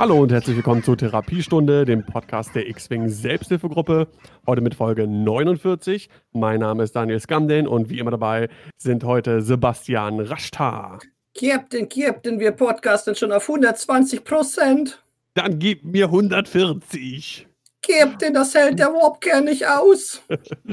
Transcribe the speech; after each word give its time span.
Hallo 0.00 0.22
und 0.22 0.32
herzlich 0.32 0.56
willkommen 0.56 0.82
zur 0.82 0.96
Therapiestunde, 0.96 1.84
dem 1.84 2.06
Podcast 2.06 2.54
der 2.54 2.66
X-Wing 2.70 3.10
Selbsthilfegruppe. 3.10 4.08
Heute 4.46 4.62
mit 4.62 4.74
Folge 4.74 5.06
49. 5.06 6.08
Mein 6.32 6.60
Name 6.60 6.84
ist 6.84 6.96
Daniel 6.96 7.20
Skamden 7.20 7.66
und 7.66 7.90
wie 7.90 7.98
immer 7.98 8.10
dabei 8.10 8.48
sind 8.78 9.04
heute 9.04 9.42
Sebastian 9.42 10.20
Raschtar. 10.20 11.00
Captain, 11.38 11.86
Captain, 11.86 12.40
wir 12.40 12.52
podcasten 12.52 13.14
schon 13.14 13.30
auf 13.30 13.46
120 13.46 14.24
Prozent. 14.24 15.04
Dann 15.34 15.58
gib 15.58 15.84
mir 15.84 16.06
140. 16.06 17.46
Captain, 17.86 18.32
das 18.32 18.54
hält 18.54 18.78
der 18.78 18.94
Warpkern 18.94 19.44
nicht 19.44 19.68
aus. 19.68 20.22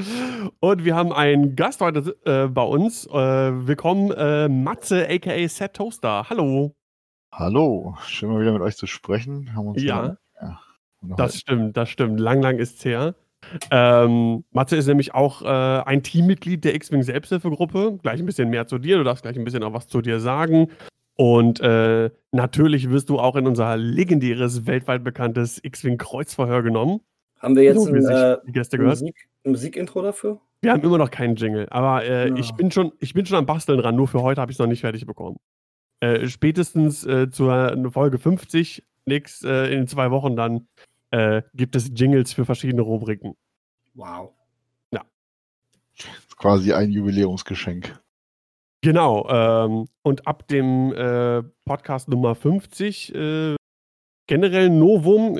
und 0.60 0.84
wir 0.86 0.96
haben 0.96 1.12
einen 1.12 1.54
Gast 1.54 1.82
heute 1.82 2.16
äh, 2.24 2.46
bei 2.46 2.62
uns. 2.62 3.04
Äh, 3.04 3.12
willkommen, 3.12 4.10
äh, 4.10 4.48
Matze, 4.48 5.06
aka 5.06 5.48
Set 5.48 5.74
Toaster. 5.74 6.30
Hallo. 6.30 6.77
Hallo, 7.32 7.96
schön 8.04 8.30
mal 8.30 8.40
wieder 8.40 8.52
mit 8.52 8.62
euch 8.62 8.76
zu 8.76 8.86
sprechen. 8.86 9.50
ja, 9.76 10.16
ja 10.40 10.60
das 11.02 11.36
stimmt, 11.36 11.76
das 11.76 11.88
stimmt. 11.88 12.18
Lang, 12.18 12.42
lang 12.42 12.58
ist 12.58 12.78
es 12.78 12.84
her. 12.84 13.14
Ähm, 13.70 14.44
Matze 14.50 14.76
ist 14.76 14.86
nämlich 14.86 15.14
auch 15.14 15.42
äh, 15.42 15.46
ein 15.46 16.02
Teammitglied 16.02 16.64
der 16.64 16.74
X-Wing 16.74 17.02
Selbsthilfegruppe. 17.02 17.98
Gleich 18.02 18.20
ein 18.20 18.26
bisschen 18.26 18.50
mehr 18.50 18.66
zu 18.66 18.78
dir. 18.78 18.98
Du 18.98 19.04
darfst 19.04 19.22
gleich 19.22 19.36
ein 19.36 19.44
bisschen 19.44 19.62
auch 19.62 19.72
was 19.72 19.88
zu 19.88 20.00
dir 20.00 20.20
sagen. 20.20 20.68
Und 21.14 21.60
äh, 21.60 22.10
natürlich 22.32 22.90
wirst 22.90 23.08
du 23.08 23.18
auch 23.18 23.36
in 23.36 23.46
unser 23.46 23.76
legendäres, 23.76 24.66
weltweit 24.66 25.04
bekanntes 25.04 25.62
X-Wing 25.62 25.98
Kreuzverhör 25.98 26.62
genommen. 26.62 27.00
Haben 27.38 27.56
wir 27.56 27.62
jetzt 27.62 27.84
so, 27.84 27.92
ein, 27.92 28.04
äh, 28.04 28.36
Gäste 28.46 28.78
gehört? 28.78 29.00
Musik, 29.00 29.28
Musikintro 29.44 30.02
dafür? 30.02 30.40
Wir 30.60 30.72
haben 30.72 30.82
immer 30.82 30.98
noch 30.98 31.10
keinen 31.10 31.36
Jingle, 31.36 31.68
aber 31.70 32.04
äh, 32.04 32.30
ja. 32.30 32.34
ich, 32.36 32.52
bin 32.54 32.72
schon, 32.72 32.92
ich 32.98 33.14
bin 33.14 33.24
schon 33.26 33.38
am 33.38 33.46
Basteln 33.46 33.78
dran. 33.78 33.94
Nur 33.94 34.08
für 34.08 34.22
heute 34.22 34.40
habe 34.40 34.50
ich 34.50 34.56
es 34.56 34.58
noch 34.58 34.66
nicht 34.66 34.80
fertig 34.80 35.06
bekommen. 35.06 35.38
Äh, 36.00 36.28
spätestens 36.28 37.04
äh, 37.04 37.30
zur 37.30 37.90
Folge 37.90 38.18
50, 38.18 38.84
nix, 39.06 39.42
äh, 39.42 39.72
in 39.74 39.86
zwei 39.86 40.10
Wochen 40.10 40.36
dann, 40.36 40.68
äh, 41.10 41.42
gibt 41.54 41.74
es 41.74 41.90
Jingles 41.94 42.32
für 42.32 42.44
verschiedene 42.44 42.82
Rubriken. 42.82 43.34
Wow. 43.94 44.32
Ja. 44.92 45.02
Quasi 46.36 46.72
ein 46.72 46.90
Jubiläumsgeschenk. 46.90 48.00
Genau. 48.82 49.28
Ähm, 49.28 49.88
und 50.02 50.26
ab 50.26 50.46
dem 50.48 50.92
äh, 50.92 51.42
Podcast 51.64 52.08
Nummer 52.08 52.34
50 52.34 53.14
äh, 53.14 53.56
generell 54.28 54.70
Novum, 54.70 55.32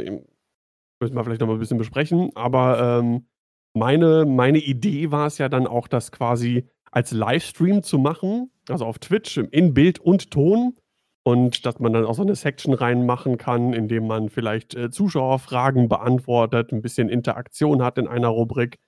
müssen 1.00 1.14
wir 1.14 1.22
vielleicht 1.22 1.40
noch 1.40 1.46
mal 1.46 1.54
ein 1.54 1.60
bisschen 1.60 1.78
besprechen, 1.78 2.30
aber 2.34 2.98
ähm, 3.00 3.28
meine, 3.74 4.24
meine 4.24 4.58
Idee 4.58 5.12
war 5.12 5.26
es 5.26 5.38
ja 5.38 5.48
dann 5.48 5.68
auch, 5.68 5.86
das 5.86 6.10
quasi 6.10 6.68
als 6.90 7.12
Livestream 7.12 7.82
zu 7.84 7.98
machen, 7.98 8.50
also 8.70 8.86
auf 8.86 8.98
Twitch 8.98 9.36
in 9.38 9.74
Bild 9.74 9.98
und 9.98 10.30
Ton. 10.30 10.76
Und 11.22 11.66
dass 11.66 11.78
man 11.78 11.92
dann 11.92 12.06
auch 12.06 12.14
so 12.14 12.22
eine 12.22 12.36
Section 12.36 12.72
reinmachen 12.72 13.36
kann, 13.36 13.74
indem 13.74 14.06
man 14.06 14.30
vielleicht 14.30 14.74
äh, 14.74 14.90
Zuschauerfragen 14.90 15.88
beantwortet, 15.88 16.72
ein 16.72 16.80
bisschen 16.80 17.10
Interaktion 17.10 17.82
hat 17.82 17.98
in 17.98 18.08
einer 18.08 18.28
Rubrik 18.28 18.78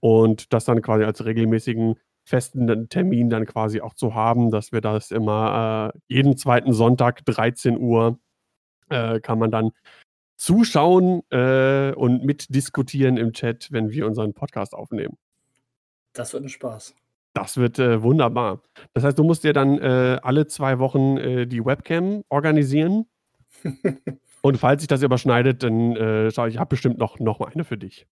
und 0.00 0.52
das 0.52 0.66
dann 0.66 0.82
quasi 0.82 1.04
als 1.04 1.24
regelmäßigen 1.24 1.94
festen 2.24 2.88
Termin 2.90 3.30
dann 3.30 3.46
quasi 3.46 3.80
auch 3.80 3.94
zu 3.94 4.14
haben, 4.14 4.50
dass 4.50 4.70
wir 4.70 4.82
das 4.82 5.10
immer 5.10 5.92
äh, 5.94 5.98
jeden 6.08 6.36
zweiten 6.36 6.74
Sonntag 6.74 7.24
13 7.24 7.78
Uhr 7.78 8.18
äh, 8.90 9.20
kann 9.20 9.38
man 9.38 9.50
dann 9.50 9.70
zuschauen 10.36 11.22
äh, 11.30 11.92
und 11.94 12.24
mitdiskutieren 12.24 13.16
im 13.16 13.32
Chat, 13.32 13.72
wenn 13.72 13.90
wir 13.90 14.06
unseren 14.06 14.34
Podcast 14.34 14.74
aufnehmen. 14.74 15.16
Das 16.12 16.32
wird 16.32 16.44
ein 16.44 16.48
Spaß. 16.48 16.94
Das 17.38 17.56
wird 17.56 17.78
äh, 17.78 18.02
wunderbar. 18.02 18.62
Das 18.94 19.04
heißt, 19.04 19.16
du 19.16 19.22
musst 19.22 19.44
dir 19.44 19.52
dann 19.52 19.78
äh, 19.78 20.18
alle 20.22 20.48
zwei 20.48 20.80
Wochen 20.80 21.16
äh, 21.18 21.46
die 21.46 21.64
Webcam 21.64 22.24
organisieren. 22.28 23.06
Und 24.42 24.58
falls 24.58 24.82
sich 24.82 24.88
das 24.88 25.02
überschneidet, 25.02 25.62
dann 25.62 25.94
äh, 25.94 26.30
schaue 26.32 26.48
ich, 26.48 26.54
ich 26.54 26.60
habe 26.60 26.70
bestimmt 26.70 26.98
noch, 26.98 27.20
noch 27.20 27.40
eine 27.40 27.62
für 27.62 27.78
dich. 27.78 28.06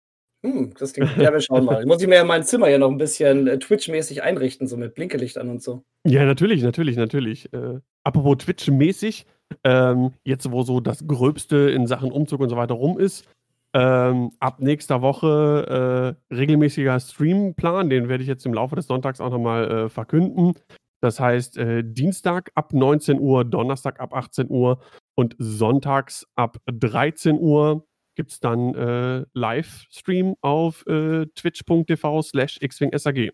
Hm, 0.44 0.75
das 0.77 0.93
klingt, 0.93 1.16
ja, 1.19 1.32
wir 1.32 1.41
schauen 1.41 1.65
mal. 1.65 1.84
Muss 1.87 2.03
ich 2.03 2.09
mir 2.09 2.16
ja 2.16 2.25
mein 2.25 2.43
Zimmer 2.43 2.69
ja 2.69 2.78
noch 2.78 2.91
ein 2.91 2.99
bisschen 2.99 3.47
äh, 3.47 3.59
Twitch-mäßig 3.61 4.25
einrichten, 4.25 4.66
so 4.66 4.77
mit 4.77 4.94
Blinkelichtern 4.94 5.49
und 5.49 5.62
so. 5.62 5.84
Ja, 6.05 6.25
natürlich, 6.25 6.62
natürlich, 6.65 6.97
natürlich. 6.97 7.53
Äh, 7.53 7.78
apropos 8.03 8.38
Twitch-mäßig, 8.38 9.27
ähm, 9.62 10.15
jetzt 10.25 10.50
wo 10.50 10.62
so 10.62 10.81
das 10.81 11.06
Gröbste 11.06 11.71
in 11.71 11.87
Sachen 11.87 12.11
Umzug 12.11 12.41
und 12.41 12.49
so 12.49 12.56
weiter 12.56 12.75
rum 12.75 12.99
ist, 12.99 13.28
ähm, 13.75 14.33
ab 14.38 14.60
nächster 14.60 15.00
Woche 15.00 16.16
äh, 16.31 16.34
regelmäßiger 16.34 17.00
Streamplan, 17.00 17.88
den 17.88 18.09
werde 18.09 18.22
ich 18.22 18.28
jetzt 18.28 18.44
im 18.44 18.55
Laufe 18.55 18.77
des 18.77 18.87
Sonntags 18.87 19.21
auch 19.21 19.31
nochmal 19.31 19.71
äh, 19.71 19.88
verkünden. 19.88 20.55
Das 21.00 21.19
heißt, 21.19 21.59
äh, 21.59 21.82
Dienstag 21.82 22.53
ab 22.55 22.72
19 22.72 23.19
Uhr, 23.19 23.44
Donnerstag 23.44 23.99
ab 23.99 24.15
18 24.15 24.49
Uhr 24.50 24.81
und 25.15 25.34
sonntags 25.38 26.27
ab 26.37 26.59
13 26.66 27.38
Uhr 27.38 27.87
gibt 28.15 28.32
es 28.32 28.41
dann 28.41 28.75
äh, 28.75 29.25
Livestream 29.32 30.37
auf 30.43 30.87
äh, 30.87 31.27
twitch.tv 31.34 32.22
slash 32.22 32.61
xwingsag. 32.61 33.32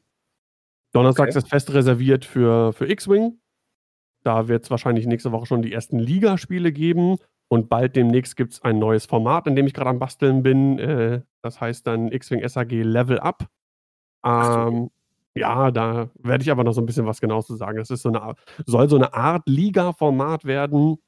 Donnerstags 0.92 1.36
okay. 1.36 1.44
ist 1.44 1.48
fest 1.48 1.74
reserviert 1.74 2.24
für, 2.24 2.72
für 2.72 2.88
X-Wing. 2.88 3.40
Da 4.22 4.48
wird 4.48 4.64
es 4.64 4.70
wahrscheinlich 4.70 5.06
nächste 5.06 5.32
Woche 5.32 5.46
schon 5.46 5.62
die 5.62 5.72
ersten 5.72 5.98
Ligaspiele 5.98 6.72
geben 6.72 7.18
und 7.48 7.68
bald 7.68 7.96
demnächst 7.96 8.36
gibt 8.36 8.52
es 8.52 8.62
ein 8.62 8.78
neues 8.78 9.06
Format, 9.06 9.46
in 9.46 9.56
dem 9.56 9.66
ich 9.66 9.74
gerade 9.74 9.90
am 9.90 9.98
Basteln 9.98 10.42
bin. 10.42 10.78
Äh, 10.78 11.22
das 11.42 11.60
heißt 11.60 11.86
dann 11.86 12.12
X-Wing 12.12 12.46
SAG 12.46 12.70
Level 12.70 13.18
Up. 13.18 13.48
Ähm, 14.24 14.90
ja, 15.34 15.70
da 15.70 16.10
werde 16.18 16.42
ich 16.42 16.50
aber 16.50 16.64
noch 16.64 16.72
so 16.72 16.82
ein 16.82 16.86
bisschen 16.86 17.06
was 17.06 17.20
genau 17.20 17.42
zu 17.42 17.56
sagen. 17.56 17.78
Das 17.78 17.90
ist 17.90 18.02
so 18.02 18.10
eine, 18.10 18.34
soll 18.66 18.88
so 18.88 18.96
eine 18.96 19.14
Art 19.14 19.48
Liga-Format 19.48 20.44
werden 20.44 20.98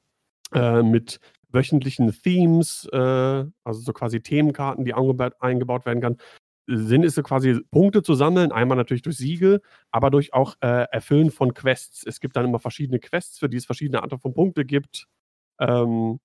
äh, 0.53 0.81
mit 0.81 1.19
wöchentlichen 1.49 2.11
Themes, 2.11 2.87
äh, 2.91 2.97
also 2.97 3.81
so 3.81 3.93
quasi 3.93 4.21
Themenkarten, 4.21 4.85
die 4.85 4.93
eingebaut 4.93 5.85
werden 5.85 6.01
kann. 6.01 6.17
Sinn 6.67 7.03
ist 7.03 7.15
so 7.15 7.23
quasi 7.23 7.59
Punkte 7.71 8.01
zu 8.01 8.13
sammeln, 8.13 8.51
einmal 8.51 8.77
natürlich 8.77 9.01
durch 9.01 9.17
Siege, 9.17 9.61
aber 9.91 10.09
durch 10.09 10.33
auch 10.33 10.55
äh, 10.61 10.85
Erfüllen 10.91 11.29
von 11.31 11.53
Quests. 11.53 12.05
Es 12.05 12.19
gibt 12.19 12.35
dann 12.35 12.45
immer 12.45 12.59
verschiedene 12.59 12.99
Quests, 12.99 13.39
für 13.39 13.49
die 13.49 13.57
es 13.57 13.65
verschiedene 13.65 14.01
Arten 14.01 14.19
von 14.19 14.33
Punkte 14.33 14.63
gibt. 14.63 15.07
Ähm, 15.59 16.19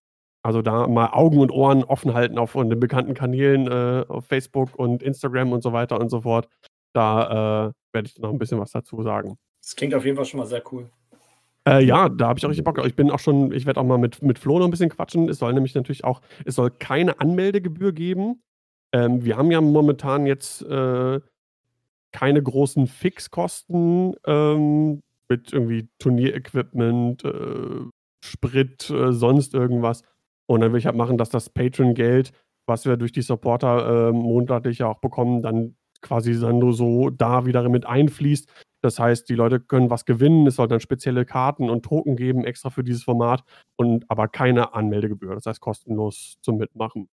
also 0.47 0.63
da 0.63 0.87
mal 0.87 1.09
Augen 1.13 1.39
und 1.39 1.51
Ohren 1.51 1.83
offen 1.83 2.15
halten 2.15 2.39
auf 2.39 2.53
den 2.53 2.79
bekannten 2.79 3.15
Kanälen 3.15 3.67
äh, 3.67 4.05
auf 4.07 4.27
Facebook 4.27 4.77
und 4.77 5.03
Instagram 5.03 5.53
und 5.53 5.63
so 5.63 5.73
weiter 5.73 6.01
und 6.01 6.09
so 6.09 6.21
fort. 6.21 6.49
Da 6.93 7.69
äh, 7.69 7.73
werde 7.93 8.09
ich 8.09 8.19
noch 8.19 8.31
ein 8.31 8.39
bisschen 8.39 8.61
was 8.61 8.71
dazu 8.71 9.03
sagen. 9.03 9.37
Das 9.61 9.75
klingt 9.75 9.95
auf 9.95 10.05
jeden 10.05 10.17
Fall 10.17 10.25
schon 10.25 10.39
mal 10.39 10.47
sehr 10.47 10.63
cool. 10.71 10.89
Äh, 11.67 11.85
ja, 11.85 12.09
da 12.09 12.29
habe 12.29 12.39
ich 12.39 12.47
auch 12.47 12.51
richtig 12.51 12.65
Bock. 12.65 12.81
Ich 12.87 12.95
bin 12.95 13.11
auch 13.11 13.19
schon, 13.19 13.53
ich 13.53 13.67
werde 13.67 13.81
auch 13.81 13.85
mal 13.85 13.99
mit, 13.99 14.23
mit 14.23 14.39
Flo 14.39 14.61
noch 14.61 14.67
ein 14.67 14.71
bisschen 14.71 14.89
quatschen. 14.89 15.29
Es 15.29 15.41
soll 15.41 15.53
nämlich 15.53 15.75
natürlich 15.75 16.05
auch, 16.05 16.21
es 16.45 16.55
soll 16.55 16.71
keine 16.71 17.19
Anmeldegebühr 17.19 17.93
geben. 17.93 18.41
Ähm, 18.93 19.25
wir 19.25 19.37
haben 19.37 19.51
ja 19.51 19.61
momentan 19.61 20.27
jetzt 20.27 20.63
äh, 20.63 21.21
keine 22.13 22.41
großen 22.41 22.87
Fixkosten 22.87 24.15
ähm, 24.25 25.03
mit 25.29 25.53
irgendwie 25.53 25.89
Turnierequipment, 25.99 27.25
äh, 27.25 27.91
Sprit, 28.25 28.89
äh, 28.91 29.13
sonst 29.13 29.53
irgendwas. 29.55 30.03
Und 30.47 30.61
dann 30.61 30.73
will 30.73 30.79
ich 30.79 30.87
halt 30.87 30.97
machen, 30.97 31.19
dass 31.19 31.31
das 31.31 31.51
Patreon-Geld, 31.51 32.33
was 32.67 32.85
wir 32.85 32.97
durch 32.97 33.13
die 33.13 33.23
Supporter 33.23 34.09
äh, 34.09 34.13
monatlich 34.13 34.79
ja 34.79 34.89
auch 34.89 34.99
bekommen, 34.99 35.43
dann 35.43 35.77
quasi 36.03 36.39
dann 36.39 36.59
nur 36.59 36.73
so 36.73 37.11
da 37.11 37.47
wieder 37.47 37.69
mit 37.69 37.87
einfließt. 37.87 38.49
Das 38.83 38.99
heißt, 38.99 39.29
die 39.29 39.35
Leute 39.35 39.59
können 39.59 39.91
was 39.91 40.05
gewinnen. 40.05 40.47
Es 40.47 40.57
soll 40.57 40.69
dann 40.69 40.81
spezielle 40.81 41.25
Karten 41.25 41.71
und 41.71 41.85
Token 41.85 42.17
geben, 42.17 42.45
extra 42.45 42.71
für 42.71 42.85
dieses 42.85 43.03
Format, 43.03 43.43
und 43.77 44.09
aber 44.09 44.29
keine 44.29 44.75
Anmeldegebühr. 44.75 45.35
Das 45.35 45.47
heißt, 45.47 45.61
kostenlos 45.61 46.39
zum 46.43 46.59
Mitmachen. 46.59 47.09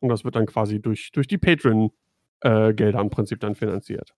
Und 0.00 0.08
das 0.08 0.24
wird 0.24 0.36
dann 0.36 0.46
quasi 0.46 0.80
durch, 0.80 1.12
durch 1.12 1.26
die 1.26 1.36
Patreon-Gelder 1.36 2.98
äh, 2.98 3.02
im 3.02 3.10
Prinzip 3.10 3.40
dann 3.40 3.54
finanziert. 3.54 4.14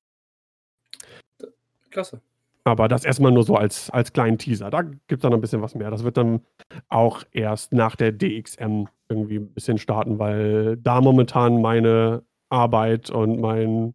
Klasse. 1.91 2.23
Aber 2.64 2.87
das 2.87 3.05
erstmal 3.05 3.32
nur 3.32 3.43
so 3.43 3.56
als, 3.56 3.91
als 3.91 4.12
kleinen 4.12 4.38
Teaser. 4.38 4.70
Da 4.70 4.82
gibt 4.82 5.11
es 5.11 5.19
dann 5.20 5.35
ein 5.35 5.41
bisschen 5.41 5.62
was 5.62 5.75
mehr. 5.75 5.91
Das 5.91 6.05
wird 6.05 6.17
dann 6.17 6.43
auch 6.88 7.25
erst 7.32 7.73
nach 7.73 7.97
der 7.97 8.12
DXM 8.12 8.85
irgendwie 9.09 9.37
ein 9.37 9.53
bisschen 9.53 9.79
starten, 9.79 10.19
weil 10.19 10.76
da 10.76 11.00
momentan 11.00 11.61
meine 11.61 12.23
Arbeit 12.50 13.11
und 13.11 13.41
mein 13.41 13.94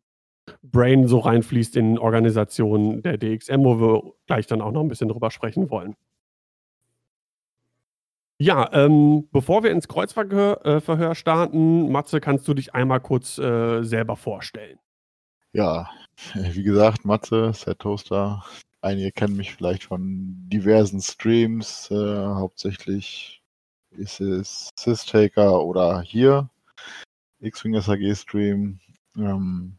Brain 0.64 1.08
so 1.08 1.20
reinfließt 1.20 1.78
in 1.78 1.98
Organisationen 1.98 3.02
der 3.02 3.18
DXM, 3.18 3.64
wo 3.64 3.80
wir 3.80 4.14
gleich 4.26 4.48
dann 4.48 4.62
auch 4.62 4.72
noch 4.72 4.82
ein 4.82 4.90
bisschen 4.90 5.10
drüber 5.10 5.32
sprechen 5.32 5.70
wollen. 5.70 5.96
Ja, 8.40 8.70
ähm, 8.74 9.28
bevor 9.32 9.64
wir 9.64 9.72
ins 9.72 9.88
Kreuzverhör 9.88 10.64
äh, 10.66 11.16
starten, 11.16 11.92
Matze, 11.92 12.20
kannst 12.20 12.48
du 12.48 12.54
dich 12.54 12.76
einmal 12.76 13.00
kurz 13.00 13.40
äh, 13.40 13.82
selber 13.82 14.16
vorstellen? 14.16 14.78
Ja, 15.54 15.90
wie 16.34 16.64
gesagt, 16.64 17.06
Matze, 17.06 17.54
Set 17.54 17.80
Toaster. 17.80 18.44
Einige 18.82 19.12
kennen 19.12 19.36
mich 19.38 19.54
vielleicht 19.54 19.84
von 19.86 20.36
diversen 20.50 21.02
Streams. 21.02 21.90
Äh, 21.92 21.96
hauptsächlich 21.96 23.44
ist 23.92 24.20
es 24.22 24.70
Systaker 24.80 25.64
oder 25.64 26.02
hier 26.02 26.50
X-Wing 27.40 27.80
SAG 27.82 28.16
Stream. 28.16 28.80
Ähm, 29.16 29.78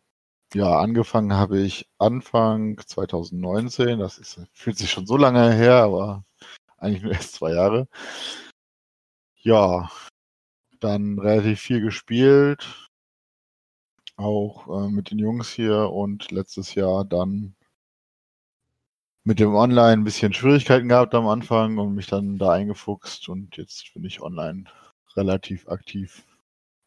ja, 0.55 0.79
angefangen 0.79 1.35
habe 1.35 1.61
ich 1.61 1.88
Anfang 1.99 2.79
2019. 2.87 3.99
Das 3.99 4.19
ist, 4.19 4.41
fühlt 4.52 4.79
sich 4.79 4.91
schon 4.91 5.06
so 5.06 5.17
lange 5.17 5.52
her, 5.52 5.76
aber 5.76 6.25
eigentlich 6.79 7.02
nur 7.02 7.12
erst 7.14 7.34
zwei 7.34 7.52
Jahre. 7.55 7.88
ja, 9.41 9.91
dann 10.81 11.19
relativ 11.19 11.61
viel 11.61 11.81
gespielt. 11.81 12.88
Auch 14.19 14.69
äh, 14.69 14.91
mit 14.91 15.11
den 15.11 15.19
Jungs 15.19 15.49
hier 15.49 15.91
und 15.91 16.31
letztes 16.31 16.75
Jahr 16.75 17.05
dann 17.05 17.55
mit 19.25 19.38
dem 19.41 19.55
Online 19.55 19.93
ein 19.93 20.05
bisschen 20.05 20.32
Schwierigkeiten 20.32 20.88
gehabt 20.88 21.15
am 21.15 21.29
Anfang 21.29 21.79
und 21.79 21.94
mich 21.94 22.09
dann 22.09 22.37
da 22.37 22.50
eingefuchst 22.53 23.29
und 23.29 23.56
jetzt 23.56 23.94
bin 23.94 24.05
ich 24.05 24.20
online 24.20 24.65
relativ 25.17 25.69
aktiv. 25.69 26.25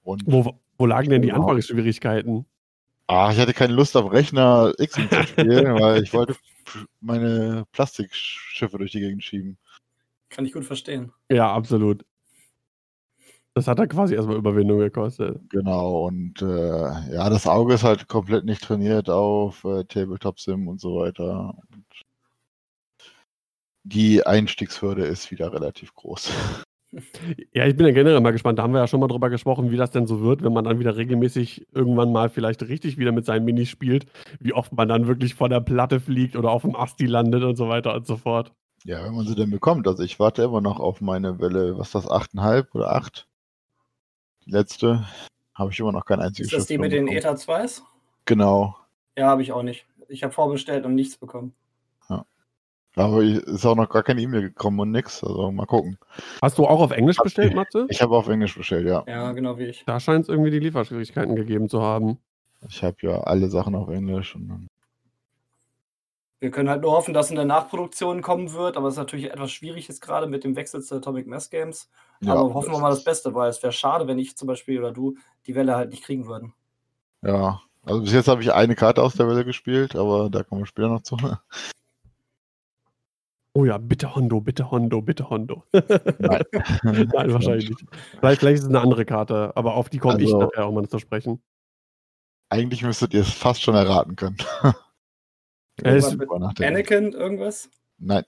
Und 0.04 0.24
Wo, 0.26 0.60
wo 0.78 0.86
lagen 0.86 1.10
denn 1.10 1.22
die. 1.22 1.32
Anfangsschwierigkeiten? 1.32 2.46
ah, 3.08 3.32
ich 3.32 3.40
hatte 3.40 3.54
keine 3.54 3.74
Lust 3.74 3.96
auf 3.98 4.12
Rechner 4.12 4.74
X-Wing 4.78 5.10
zu 5.10 5.24
spielen, 5.24 5.74
weil 5.80 6.04
ich 6.04 6.14
wollte 6.14 6.36
meine 7.00 7.66
Plastikschiffe 7.72 8.78
durch 8.78 8.92
die 8.92 9.00
Gegend 9.00 9.24
schieben. 9.24 9.58
Kann 10.30 10.46
ich 10.46 10.54
gut 10.54 10.66
verstehen. 10.66 11.12
Ja, 11.30 11.54
absolut. 11.54 12.06
Das 13.54 13.68
hat 13.68 13.80
dann 13.80 13.90
quasi 13.90 14.16
erstmal 14.16 14.38
Überwindung 14.38 14.80
gekostet. 14.80 15.42
Genau, 15.50 16.08
und 16.08 16.42
äh, 16.42 17.14
ja, 17.14 17.30
das 17.30 17.48
Auge 17.48 17.74
ist 17.74 17.84
halt 17.84 18.08
komplett 18.08 18.46
nicht 18.46 18.64
trainiert 18.64 19.10
auf 19.10 19.66
äh, 19.66 19.84
Tabletop 19.84 20.40
Sim 20.40 20.70
und 20.70 20.80
so 20.80 20.96
weiter. 20.96 21.54
Und 21.74 21.86
die 23.84 24.26
Einstiegshürde 24.26 25.04
ist 25.04 25.32
wieder 25.32 25.54
relativ 25.54 25.94
groß. 25.96 26.32
Ja, 27.54 27.66
ich 27.66 27.78
bin 27.78 27.86
ja 27.86 27.94
generell 27.94 28.20
mal 28.20 28.32
gespannt. 28.32 28.60
Da 28.60 28.64
haben 28.64 28.74
wir 28.74 28.82
ja 28.82 28.88
schon 28.88 29.00
mal 29.00 29.08
drüber 29.08 29.30
gesprochen, 29.30 29.72
wie 29.72 29.78
das 29.78 29.92
denn 29.92 30.08
so 30.08 30.20
wird, 30.20 30.44
wenn 30.44 30.52
man 30.52 30.66
dann 30.66 30.78
wieder 30.78 30.98
regelmäßig 30.98 31.68
irgendwann 31.74 32.12
mal 32.12 32.30
vielleicht 32.30 32.64
richtig 32.64 32.98
wieder 32.98 33.14
mit 33.14 33.26
seinen 33.26 33.46
Minis 33.46 33.70
spielt, 33.70 34.08
wie 34.42 34.52
oft 34.52 34.74
man 34.74 34.90
dann 34.90 35.08
wirklich 35.08 35.36
von 35.36 35.50
der 35.50 35.62
Platte 35.62 36.02
fliegt 36.02 36.36
oder 36.36 36.52
auf 36.52 36.64
dem 36.64 36.76
Asti 36.76 37.06
landet 37.06 37.44
und 37.44 37.56
so 37.56 37.70
weiter 37.70 37.96
und 37.96 38.06
so 38.06 38.18
fort. 38.18 38.52
Ja, 38.84 39.06
wenn 39.06 39.16
man 39.16 39.26
sie 39.26 39.36
denn 39.36 39.52
bekommt. 39.52 39.88
Also 39.88 40.04
ich 40.04 40.20
warte 40.20 40.44
immer 40.44 40.60
noch 40.60 40.82
auf 40.82 41.00
meine 41.00 41.40
Welle, 41.40 41.78
was 41.78 41.88
ist 41.88 41.96
das, 41.96 42.08
8,5 42.10 42.74
oder 42.74 42.92
8? 42.92 43.26
Die 44.46 44.52
letzte. 44.52 45.06
Habe 45.56 45.72
ich 45.72 45.80
immer 45.80 45.92
noch 45.92 46.06
kein 46.06 46.20
einziges 46.20 46.52
Ist 46.52 46.58
das 46.60 46.66
die 46.68 46.78
mit 46.78 46.92
den. 46.92 47.08
ETA 47.08 47.34
2s? 47.34 47.84
Genau. 48.26 48.76
Ja, 49.18 49.28
habe 49.28 49.42
ich 49.42 49.52
auch 49.52 49.64
nicht. 49.64 49.86
Ich 50.08 50.24
habe 50.24 50.34
vorbestellt 50.34 50.86
und 50.86 50.96
nichts 50.96 51.18
bekommen. 51.18 51.54
Aber 52.98 53.22
ich- 53.22 53.38
ist 53.44 53.66
auch 53.66 53.76
noch 53.76 53.88
gar 53.90 54.04
keine 54.04 54.22
E-Mail 54.22 54.42
gekommen 54.42 54.78
und 54.80 54.92
nix. 54.92 55.24
Also 55.24 55.50
mal 55.52 55.66
gucken. 55.66 55.98
Hast 56.42 56.58
du 56.58 56.66
auch 56.66 56.82
auf 56.82 56.92
Englisch 56.92 57.18
bestellt, 57.18 57.56
Matze? 57.56 57.86
Ich 57.90 58.02
habe 58.02 58.16
auf 58.18 58.28
Englisch 58.28 58.58
bestellt, 58.58 58.86
ja. 58.86 59.04
Ja, 59.08 59.32
genau 59.32 59.58
wie 59.58 59.66
ich. 59.68 59.86
Da 59.86 60.00
scheint 60.00 60.24
es 60.24 60.30
irgendwie 60.30 60.52
die 60.52 60.60
Lieferschwierigkeiten 60.60 61.36
gegeben 61.38 61.70
zu 61.70 61.82
haben. 61.82 62.18
Ich 62.68 62.84
habe 62.84 62.98
ja 63.02 63.22
alle 63.22 63.48
Sachen 63.50 63.76
auf 63.76 63.88
Englisch 63.90 64.36
und 64.36 64.50
dann 64.50 64.68
Wir 66.42 66.50
können 66.52 66.70
halt 66.70 66.82
nur 66.82 66.92
hoffen, 66.92 67.14
dass 67.14 67.30
in 67.30 67.36
der 67.36 67.46
Nachproduktion 67.46 68.22
kommen 68.24 68.52
wird, 68.52 68.76
aber 68.76 68.88
es 68.88 68.96
ist 68.96 68.98
natürlich 68.98 69.32
etwas 69.32 69.52
schwierig 69.52 69.88
jetzt 69.88 70.02
gerade 70.02 70.26
mit 70.26 70.44
dem 70.44 70.56
Wechsel 70.56 70.82
zu 70.82 70.96
Atomic 70.96 71.28
Mass 71.28 71.52
Games. 71.52 71.88
Ja, 72.20 72.34
aber 72.34 72.54
hoffen 72.56 72.72
wir 72.74 72.80
mal 72.80 72.90
das 72.90 73.04
Beste, 73.04 73.34
weil 73.36 73.50
es 73.50 73.62
wäre 73.62 73.72
schade, 73.72 74.08
wenn 74.08 74.18
ich 74.18 74.36
zum 74.36 74.48
Beispiel 74.48 74.80
oder 74.80 74.92
du 74.92 75.16
die 75.46 75.54
Welle 75.54 75.76
halt 75.76 75.92
nicht 75.92 76.04
kriegen 76.04 76.26
würden. 76.28 76.54
Ja, 77.22 77.62
also 77.86 78.02
bis 78.02 78.12
jetzt 78.12 78.28
habe 78.28 78.42
ich 78.42 78.52
eine 78.52 78.76
Karte 78.76 79.04
aus 79.04 79.14
der 79.14 79.28
Welle 79.28 79.46
gespielt, 79.46 79.96
aber 79.96 80.32
da 80.32 80.42
kommen 80.42 80.62
wir 80.64 80.66
später 80.66 80.90
noch 80.90 81.04
zu. 81.04 81.16
Oh 83.54 83.66
ja, 83.66 83.78
bitte 83.78 84.16
Hondo, 84.16 84.40
bitte 84.40 84.72
Hondo, 84.72 85.02
bitte 85.02 85.30
Hondo. 85.30 85.66
Nein. 85.74 86.44
Nein, 86.84 87.34
wahrscheinlich 87.34 87.70
nicht. 87.70 87.84
Vielleicht, 88.18 88.40
vielleicht 88.40 88.60
ist 88.60 88.64
es 88.64 88.70
eine 88.70 88.80
andere 88.80 89.04
Karte, 89.04 89.52
aber 89.56 89.76
auf 89.76 89.90
die 89.90 89.98
komme 89.98 90.22
ich 90.22 90.34
Also- 90.34 90.40
nachher 90.40 90.66
auch 90.66 90.72
mal 90.72 90.88
zu 90.88 91.00
sprechen. 91.00 91.42
Eigentlich 92.50 92.82
müsstet 92.82 93.14
ihr 93.14 93.20
es 93.22 93.34
fast 93.34 93.62
schon 93.62 93.76
erraten 93.76 94.16
können. 94.16 94.38
Äh, 95.84 96.00
Drüber 96.00 96.40
nachdenken. 96.40 96.76
Anakin, 96.76 97.12
irgendwas? 97.14 97.70
Nein, 97.98 98.24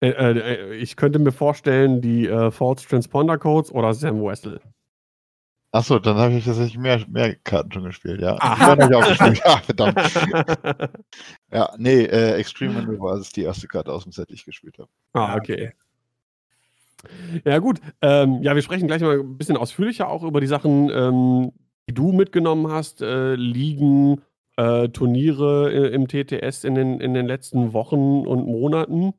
Äh, 0.00 0.08
äh, 0.10 0.74
ich 0.76 0.96
könnte 0.96 1.18
mir 1.20 1.30
vorstellen, 1.32 2.00
die 2.00 2.26
äh, 2.26 2.50
False 2.50 2.86
Transponder 2.88 3.38
Codes 3.38 3.70
oder 3.72 3.94
Sam 3.94 4.20
Wessel. 4.24 4.60
achso, 5.70 5.98
dann 6.00 6.16
habe 6.16 6.34
ich 6.34 6.44
tatsächlich 6.44 6.76
mehr, 6.78 7.04
mehr 7.08 7.36
Karten 7.36 7.70
schon 7.72 7.84
gespielt, 7.84 8.20
ja. 8.20 8.36
Habe 8.40 8.84
ich 8.90 8.94
auch 8.96 9.06
gespielt. 9.06 9.40
Ja, 9.44 9.56
verdammt. 9.58 9.96
Ja, 11.52 11.72
nee, 11.78 12.02
äh, 12.04 12.32
Extreme 12.34 12.74
Maneuver 12.74 13.16
ist 13.18 13.36
die 13.36 13.42
erste 13.44 13.68
Karte 13.68 13.92
aus 13.92 14.02
dem 14.02 14.12
Set, 14.12 14.30
die 14.30 14.34
ich 14.34 14.44
gespielt 14.44 14.78
habe. 14.78 14.88
ah, 15.12 15.36
okay. 15.36 15.72
Ja, 17.44 17.58
gut. 17.58 17.80
Ähm, 18.00 18.42
ja, 18.42 18.54
wir 18.54 18.62
sprechen 18.62 18.86
gleich 18.86 19.02
mal 19.02 19.18
ein 19.20 19.36
bisschen 19.36 19.56
ausführlicher 19.56 20.08
auch 20.08 20.22
über 20.22 20.40
die 20.40 20.46
Sachen, 20.46 20.88
ähm, 20.90 21.52
die 21.88 21.94
du 21.94 22.12
mitgenommen 22.12 22.70
hast, 22.70 23.02
äh, 23.02 23.34
Ligen, 23.34 24.20
äh, 24.62 24.88
Turniere 24.88 25.72
äh, 25.72 25.94
im 25.94 26.08
TTS 26.08 26.64
in 26.64 26.74
den, 26.74 27.00
in 27.00 27.14
den 27.14 27.26
letzten 27.26 27.72
Wochen 27.72 28.26
und 28.26 28.46
Monaten, 28.46 29.14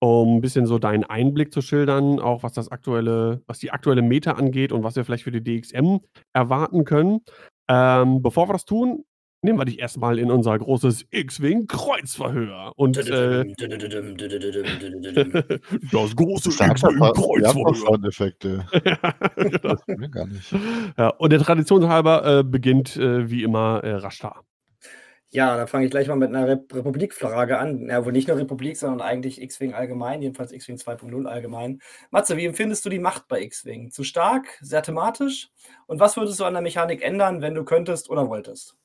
um 0.00 0.36
ein 0.36 0.40
bisschen 0.40 0.66
so 0.66 0.78
deinen 0.78 1.04
Einblick 1.04 1.52
zu 1.52 1.60
schildern, 1.60 2.18
auch 2.18 2.42
was 2.42 2.52
das 2.52 2.70
aktuelle, 2.70 3.42
was 3.46 3.58
die 3.58 3.70
aktuelle 3.70 4.02
Meta 4.02 4.32
angeht 4.32 4.72
und 4.72 4.82
was 4.82 4.96
wir 4.96 5.04
vielleicht 5.04 5.24
für 5.24 5.32
die 5.32 5.44
DXM 5.44 5.98
erwarten 6.32 6.84
können. 6.84 7.20
Ähm, 7.68 8.22
bevor 8.22 8.48
wir 8.48 8.54
das 8.54 8.64
tun, 8.64 9.04
nehmen 9.42 9.58
wir 9.58 9.64
dich 9.64 9.78
erstmal 9.78 10.18
in 10.18 10.30
unser 10.30 10.58
großes 10.58 11.06
X-Wing 11.10 11.66
Kreuzverhör. 11.66 12.72
Und 12.76 12.96
äh, 12.96 13.44
das 15.92 16.16
große 16.16 16.50
Sag 16.50 16.72
X-Wing 16.72 16.98
doch, 16.98 17.36
ihr 17.38 17.46
habt 17.46 17.56
doch 17.56 17.64
Kreuzverhör. 17.64 17.74
Soundeffekte. 17.74 18.66
Genau. 19.40 19.76
Ja, 20.98 21.08
und 21.08 21.30
der 21.30 21.38
Tradition 21.40 21.88
halber 21.88 22.40
äh, 22.40 22.44
beginnt 22.44 22.96
äh, 22.96 23.30
wie 23.30 23.42
immer 23.42 23.82
äh, 23.84 23.94
Rashtar. 23.94 24.44
Ja, 25.32 25.56
dann 25.56 25.68
fange 25.68 25.84
ich 25.84 25.92
gleich 25.92 26.08
mal 26.08 26.16
mit 26.16 26.28
einer 26.30 26.48
Rep 26.48 26.74
Republik-Frage 26.74 27.58
an. 27.58 27.88
Ja, 27.88 28.04
wohl 28.04 28.10
nicht 28.10 28.26
nur 28.26 28.36
Republik, 28.36 28.76
sondern 28.76 29.00
eigentlich 29.00 29.40
X-Wing 29.40 29.74
allgemein, 29.74 30.22
jedenfalls 30.22 30.50
X-Wing 30.50 30.76
2.0 30.76 31.26
allgemein. 31.26 31.80
Matze, 32.10 32.36
wie 32.36 32.46
empfindest 32.46 32.84
du 32.84 32.90
die 32.90 32.98
Macht 32.98 33.28
bei 33.28 33.40
X-Wing? 33.42 33.92
Zu 33.92 34.02
stark, 34.02 34.58
sehr 34.60 34.82
thematisch? 34.82 35.50
Und 35.86 36.00
was 36.00 36.16
würdest 36.16 36.40
du 36.40 36.44
an 36.44 36.54
der 36.54 36.62
Mechanik 36.62 37.02
ändern, 37.02 37.42
wenn 37.42 37.54
du 37.54 37.64
könntest 37.64 38.10
oder 38.10 38.28
wolltest? 38.28 38.76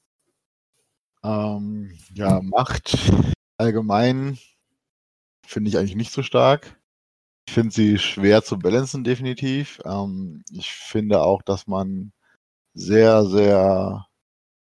Ähm, 1.24 1.98
ja, 2.14 2.40
Macht 2.44 3.12
allgemein 3.58 4.38
finde 5.48 5.70
ich 5.70 5.78
eigentlich 5.78 5.96
nicht 5.96 6.12
so 6.12 6.22
stark. 6.22 6.80
Ich 7.48 7.54
finde 7.54 7.74
sie 7.74 7.98
schwer 7.98 8.44
zu 8.44 8.60
balancen, 8.60 9.04
definitiv. 9.04 9.80
Ähm, 9.86 10.44
ich 10.52 10.72
finde 10.72 11.22
auch, 11.22 11.42
dass 11.42 11.66
man 11.66 12.12
sehr, 12.76 13.26
sehr 13.26 14.06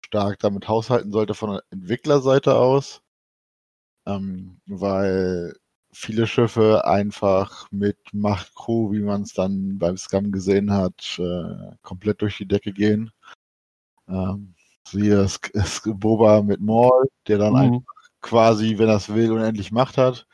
stark 0.06 0.40
damit 0.40 0.68
haushalten 0.68 1.12
sollte 1.12 1.34
von 1.34 1.52
der 1.52 1.64
Entwicklerseite 1.72 2.56
aus, 2.56 3.02
ähm, 4.06 4.62
weil 4.68 5.56
viele 5.92 6.28
Schiffe 6.28 6.86
einfach 6.86 7.68
mit 7.72 7.98
Macht 8.14 8.54
Crew, 8.56 8.92
wie 8.92 9.02
man 9.02 9.24
es 9.24 9.34
dann 9.34 9.80
beim 9.80 9.98
Scum 9.98 10.32
gesehen 10.32 10.72
hat, 10.72 11.18
äh, 11.20 11.76
komplett 11.82 12.22
durch 12.22 12.38
die 12.38 12.48
Decke 12.48 12.72
gehen. 12.74 13.12
Ähm, 14.08 14.56
siehe 14.88 15.28
Boba 15.86 16.42
mit 16.44 16.62
Maul, 16.62 17.08
der 17.28 17.40
dann 17.40 17.56
einfach 17.56 17.80
Mhm. 17.80 17.86
quasi, 18.22 18.78
wenn 18.78 18.90
er 18.90 18.98
es 18.98 19.14
will, 19.14 19.32
unendlich 19.32 19.72
Macht 19.72 19.98
hat. 19.98 20.28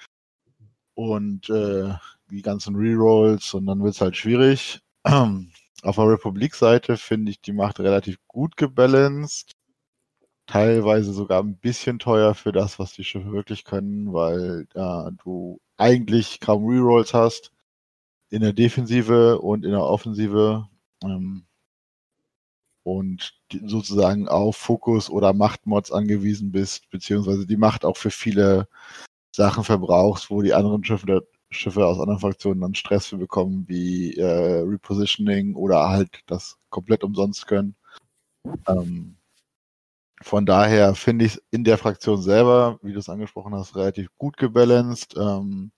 Und 0.95 1.49
äh, 1.49 1.93
die 2.29 2.41
ganzen 2.41 2.75
Rerolls 2.75 3.53
und 3.53 3.65
dann 3.65 3.83
wird 3.83 3.95
es 3.95 4.01
halt 4.01 4.17
schwierig. 4.17 4.81
Auf 5.03 5.95
der 5.95 6.07
Republik-Seite 6.07 6.97
finde 6.97 7.31
ich 7.31 7.41
die 7.41 7.53
Macht 7.53 7.79
relativ 7.79 8.17
gut 8.27 8.55
gebalanced. 8.57 9.51
Teilweise 10.51 11.13
sogar 11.13 11.41
ein 11.41 11.55
bisschen 11.55 11.97
teuer 11.97 12.35
für 12.35 12.51
das, 12.51 12.77
was 12.77 12.91
die 12.91 13.05
Schiffe 13.05 13.31
wirklich 13.31 13.63
können, 13.63 14.11
weil 14.11 14.67
äh, 14.73 15.11
du 15.23 15.61
eigentlich 15.77 16.41
kaum 16.41 16.65
Rerolls 16.67 17.13
hast 17.13 17.53
in 18.29 18.41
der 18.41 18.51
Defensive 18.51 19.39
und 19.39 19.63
in 19.63 19.71
der 19.71 19.85
Offensive. 19.85 20.67
Ähm, 21.03 21.45
und 22.83 23.33
die, 23.53 23.61
sozusagen 23.65 24.27
auf 24.27 24.57
Fokus 24.57 25.09
oder 25.09 25.31
Machtmods 25.31 25.89
angewiesen 25.89 26.51
bist, 26.51 26.89
beziehungsweise 26.89 27.47
die 27.47 27.55
Macht 27.55 27.85
auch 27.85 27.95
für 27.95 28.11
viele 28.11 28.67
Sachen 29.33 29.63
verbrauchst, 29.63 30.29
wo 30.29 30.41
die 30.41 30.53
anderen 30.53 30.83
Schiffe, 30.83 31.25
Schiffe 31.49 31.85
aus 31.85 31.97
anderen 31.97 32.19
Fraktionen 32.19 32.59
dann 32.59 32.75
Stress 32.75 33.07
für 33.07 33.17
bekommen, 33.17 33.63
wie 33.69 34.15
äh, 34.17 34.63
Repositioning 34.63 35.55
oder 35.55 35.87
halt 35.87 36.23
das 36.27 36.57
komplett 36.69 37.05
umsonst 37.05 37.47
können. 37.47 37.75
Ähm, 38.67 39.15
von 40.21 40.45
daher 40.45 40.95
finde 40.95 41.25
ich 41.25 41.35
es 41.35 41.43
in 41.51 41.63
der 41.63 41.77
Fraktion 41.77 42.21
selber, 42.21 42.79
wie 42.81 42.93
du 42.93 42.99
es 42.99 43.09
angesprochen 43.09 43.53
hast, 43.55 43.75
relativ 43.75 44.09
gut 44.17 44.37
gebalanced. 44.37 45.15
Ähm, 45.17 45.71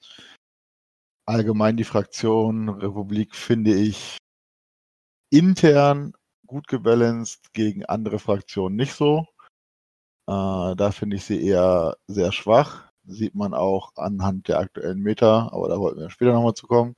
allgemein 1.25 1.77
die 1.77 1.83
Fraktion 1.83 2.69
Republik 2.69 3.35
finde 3.35 3.73
ich 3.73 4.17
intern 5.29 6.13
gut 6.45 6.67
gebalanced, 6.67 7.53
gegen 7.53 7.85
andere 7.85 8.19
Fraktionen 8.19 8.75
nicht 8.75 8.93
so. 8.93 9.25
Äh, 10.27 10.75
da 10.75 10.91
finde 10.91 11.17
ich 11.17 11.25
sie 11.25 11.43
eher 11.43 11.97
sehr 12.07 12.31
schwach. 12.31 12.91
Sieht 13.05 13.35
man 13.35 13.53
auch 13.53 13.91
anhand 13.95 14.47
der 14.47 14.59
aktuellen 14.59 14.99
Meta, 14.99 15.49
aber 15.51 15.67
da 15.69 15.79
wollten 15.79 15.99
wir 15.99 16.09
später 16.09 16.33
nochmal 16.33 16.53
zu 16.53 16.67
kommen. 16.67 16.95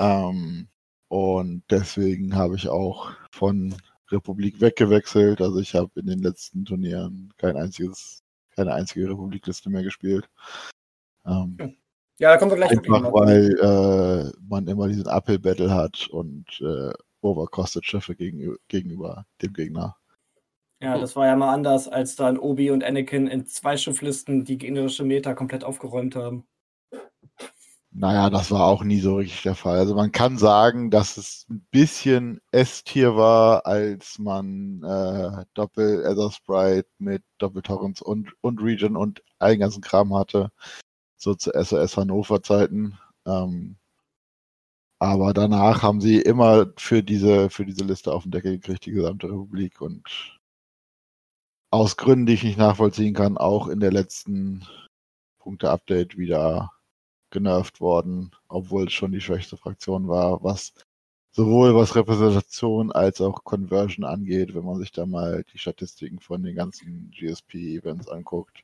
Ähm, 0.00 0.68
und 1.08 1.64
deswegen 1.70 2.34
habe 2.36 2.56
ich 2.56 2.68
auch 2.68 3.12
von 3.30 3.74
Republik 4.12 4.60
weggewechselt. 4.60 5.40
Also 5.40 5.58
ich 5.60 5.74
habe 5.74 5.90
in 6.00 6.06
den 6.06 6.20
letzten 6.20 6.64
Turnieren 6.64 7.32
kein 7.38 7.56
einziges, 7.56 8.22
keine 8.54 8.74
einzige 8.74 9.08
Republikliste 9.08 9.70
mehr 9.70 9.82
gespielt. 9.82 10.28
Ähm, 11.26 11.56
Hm. 11.58 11.76
Ja, 12.18 12.30
da 12.30 12.36
kommen 12.36 12.52
wir 12.52 12.56
gleich 12.56 12.70
Einfach 12.70 13.12
weil 13.12 13.58
äh, 13.58 14.32
man 14.48 14.66
immer 14.68 14.86
diesen 14.86 15.08
Uphill-Battle 15.08 15.74
hat 15.74 16.06
und 16.08 16.46
äh, 16.60 16.92
overcosted 17.20 17.84
Schiffe 17.84 18.14
gegenüber, 18.14 18.56
gegenüber 18.68 19.26
dem 19.40 19.52
Gegner. 19.52 19.96
Ja, 20.80 20.98
das 20.98 21.16
war 21.16 21.26
ja 21.26 21.36
mal 21.36 21.52
anders, 21.52 21.88
als 21.88 22.16
dann 22.16 22.38
Obi 22.38 22.70
und 22.70 22.84
Anakin 22.84 23.28
in 23.28 23.46
zwei 23.46 23.76
Schifflisten 23.76 24.44
die 24.44 24.58
gegnerische 24.58 25.04
Meta 25.04 25.34
komplett 25.34 25.64
aufgeräumt 25.64 26.16
haben. 26.16 26.44
Naja, 27.94 28.30
das 28.30 28.50
war 28.50 28.66
auch 28.66 28.84
nie 28.84 29.00
so 29.00 29.16
richtig 29.16 29.42
der 29.42 29.54
Fall. 29.54 29.78
Also 29.78 29.94
man 29.94 30.12
kann 30.12 30.38
sagen, 30.38 30.90
dass 30.90 31.18
es 31.18 31.46
ein 31.50 31.66
bisschen 31.70 32.40
S-Tier 32.50 33.16
war, 33.16 33.66
als 33.66 34.18
man 34.18 34.82
äh, 34.82 35.44
Doppel 35.54 36.02
Ether 36.02 36.30
Sprite 36.30 36.88
mit 36.98 37.22
Doppeltorrents 37.38 38.00
und, 38.00 38.32
und 38.40 38.62
Region 38.62 38.96
und 38.96 39.22
allen 39.38 39.60
ganzen 39.60 39.82
Kram 39.82 40.14
hatte. 40.14 40.50
So 41.16 41.34
zu 41.34 41.52
SOS 41.52 41.96
Hannover 41.98 42.42
Zeiten. 42.42 42.98
Ähm, 43.26 43.76
aber 44.98 45.34
danach 45.34 45.82
haben 45.82 46.00
sie 46.00 46.20
immer 46.20 46.72
für 46.78 47.02
diese, 47.02 47.50
für 47.50 47.66
diese 47.66 47.84
Liste 47.84 48.12
auf 48.12 48.22
den 48.22 48.32
Deckel 48.32 48.52
gekriegt, 48.58 48.86
die 48.86 48.92
gesamte 48.92 49.26
Republik. 49.28 49.80
Und 49.82 50.38
aus 51.70 51.96
Gründen, 51.96 52.26
die 52.26 52.34
ich 52.34 52.44
nicht 52.44 52.58
nachvollziehen 52.58 53.14
kann, 53.14 53.36
auch 53.36 53.68
in 53.68 53.80
der 53.80 53.92
letzten 53.92 54.66
Punkte-Update 55.40 56.16
wieder 56.16 56.70
genervt 57.32 57.80
worden, 57.80 58.30
obwohl 58.48 58.86
es 58.86 58.92
schon 58.92 59.12
die 59.12 59.20
schwächste 59.20 59.56
Fraktion 59.56 60.06
war, 60.08 60.44
was 60.44 60.72
sowohl 61.32 61.74
was 61.74 61.96
Repräsentation 61.96 62.92
als 62.92 63.20
auch 63.20 63.42
Conversion 63.42 64.04
angeht, 64.04 64.54
wenn 64.54 64.64
man 64.64 64.78
sich 64.78 64.92
da 64.92 65.06
mal 65.06 65.44
die 65.52 65.58
Statistiken 65.58 66.20
von 66.20 66.42
den 66.42 66.54
ganzen 66.54 67.10
GSP-Events 67.10 68.08
anguckt, 68.08 68.62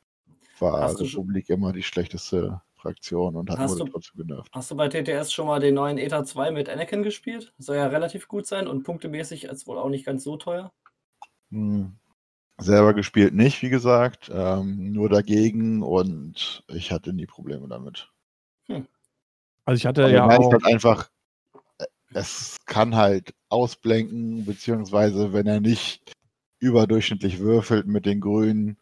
war 0.61 0.83
Hast 0.83 1.01
du 1.01 1.05
Republik 1.05 1.49
immer 1.49 1.73
die 1.73 1.83
schlechteste 1.83 2.61
Fraktion 2.77 3.37
und 3.37 3.51
hat 3.51 3.59
wurde 3.59 3.85
du- 3.85 3.91
trotzdem 3.91 4.27
genervt. 4.27 4.51
Hast 4.55 4.71
du 4.71 4.77
bei 4.77 4.89
TTS 4.89 5.33
schon 5.33 5.47
mal 5.47 5.61
den 5.61 5.75
neuen 5.75 5.99
ETA 5.99 6.25
2 6.25 6.51
mit 6.53 6.69
Anakin 6.69 7.03
gespielt? 7.03 7.53
Soll 7.59 7.77
ja 7.77 7.87
relativ 7.87 8.29
gut 8.29 8.47
sein 8.47 8.69
und 8.69 8.85
punktemäßig 8.85 9.45
ist 9.45 9.67
wohl 9.67 9.79
auch 9.79 9.89
nicht 9.89 10.07
ganz 10.07 10.25
so 10.25 10.37
teuer. 10.37 10.73
Hm. 11.51 11.93
Selber 12.61 12.93
gespielt 12.95 13.35
nicht, 13.35 13.63
wie 13.63 13.71
gesagt, 13.71 14.31
ähm, 14.35 14.93
nur 14.93 15.09
dagegen 15.09 15.83
und 15.83 16.65
ich 16.69 16.91
hatte 16.91 17.13
nie 17.13 17.27
Probleme 17.27 17.69
damit. 17.69 18.11
Also 19.65 19.77
ich 19.77 19.87
hatte 19.87 20.05
Aber 20.05 20.13
ja 20.13 20.25
auch, 20.25 20.53
halt 20.53 20.65
einfach, 20.65 21.11
äh, 21.79 21.85
es 22.15 22.57
kann 22.65 22.97
halt 22.97 23.35
ausblenken, 23.49 24.45
beziehungsweise 24.45 25.33
wenn 25.33 25.47
er 25.47 25.61
nicht 25.61 26.13
überdurchschnittlich 26.59 27.39
würfelt 27.39 27.87
mit 27.87 28.07
den 28.07 28.21
Grünen, 28.21 28.79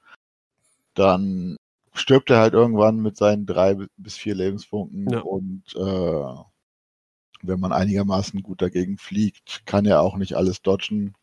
dann 0.94 1.56
stirbt 1.92 2.30
er 2.30 2.38
halt 2.38 2.54
irgendwann 2.54 3.00
mit 3.00 3.16
seinen 3.16 3.46
drei 3.46 3.76
bis 3.96 4.16
vier 4.16 4.34
Lebenspunkten 4.34 5.10
Ja. 5.10 5.20
und 5.20 5.64
äh, 5.74 6.42
wenn 7.42 7.60
man 7.60 7.72
einigermaßen 7.72 8.42
gut 8.42 8.62
dagegen 8.62 8.96
fliegt, 8.98 9.66
kann 9.66 9.86
er 9.86 10.00
auch 10.00 10.16
nicht 10.16 10.34
alles 10.34 10.62
dodgen. 10.62 11.14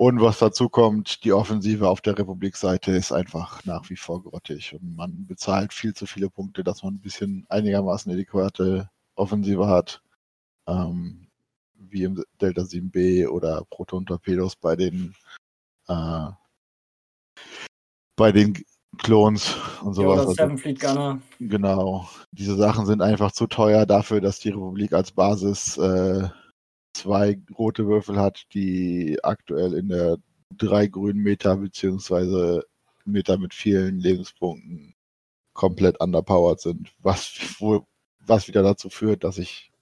Und 0.00 0.18
was 0.22 0.38
dazu 0.38 0.70
kommt, 0.70 1.24
die 1.24 1.32
Offensive 1.34 1.86
auf 1.86 2.00
der 2.00 2.16
Republikseite 2.16 2.92
ist 2.92 3.12
einfach 3.12 3.62
nach 3.66 3.90
wie 3.90 3.96
vor 3.96 4.22
grottig 4.22 4.72
und 4.72 4.96
man 4.96 5.26
bezahlt 5.26 5.74
viel 5.74 5.92
zu 5.92 6.06
viele 6.06 6.30
Punkte, 6.30 6.64
dass 6.64 6.82
man 6.82 6.94
ein 6.94 7.00
bisschen 7.02 7.44
einigermaßen 7.50 8.10
adäquate 8.10 8.88
Offensive 9.14 9.66
hat. 9.66 10.00
Ähm, 10.66 11.26
wie 11.74 12.04
im 12.04 12.24
Delta 12.40 12.62
7B 12.62 13.28
oder 13.28 13.66
Proton-Torpedos 13.68 14.56
bei 14.56 14.74
den 14.74 15.14
äh, 15.88 16.28
bei 18.16 18.32
den 18.32 18.56
Klons 18.96 19.54
und 19.82 19.88
Ja, 19.88 19.92
sowas. 19.92 20.12
oder 20.12 20.20
Also- 20.28 20.32
Seven 20.32 20.56
Fleet 20.56 20.80
Gunner. 20.80 21.20
Genau. 21.40 22.08
Diese 22.32 22.56
Sachen 22.56 22.86
sind 22.86 23.02
einfach 23.02 23.32
zu 23.32 23.46
teuer 23.46 23.84
dafür, 23.84 24.22
dass 24.22 24.38
die 24.38 24.48
Republik 24.48 24.94
als 24.94 25.12
Basis 25.12 25.76
äh, 25.76 26.26
zwei 26.92 27.40
rote 27.56 27.86
Würfel 27.86 28.18
hat, 28.18 28.46
die 28.54 29.18
aktuell 29.22 29.74
in 29.74 29.88
der 29.88 30.18
drei 30.50 30.86
grünen 30.86 31.22
Meter 31.22 31.56
beziehungsweise 31.56 32.64
Meter 33.04 33.38
mit 33.38 33.54
vielen 33.54 33.98
Lebenspunkten 33.98 34.94
komplett 35.52 36.00
underpowered 36.00 36.60
sind. 36.60 36.92
Was, 37.00 37.56
wo, 37.58 37.86
was 38.20 38.48
wieder 38.48 38.62
dazu 38.62 38.88
führt, 38.90 39.24
dass 39.24 39.38
ich, 39.38 39.72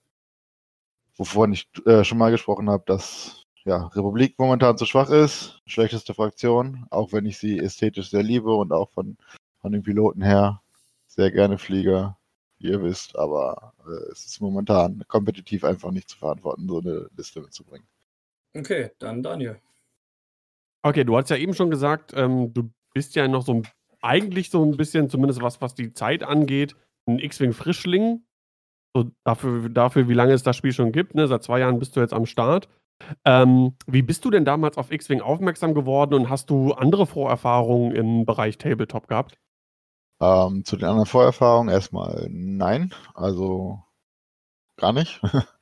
wovon 1.17 1.53
ich 1.53 1.69
äh, 1.87 2.05
schon 2.05 2.19
mal 2.19 2.31
gesprochen 2.31 2.71
habe, 2.71 2.85
dass 2.87 3.45
ja, 3.65 3.87
Republik 3.89 4.39
momentan 4.39 4.79
zu 4.79 4.87
schwach 4.87 5.11
ist, 5.11 5.61
schlechteste 5.67 6.15
Fraktion, 6.15 6.87
auch 6.91 7.13
wenn 7.13 7.27
ich 7.27 7.39
sie 7.39 7.59
ästhetisch 7.59 8.11
sehr 8.11 8.23
liebe 8.23 8.53
und 8.55 8.73
auch 8.73 8.91
von, 8.91 9.19
von 9.61 9.73
den 9.73 9.83
Piloten 9.83 10.23
her 10.23 10.63
sehr 11.07 11.31
gerne 11.31 11.59
fliege, 11.59 12.17
wie 12.59 12.69
ihr 12.69 12.83
wisst, 12.83 13.17
aber 13.17 13.73
äh, 13.87 14.13
es 14.13 14.27
ist 14.27 14.41
momentan 14.41 15.03
kompetitiv 15.09 15.65
einfach 15.65 15.91
nicht 15.91 16.09
zu 16.11 16.19
verantworten, 16.19 16.69
so 16.69 16.81
eine 16.81 17.09
Liste 17.17 17.41
mitzubringen. 17.41 17.87
Okay, 18.57 18.91
dann 18.99 19.23
Daniel. 19.23 19.61
okay, 20.83 21.05
du 21.05 21.17
hast 21.17 21.31
ja 21.31 21.37
eben 21.37 21.55
schon 21.55 21.71
gesagt, 21.71 22.13
ähm, 22.17 22.53
du 22.55 22.71
bist 22.95 23.15
ja 23.15 23.29
noch 23.29 23.43
so 23.43 23.55
ein, 23.55 23.69
eigentlich 24.01 24.51
so 24.51 24.65
ein 24.65 24.77
bisschen, 24.77 25.11
zumindest 25.11 25.43
was, 25.43 25.61
was 25.61 25.75
die 25.75 25.93
Zeit 25.93 26.23
angeht, 26.23 26.77
ein 27.07 27.19
X-Wing-Frischling. 27.19 28.23
So 28.95 29.11
dafür, 29.25 29.69
dafür, 29.69 30.09
wie 30.09 30.15
lange 30.15 30.33
es 30.33 30.43
das 30.43 30.57
Spiel 30.57 30.73
schon 30.73 30.93
gibt, 30.93 31.15
ne? 31.15 31.29
Seit 31.29 31.43
zwei 31.43 31.61
Jahren 31.61 31.79
bist 31.79 31.95
du 31.95 32.01
jetzt 32.01 32.15
am 32.15 32.27
Start. 32.27 32.69
Ähm, 33.25 33.75
wie 33.87 34.03
bist 34.03 34.25
du 34.25 34.31
denn 34.31 34.45
damals 34.45 34.77
auf 34.77 34.91
X-Wing 34.91 35.21
aufmerksam 35.21 35.75
geworden 35.75 36.15
und 36.15 36.31
hast 36.31 36.51
du 36.51 36.73
andere 36.73 37.07
Vorerfahrungen 37.07 37.93
im 37.95 38.27
Bereich 38.27 38.59
Tabletop 38.59 39.09
gehabt? 39.09 39.39
Ähm, 40.21 40.65
zu 40.65 40.77
den 40.77 40.89
anderen 40.89 41.07
Vorerfahrungen 41.07 41.73
erstmal 41.73 42.27
nein, 42.31 42.93
also 43.15 43.83
gar 44.77 44.93
nicht. 44.93 45.21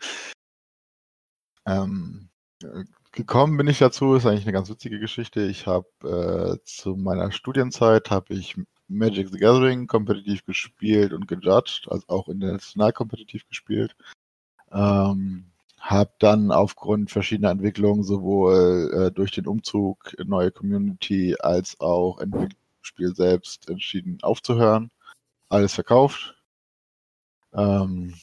ähm, 1.66 2.30
äh, 2.62 2.84
gekommen 3.12 3.56
bin 3.56 3.68
ich 3.68 3.78
dazu, 3.78 4.14
ist 4.14 4.26
eigentlich 4.26 4.44
eine 4.44 4.52
ganz 4.52 4.70
witzige 4.70 4.98
Geschichte. 5.00 5.42
Ich 5.42 5.66
habe 5.66 6.58
äh, 6.60 6.64
zu 6.64 6.96
meiner 6.96 7.32
Studienzeit 7.32 8.10
habe 8.10 8.34
ich 8.34 8.56
Magic 8.88 9.28
the 9.30 9.38
Gathering 9.38 9.86
kompetitiv 9.86 10.44
gespielt 10.44 11.12
und 11.12 11.28
gejudged, 11.28 11.88
also 11.90 12.04
auch 12.08 12.28
international 12.28 12.92
kompetitiv 12.92 13.46
gespielt. 13.48 13.96
Ähm, 14.72 15.52
habe 15.80 16.12
dann 16.18 16.50
aufgrund 16.50 17.10
verschiedener 17.10 17.50
Entwicklungen 17.50 18.02
sowohl 18.04 18.90
äh, 18.94 19.12
durch 19.12 19.32
den 19.32 19.46
Umzug 19.46 20.14
in 20.18 20.28
neue 20.28 20.50
Community 20.50 21.36
als 21.38 21.80
auch 21.80 22.18
Entwicklung 22.20 22.65
Spiel 22.86 23.14
selbst 23.14 23.68
entschieden 23.68 24.18
aufzuhören. 24.22 24.90
Alles 25.48 25.74
verkauft. 25.74 26.34
Ähm, 27.52 28.14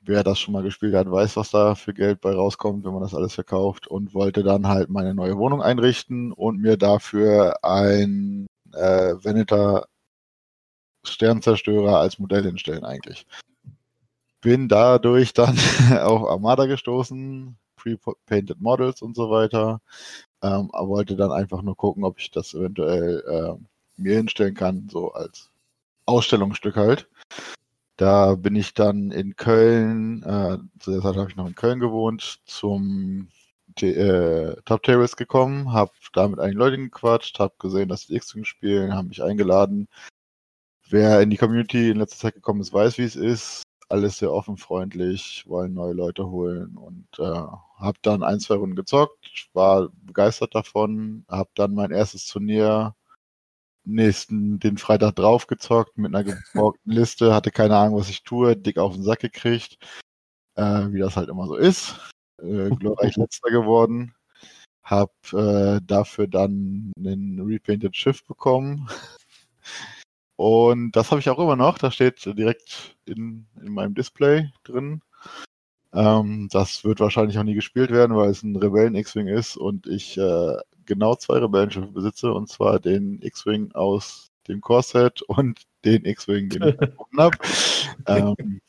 wer 0.00 0.24
das 0.24 0.38
schon 0.40 0.54
mal 0.54 0.62
gespielt 0.62 0.94
hat, 0.94 1.10
weiß, 1.10 1.36
was 1.36 1.50
da 1.50 1.74
für 1.74 1.94
Geld 1.94 2.20
bei 2.20 2.34
rauskommt, 2.34 2.84
wenn 2.84 2.92
man 2.92 3.02
das 3.02 3.14
alles 3.14 3.34
verkauft 3.34 3.86
und 3.86 4.14
wollte 4.14 4.42
dann 4.42 4.66
halt 4.66 4.88
meine 4.90 5.14
neue 5.14 5.36
Wohnung 5.36 5.62
einrichten 5.62 6.32
und 6.32 6.60
mir 6.60 6.76
dafür 6.76 7.62
ein 7.62 8.46
äh, 8.72 9.14
Veneter 9.22 9.86
Sternzerstörer 11.04 11.98
als 11.98 12.18
Modell 12.18 12.44
hinstellen 12.44 12.84
eigentlich. 12.84 13.26
Bin 14.40 14.68
dadurch 14.68 15.32
dann 15.32 15.56
auf 16.02 16.28
Armada 16.28 16.66
gestoßen, 16.66 17.56
Pre-Painted 17.76 18.60
Models 18.60 19.02
und 19.02 19.16
so 19.16 19.30
weiter. 19.30 19.80
Ähm, 20.42 20.70
wollte 20.72 21.16
dann 21.16 21.32
einfach 21.32 21.62
nur 21.62 21.76
gucken, 21.76 22.04
ob 22.04 22.18
ich 22.18 22.30
das 22.30 22.54
eventuell 22.54 23.22
äh, 23.26 23.64
mir 23.98 24.16
hinstellen 24.16 24.54
kann, 24.54 24.88
so 24.90 25.12
als 25.12 25.50
Ausstellungsstück 26.06 26.76
halt. 26.76 27.08
Da 27.96 28.36
bin 28.36 28.54
ich 28.54 28.74
dann 28.74 29.10
in 29.10 29.34
Köln, 29.36 30.22
äh, 30.22 30.58
zu 30.78 30.92
der 30.92 31.02
Zeit 31.02 31.16
habe 31.16 31.30
ich 31.30 31.36
noch 31.36 31.48
in 31.48 31.56
Köln 31.56 31.80
gewohnt, 31.80 32.40
zum 32.46 33.28
T 33.74 33.90
äh, 33.90 34.56
Top 34.64 34.82
Tables 34.82 35.16
gekommen, 35.16 35.72
habe 35.72 35.90
da 36.12 36.28
mit 36.28 36.38
einigen 36.38 36.58
Leuten 36.58 36.84
gequatscht, 36.84 37.38
habe 37.38 37.54
gesehen, 37.58 37.88
dass 37.88 38.06
die 38.06 38.14
X-Wing 38.14 38.44
spielen, 38.44 38.94
haben 38.94 39.08
mich 39.08 39.22
eingeladen. 39.22 39.88
Wer 40.88 41.20
in 41.20 41.30
die 41.30 41.36
Community 41.36 41.90
in 41.90 41.98
letzter 41.98 42.18
Zeit 42.18 42.34
gekommen 42.34 42.60
ist, 42.60 42.72
weiß, 42.72 42.98
wie 42.98 43.02
es 43.02 43.16
ist. 43.16 43.62
Alles 43.90 44.18
sehr 44.18 44.32
offen, 44.32 44.58
freundlich, 44.58 45.44
wollen 45.46 45.74
neue 45.74 45.94
Leute 45.94 46.28
holen 46.28 46.76
und 46.76 47.08
äh, 47.18 47.22
habe 47.24 47.98
dann 48.02 48.22
ein, 48.22 48.38
zwei 48.38 48.56
Runden 48.56 48.76
gezockt, 48.76 49.48
war 49.54 49.88
begeistert 50.02 50.54
davon, 50.54 51.24
habe 51.28 51.50
dann 51.54 51.74
mein 51.74 51.90
erstes 51.90 52.26
Turnier 52.26 52.94
nächsten, 53.88 54.58
den 54.60 54.78
Freitag 54.78 55.16
drauf 55.16 55.46
gezockt 55.46 55.98
mit 55.98 56.14
einer 56.14 56.24
geborgten 56.24 56.92
Liste, 56.92 57.34
hatte 57.34 57.50
keine 57.50 57.76
Ahnung, 57.76 57.98
was 57.98 58.10
ich 58.10 58.22
tue, 58.22 58.56
dick 58.56 58.78
auf 58.78 58.94
den 58.94 59.02
Sack 59.02 59.20
gekriegt, 59.20 59.78
äh, 60.56 60.86
wie 60.90 61.00
das 61.00 61.16
halt 61.16 61.28
immer 61.28 61.46
so 61.46 61.56
ist. 61.56 61.96
Äh, 62.40 62.70
glorreich 62.70 63.16
letzter 63.16 63.50
geworden. 63.50 64.14
Hab 64.82 65.12
äh, 65.32 65.80
dafür 65.84 66.28
dann 66.28 66.92
ein 66.98 67.40
repainted 67.40 67.96
Schiff 67.96 68.24
bekommen. 68.24 68.88
Und 70.36 70.92
das 70.92 71.10
habe 71.10 71.20
ich 71.20 71.28
auch 71.30 71.38
immer 71.38 71.56
noch. 71.56 71.78
Das 71.78 71.94
steht 71.94 72.24
direkt 72.24 72.96
in, 73.06 73.46
in 73.60 73.72
meinem 73.72 73.94
Display 73.94 74.50
drin. 74.64 75.02
Ähm, 75.92 76.48
das 76.52 76.84
wird 76.84 77.00
wahrscheinlich 77.00 77.38
auch 77.38 77.44
nie 77.44 77.54
gespielt 77.54 77.90
werden, 77.90 78.16
weil 78.16 78.30
es 78.30 78.42
ein 78.42 78.56
Rebellen-X-Wing 78.56 79.26
ist 79.26 79.56
und 79.56 79.86
ich 79.86 80.18
äh, 80.18 80.56
genau 80.88 81.14
zwei 81.14 81.38
Rebellenschiffe 81.38 81.92
besitze, 81.92 82.32
und 82.32 82.48
zwar 82.48 82.80
den 82.80 83.20
X-Wing 83.22 83.72
aus 83.72 84.30
dem 84.48 84.60
Core-Set 84.60 85.22
und 85.22 85.62
den 85.84 86.04
X-Wing, 86.04 86.48
den 86.48 86.62
ich 86.62 86.78
gefunden 86.78 87.18
habe. 87.18 87.38
ähm, 88.06 88.60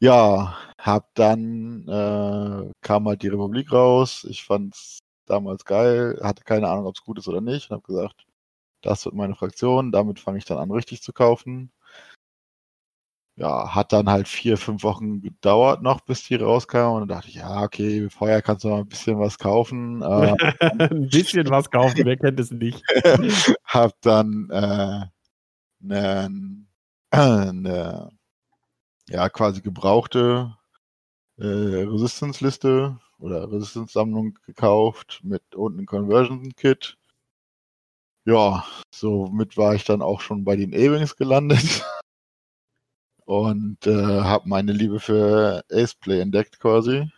ja, 0.00 0.56
hab 0.78 1.14
dann 1.14 1.86
äh, 1.88 2.72
kam 2.80 3.06
halt 3.06 3.22
die 3.22 3.28
Republik 3.28 3.72
raus. 3.72 4.26
Ich 4.28 4.44
fand's 4.44 4.98
damals 5.26 5.64
geil, 5.64 6.18
hatte 6.22 6.44
keine 6.44 6.68
Ahnung, 6.68 6.86
ob 6.86 6.96
es 6.96 7.02
gut 7.02 7.18
ist 7.18 7.28
oder 7.28 7.40
nicht 7.40 7.70
und 7.70 7.76
habe 7.76 7.86
gesagt, 7.86 8.26
das 8.82 9.04
wird 9.04 9.14
meine 9.14 9.34
Fraktion. 9.34 9.92
Damit 9.92 10.18
fange 10.20 10.38
ich 10.38 10.44
dann 10.44 10.58
an, 10.58 10.70
richtig 10.70 11.02
zu 11.02 11.12
kaufen. 11.12 11.70
Ja, 13.36 13.74
hat 13.74 13.92
dann 13.92 14.08
halt 14.08 14.28
vier, 14.28 14.56
fünf 14.56 14.84
Wochen 14.84 15.20
gedauert 15.20 15.82
noch, 15.82 16.00
bis 16.02 16.22
die 16.22 16.36
rauskam. 16.36 16.92
Und 16.94 17.00
dann 17.00 17.08
dachte 17.08 17.28
ich, 17.28 17.34
ja, 17.34 17.62
okay, 17.62 18.08
vorher 18.08 18.42
kannst 18.42 18.62
du 18.64 18.68
noch 18.68 18.78
ein 18.78 18.86
bisschen 18.88 19.18
was 19.18 19.38
kaufen. 19.38 20.02
Äh, 20.02 20.36
ein 20.60 21.08
bisschen 21.08 21.50
was 21.50 21.68
kaufen, 21.70 22.04
wer 22.04 22.16
kennt 22.16 22.38
es 22.38 22.52
nicht. 22.52 22.80
hab 23.64 24.00
dann 24.02 24.48
äh, 24.50 25.06
eine, 25.82 26.66
eine 27.10 28.10
ja, 29.08 29.28
quasi 29.28 29.60
gebrauchte 29.62 30.56
äh, 31.38 31.44
Resistance-Liste 31.46 32.98
oder 33.18 33.50
Resistance-Sammlung 33.50 34.38
gekauft 34.46 35.20
mit 35.24 35.54
unten 35.54 35.86
Conversion-Kit. 35.86 36.96
Ja, 38.26 38.64
somit 38.94 39.56
war 39.56 39.74
ich 39.74 39.84
dann 39.84 40.00
auch 40.00 40.20
schon 40.20 40.44
bei 40.44 40.56
den 40.56 40.72
A-Wings 40.72 41.16
gelandet 41.16 41.84
und 43.24 43.86
äh, 43.86 43.92
habe 43.92 44.48
meine 44.48 44.72
Liebe 44.72 45.00
für 45.00 45.64
Ace-Play 45.70 46.20
entdeckt 46.20 46.60
quasi. 46.60 47.10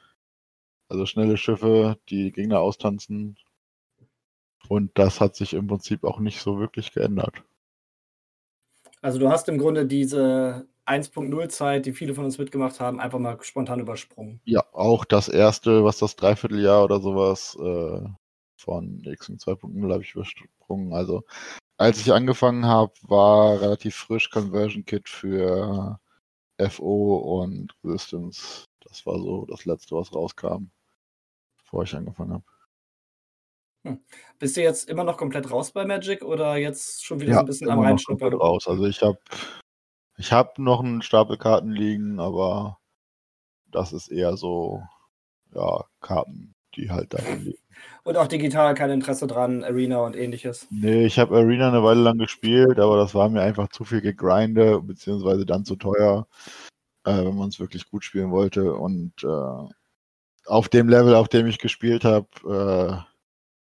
Also 0.89 1.07
schnelle 1.07 1.37
Schiffe, 1.37 1.99
die 2.09 2.31
Gegner 2.33 2.61
austanzen. 2.61 3.37
Und 4.69 4.97
das 4.99 5.21
hat 5.21 5.37
sich 5.37 5.55
im 5.55 5.67
Prinzip 5.67 6.05
auch 6.05 6.21
nicht 6.21 6.41
so 6.41 6.59
wirklich 6.59 6.93
geändert. 6.93 7.43
Also 9.01 9.19
du 9.19 9.29
hast 9.29 9.49
im 9.49 9.59
Grunde 9.59 9.87
diese 9.87 10.67
1.0 10.87 11.49
Zeit, 11.49 11.87
die 11.87 11.93
viele 11.93 12.15
von 12.15 12.25
uns 12.25 12.39
mitgemacht 12.39 12.81
haben, 12.81 13.01
einfach 13.01 13.19
mal 13.19 13.39
spontan 13.43 13.81
übersprungen. 13.81 14.41
Ja, 14.45 14.65
auch 14.73 15.05
das 15.05 15.29
erste, 15.29 15.85
was 15.85 15.99
das 15.99 16.17
Dreivierteljahr 16.17 16.85
oder 16.85 17.01
sowas 17.01 17.57
äh, 17.61 18.01
von 18.57 19.03
X-Wing 19.05 19.37
2.0 19.39 19.93
habe 19.93 20.03
ich 20.03 20.15
übersprungen. 20.15 20.93
Also 20.93 21.25
als 21.77 22.01
ich 22.01 22.13
angefangen 22.13 22.67
habe, 22.67 22.93
war 23.03 23.61
relativ 23.61 23.95
frisch 23.97 24.31
Conversion 24.31 24.85
Kit 24.85 25.09
für 25.09 25.99
FO 26.59 27.43
und 27.43 27.75
Resistance. 27.85 28.65
Das 28.81 29.05
war 29.07 29.19
so 29.19 29.47
das 29.47 29.65
letzte, 29.65 29.95
was 29.95 30.15
rauskam, 30.15 30.71
bevor 31.59 31.83
ich 31.83 31.95
angefangen 31.95 32.35
habe. 32.35 32.45
Hm. 33.85 34.01
Bist 34.39 34.57
du 34.57 34.63
jetzt 34.63 34.89
immer 34.89 35.05
noch 35.05 35.17
komplett 35.17 35.51
raus 35.51 35.71
bei 35.71 35.85
Magic 35.85 36.25
oder 36.25 36.57
jetzt 36.57 37.05
schon 37.05 37.21
wieder 37.21 37.31
ja, 37.31 37.37
so 37.37 37.41
ein 37.41 37.47
bisschen 37.47 37.71
am 37.71 37.81
Reinschnuppern? 37.81 38.35
raus. 38.35 38.67
Also 38.67 38.87
ich 38.87 39.03
habe 39.03 39.19
ich 40.19 40.33
habe 40.33 40.63
noch 40.63 40.81
einen 40.81 41.03
Stapel 41.03 41.37
Karten 41.37 41.71
liegen, 41.71 42.19
aber 42.19 42.79
das 43.67 43.93
ist 43.93 44.09
eher 44.09 44.37
so, 44.37 44.83
ja, 45.55 45.85
Karten, 46.01 46.56
die 46.77 46.91
halt 46.91 47.15
da 47.15 47.19
liegen. 47.19 47.59
Und 48.05 48.17
auch 48.17 48.27
digital 48.27 48.75
kein 48.75 48.91
Interesse 48.91 49.27
dran, 49.27 49.65
Arena 49.65 49.99
und 49.99 50.17
ähnliches. 50.17 50.67
Nee, 50.71 51.07
ich 51.07 51.19
habe 51.19 51.37
Arena 51.37 51.69
eine 51.69 51.83
Weile 51.83 52.01
lang 52.01 52.19
gespielt, 52.19 52.79
aber 52.79 52.97
das 52.97 53.15
war 53.15 53.29
mir 53.29 53.43
einfach 53.43 53.69
zu 53.69 53.85
viel 53.85 54.01
gegrinde, 54.01 54.81
beziehungsweise 54.81 55.45
dann 55.45 55.65
zu 55.65 55.77
teuer, 55.77 56.27
äh, 57.05 57.25
wenn 57.25 57.37
man 57.37 57.49
es 57.49 57.61
wirklich 57.61 57.91
gut 57.91 58.05
spielen 58.05 58.31
wollte. 58.31 58.75
Und 58.75 59.13
äh, 59.25 59.73
auf 60.47 60.69
dem 60.69 60.89
Level, 60.89 61.15
auf 61.15 61.29
dem 61.29 61.47
ich 61.47 61.59
gespielt 61.59 62.05
habe, 62.05 62.29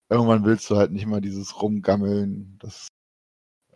äh, 0.10 0.14
irgendwann 0.14 0.46
willst 0.46 0.70
du 0.70 0.78
halt 0.78 0.92
nicht 0.92 1.08
mal 1.08 1.22
dieses 1.22 1.62
Rumgammeln. 1.62 2.58
Das 2.60 2.90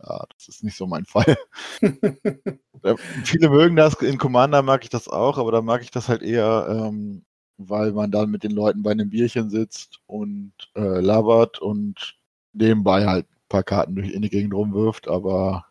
ja, 0.06 0.26
das 0.36 0.48
ist 0.48 0.64
nicht 0.64 0.78
so 0.78 0.88
mein 0.88 1.06
Fall. 1.06 1.38
Äh, 2.84 2.98
viele 3.24 3.48
mögen 3.48 3.78
das, 3.78 3.94
in 4.02 4.18
Commander 4.18 4.62
mag 4.62 4.84
ich 4.84 4.90
das 4.90 5.08
auch, 5.08 5.38
aber 5.38 5.54
da 5.54 5.62
mag 5.62 5.84
ich 5.84 5.92
das 5.92 6.10
halt 6.10 6.22
eher, 6.22 6.68
ähm, 6.70 7.24
weil 7.70 7.92
man 7.92 8.12
dann 8.12 8.32
mit 8.32 8.44
den 8.44 8.52
Leuten 8.52 8.84
bei 8.84 8.92
einem 8.92 9.10
Bierchen 9.10 9.50
sitzt 9.50 10.00
und 10.06 10.54
äh, 10.76 11.00
labert 11.00 11.60
und 11.60 12.16
nebenbei 12.54 13.06
halt 13.06 13.26
ein 13.26 13.50
paar 13.50 13.64
Karten 13.64 13.96
durch 13.96 14.12
in 14.12 14.22
die 14.22 14.30
Gegend 14.30 14.54
rumwirft, 14.54 15.08
aber 15.08 15.66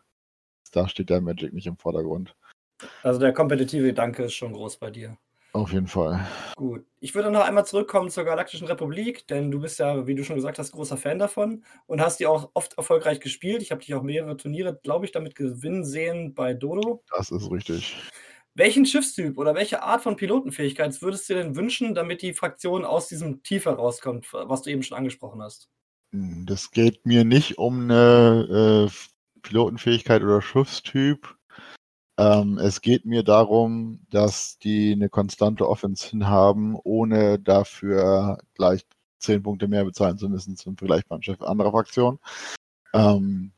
da 0.71 0.87
steht 0.87 1.09
der 1.09 1.21
Magic 1.21 1.53
nicht 1.53 1.67
im 1.67 1.77
Vordergrund. 1.77 2.35
Also 3.03 3.19
der 3.19 3.33
kompetitive 3.33 3.85
Gedanke 3.85 4.23
ist 4.23 4.33
schon 4.33 4.53
groß 4.53 4.77
bei 4.77 4.91
dir. 4.91 5.17
Auf 5.53 5.71
jeden 5.71 5.87
Fall. 5.87 6.25
Gut. 6.55 6.83
Ich 6.99 7.13
würde 7.13 7.29
noch 7.29 7.45
einmal 7.45 7.65
zurückkommen 7.65 8.09
zur 8.09 8.23
Galaktischen 8.23 8.65
Republik, 8.65 9.27
denn 9.27 9.51
du 9.51 9.61
bist 9.61 9.77
ja, 9.77 10.07
wie 10.07 10.15
du 10.15 10.23
schon 10.23 10.35
gesagt 10.35 10.57
hast, 10.57 10.71
großer 10.71 10.97
Fan 10.97 11.19
davon 11.19 11.63
und 11.85 12.01
hast 12.01 12.19
die 12.19 12.25
auch 12.25 12.49
oft 12.55 12.75
erfolgreich 12.75 13.19
gespielt. 13.19 13.61
Ich 13.61 13.69
habe 13.69 13.81
dich 13.81 13.93
auch 13.93 14.01
mehrere 14.01 14.35
Turniere, 14.35 14.79
glaube 14.81 15.05
ich, 15.05 15.11
damit 15.11 15.35
gewinnen 15.35 15.85
sehen 15.85 16.33
bei 16.33 16.55
Dodo. 16.55 17.03
Das 17.15 17.29
ist 17.29 17.51
richtig. 17.51 17.95
Welchen 18.55 18.85
Schiffstyp 18.85 19.37
oder 19.37 19.55
welche 19.55 19.81
Art 19.81 20.01
von 20.01 20.15
Pilotenfähigkeit 20.15 21.01
würdest 21.01 21.29
du 21.29 21.33
dir 21.33 21.43
denn 21.43 21.55
wünschen, 21.55 21.95
damit 21.95 22.21
die 22.21 22.33
Fraktion 22.33 22.85
aus 22.85 23.07
diesem 23.07 23.41
Tief 23.43 23.65
herauskommt, 23.65 24.27
was 24.31 24.61
du 24.61 24.69
eben 24.69 24.83
schon 24.83 24.97
angesprochen 24.97 25.41
hast? 25.41 25.69
Hm, 26.11 26.45
das 26.45 26.71
geht 26.71 27.05
mir 27.05 27.23
nicht 27.23 27.57
um 27.57 27.83
eine 27.83 28.89
äh, 28.89 29.39
Pilotenfähigkeit 29.41 30.21
oder 30.21 30.41
Schiffstyp, 30.41 31.35
ähm, 32.17 32.59
es 32.59 32.81
geht 32.81 33.05
mir 33.05 33.23
darum, 33.23 34.05
dass 34.11 34.59
die 34.59 34.91
eine 34.91 35.09
konstante 35.09 35.67
Offense 35.67 36.09
hinhaben, 36.09 36.75
ohne 36.83 37.39
dafür 37.39 38.37
gleich 38.53 38.85
zehn 39.19 39.41
Punkte 39.41 39.67
mehr 39.67 39.83
bezahlen 39.85 40.17
zu 40.17 40.29
müssen 40.29 40.55
zum 40.55 40.77
vergleichbaren 40.77 41.23
Chef 41.23 41.41
anderer 41.41 41.71
Fraktionen. 41.71 42.19
Ähm, 42.93 43.53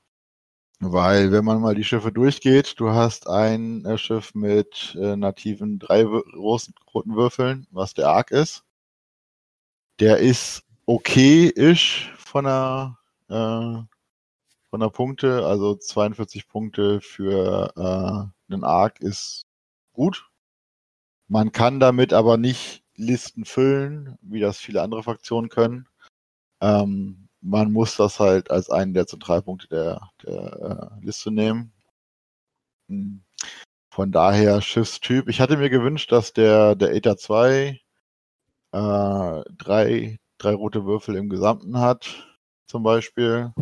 weil, 0.79 1.31
wenn 1.31 1.45
man 1.45 1.61
mal 1.61 1.75
die 1.75 1.83
Schiffe 1.83 2.11
durchgeht, 2.11 2.79
du 2.79 2.89
hast 2.89 3.27
ein 3.27 3.85
äh, 3.85 3.97
Schiff 3.97 4.35
mit 4.35 4.95
äh, 4.99 5.15
nativen 5.15 5.79
drei 5.79 6.03
großen 6.03 6.73
roten 6.93 7.15
Würfeln, 7.15 7.67
was 7.71 7.93
der 7.93 8.09
Arc 8.09 8.31
ist. 8.31 8.63
Der 9.99 10.17
ist 10.17 10.63
okay-ish 10.85 12.11
von 12.17 12.45
der 12.45 12.97
äh, 13.29 13.83
von 14.69 14.79
der 14.81 14.89
Punkte, 14.89 15.45
also 15.45 15.75
42 15.75 16.47
Punkte 16.49 16.99
für 16.99 17.71
äh, 17.77 18.53
einen 18.53 18.63
Arc 18.65 18.99
ist 18.99 19.43
gut. 19.93 20.29
Man 21.27 21.51
kann 21.53 21.79
damit 21.79 22.13
aber 22.13 22.37
nicht 22.37 22.83
Listen 22.95 23.45
füllen, 23.45 24.17
wie 24.21 24.39
das 24.41 24.59
viele 24.59 24.81
andere 24.81 25.03
Fraktionen 25.03 25.49
können. 25.49 25.87
Ähm, 26.61 27.24
man 27.45 27.71
muss 27.71 27.95
das 27.97 28.19
halt 28.19 28.51
als 28.51 28.69
einen 28.69 28.93
der 28.93 29.07
Zentralpunkte 29.07 29.67
der, 29.67 30.09
der 30.25 30.91
äh, 31.01 31.05
Liste 31.05 31.31
nehmen. 31.31 31.71
Hm. 32.89 33.23
Von 33.89 34.11
daher 34.11 34.61
Schiffstyp. 34.61 35.29
Ich 35.29 35.39
hatte 35.41 35.57
mir 35.57 35.69
gewünscht, 35.69 36.11
dass 36.11 36.33
der, 36.33 36.75
der 36.75 36.93
ETA 36.93 37.17
2 37.17 37.79
äh, 38.71 39.43
drei, 39.57 40.19
drei 40.37 40.53
rote 40.53 40.85
Würfel 40.85 41.15
im 41.15 41.29
Gesamten 41.29 41.79
hat, 41.79 42.27
zum 42.67 42.83
Beispiel 42.83 43.53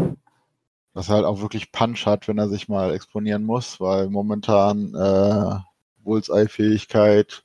dass 0.94 1.10
er 1.10 1.16
halt 1.16 1.26
auch 1.26 1.42
wirklich 1.42 1.72
Punch 1.72 2.06
hat, 2.06 2.28
wenn 2.28 2.38
er 2.38 2.50
sich 2.50 2.70
mal 2.70 2.94
exponieren 2.94 3.44
muss, 3.44 3.80
weil 3.80 4.10
momentan 4.10 4.94
äh, 4.94 5.60
Bullseye-Fähigkeit, 6.04 7.44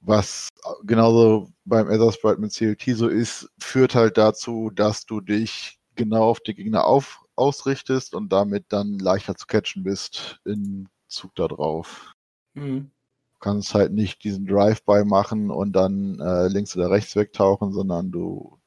was 0.00 0.48
genauso 0.84 1.50
beim 1.64 1.90
Ether 1.90 2.12
Sprite 2.12 2.40
mit 2.40 2.52
CLT 2.52 2.96
so 2.96 3.08
ist, 3.08 3.48
führt 3.58 3.94
halt 3.94 4.16
dazu, 4.16 4.70
dass 4.70 5.06
du 5.06 5.20
dich 5.20 5.78
genau 5.96 6.24
auf 6.24 6.40
die 6.40 6.54
Gegner 6.54 6.84
auf, 6.84 7.24
ausrichtest 7.36 8.14
und 8.14 8.32
damit 8.32 8.66
dann 8.68 8.98
leichter 8.98 9.34
zu 9.34 9.46
catchen 9.46 9.82
bist 9.82 10.40
im 10.44 10.88
Zug 11.08 11.34
da 11.34 11.48
drauf. 11.48 12.14
Mhm. 12.54 12.90
Du 13.32 13.38
kannst 13.40 13.74
halt 13.74 13.92
nicht 13.92 14.24
diesen 14.24 14.46
Drive-By 14.46 15.04
machen 15.04 15.50
und 15.50 15.72
dann 15.72 16.18
äh, 16.20 16.48
links 16.48 16.76
oder 16.76 16.90
rechts 16.90 17.14
wegtauchen, 17.14 17.72
sondern 17.72 18.10
du 18.10 18.58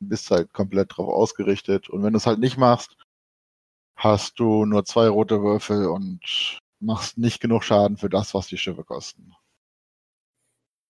bist 0.00 0.30
halt 0.30 0.52
komplett 0.52 0.96
drauf 0.96 1.08
ausgerichtet. 1.08 1.88
Und 1.88 2.02
wenn 2.02 2.12
du 2.12 2.18
es 2.18 2.26
halt 2.26 2.40
nicht 2.40 2.56
machst, 2.56 2.96
hast 3.96 4.38
du 4.38 4.64
nur 4.66 4.84
zwei 4.84 5.08
rote 5.08 5.42
Würfel 5.42 5.86
und 5.86 6.58
machst 6.80 7.18
nicht 7.18 7.40
genug 7.40 7.64
Schaden 7.64 7.96
für 7.96 8.10
das, 8.10 8.34
was 8.34 8.48
die 8.48 8.58
Schiffe 8.58 8.84
kosten. 8.84 9.32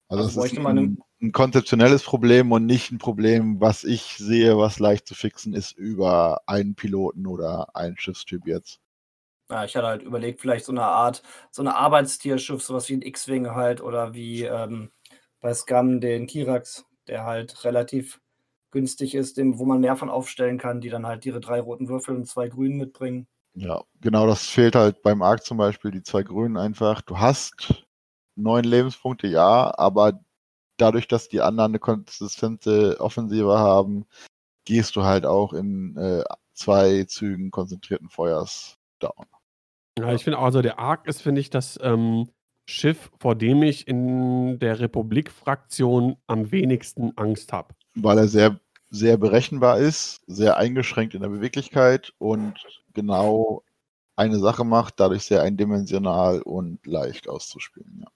Also, 0.09 0.25
also 0.25 0.41
das 0.41 0.53
ist 0.53 0.59
ein, 0.59 0.99
ein, 1.21 1.33
konzeptionelles 1.33 2.03
Problem 2.03 2.53
und 2.53 2.65
nicht 2.65 2.93
ein 2.93 2.99
Problem, 2.99 3.61
was 3.61 3.83
ich 3.83 4.17
sehe, 4.19 4.57
was 4.57 4.79
leicht 4.79 5.09
zu 5.09 5.15
fixen 5.15 5.53
ist 5.53 5.73
über 5.73 6.43
einen 6.47 6.77
Piloten 6.77 7.27
oder 7.27 7.75
einen 7.75 7.99
Schiffstyp 7.99 8.47
jetzt. 8.47 8.81
Ja, 9.51 9.65
ich 9.65 9.77
hatte 9.77 9.87
halt 9.87 10.03
überlegt, 10.03 10.41
vielleicht 10.41 10.65
so 10.65 10.73
eine 10.73 10.83
Art, 10.83 11.23
so 11.51 11.63
eine 11.63 11.77
Arbeitstierschiff, 11.77 12.63
sowas 12.63 12.89
wie 12.89 12.95
ein 12.95 13.03
X-Wing 13.03 13.51
halt 13.51 13.81
oder 13.81 14.15
wie 14.15 14.43
ähm, 14.43 14.91
bei 15.41 15.55
Scum 15.55 16.01
den 16.01 16.27
Kirax, 16.27 16.85
der 17.09 17.25
halt 17.25 17.65
relativ 17.65 18.21
günstig 18.71 19.15
ist, 19.15 19.37
dem, 19.37 19.59
wo 19.59 19.65
man 19.65 19.81
mehr 19.81 19.97
von 19.97 20.11
aufstellen 20.11 20.59
kann, 20.59 20.81
die 20.81 20.91
dann 20.91 21.07
halt 21.07 21.25
ihre 21.27 21.41
drei 21.41 21.61
roten 21.61 21.89
Würfel 21.89 22.17
und 22.17 22.27
zwei 22.27 22.49
grünen 22.49 22.77
mitbringen. 22.77 23.29
Ja, 23.55 23.83
genau, 24.01 24.27
das 24.27 24.47
fehlt 24.47 24.75
halt 24.75 25.03
beim 25.03 25.23
Arc 25.23 25.45
zum 25.45 25.57
Beispiel, 25.57 25.91
die 25.91 26.03
zwei 26.03 26.23
grünen 26.23 26.57
einfach. 26.57 27.01
Du 27.01 27.19
hast 27.19 27.86
neun 28.37 28.65
Lebenspunkte, 28.65 29.27
ja, 29.27 29.73
aber 29.77 30.21
dadurch, 30.77 31.09
dass 31.09 31.29
die 31.29 31.41
anderen 31.41 31.73
eine 31.73 31.79
konsistente 31.79 32.97
Offensive 33.01 33.59
haben, 33.59 34.07
gehst 34.65 34.97
du 34.97 35.05
halt 35.05 35.27
auch 35.27 35.53
in 35.53 35.97
äh, 35.97 36.23
zwei 36.55 37.05
Zügen 37.05 37.51
konzentrierten 37.51 38.09
Feuers 38.09 38.79
down. 38.99 39.27
Ja, 39.99 40.13
ich 40.13 40.25
finde 40.25 40.39
also 40.39 40.61
der 40.61 40.79
Arc 40.79 41.07
ist, 41.07 41.23
finde 41.23 41.41
ich, 41.41 41.51
das 41.51 41.79
ähm, 41.83 42.29
Schiff, 42.69 43.11
vor 43.19 43.35
dem 43.35 43.63
ich 43.63 43.89
in 43.89 44.59
der 44.59 44.81
Republik-Fraktion 44.81 46.17
am 46.27 46.51
wenigsten 46.51 47.17
Angst 47.17 47.53
habe. 47.53 47.75
Weil 47.95 48.19
er 48.19 48.29
sehr, 48.29 48.61
sehr 48.91 49.17
berechenbar 49.17 49.79
ist, 49.79 50.21
sehr 50.27 50.57
eingeschränkt 50.57 51.15
in 51.15 51.23
der 51.23 51.29
Beweglichkeit 51.29 52.13
und 52.19 52.55
genau 52.93 53.63
eine 54.17 54.39
Sache 54.39 54.65
macht, 54.65 54.99
dadurch 54.99 55.25
sehr 55.25 55.43
eindimensional 55.43 56.43
und 56.43 56.85
leicht 56.87 57.29
auszuspielen. 57.29 58.01
Ja. 58.01 58.09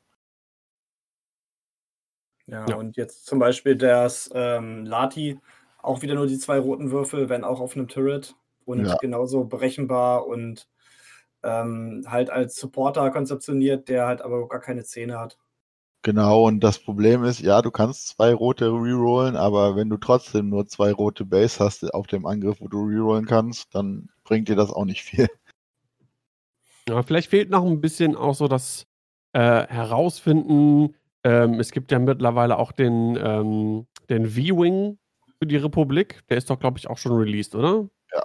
Ja, 2.51 2.67
ja, 2.69 2.77
und 2.77 2.97
jetzt 2.97 3.27
zum 3.27 3.39
Beispiel 3.39 3.77
das 3.77 4.31
ähm, 4.35 4.85
Lati, 4.85 5.39
auch 5.79 6.03
wieder 6.03 6.15
nur 6.15 6.27
die 6.27 6.39
zwei 6.39 6.59
roten 6.59 6.91
Würfel, 6.91 7.29
wenn 7.29 7.45
auch 7.45 7.61
auf 7.61 7.77
einem 7.77 7.89
Turret 7.89 8.35
und 8.65 8.87
ja. 8.87 8.97
genauso 8.97 9.45
berechenbar 9.45 10.27
und 10.27 10.69
ähm, 11.43 12.05
halt 12.07 12.31
als 12.31 12.57
Supporter 12.57 13.11
konzeptioniert, 13.11 13.89
der 13.89 14.07
halt 14.07 14.21
aber 14.21 14.49
gar 14.49 14.61
keine 14.61 14.85
Zähne 14.85 15.19
hat. 15.19 15.39
Genau, 16.03 16.47
und 16.47 16.61
das 16.61 16.79
Problem 16.79 17.25
ist, 17.25 17.41
ja, 17.41 17.61
du 17.61 17.71
kannst 17.71 18.09
zwei 18.09 18.33
rote 18.33 18.67
rerollen, 18.67 19.37
aber 19.37 19.77
wenn 19.77 19.91
du 19.91 19.99
trotzdem 19.99 20.49
nur 20.49 20.67
zwei 20.67 20.93
rote 20.93 21.27
Base 21.27 21.63
hast 21.63 21.93
auf 21.93 22.07
dem 22.07 22.25
Angriff, 22.25 22.61
wo 22.61 22.69
du 22.69 22.85
rerollen 22.85 23.27
kannst, 23.27 23.75
dann 23.75 24.09
bringt 24.25 24.49
dir 24.49 24.57
das 24.57 24.71
auch 24.71 24.87
nicht 24.87 25.03
viel. 25.03 25.29
Ja, 26.89 27.03
vielleicht 27.03 27.29
fehlt 27.29 27.51
noch 27.51 27.65
ein 27.65 27.83
bisschen 27.83 28.17
auch 28.17 28.35
so 28.35 28.49
das 28.49 28.87
äh, 29.33 29.67
Herausfinden, 29.67 30.97
ähm, 31.25 31.61
es 31.61 31.71
gibt 31.71 31.93
ja 31.93 31.99
mittlerweile 31.99 32.59
auch 32.59 32.73
den, 32.73 33.19
ähm, 33.23 33.87
den 34.09 34.27
V-Wing 34.27 34.99
für 35.39 35.47
die 35.47 35.57
Republik. 35.57 36.21
Der 36.29 36.39
ist 36.39 36.51
doch, 36.51 36.59
glaube 36.59 36.79
ich, 36.79 36.89
auch 36.89 36.99
schon 36.99 37.13
released, 37.13 37.55
oder? 37.55 37.89
Ja. 38.13 38.23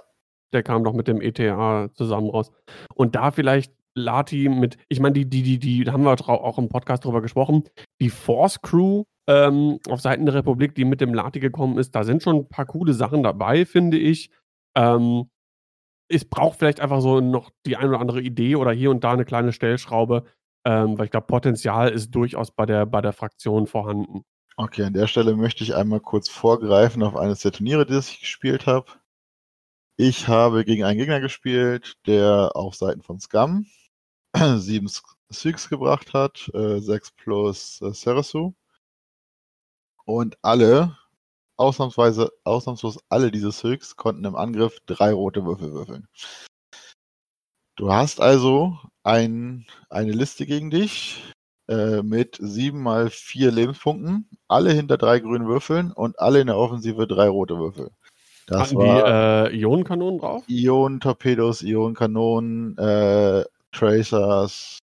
Der 0.52 0.62
kam 0.62 0.84
doch 0.84 0.92
mit 0.92 1.08
dem 1.08 1.20
ETA 1.20 1.90
zusammen 1.94 2.30
raus. 2.30 2.50
Und 2.94 3.14
da 3.14 3.30
vielleicht 3.30 3.72
Lati 3.94 4.48
mit, 4.48 4.76
ich 4.88 5.00
meine, 5.00 5.14
die, 5.14 5.28
die, 5.28 5.42
die, 5.42 5.58
die, 5.58 5.84
da 5.84 5.92
haben 5.92 6.04
wir 6.04 6.12
auch 6.12 6.58
im 6.58 6.68
Podcast 6.68 7.04
drüber 7.04 7.22
gesprochen, 7.22 7.64
die 8.00 8.10
Force 8.10 8.60
Crew 8.60 9.04
ähm, 9.26 9.80
auf 9.88 10.00
Seiten 10.00 10.26
der 10.26 10.34
Republik, 10.34 10.74
die 10.74 10.84
mit 10.84 11.00
dem 11.00 11.14
Lati 11.14 11.40
gekommen 11.40 11.78
ist, 11.78 11.94
da 11.94 12.04
sind 12.04 12.22
schon 12.22 12.36
ein 12.36 12.48
paar 12.48 12.66
coole 12.66 12.92
Sachen 12.92 13.22
dabei, 13.22 13.64
finde 13.64 13.98
ich. 13.98 14.30
Ähm, 14.76 15.30
es 16.08 16.24
braucht 16.24 16.58
vielleicht 16.58 16.80
einfach 16.80 17.00
so 17.00 17.20
noch 17.20 17.50
die 17.66 17.76
ein 17.76 17.88
oder 17.88 18.00
andere 18.00 18.20
Idee 18.20 18.56
oder 18.56 18.70
hier 18.70 18.90
und 18.90 19.02
da 19.02 19.12
eine 19.12 19.24
kleine 19.24 19.52
Stellschraube, 19.52 20.24
ähm, 20.66 20.98
weil 20.98 21.04
ich 21.04 21.12
glaube, 21.12 21.28
Potenzial 21.28 21.90
ist 21.90 22.10
durchaus 22.10 22.50
bei 22.50 22.66
der, 22.66 22.86
bei 22.86 23.00
der 23.00 23.12
Fraktion 23.12 23.68
vorhanden. 23.68 24.24
Okay, 24.56 24.82
an 24.82 24.94
der 24.94 25.06
Stelle 25.06 25.36
möchte 25.36 25.62
ich 25.62 25.76
einmal 25.76 26.00
kurz 26.00 26.28
vorgreifen 26.28 27.04
auf 27.04 27.14
eines 27.14 27.40
der 27.40 27.52
Turniere, 27.52 27.86
die 27.86 27.96
ich 27.96 28.18
gespielt 28.18 28.66
habe. 28.66 28.90
Ich 29.96 30.26
habe 30.26 30.64
gegen 30.64 30.82
einen 30.82 30.98
Gegner 30.98 31.20
gespielt, 31.20 31.94
der 32.06 32.50
auf 32.54 32.74
Seiten 32.74 33.02
von 33.02 33.20
Scum 33.20 33.66
sieben 34.56 34.90
Sigs 35.28 35.68
gebracht 35.68 36.12
hat, 36.14 36.50
äh, 36.52 36.80
6 36.80 37.12
plus 37.12 37.80
äh, 37.82 37.92
Serasu. 37.92 38.52
Und 40.04 40.36
alle, 40.42 40.96
ausnahmsweise, 41.56 42.32
ausnahmslos 42.42 42.98
alle 43.08 43.30
diese 43.30 43.52
Sigs 43.52 43.94
konnten 43.94 44.24
im 44.24 44.34
Angriff 44.34 44.80
drei 44.86 45.12
rote 45.12 45.44
Würfel 45.44 45.72
würfeln. 45.72 46.08
Du 47.76 47.92
hast 47.92 48.20
also 48.20 48.78
ein, 49.02 49.66
eine 49.90 50.12
Liste 50.12 50.46
gegen 50.46 50.70
dich 50.70 51.22
äh, 51.68 52.02
mit 52.02 52.38
sieben 52.40 52.82
mal 52.82 53.10
vier 53.10 53.52
Lebenspunkten, 53.52 54.28
alle 54.48 54.72
hinter 54.72 54.96
drei 54.96 55.20
grünen 55.20 55.46
Würfeln 55.46 55.92
und 55.92 56.18
alle 56.18 56.40
in 56.40 56.46
der 56.46 56.56
Offensive 56.56 57.06
drei 57.06 57.28
rote 57.28 57.58
Würfel. 57.58 57.90
Das 58.46 58.60
Hatten 58.60 58.76
war 58.76 59.50
die 59.50 59.54
äh, 59.54 59.60
Ionenkanonen 59.60 60.20
drauf? 60.20 60.44
Ionen-Torpedos, 60.48 61.62
Ionenkanonen, 61.62 62.78
äh, 62.78 63.44
Tracers, 63.72 64.78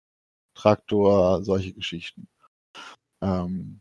Traktor, 0.55 1.43
solche 1.45 1.73
Geschichten. 1.73 2.29
Ähm, 3.23 3.81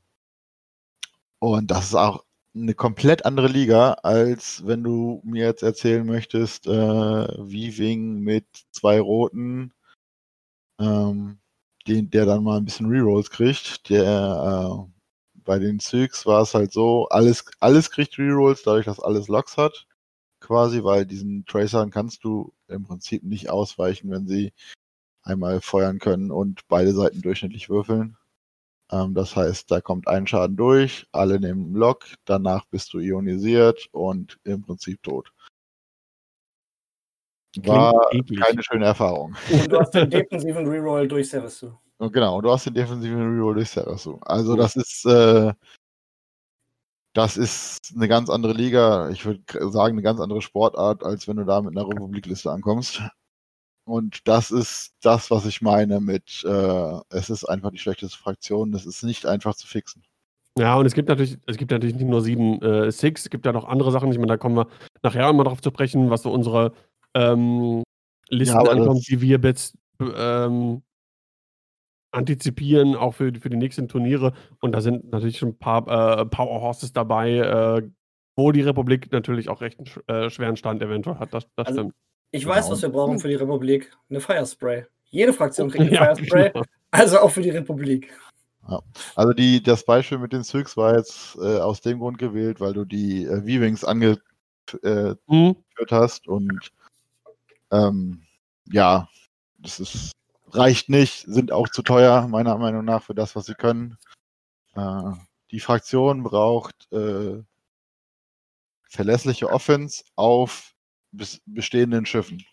und 1.40 1.70
das 1.70 1.88
ist 1.88 1.96
auch 1.96 2.24
eine 2.56 2.74
komplett 2.74 3.26
andere 3.26 3.48
Liga, 3.48 3.94
als 4.04 4.66
wenn 4.66 4.84
du 4.84 5.22
mir 5.24 5.46
jetzt 5.46 5.64
erzählen 5.64 6.06
möchtest, 6.06 6.68
äh, 6.68 6.72
Weaving 6.72 8.20
mit 8.20 8.46
zwei 8.72 9.00
Roten, 9.00 9.74
ähm, 10.80 11.40
den, 11.88 12.10
der 12.10 12.26
dann 12.26 12.44
mal 12.44 12.58
ein 12.58 12.66
bisschen 12.66 12.88
Rerolls 12.88 13.30
kriegt. 13.32 13.90
Der 13.90 14.86
äh, 14.88 14.92
bei 15.44 15.60
den 15.60 15.80
Zygs 15.80 16.26
war 16.26 16.42
es 16.44 16.54
halt 16.54 16.72
so, 16.74 17.08
alles, 17.10 17.46
alles 17.60 17.92
kriegt 17.92 18.18
Rerolls, 18.20 18.64
dadurch, 18.64 18.86
dass 18.86 19.00
alles 19.00 19.28
Locks 19.28 19.58
hat. 19.58 19.88
Quasi, 20.42 20.84
weil 20.84 21.06
diesen 21.06 21.46
Tracern 21.46 21.92
kannst 21.92 22.24
du 22.24 22.54
im 22.68 22.84
Prinzip 22.84 23.24
nicht 23.24 23.50
ausweichen, 23.50 24.12
wenn 24.12 24.28
sie 24.28 24.54
einmal 25.24 25.62
feuern 25.62 26.00
können 26.00 26.32
und 26.32 26.68
beide 26.68 26.94
Seiten 26.94 27.22
durchschnittlich 27.22 27.70
würfeln. 27.70 28.18
Ähm, 28.92 29.14
das 29.14 29.36
heißt, 29.36 29.72
da 29.72 29.82
kommt 29.82 30.08
ein 30.08 30.28
Schaden 30.28 30.56
durch, 30.56 31.08
alle 31.12 31.40
nehmen 31.40 31.66
einen 31.66 31.76
Lock, 31.76 32.06
danach 32.26 32.66
bist 32.66 32.94
du 32.94 33.00
ionisiert 33.00 33.88
und 33.92 34.40
im 34.44 34.62
Prinzip 34.62 35.02
tot. 35.04 35.32
War 37.64 38.10
keine 38.12 38.64
schöne 38.64 38.86
Erfahrung. 38.86 39.36
Und 39.52 39.70
du 39.70 39.78
hast 39.78 39.94
den 39.94 40.10
defensiven 40.10 40.66
Reroll 40.66 41.06
durch 41.06 41.30
Serasu. 41.30 41.74
Und 41.98 42.14
genau, 42.14 42.40
du 42.40 42.50
hast 42.50 42.66
den 42.66 42.74
defensiven 42.74 43.20
Reroll 43.20 43.56
durch 43.56 43.70
Serasu. 43.70 44.18
Also 44.22 44.56
das 44.56 44.78
ist 44.78 45.06
äh, 45.06 45.52
das 47.14 47.36
ist 47.36 47.94
eine 47.94 48.08
ganz 48.08 48.30
andere 48.30 48.54
Liga. 48.54 49.10
Ich 49.10 49.26
würde 49.26 49.42
sagen, 49.70 49.96
eine 49.96 50.02
ganz 50.02 50.22
andere 50.22 50.42
Sportart, 50.42 51.04
als 51.04 51.28
wenn 51.28 51.36
du 51.38 51.44
da 51.44 51.62
mit 51.62 51.76
einer 51.76 51.88
Republikliste 51.88 52.50
ankommst. 52.50 53.02
Und 53.84 54.28
das 54.28 54.52
ist 54.52 54.94
das, 55.02 55.32
was 55.32 55.46
ich 55.46 55.62
meine 55.62 56.00
mit, 56.00 56.44
äh, 56.46 57.00
es 57.10 57.30
ist 57.30 57.46
einfach 57.46 57.72
die 57.72 57.80
schlechteste 57.80 58.18
Fraktion. 58.18 58.72
Das 58.72 58.86
ist 58.86 59.04
nicht 59.04 59.26
einfach 59.26 59.56
zu 59.56 59.68
fixen. 59.68 60.04
Ja, 60.58 60.76
und 60.76 60.86
es 60.86 60.94
gibt 60.94 61.08
natürlich, 61.10 61.38
es 61.48 61.58
gibt 61.58 61.72
natürlich 61.72 61.96
nicht 61.96 62.08
nur 62.08 62.22
sieben 62.22 62.62
äh, 62.62 62.92
Six, 62.92 63.24
es 63.24 63.30
gibt 63.30 63.46
ja 63.46 63.54
noch 63.54 63.66
andere 63.66 63.92
Sachen. 63.92 64.12
Ich 64.12 64.18
meine, 64.18 64.28
da 64.28 64.38
kommen 64.38 64.56
wir 64.56 64.68
nachher 65.02 65.32
mal 65.34 65.44
drauf 65.44 65.62
zu 65.62 65.70
sprechen, 65.70 66.10
was 66.10 66.24
so 66.24 66.32
unsere 66.32 66.74
ähm, 67.14 67.84
Listen 68.30 68.64
ja, 68.64 68.72
ankommt, 68.72 69.08
die 69.08 69.22
wir 69.22 69.40
jetzt 69.42 69.78
ähm, 70.00 70.84
antizipieren, 72.12 72.96
auch 72.96 73.14
für, 73.14 73.34
für 73.34 73.50
die 73.50 73.58
nächsten 73.58 73.88
Turniere. 73.88 74.34
Und 74.60 74.74
da 74.74 74.82
sind 74.82 75.12
natürlich 75.12 75.38
schon 75.38 75.50
ein 75.50 75.58
paar 75.58 76.20
äh, 76.20 76.26
Power 76.26 76.62
Horses 76.62 76.92
dabei, 76.94 77.38
äh, 77.38 77.90
wo 78.36 78.52
die 78.52 78.62
Republik 78.62 79.12
natürlich 79.12 79.50
auch 79.50 79.62
recht 79.62 79.80
einen 79.80 80.08
äh, 80.08 80.30
schweren 80.30 80.58
Stand 80.58 80.82
eventuell 80.82 81.18
hat. 81.18 81.34
Das, 81.34 81.48
das 81.56 81.68
also, 81.68 81.80
stimmt. 81.80 81.96
Ich 82.32 82.46
weiß, 82.46 82.66
genau. 82.66 82.74
was 82.74 82.82
wir 82.82 82.90
brauchen 82.90 83.20
für 83.20 83.28
die 83.28 83.36
Republik. 83.36 83.92
Eine 84.10 84.22
Firespray. 84.22 84.86
Jede 85.10 85.34
Fraktion 85.34 85.70
kriegt 85.70 85.82
eine 85.82 85.92
ja, 85.94 86.16
Firespray. 86.16 86.52
Genau. 86.52 86.66
Also 86.92 87.20
auch 87.20 87.32
für 87.32 87.42
die 87.42 87.50
Republik. 87.50 88.12
Ja. 88.70 88.80
Also 89.16 89.34
die, 89.34 89.62
das 89.62 89.84
Beispiel 89.84 90.18
mit 90.18 90.34
den 90.34 90.44
Zyks 90.44 90.78
war 90.78 90.96
jetzt 90.98 91.36
äh, 91.38 91.60
aus 91.60 91.82
dem 91.82 92.00
Grund 92.00 92.18
gewählt, 92.18 92.60
weil 92.60 92.74
du 92.74 92.86
die 92.86 93.26
äh, 93.26 93.42
V-Wings 93.42 93.84
angeführt 93.84 94.24
äh, 94.84 95.16
mhm. 95.28 95.56
hast 95.90 96.28
und 96.28 96.72
ähm, 97.72 98.24
ja, 98.72 99.10
das 99.58 99.80
ist, 99.80 100.12
reicht 100.52 100.90
nicht, 100.90 101.26
sind 101.28 101.52
auch 101.52 101.70
zu 101.70 101.82
teuer, 101.82 102.28
meiner 102.28 102.58
Meinung 102.58 102.86
nach, 102.86 103.04
für 103.04 103.16
das, 103.16 103.36
was 103.36 103.46
sie 103.46 103.56
können. 103.56 103.98
Äh, 104.76 105.12
die 105.52 105.60
Fraktion 105.60 106.24
braucht 106.24 106.92
äh, 106.92 107.42
verlässliche 108.90 109.50
Offense 109.50 110.04
auf 110.16 110.74
bestehenden 111.12 112.06
Schiffen. 112.06 112.44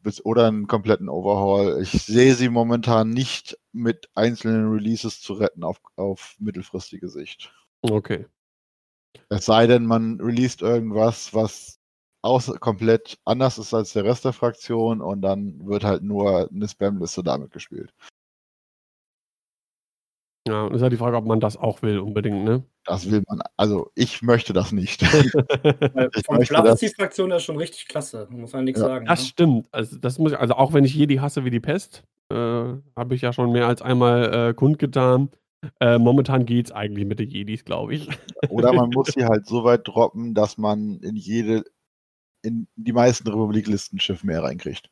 Bis, 0.00 0.24
oder 0.24 0.46
einen 0.46 0.66
kompletten 0.66 1.08
Overhaul. 1.08 1.80
Ich 1.82 1.90
sehe 1.90 2.34
sie 2.34 2.48
momentan 2.48 3.10
nicht 3.10 3.58
mit 3.72 4.08
einzelnen 4.14 4.70
Releases 4.70 5.20
zu 5.20 5.32
retten 5.34 5.64
auf, 5.64 5.80
auf 5.96 6.36
mittelfristige 6.38 7.08
Sicht. 7.08 7.52
Okay. 7.82 8.26
Es 9.28 9.46
sei 9.46 9.66
denn, 9.66 9.86
man 9.86 10.20
released 10.20 10.62
irgendwas, 10.62 11.34
was 11.34 11.80
aus, 12.22 12.52
komplett 12.60 13.18
anders 13.24 13.58
ist 13.58 13.72
als 13.72 13.92
der 13.92 14.04
Rest 14.04 14.24
der 14.24 14.32
Fraktion 14.32 15.00
und 15.00 15.22
dann 15.22 15.66
wird 15.66 15.84
halt 15.84 16.02
nur 16.02 16.48
eine 16.50 16.68
Spam-Liste 16.68 17.22
damit 17.22 17.52
gespielt. 17.52 17.92
Ja, 20.46 20.64
und 20.64 20.74
ist 20.74 20.82
ja 20.82 20.88
die 20.88 20.96
Frage, 20.96 21.16
ob 21.16 21.26
man 21.26 21.40
das 21.40 21.56
auch 21.56 21.82
will, 21.82 21.98
unbedingt, 21.98 22.44
ne? 22.44 22.62
Das 22.84 23.10
will 23.10 23.22
man, 23.26 23.40
also 23.56 23.90
ich 23.96 24.22
möchte 24.22 24.52
das 24.52 24.70
nicht. 24.70 25.02
Vom 26.24 26.40
Fluff 26.42 26.64
ist 26.66 26.82
die 26.82 26.88
Fraktion 26.88 27.30
ja 27.30 27.40
schon 27.40 27.56
richtig 27.56 27.88
klasse, 27.88 28.28
muss 28.30 28.52
man 28.52 28.64
nichts 28.64 28.80
ja. 28.80 28.86
sagen. 28.86 29.06
Das 29.06 29.20
ne? 29.20 29.26
stimmt. 29.26 29.68
Also, 29.72 29.98
das 29.98 30.18
muss 30.18 30.32
ich, 30.32 30.38
also 30.38 30.54
auch 30.54 30.72
wenn 30.72 30.84
ich 30.84 30.94
Jedi 30.94 31.16
hasse 31.16 31.44
wie 31.44 31.50
die 31.50 31.60
Pest, 31.60 32.04
äh, 32.30 32.36
habe 32.36 33.14
ich 33.14 33.22
ja 33.22 33.32
schon 33.32 33.50
mehr 33.50 33.66
als 33.66 33.82
einmal 33.82 34.50
äh, 34.50 34.54
kundgetan. 34.54 35.30
Äh, 35.80 35.98
momentan 35.98 36.46
es 36.46 36.70
eigentlich 36.70 37.06
mit 37.06 37.18
den 37.18 37.28
Jedis, 37.28 37.64
glaube 37.64 37.94
ich. 37.94 38.08
Oder 38.50 38.72
man 38.72 38.90
muss 38.90 39.08
sie 39.08 39.24
halt 39.24 39.46
so 39.46 39.64
weit 39.64 39.88
droppen, 39.88 40.34
dass 40.34 40.58
man 40.58 41.00
in 41.00 41.16
jede, 41.16 41.64
in 42.42 42.68
die 42.76 42.92
meisten 42.92 43.26
Republiklisten 43.26 43.98
Schiff 43.98 44.22
mehr 44.22 44.44
reinkriegt. 44.44 44.90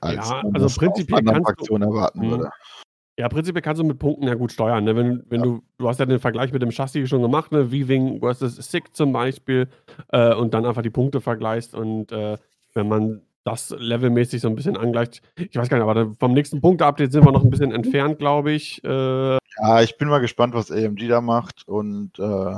Als 0.00 0.28
ja, 0.28 0.42
also 0.54 0.78
prinzipiell 0.78 1.22
kannst 1.22 1.68
du, 1.68 1.76
erwarten 1.76 2.30
würde. 2.30 2.50
Ja, 3.20 3.28
prinzipiell 3.28 3.60
kannst 3.60 3.80
du 3.80 3.84
mit 3.84 3.98
Punkten 3.98 4.26
ja 4.26 4.34
gut 4.34 4.50
steuern. 4.50 4.84
Ne? 4.84 4.96
Wenn, 4.96 5.22
wenn 5.28 5.40
Ja. 5.40 5.46
du, 5.46 5.62
du 5.76 5.88
hast 5.88 6.00
ja 6.00 6.06
den 6.06 6.18
Vergleich 6.20 6.52
mit 6.52 6.62
dem 6.62 6.70
Chassis 6.70 7.06
schon 7.08 7.20
gemacht, 7.20 7.52
ne? 7.52 7.66
V-Wing 7.66 8.20
versus 8.20 8.56
Sick 8.56 8.96
zum 8.96 9.12
Beispiel, 9.12 9.68
äh, 10.08 10.34
und 10.34 10.54
dann 10.54 10.64
einfach 10.64 10.80
die 10.82 10.88
Punkte 10.90 11.20
vergleichst. 11.20 11.74
Und 11.74 12.12
äh, 12.12 12.38
wenn 12.72 12.88
man 12.88 13.20
das 13.44 13.74
levelmäßig 13.78 14.40
so 14.40 14.48
ein 14.48 14.54
bisschen 14.56 14.76
angleicht, 14.76 15.20
ich 15.36 15.54
weiß 15.56 15.68
gar 15.68 15.76
nicht, 15.78 15.86
aber 15.86 16.14
vom 16.18 16.32
nächsten 16.32 16.60
Punkte-Update 16.62 17.12
sind 17.12 17.24
wir 17.26 17.32
noch 17.32 17.44
ein 17.44 17.50
bisschen 17.50 17.72
entfernt, 17.72 18.18
glaube 18.18 18.52
ich. 18.52 18.82
Äh, 18.84 18.88
Ja, 19.58 19.82
ich 19.82 19.98
bin 19.98 20.08
mal 20.08 20.20
gespannt, 20.20 20.54
was 20.54 20.70
AMG 20.72 21.06
da 21.08 21.20
macht. 21.20 21.68
Und 21.68 22.18
äh, 22.18 22.54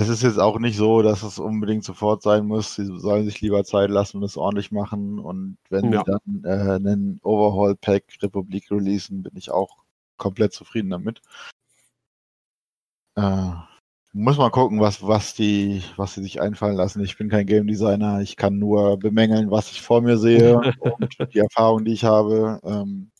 es 0.00 0.08
ist 0.08 0.22
jetzt 0.22 0.38
auch 0.38 0.60
nicht 0.60 0.76
so, 0.76 1.02
dass 1.02 1.24
es 1.24 1.40
unbedingt 1.40 1.82
sofort 1.82 2.22
sein 2.22 2.46
muss. 2.46 2.76
Sie 2.76 2.84
sollen 2.84 3.24
sich 3.24 3.40
lieber 3.40 3.64
Zeit 3.64 3.90
lassen 3.90 4.18
und 4.18 4.22
es 4.22 4.36
ordentlich 4.36 4.70
machen. 4.70 5.18
Und 5.18 5.58
wenn 5.70 5.92
Ja. 5.92 6.04
sie 6.04 6.04
dann 6.04 6.44
äh, 6.44 6.74
einen 6.74 7.18
Overhaul-Pack 7.24 8.04
Republik 8.22 8.70
releasen, 8.70 9.24
bin 9.24 9.36
ich 9.36 9.50
auch 9.50 9.78
komplett 10.16 10.52
zufrieden 10.52 10.90
damit. 10.90 11.20
Äh, 13.16 13.50
muss 14.12 14.38
mal 14.38 14.50
gucken, 14.50 14.80
was, 14.80 15.02
was, 15.02 15.34
die, 15.34 15.82
was 15.96 16.14
sie 16.14 16.22
sich 16.22 16.40
einfallen 16.40 16.76
lassen. 16.76 17.02
Ich 17.02 17.18
bin 17.18 17.28
kein 17.28 17.46
Game 17.46 17.66
Designer. 17.66 18.20
Ich 18.20 18.36
kann 18.36 18.58
nur 18.58 18.98
bemängeln, 18.98 19.50
was 19.50 19.70
ich 19.72 19.82
vor 19.82 20.00
mir 20.00 20.16
sehe 20.16 20.60
und 20.78 21.16
die 21.34 21.40
Erfahrung, 21.40 21.84
die 21.84 21.92
ich 21.92 22.04
habe. 22.04 22.60
Ähm, 22.62 23.10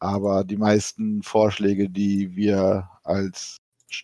aber 0.00 0.42
die 0.42 0.56
meisten 0.56 1.22
Vorschläge, 1.22 1.88
die 1.88 2.34
wir 2.34 2.90
als 3.04 3.58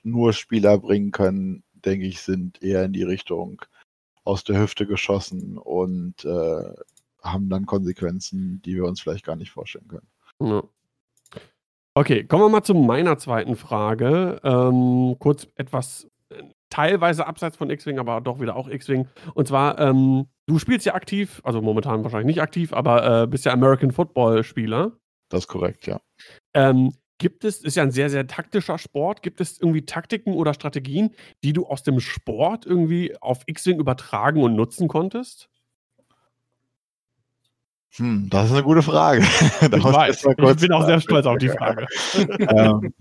nur 0.05 0.33
Spieler 0.33 0.79
bringen 0.79 1.11
können, 1.11 1.65
denke 1.85 2.07
ich, 2.07 2.21
sind 2.21 2.63
eher 2.63 2.85
in 2.85 2.93
die 2.93 3.03
Richtung 3.03 3.63
aus 4.25 4.45
der 4.45 4.61
Hüfte 4.61 4.87
geschossen 4.87 5.59
und 5.59 6.25
äh, 6.25 6.75
haben 7.23 7.49
dann 7.49 7.67
Konsequenzen, 7.67 8.63
die 8.63 8.77
wir 8.77 8.85
uns 8.85 9.01
vielleicht 9.01 9.25
gar 9.25 9.37
nicht 9.37 9.51
vorstellen 9.51 9.89
können. 9.89 10.09
Ja. 10.41 10.63
Okay, 11.95 12.25
kommen 12.25 12.45
wir 12.45 12.49
mal 12.49 12.63
zu 12.63 12.75
meiner 12.75 13.19
zweiten 13.19 13.57
Frage. 13.57 14.41
Ähm, 14.45 15.17
kurz 15.19 15.49
etwas 15.57 16.09
äh, 16.29 16.43
teilweise 16.71 17.27
abseits 17.27 17.57
von 17.57 17.69
X-Wing, 17.69 17.99
aber 17.99 18.21
doch 18.21 18.41
wieder 18.41 18.57
auch 18.57 18.69
X-Wing. 18.69 19.09
Und 19.35 19.49
zwar, 19.49 19.79
ähm, 19.81 20.27
du 20.47 20.59
spielst 20.59 20.87
ja 20.87 20.95
aktiv, 20.95 21.41
also 21.45 21.61
momentan 21.61 22.05
wahrscheinlich 22.05 22.37
nicht 22.37 22.43
aktiv, 22.43 22.73
aber 22.73 23.23
äh, 23.23 23.27
bist 23.27 23.45
ja 23.45 23.53
American 23.53 23.91
Football-Spieler. 23.91 24.93
Das 25.31 25.41
ist 25.41 25.49
korrekt, 25.49 25.87
ja. 25.87 26.01
Ähm, 26.55 26.93
gibt 27.21 27.45
es, 27.45 27.59
ist 27.59 27.77
ja 27.77 27.85
ein 27.85 27.93
sehr, 27.93 28.11
sehr 28.11 28.27
taktischer 28.27 28.79
Sport, 28.79 29.23
gibt 29.23 29.41
es 29.41 29.61
irgendwie 29.61 29.85
Taktiken 29.85 30.33
oder 30.33 30.55
Strategien, 30.55 31.15
die 31.45 31.53
du 31.53 31.67
aus 31.67 31.85
dem 31.85 32.01
Sport 32.01 32.67
irgendwie 32.67 33.15
auf 33.21 33.43
X-Wing 33.47 33.79
übertragen 33.79 34.43
und 34.43 34.57
nutzen 34.57 34.89
konntest? 34.89 35.49
Hm, 37.97 38.29
das 38.31 38.47
ist 38.47 38.53
eine 38.53 38.63
gute 38.63 38.83
Frage. 38.83 39.21
Ich 39.61 39.85
weiß, 39.85 40.25
ich 40.25 40.61
bin 40.61 40.73
auch 40.73 40.87
sehr 40.87 41.01
stolz 41.01 41.27
auf 41.27 41.39
die 41.39 41.51
Frage. 41.51 41.87
ähm, 42.15 42.93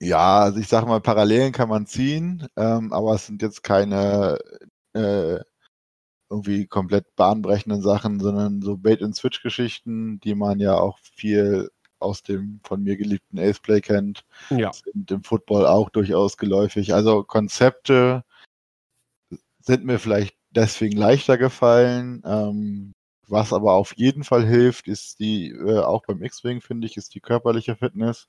ja, 0.00 0.40
also 0.40 0.58
ich 0.58 0.68
sage 0.68 0.86
mal, 0.86 1.00
Parallelen 1.00 1.52
kann 1.52 1.68
man 1.68 1.86
ziehen, 1.86 2.46
ähm, 2.56 2.92
aber 2.92 3.14
es 3.14 3.26
sind 3.26 3.42
jetzt 3.42 3.62
keine 3.62 4.38
äh, 4.94 5.38
irgendwie 6.30 6.66
komplett 6.66 7.14
bahnbrechenden 7.14 7.80
Sachen, 7.80 8.18
sondern 8.18 8.60
so 8.60 8.76
Bait-and-Switch-Geschichten, 8.76 10.18
die 10.20 10.34
man 10.34 10.58
ja 10.58 10.74
auch 10.74 10.98
viel 10.98 11.70
aus 11.98 12.22
dem 12.22 12.60
von 12.64 12.82
mir 12.82 12.96
geliebten 12.96 13.38
Ace-Play 13.38 13.80
kennt, 13.80 14.24
Ja, 14.50 14.72
sind 14.72 15.10
im 15.10 15.22
Football 15.22 15.66
auch 15.66 15.90
durchaus 15.90 16.36
geläufig. 16.36 16.94
Also 16.94 17.22
Konzepte 17.22 18.24
sind 19.60 19.84
mir 19.84 19.98
vielleicht 19.98 20.36
deswegen 20.50 20.96
leichter 20.96 21.38
gefallen. 21.38 22.22
Ähm, 22.24 22.92
was 23.26 23.52
aber 23.52 23.72
auf 23.72 23.96
jeden 23.96 24.24
Fall 24.24 24.46
hilft, 24.46 24.86
ist 24.86 25.18
die, 25.18 25.48
äh, 25.50 25.78
auch 25.78 26.02
beim 26.06 26.22
X-Wing 26.22 26.60
finde 26.60 26.86
ich, 26.86 26.96
ist 26.96 27.14
die 27.14 27.20
körperliche 27.20 27.76
Fitness. 27.76 28.28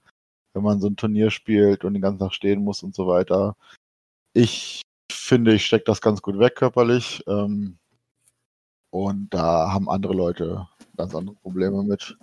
Wenn 0.53 0.63
man 0.63 0.79
so 0.79 0.87
ein 0.87 0.95
Turnier 0.95 1.31
spielt 1.31 1.83
und 1.83 1.93
den 1.93 2.01
ganzen 2.01 2.19
Tag 2.19 2.33
stehen 2.33 2.63
muss 2.63 2.81
und 2.81 2.95
so 2.95 3.07
weiter. 3.07 3.57
Ich 4.33 4.81
finde, 5.11 5.53
ich 5.53 5.65
stecke 5.65 5.85
das 5.85 6.01
ganz 6.01 6.21
gut 6.21 6.39
weg 6.39 6.55
körperlich. 6.55 7.23
Ähm, 7.27 7.77
und 8.91 9.33
da 9.33 9.73
haben 9.73 9.89
andere 9.89 10.13
Leute 10.13 10.69
ganz 10.95 11.13
andere 11.13 11.35
Probleme 11.35 11.83
mit. 11.83 12.17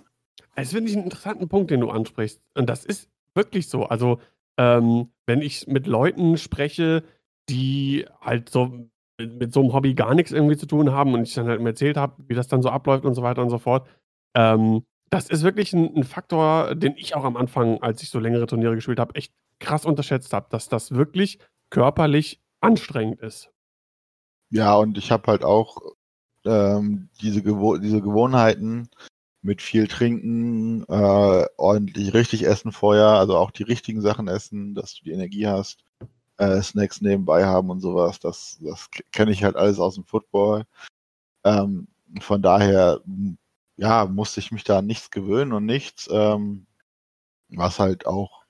Das 0.55 0.71
finde 0.71 0.89
ich 0.89 0.95
einen 0.95 1.05
interessanten 1.05 1.49
Punkt, 1.49 1.71
den 1.71 1.79
du 1.79 1.89
ansprichst. 1.89 2.41
Und 2.53 2.69
das 2.69 2.85
ist 2.85 3.09
wirklich 3.33 3.69
so. 3.69 3.85
Also, 3.85 4.19
ähm, 4.57 5.09
wenn 5.25 5.41
ich 5.41 5.67
mit 5.67 5.87
Leuten 5.87 6.37
spreche, 6.37 7.03
die 7.49 8.05
halt 8.21 8.49
so 8.49 8.87
mit, 9.17 9.39
mit 9.39 9.53
so 9.53 9.61
einem 9.61 9.73
Hobby 9.73 9.93
gar 9.93 10.13
nichts 10.13 10.31
irgendwie 10.31 10.57
zu 10.57 10.67
tun 10.67 10.91
haben 10.91 11.13
und 11.13 11.23
ich 11.23 11.33
dann 11.33 11.47
halt 11.47 11.61
mir 11.61 11.69
erzählt 11.69 11.97
habe, 11.97 12.23
wie 12.27 12.35
das 12.35 12.47
dann 12.47 12.61
so 12.61 12.69
abläuft 12.69 13.05
und 13.05 13.15
so 13.15 13.23
weiter 13.23 13.41
und 13.41 13.49
so 13.49 13.57
fort, 13.57 13.87
ähm, 14.35 14.83
das 15.09 15.29
ist 15.29 15.43
wirklich 15.43 15.73
ein, 15.73 15.95
ein 15.95 16.03
Faktor, 16.03 16.75
den 16.75 16.95
ich 16.97 17.15
auch 17.15 17.23
am 17.23 17.37
Anfang, 17.37 17.81
als 17.81 18.01
ich 18.01 18.09
so 18.09 18.19
längere 18.19 18.47
Turniere 18.47 18.75
gespielt 18.75 18.99
habe, 18.99 19.15
echt 19.15 19.33
krass 19.59 19.85
unterschätzt 19.85 20.33
habe, 20.33 20.47
dass 20.49 20.69
das 20.69 20.91
wirklich 20.91 21.39
körperlich 21.69 22.41
anstrengend 22.61 23.21
ist. 23.21 23.51
Ja, 24.49 24.75
und 24.75 24.97
ich 24.97 25.11
habe 25.11 25.27
halt 25.27 25.43
auch 25.43 25.77
ähm, 26.45 27.09
diese, 27.21 27.43
Gewo 27.43 27.77
diese 27.77 28.01
Gewohnheiten 28.01 28.89
mit 29.43 29.61
viel 29.61 29.87
Trinken, 29.87 30.83
äh, 30.83 31.45
ordentlich 31.57 32.13
richtig 32.13 32.43
essen 32.45 32.71
vorher, 32.71 33.07
also 33.07 33.37
auch 33.37 33.51
die 33.51 33.63
richtigen 33.63 34.01
Sachen 34.01 34.27
essen, 34.27 34.73
dass 34.73 34.95
du 34.95 35.03
die 35.05 35.11
Energie 35.11 35.47
hast, 35.47 35.83
äh, 36.37 36.61
Snacks 36.61 37.01
nebenbei 37.01 37.45
haben 37.45 37.69
und 37.69 37.81
sowas. 37.81 38.19
Das, 38.19 38.57
das 38.61 38.89
kenne 39.11 39.31
ich 39.31 39.43
halt 39.43 39.55
alles 39.57 39.79
aus 39.79 39.95
dem 39.95 40.05
Football. 40.05 40.65
Ähm, 41.45 41.87
von 42.21 42.41
daher, 42.41 43.01
ja, 43.77 44.05
musste 44.05 44.39
ich 44.39 44.51
mich 44.51 44.63
da 44.63 44.79
an 44.79 44.87
nichts 44.87 45.11
gewöhnen 45.11 45.53
und 45.53 45.65
nichts, 45.65 46.09
ähm, 46.11 46.67
was 47.49 47.79
halt 47.79 48.05
auch 48.07 48.43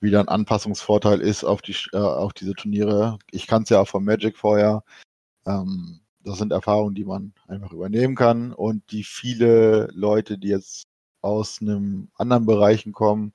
wieder 0.00 0.20
ein 0.20 0.28
Anpassungsvorteil 0.28 1.20
ist 1.20 1.44
auf 1.44 1.62
die 1.62 1.76
äh, 1.92 1.98
auf 1.98 2.34
diese 2.34 2.54
Turniere. 2.54 3.18
Ich 3.30 3.46
kann 3.46 3.62
es 3.64 3.70
ja 3.70 3.80
auch 3.80 3.88
vom 3.88 4.04
Magic 4.04 4.36
vorher. 4.38 4.84
Ähm, 5.46 6.03
das 6.24 6.38
sind 6.38 6.52
Erfahrungen, 6.52 6.94
die 6.94 7.04
man 7.04 7.32
einfach 7.46 7.72
übernehmen 7.72 8.14
kann 8.14 8.52
und 8.52 8.90
die 8.90 9.04
viele 9.04 9.88
Leute, 9.92 10.38
die 10.38 10.48
jetzt 10.48 10.84
aus 11.20 11.60
einem 11.60 12.08
anderen 12.16 12.46
Bereichen 12.46 12.92
kommen, 12.92 13.32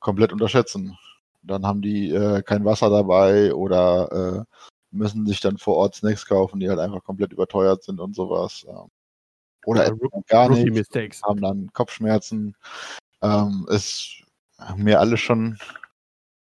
komplett 0.00 0.32
unterschätzen. 0.32 0.96
Dann 1.42 1.66
haben 1.66 1.82
die 1.82 2.10
äh, 2.10 2.42
kein 2.42 2.64
Wasser 2.64 2.90
dabei 2.90 3.54
oder 3.54 4.44
äh, 4.46 4.56
müssen 4.90 5.26
sich 5.26 5.40
dann 5.40 5.58
vor 5.58 5.76
Ort 5.76 5.94
Snacks 5.94 6.26
kaufen, 6.26 6.60
die 6.60 6.68
halt 6.68 6.78
einfach 6.78 7.02
komplett 7.04 7.32
überteuert 7.32 7.82
sind 7.82 8.00
und 8.00 8.14
sowas. 8.14 8.66
Ähm, 8.68 8.88
oder 9.64 9.86
Ja, 9.86 9.94
gar 10.26 10.48
Rookie 10.48 10.64
nicht 10.64 10.74
Mistakes. 10.74 11.22
haben 11.22 11.40
dann 11.40 11.70
Kopfschmerzen. 11.72 12.56
Ähm, 13.22 13.66
ist 13.68 14.22
mir 14.76 15.00
alles 15.00 15.20
schon 15.20 15.58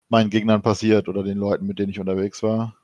meinen 0.09 0.29
Gegnern 0.29 0.61
passiert 0.61 1.09
oder 1.09 1.23
den 1.23 1.37
Leuten, 1.37 1.67
mit 1.67 1.79
denen 1.79 1.89
ich 1.89 1.99
unterwegs 1.99 2.41
war. 2.43 2.75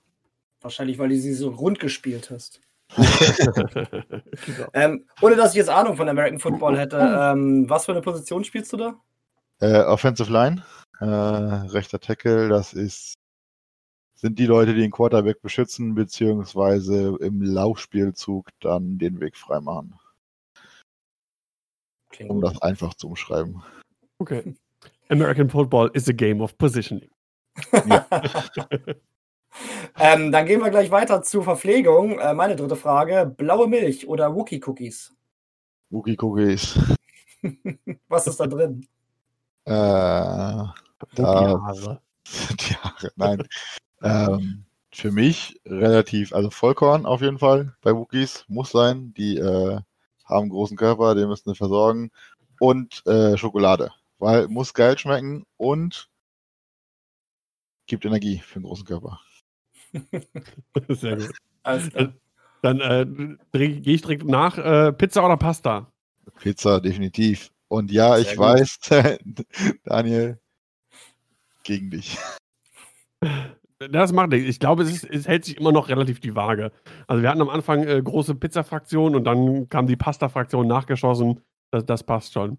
Wahrscheinlich, 0.61 0.97
weil 0.97 1.09
du 1.09 1.17
sie 1.17 1.33
so 1.33 1.49
rund 1.49 1.79
gespielt 1.79 2.29
hast. 2.29 2.61
Genau. 2.89 4.67
Ähm, 4.73 5.05
ohne 5.21 5.35
dass 5.35 5.51
ich 5.51 5.57
jetzt 5.57 5.69
Ahnung 5.69 5.95
von 5.97 6.09
American 6.09 6.39
Football 6.39 6.77
hätte, 6.77 6.97
ähm, 6.97 7.69
was 7.69 7.85
für 7.85 7.91
eine 7.91 8.01
Position 8.01 8.43
spielst 8.43 8.71
du 8.73 8.77
da? 8.77 8.99
Äh, 9.59 9.83
Offensive 9.83 10.31
Line, 10.31 10.63
äh, 10.99 11.05
rechter 11.05 11.99
Tackle, 11.99 12.49
das 12.49 12.73
ist 12.73 13.15
sind 14.23 14.39
die 14.39 14.45
Leute, 14.45 14.73
die 14.73 14.79
den 14.79 14.91
Quarterback 14.91 15.41
beschützen, 15.41 15.95
beziehungsweise 15.95 17.17
im 17.19 17.41
Laufspielzug 17.41 18.47
dann 18.61 18.97
den 18.97 19.19
Weg 19.19 19.35
freimachen, 19.35 19.99
Klingt 22.09 22.31
um 22.31 22.39
gut. 22.39 22.49
das 22.49 22.61
einfach 22.61 22.93
zu 22.93 23.07
umschreiben. 23.07 23.61
Okay. 24.19 24.55
American 25.09 25.49
Football 25.49 25.91
is 25.93 26.07
a 26.07 26.13
game 26.13 26.39
of 26.39 26.57
positioning. 26.57 27.09
ähm, 29.99 30.31
dann 30.31 30.45
gehen 30.45 30.61
wir 30.61 30.69
gleich 30.69 30.91
weiter 30.91 31.21
zur 31.21 31.43
Verpflegung. 31.43 32.19
Äh, 32.19 32.33
meine 32.33 32.55
dritte 32.55 32.75
Frage: 32.75 33.33
Blaue 33.37 33.67
Milch 33.67 34.07
oder 34.07 34.35
Wookie 34.35 34.61
Cookies? 34.65 35.13
Wookie 35.89 36.17
Cookies. 36.21 36.79
Was 38.07 38.27
ist 38.27 38.39
da 38.39 38.47
drin? 38.47 38.87
Äh, 39.65 39.71
Ja. 39.71 40.73
die 42.59 42.75
Haare, 42.75 43.11
nein. 43.15 43.47
ähm, 44.01 44.65
für 44.91 45.11
mich 45.11 45.59
relativ, 45.65 46.33
also 46.33 46.49
Vollkorn 46.49 47.05
auf 47.05 47.21
jeden 47.21 47.39
Fall 47.39 47.75
bei 47.81 47.95
Wookies 47.95 48.45
muss 48.47 48.71
sein. 48.71 49.13
Die 49.15 49.37
äh, 49.37 49.79
haben 50.25 50.41
einen 50.43 50.49
großen 50.49 50.77
Körper, 50.77 51.15
den 51.15 51.29
müssen 51.29 51.49
sie 51.49 51.55
versorgen. 51.55 52.11
Und 52.59 53.05
äh, 53.07 53.37
Schokolade, 53.37 53.91
weil 54.19 54.47
muss 54.47 54.73
geil 54.73 54.97
schmecken 54.97 55.45
und 55.57 56.09
gibt 57.87 58.05
Energie 58.05 58.39
für 58.39 58.55
einen 58.55 58.65
großen 58.65 58.85
Körper. 58.85 59.19
Sehr 60.89 61.17
gut. 61.17 61.31
Alles 61.63 61.89
klar. 61.89 62.13
Dann 62.61 62.79
äh, 62.79 63.05
gehe 63.51 63.95
ich 63.95 64.01
direkt 64.01 64.25
nach. 64.25 64.57
Äh, 64.57 64.93
Pizza 64.93 65.25
oder 65.25 65.37
Pasta? 65.37 65.91
Pizza, 66.39 66.79
definitiv. 66.79 67.51
Und 67.67 67.91
ja, 67.91 68.15
Sehr 68.15 68.21
ich 68.21 68.37
gut. 68.37 68.45
weiß, 68.45 68.79
Daniel, 69.83 70.39
gegen 71.63 71.89
dich. 71.89 72.17
Das 73.91 74.13
macht 74.13 74.29
nichts. 74.29 74.49
Ich 74.49 74.59
glaube, 74.59 74.83
es, 74.83 74.91
ist, 74.91 75.03
es 75.03 75.27
hält 75.27 75.45
sich 75.45 75.57
immer 75.57 75.71
noch 75.71 75.89
relativ 75.89 76.19
die 76.19 76.35
Waage. 76.35 76.71
Also 77.07 77.21
wir 77.21 77.29
hatten 77.29 77.41
am 77.41 77.49
Anfang 77.49 77.83
äh, 77.83 78.01
große 78.01 78.35
Pizza-Fraktion 78.35 79.15
und 79.15 79.25
dann 79.25 79.67
kam 79.69 79.87
die 79.87 79.97
Pasta-Fraktion 79.97 80.67
nachgeschossen. 80.67 81.41
Das, 81.71 81.85
das 81.85 82.03
passt 82.03 82.33
schon. 82.33 82.57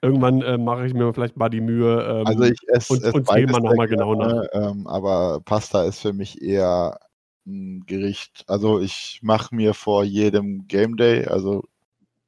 Irgendwann 0.00 0.42
äh, 0.42 0.58
mache 0.58 0.86
ich 0.86 0.94
mir 0.94 1.12
vielleicht 1.12 1.36
mal 1.36 1.48
die 1.48 1.60
Mühe 1.60 2.20
ähm, 2.20 2.26
also 2.26 2.44
ich 2.44 2.68
esse, 2.68 2.92
und, 2.92 3.02
esse 3.02 3.12
und 3.14 3.26
zähle 3.26 3.50
mal 3.50 3.60
nochmal 3.60 3.88
genau 3.88 4.14
nach. 4.14 4.44
Ähm, 4.52 4.86
aber 4.86 5.40
Pasta 5.44 5.84
ist 5.84 6.00
für 6.00 6.12
mich 6.12 6.40
eher 6.40 7.00
ein 7.46 7.84
Gericht. 7.86 8.44
Also 8.46 8.80
ich 8.80 9.18
mache 9.22 9.54
mir 9.54 9.74
vor 9.74 10.04
jedem 10.04 10.68
Game 10.68 10.96
Day, 10.96 11.26
also 11.26 11.64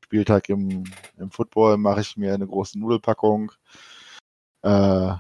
Spieltag 0.05 0.49
im, 0.49 0.85
im 1.19 1.31
Football, 1.31 1.77
mache 1.77 2.01
ich 2.01 2.17
mir 2.17 2.35
eine 2.35 2.47
große 2.47 2.77
Nudelpackung 2.79 3.53
äh, 4.63 5.13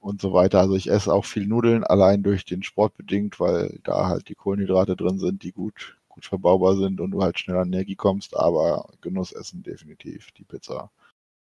und 0.00 0.20
so 0.20 0.32
weiter. 0.32 0.58
Also 0.58 0.74
ich 0.74 0.90
esse 0.90 1.12
auch 1.14 1.24
viel 1.24 1.46
Nudeln, 1.46 1.84
allein 1.84 2.24
durch 2.24 2.44
den 2.44 2.64
Sport 2.64 2.96
bedingt, 2.96 3.38
weil 3.38 3.78
da 3.84 4.08
halt 4.08 4.28
die 4.28 4.34
Kohlenhydrate 4.34 4.96
drin 4.96 5.20
sind, 5.20 5.44
die 5.44 5.52
gut, 5.52 5.96
gut 6.08 6.26
verbaubar 6.26 6.76
sind 6.76 7.00
und 7.00 7.12
du 7.12 7.22
halt 7.22 7.38
schnell 7.38 7.58
an 7.58 7.72
Energie 7.72 7.94
kommst, 7.94 8.36
aber 8.36 8.88
Genussessen 9.00 9.62
definitiv, 9.62 10.32
die 10.32 10.44
Pizza. 10.44 10.90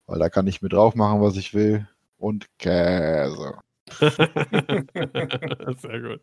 Weil 0.06 0.18
da 0.18 0.28
kann 0.28 0.46
ich 0.46 0.62
mit 0.62 0.72
drauf 0.72 0.94
machen, 0.94 1.20
was 1.20 1.36
ich 1.36 1.54
will. 1.54 1.86
Und 2.18 2.46
Käse. 2.58 3.58
Sehr 5.78 6.00
gut. 6.00 6.20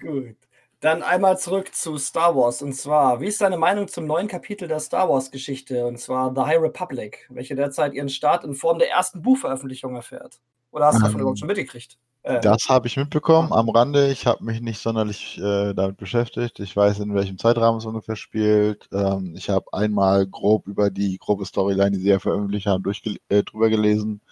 Gut. 0.00 0.36
Dann 0.80 1.02
einmal 1.02 1.38
zurück 1.38 1.74
zu 1.74 1.96
Star 1.96 2.36
Wars. 2.36 2.60
Und 2.60 2.74
zwar, 2.74 3.20
wie 3.20 3.26
ist 3.26 3.40
deine 3.40 3.56
Meinung 3.56 3.88
zum 3.88 4.06
neuen 4.06 4.28
Kapitel 4.28 4.68
der 4.68 4.80
Star 4.80 5.08
Wars-Geschichte? 5.08 5.86
Und 5.86 5.98
zwar 5.98 6.34
The 6.34 6.42
High 6.42 6.60
Republic, 6.60 7.26
welche 7.30 7.54
derzeit 7.54 7.94
ihren 7.94 8.10
Start 8.10 8.44
in 8.44 8.54
Form 8.54 8.78
der 8.78 8.90
ersten 8.90 9.22
Buchveröffentlichung 9.22 9.96
erfährt? 9.96 10.40
Oder 10.72 10.86
hast 10.86 10.96
du 10.96 11.02
davon 11.02 11.14
ähm, 11.14 11.20
überhaupt 11.20 11.38
schon 11.38 11.48
mitgekriegt? 11.48 11.98
Äh, 12.24 12.40
das 12.40 12.68
habe 12.70 12.86
ich 12.86 12.96
mitbekommen 12.96 13.52
am 13.52 13.68
Rande. 13.68 14.10
Ich 14.10 14.26
habe 14.26 14.42
mich 14.44 14.60
nicht 14.62 14.80
sonderlich 14.80 15.38
äh, 15.38 15.74
damit 15.74 15.98
beschäftigt. 15.98 16.58
Ich 16.60 16.74
weiß, 16.74 17.00
in 17.00 17.14
welchem 17.14 17.38
Zeitrahmen 17.38 17.78
es 17.78 17.84
ungefähr 17.84 18.16
spielt. 18.16 18.88
Ähm, 18.92 19.34
ich 19.36 19.50
habe 19.50 19.72
einmal 19.72 20.26
grob 20.26 20.66
über 20.66 20.90
die 20.90 21.18
grobe 21.18 21.44
Storyline, 21.44 21.90
die 21.92 21.98
sie 21.98 22.08
ja 22.08 22.18
veröffentlicht 22.18 22.66
haben, 22.66 22.82
äh, 23.28 23.42
drüber 23.42 23.68
gelesen. 23.68 24.22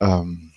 Ähm, 0.00 0.52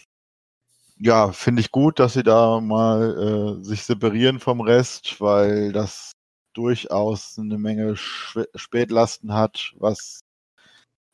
ja, 0.97 1.31
finde 1.31 1.61
ich 1.61 1.71
gut, 1.71 1.99
dass 1.99 2.13
sie 2.13 2.23
da 2.23 2.59
mal 2.61 3.57
äh, 3.61 3.63
sich 3.63 3.83
separieren 3.83 4.39
vom 4.39 4.61
Rest, 4.61 5.21
weil 5.21 5.71
das 5.71 6.11
durchaus 6.53 7.37
eine 7.39 7.57
Menge 7.57 7.95
Sch 7.95 8.39
Spätlasten 8.55 9.33
hat, 9.33 9.73
was 9.77 10.21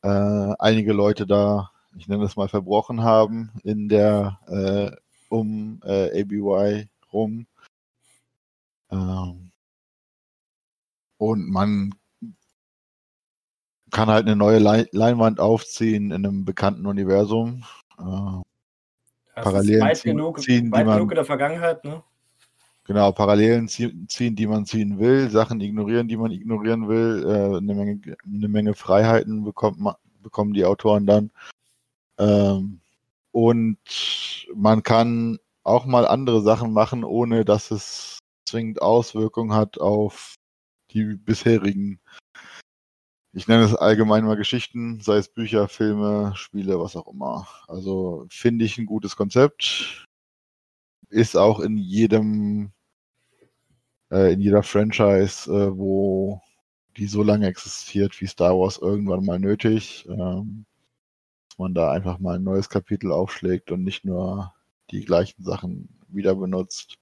äh, 0.02 0.08
einige 0.58 0.92
Leute 0.92 1.26
da, 1.26 1.70
ich 1.96 2.08
nenne 2.08 2.24
es 2.24 2.36
mal, 2.36 2.48
verbrochen 2.48 3.02
haben 3.02 3.52
in 3.64 3.88
der 3.88 4.40
äh, 4.48 4.96
um 5.28 5.80
äh, 5.84 6.22
ABY 6.22 6.88
rum. 7.12 7.46
Ähm, 8.90 9.50
und 11.18 11.48
man 11.48 11.94
kann 13.90 14.08
halt 14.08 14.26
eine 14.26 14.36
neue 14.36 14.58
Leinwand 14.58 15.40
aufziehen 15.40 16.10
in 16.10 16.24
einem 16.26 16.44
bekannten 16.44 16.86
Universum. 16.86 17.64
Äh, 17.98 18.42
Parallelen 19.42 19.80
weit 19.82 19.96
ziehen, 19.98 20.16
genug, 20.16 20.40
ziehen 20.40 20.70
weit 20.72 20.80
die 20.80 20.84
man, 20.84 20.96
genug 20.96 21.10
in 21.12 21.16
der 21.16 21.24
Vergangenheit, 21.24 21.84
ne? 21.84 22.02
Genau, 22.84 23.10
Parallelen 23.12 23.68
ziehen, 23.68 24.36
die 24.36 24.46
man 24.46 24.64
ziehen 24.64 24.98
will, 24.98 25.28
Sachen 25.28 25.60
ignorieren, 25.60 26.06
die 26.06 26.16
man 26.16 26.30
ignorieren 26.30 26.88
will. 26.88 27.24
Äh, 27.26 27.56
eine, 27.56 27.74
Menge, 27.74 28.16
eine 28.24 28.48
Menge 28.48 28.74
Freiheiten 28.74 29.44
bekommt 29.44 29.80
man, 29.80 29.94
bekommen 30.22 30.52
die 30.52 30.64
Autoren 30.64 31.04
dann. 31.04 31.30
Ähm, 32.18 32.80
und 33.36 33.78
man 34.54 34.82
kann 34.82 35.38
auch 35.62 35.84
mal 35.84 36.06
andere 36.06 36.40
Sachen 36.40 36.72
machen, 36.72 37.04
ohne 37.04 37.44
dass 37.44 37.70
es 37.70 38.18
zwingend 38.48 38.80
Auswirkungen 38.80 39.52
hat 39.52 39.78
auf 39.78 40.36
die 40.92 41.16
bisherigen 41.16 42.00
ich 43.36 43.48
nenne 43.48 43.64
es 43.64 43.74
allgemein 43.74 44.24
mal 44.24 44.38
Geschichten, 44.38 45.00
sei 45.02 45.16
es 45.18 45.28
Bücher, 45.28 45.68
Filme, 45.68 46.32
Spiele, 46.36 46.80
was 46.80 46.96
auch 46.96 47.06
immer. 47.06 47.46
Also 47.68 48.26
finde 48.30 48.64
ich 48.64 48.78
ein 48.78 48.86
gutes 48.86 49.14
Konzept. 49.14 50.06
Ist 51.10 51.36
auch 51.36 51.60
in 51.60 51.76
jedem, 51.76 52.72
äh, 54.10 54.32
in 54.32 54.40
jeder 54.40 54.62
Franchise, 54.62 55.52
äh, 55.52 55.76
wo 55.76 56.40
die 56.96 57.08
so 57.08 57.22
lange 57.22 57.46
existiert 57.46 58.18
wie 58.22 58.26
Star 58.26 58.58
Wars, 58.58 58.78
irgendwann 58.78 59.26
mal 59.26 59.38
nötig. 59.38 60.06
Ähm, 60.08 60.64
man 61.58 61.74
da 61.74 61.92
einfach 61.92 62.18
mal 62.18 62.36
ein 62.36 62.44
neues 62.44 62.68
Kapitel 62.68 63.12
aufschlägt 63.12 63.70
und 63.72 63.84
nicht 63.84 64.04
nur 64.04 64.54
die 64.90 65.04
gleichen 65.04 65.42
Sachen 65.42 65.88
wieder 66.08 66.34
benutzt. 66.34 66.96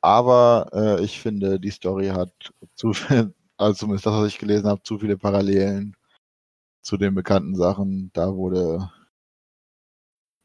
Aber 0.00 0.70
äh, 0.72 1.04
ich 1.04 1.20
finde, 1.20 1.60
die 1.60 1.70
Story 1.70 2.08
hat 2.08 2.32
zu, 2.74 2.92
also 3.56 3.74
zumindest 3.74 4.06
das, 4.06 4.14
was 4.14 4.28
ich 4.28 4.38
gelesen 4.38 4.68
habe, 4.68 4.82
zu 4.82 4.98
viele 4.98 5.16
Parallelen 5.18 5.96
zu 6.82 6.96
den 6.96 7.14
bekannten 7.14 7.54
Sachen. 7.56 8.10
Da 8.14 8.34
wurde 8.34 8.90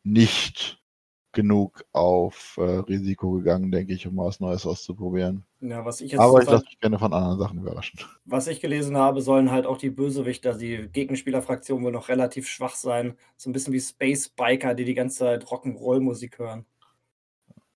nicht 0.04 0.82
genug 1.32 1.84
auf 1.92 2.56
äh, 2.58 2.62
Risiko 2.62 3.32
gegangen, 3.32 3.72
denke 3.72 3.94
ich, 3.94 4.08
um 4.08 4.18
was 4.18 4.40
Neues 4.40 4.66
auszuprobieren. 4.66 5.46
Ja, 5.70 5.86
was 5.86 6.02
ich 6.02 6.12
jetzt 6.12 6.22
Aber 6.22 6.42
ich 6.42 6.50
lasse 6.50 6.66
mich 6.66 6.80
gerne 6.80 7.00
von 7.00 7.14
anderen 7.14 7.40
Sachen 7.40 7.60
überraschen. 7.60 8.00
Was 8.26 8.48
ich 8.48 8.62
gelesen 8.62 8.98
habe, 8.98 9.22
sollen 9.22 9.52
halt 9.52 9.66
auch 9.66 9.78
die 9.78 9.90
Bösewichter, 9.90 10.54
die 10.54 10.90
Gegenspielerfraktion 10.92 11.84
wohl 11.84 11.92
noch 11.92 12.10
relativ 12.10 12.48
schwach 12.48 12.76
sein. 12.76 13.18
So 13.38 13.50
ein 13.50 13.54
bisschen 13.54 13.74
wie 13.74 13.80
Space 13.80 14.30
Biker, 14.30 14.74
die 14.74 14.86
die 14.86 14.94
ganze 14.94 15.20
Zeit 15.20 15.46
Rock'n'Roll-Musik 15.46 16.40
hören. 16.40 16.66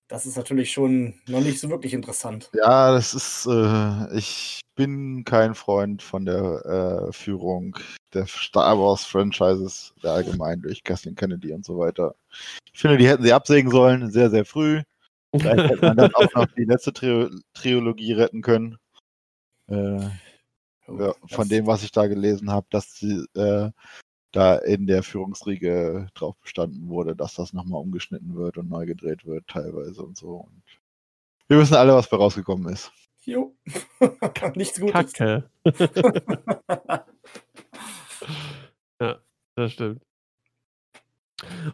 Das 0.08 0.26
ist 0.26 0.36
natürlich 0.36 0.72
schon 0.72 1.14
noch 1.28 1.40
nicht 1.40 1.60
so 1.60 1.70
wirklich 1.70 1.94
interessant. 1.94 2.50
Ja, 2.52 2.92
das 2.92 3.14
ist, 3.14 3.46
äh, 3.46 4.18
ich 4.18 4.60
bin 4.74 5.24
kein 5.24 5.54
Freund 5.54 6.02
von 6.02 6.24
der 6.24 7.06
äh, 7.08 7.12
Führung 7.12 7.76
der 8.12 8.26
Star 8.26 8.76
Wars 8.76 9.04
Franchises 9.04 9.94
der 10.02 10.12
allgemein 10.12 10.62
durch 10.62 10.82
Kathleen 10.82 11.14
Kennedy 11.14 11.52
und 11.52 11.64
so 11.64 11.78
weiter. 11.78 12.16
Ich 12.72 12.80
finde, 12.80 12.96
die 12.96 13.06
hätten 13.06 13.22
sie 13.22 13.32
absägen 13.32 13.70
sollen, 13.70 14.10
sehr, 14.10 14.30
sehr 14.30 14.44
früh. 14.44 14.82
Vielleicht 15.32 15.70
hätte 15.70 15.86
man 15.86 15.96
dann 15.96 16.14
auch 16.14 16.34
noch 16.34 16.46
die 16.56 16.64
letzte 16.64 16.92
Tri 16.92 17.30
Trilogie 17.54 18.12
retten 18.12 18.42
können. 18.42 18.78
Äh, 19.68 20.08
oh, 20.88 21.12
von 21.28 21.48
dem, 21.48 21.66
was 21.66 21.84
ich 21.84 21.92
da 21.92 22.06
gelesen 22.06 22.50
habe, 22.50 22.66
dass 22.70 22.94
sie 22.94 23.24
äh, 23.34 23.70
da 24.32 24.56
in 24.56 24.86
der 24.86 25.02
Führungsriege 25.02 26.08
drauf 26.14 26.36
bestanden 26.38 26.88
wurde, 26.88 27.16
dass 27.16 27.34
das 27.34 27.52
nochmal 27.52 27.80
umgeschnitten 27.80 28.34
wird 28.36 28.58
und 28.58 28.68
neu 28.68 28.86
gedreht 28.86 29.24
wird, 29.24 29.46
teilweise 29.48 30.02
und 30.02 30.16
so. 30.16 30.36
Und 30.36 30.62
wir 31.48 31.58
wissen 31.58 31.74
alle, 31.74 31.94
was 31.94 32.08
bei 32.08 32.16
rausgekommen 32.16 32.72
ist. 32.72 32.92
Jo, 33.22 33.54
nichts 34.54 34.80
Gutes. 34.80 35.12
Kacke. 35.12 35.50
ja, 39.00 39.20
das 39.56 39.72
stimmt. 39.72 40.02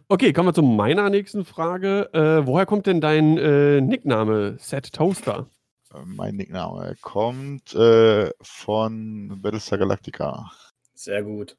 Okay, 0.07 0.33
kommen 0.33 0.49
wir 0.49 0.53
zu 0.53 0.61
meiner 0.61 1.09
nächsten 1.09 1.45
Frage. 1.45 2.09
Äh, 2.13 2.45
woher 2.45 2.65
kommt 2.65 2.85
denn 2.87 3.01
dein 3.01 3.37
äh, 3.37 3.81
Nickname 3.81 4.57
Set 4.59 4.93
Toaster? 4.93 5.49
Äh, 5.93 6.05
mein 6.05 6.35
Nickname 6.35 6.95
kommt 7.01 7.73
äh, 7.75 8.31
von 8.41 9.41
Battlestar 9.41 9.79
Galactica. 9.79 10.51
Sehr 10.93 11.23
gut. 11.23 11.57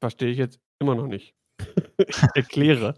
Verstehe 0.00 0.30
ich 0.30 0.38
jetzt 0.38 0.60
immer 0.78 0.94
noch 0.94 1.06
nicht. 1.06 1.34
Erkläre. 2.34 2.94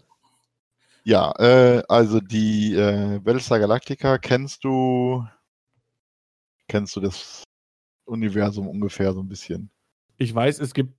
Ja, 1.03 1.31
äh, 1.39 1.83
also 1.87 2.19
die 2.19 2.73
äh, 2.75 3.19
Battlestar 3.19 3.59
Galactica 3.59 4.17
kennst 4.17 4.63
du. 4.63 5.25
Kennst 6.67 6.97
du 6.97 6.99
das 6.99 7.43
Universum 8.03 8.67
ungefähr 8.67 9.13
so 9.13 9.21
ein 9.21 9.29
bisschen? 9.29 9.69
Ich 10.17 10.35
weiß, 10.35 10.59
es 10.59 10.73
gibt. 10.73 10.96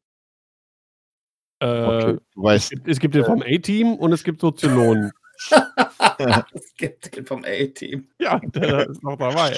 Äh, 1.60 2.18
okay, 2.36 2.54
es 2.54 2.70
gibt, 2.70 2.88
es 2.88 2.98
gibt 3.00 3.14
den 3.14 3.24
vom 3.24 3.42
A-Team 3.42 3.94
und 3.94 4.12
es 4.12 4.22
gibt 4.22 4.40
so 4.40 4.50
Zylonen. 4.50 5.10
es 6.52 6.74
gibt 6.76 7.16
den 7.16 7.26
vom 7.26 7.44
A-Team. 7.44 8.08
Ja, 8.18 8.38
der 8.38 8.88
ist 8.88 9.02
noch 9.02 9.16
dabei. 9.16 9.56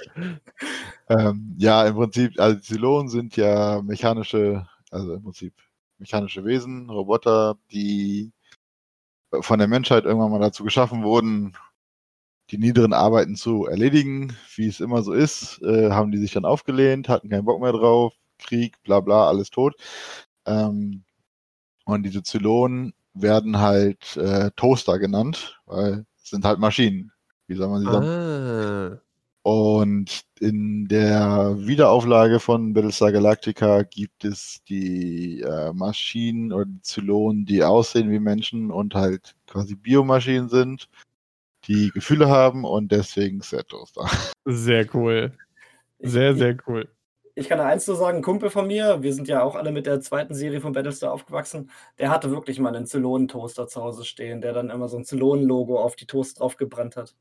Ähm, 1.09 1.55
ja, 1.59 1.87
im 1.87 1.95
Prinzip, 1.95 2.39
also 2.39 2.59
Zylonen 2.61 3.09
sind 3.09 3.37
ja 3.37 3.83
mechanische, 3.83 4.67
also 4.91 5.15
im 5.15 5.23
Prinzip 5.23 5.55
mechanische 5.99 6.45
Wesen, 6.45 6.89
Roboter, 6.89 7.57
die 7.71 8.33
von 9.41 9.59
der 9.59 9.69
Menschheit 9.69 10.05
irgendwann 10.05 10.31
mal 10.31 10.41
dazu 10.41 10.65
geschaffen 10.65 11.05
wurden, 11.05 11.55
die 12.51 12.59
niederen 12.59 12.93
Arbeiten 12.93 13.37
zu 13.37 13.67
erledigen, 13.67 14.37
wie 14.57 14.67
es 14.67 14.81
immer 14.81 15.03
so 15.03 15.13
ist, 15.13 15.63
äh, 15.63 15.91
haben 15.91 16.11
die 16.11 16.19
sich 16.19 16.33
dann 16.33 16.45
aufgelehnt, 16.45 17.09
hatten 17.09 17.29
keinen 17.29 17.45
Bock 17.45 17.61
mehr 17.61 17.73
drauf, 17.73 18.15
Krieg, 18.39 18.83
bla 18.83 19.01
bla, 19.01 19.29
alles 19.29 19.51
tot. 19.51 19.75
Ähm, 20.47 21.05
und 21.85 22.05
diese 22.05 22.23
Zylonen 22.23 22.95
werden 23.15 23.59
halt 23.59 24.17
äh, 24.17 24.51
Toaster 24.57 24.99
genannt, 24.99 25.61
weil 25.67 26.07
es 26.17 26.31
sind 26.31 26.45
halt 26.45 26.59
Maschinen. 26.59 27.13
Wie 27.47 27.57
soll 27.57 27.69
man 27.69 27.81
sie 27.81 27.91
sagen? 27.91 28.07
Ah. 28.07 29.01
Und 29.43 30.21
in 30.39 30.87
der 30.87 31.57
Wiederauflage 31.59 32.41
von 32.41 32.75
Battlestar 32.75 33.11
Galactica 33.11 33.83
gibt 33.83 34.25
es 34.25 34.63
die 34.69 35.41
äh, 35.41 35.73
Maschinen 35.73 36.53
oder 36.53 36.67
die 36.67 36.83
Zylonen, 36.83 37.47
die 37.47 37.65
aussehen 37.65 38.11
wie 38.11 38.21
Menschen 38.21 38.71
und 38.71 38.95
halt 38.95 39.35
quasi 39.47 39.77
Biomaschinen 39.77 40.51
sind, 40.51 40.89
die 41.65 41.91
Gefühle 41.91 42.29
haben 42.29 42.65
und 42.65 42.93
deswegen 42.93 43.41
Set 43.41 43.69
Toaster. 43.69 44.07
Sehr 44.45 44.87
cool. 44.95 45.33
Sehr, 46.01 46.37
sehr 46.37 46.57
cool. 46.67 46.89
Ich 47.35 47.49
kann 47.49 47.59
da 47.59 47.67
eins 47.67 47.87
nur 47.87 47.97
sagen, 47.97 48.19
ein 48.19 48.23
Kumpel 48.23 48.51
von 48.51 48.67
mir, 48.67 49.03
wir 49.03 49.15
sind 49.15 49.29
ja 49.29 49.43
auch 49.43 49.55
alle 49.55 49.73
mit 49.73 49.87
der 49.87 50.01
zweiten 50.01 50.35
Serie 50.35 50.61
von 50.61 50.73
Battlestar 50.73 51.13
aufgewachsen, 51.13 51.71
der 51.99 52.11
hatte 52.11 52.31
wirklich 52.31 52.59
mal 52.59 52.75
einen 52.75 52.87
Zylonen-Toaster 52.87 53.69
zu 53.69 53.83
Hause 53.83 54.05
stehen, 54.05 54.41
der 54.41 54.53
dann 54.53 54.69
immer 54.71 54.89
so 54.89 54.97
ein 54.99 55.05
Zylonen-Logo 55.05 55.79
auf 55.81 55.97
die 55.97 56.07
Toast 56.07 56.41
drauf 56.41 56.57
gebrannt 56.57 56.97
hat. 56.97 57.15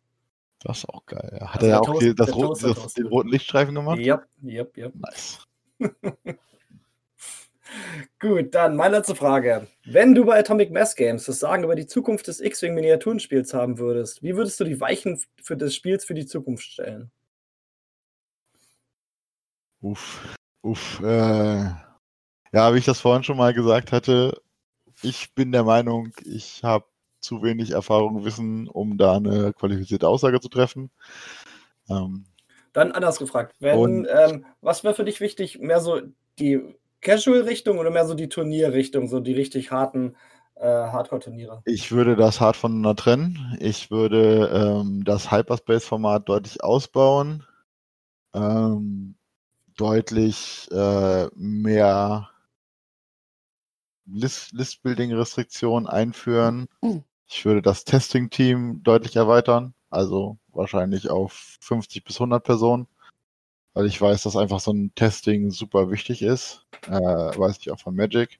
Das 0.62 0.80
ist 0.80 0.90
auch 0.90 1.06
geil. 1.06 1.38
Ja. 1.40 1.54
Hat 1.54 1.62
Also 1.62 1.66
er 1.68 1.72
ja 1.72 1.80
auch 1.80 1.86
Toast- 1.86 2.02
die, 2.02 2.16
das 2.16 2.36
rot, 2.36 2.64
das, 2.64 2.94
den 2.94 3.08
roten 3.08 3.30
Lichtstreifen 3.30 3.76
gemacht? 3.76 4.00
Yep, 4.00 4.26
yep, 4.44 4.78
yep. 4.78 4.94
Nice. 4.96 5.40
Gut, 8.20 8.56
dann 8.56 8.76
meine 8.76 8.98
letzte 8.98 9.14
Frage. 9.16 9.68
Wenn 9.86 10.16
du 10.16 10.26
bei 10.26 10.40
Atomic 10.40 10.72
Mass 10.72 10.96
Games 10.96 11.26
das 11.26 11.40
Sagen 11.40 11.64
über 11.64 11.76
die 11.76 11.86
Zukunft 11.86 12.28
des 12.28 12.40
X-Wing 12.42 12.74
Miniaturenspiels 12.74 13.54
haben 13.54 13.78
würdest, 13.78 14.24
wie 14.24 14.36
würdest 14.36 14.60
du 14.60 14.64
die 14.64 14.82
Weichen 14.82 15.22
für 15.42 15.56
des 15.56 15.76
Spiels 15.76 16.04
für 16.04 16.16
die 16.16 16.26
Zukunft 16.26 16.64
stellen? 16.64 17.12
Uff. 19.82 20.36
Uff. 20.62 21.00
Äh, 21.02 21.64
ja, 22.52 22.74
wie 22.74 22.78
ich 22.80 22.86
das 22.86 23.00
vorhin 23.00 23.24
schon 23.24 23.38
mal 23.38 23.54
gesagt 23.54 23.92
hatte, 23.92 24.42
ich 25.02 25.34
bin 25.34 25.52
der 25.52 25.64
Meinung, 25.64 26.12
ich 26.26 26.64
habe 26.64 26.86
zu 27.22 27.42
wenig 27.44 27.72
Erfahrung 27.72 28.16
und 28.16 28.26
Wissen, 28.26 28.68
um 28.68 28.98
da 28.98 29.16
eine 29.18 29.54
qualifizierte 29.54 30.08
Aussage 30.08 30.40
zu 30.42 30.50
treffen. 30.50 30.90
Ähm, 31.90 32.26
Dann 32.74 32.92
anders 32.92 33.20
gefragt, 33.20 33.56
wenn, 33.60 33.80
Und- 33.80 34.08
ähm, 34.08 34.46
was 34.62 34.84
wäre 34.84 34.94
für 34.94 35.06
dich 35.06 35.22
wichtig, 35.22 35.60
mehr 35.60 35.80
so 35.80 36.02
die 36.40 36.62
Casual-Richtung 37.02 37.78
oder 37.78 37.92
mehr 37.92 38.06
so 38.06 38.14
die 38.14 38.30
Turnierrichtung, 38.30 39.08
so 39.08 39.20
die 39.20 39.34
richtig 39.34 39.72
harten 39.72 40.16
äh, 40.56 40.66
Hardcore-Turniere? 40.66 41.62
Ich 41.66 41.92
würde 41.92 42.16
das 42.16 42.42
hart 42.42 42.58
voneinander 42.58 42.96
trennen. 42.96 43.58
Ich 43.60 43.92
würde 43.92 44.50
ähm, 44.54 45.04
das 45.06 45.32
Hyperspace-Format 45.32 46.28
deutlich 46.28 46.64
ausbauen, 46.64 47.46
ähm, 48.34 49.16
deutlich 49.80 50.68
äh, 50.72 51.28
mehr 51.36 52.30
List 54.06 54.52
List-Building-Restriktionen 54.54 55.88
einführen. 55.88 56.68
Ich 57.28 57.46
würde 57.46 57.62
das 57.62 57.84
Testing-Team 57.86 58.82
deutlich 58.84 59.16
erweitern, 59.16 59.74
also 59.90 60.38
wahrscheinlich 60.52 61.10
auf 61.10 61.58
50 61.62 62.04
bis 62.04 62.16
100 62.18 62.44
Personen, 62.44 62.88
weil 63.74 63.86
ich 63.86 64.02
weiß, 64.02 64.24
dass 64.24 64.36
einfach 64.36 64.60
so 64.60 64.72
ein 64.74 64.94
Testing 64.96 65.52
super 65.52 65.92
wichtig 65.92 66.24
ist. 66.24 66.66
Äh, 66.88 66.92
weiß 66.92 67.58
ich 67.60 67.72
auch 67.72 67.80
von 67.80 67.96
Magic 67.96 68.40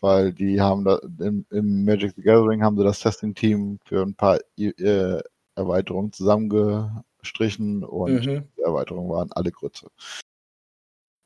weil 0.00 0.32
die 0.32 0.60
haben 0.60 0.84
da 0.84 1.00
im, 1.18 1.44
im 1.50 1.84
Magic 1.84 2.14
the 2.14 2.22
Gathering 2.22 2.62
haben 2.62 2.76
sie 2.76 2.84
das 2.84 3.00
Testing-Team 3.00 3.78
für 3.84 4.02
ein 4.02 4.14
paar 4.14 4.38
äh, 4.56 5.20
Erweiterungen 5.56 6.12
zusammengestrichen 6.12 7.84
und 7.84 8.26
Mhm. 8.26 8.44
die 8.56 8.62
Erweiterungen 8.62 9.10
waren 9.10 9.32
alle 9.32 9.50
Grütze. 9.50 9.88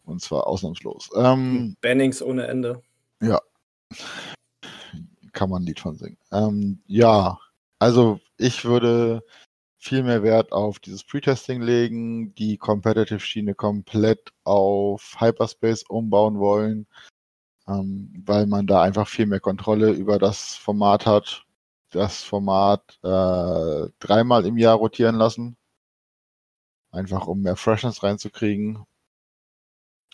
Und 0.05 0.21
zwar 0.21 0.47
ausnahmslos. 0.47 1.11
Ähm, 1.15 1.77
Bannings 1.81 2.23
ohne 2.23 2.47
Ende. 2.47 2.83
kann 5.33 5.51
man 5.51 5.63
ein 5.63 5.67
Lied 5.67 5.81
von 5.81 5.97
singen. 5.97 6.19
Ähm, 6.33 6.83
ja, 6.87 7.39
also 7.79 8.21
ich 8.37 8.65
würde 8.65 9.23
viel 9.79 10.05
mehr 10.05 10.23
Wert 10.23 10.53
auf 10.53 10.79
dieses 10.79 11.05
Pre-Testing 11.05 11.61
legen, 11.61 12.35
die 12.37 12.57
Competitive-Schiene 12.57 13.55
komplett 13.55 14.33
auf 14.45 15.17
Hyperspace 15.19 15.85
umbauen 15.89 16.39
wollen, 16.39 16.87
ähm, 17.67 18.13
weil 18.25 18.47
man 18.47 18.67
da 18.67 18.83
einfach 18.83 19.09
viel 19.09 19.27
mehr 19.27 19.41
Kontrolle 19.41 19.91
über 19.91 20.19
das 20.19 20.55
Format 20.55 21.07
hat. 21.07 21.45
Das 21.91 22.23
Format 22.23 22.99
äh, 23.03 23.89
dreimal 23.99 24.47
im 24.47 24.57
Jahr 24.57 24.77
rotieren 24.77 25.17
lassen, 25.17 25.57
einfach 26.91 27.27
um 27.27 27.43
mehr 27.43 27.57
Freshness 27.57 28.03
reinzukriegen. 28.03 28.85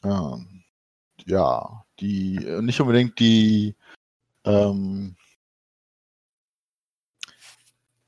Ähm, 0.04 0.64
ja, 1.26 1.84
die 2.00 2.38
nicht 2.60 2.80
unbedingt 2.80 3.18
die 3.18 3.76
ähm, 4.44 5.16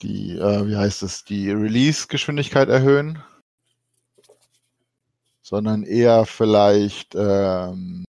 die, 0.03 0.33
äh, 0.39 0.67
wie 0.67 0.77
heißt 0.77 1.03
es, 1.03 1.25
die 1.25 1.51
Release-Geschwindigkeit 1.51 2.69
erhöhen, 2.69 3.23
sondern 5.43 5.83
eher 5.83 6.27
vielleicht 6.27 7.15
ähm, 7.15 8.05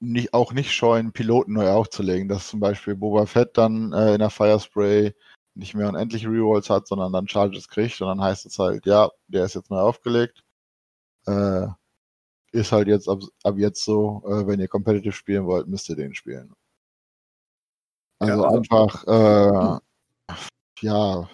nicht, 0.00 0.34
auch 0.34 0.52
nicht 0.52 0.72
scheuen, 0.72 1.12
Piloten 1.12 1.52
neu 1.52 1.68
aufzulegen, 1.70 2.28
dass 2.28 2.48
zum 2.48 2.60
Beispiel 2.60 2.96
Boba 2.96 3.26
Fett 3.26 3.56
dann 3.56 3.92
äh, 3.92 4.14
in 4.14 4.20
der 4.20 4.30
Firespray 4.30 5.14
nicht 5.54 5.74
mehr 5.74 5.88
unendlich 5.88 6.26
Rerolls 6.26 6.70
hat, 6.70 6.86
sondern 6.86 7.12
dann 7.12 7.28
Charges 7.28 7.68
kriegt 7.68 8.00
und 8.00 8.08
dann 8.08 8.20
heißt 8.20 8.46
es 8.46 8.58
halt, 8.58 8.86
ja, 8.86 9.10
der 9.26 9.44
ist 9.44 9.54
jetzt 9.54 9.70
neu 9.70 9.80
aufgelegt. 9.80 10.42
Äh, 11.28 11.68
ist 12.52 12.72
halt 12.72 12.88
jetzt 12.88 13.08
ab, 13.08 13.20
ab 13.44 13.56
jetzt 13.58 13.84
so, 13.84 14.22
äh, 14.26 14.46
wenn 14.46 14.60
ihr 14.60 14.68
competitive 14.68 15.12
spielen 15.12 15.44
wollt, 15.46 15.68
müsst 15.68 15.88
ihr 15.90 15.96
den 15.96 16.14
spielen. 16.14 16.54
Also, 18.18 18.44
also- 18.44 18.56
einfach, 18.56 19.04
äh, 19.06 19.78
ja, 20.80 21.28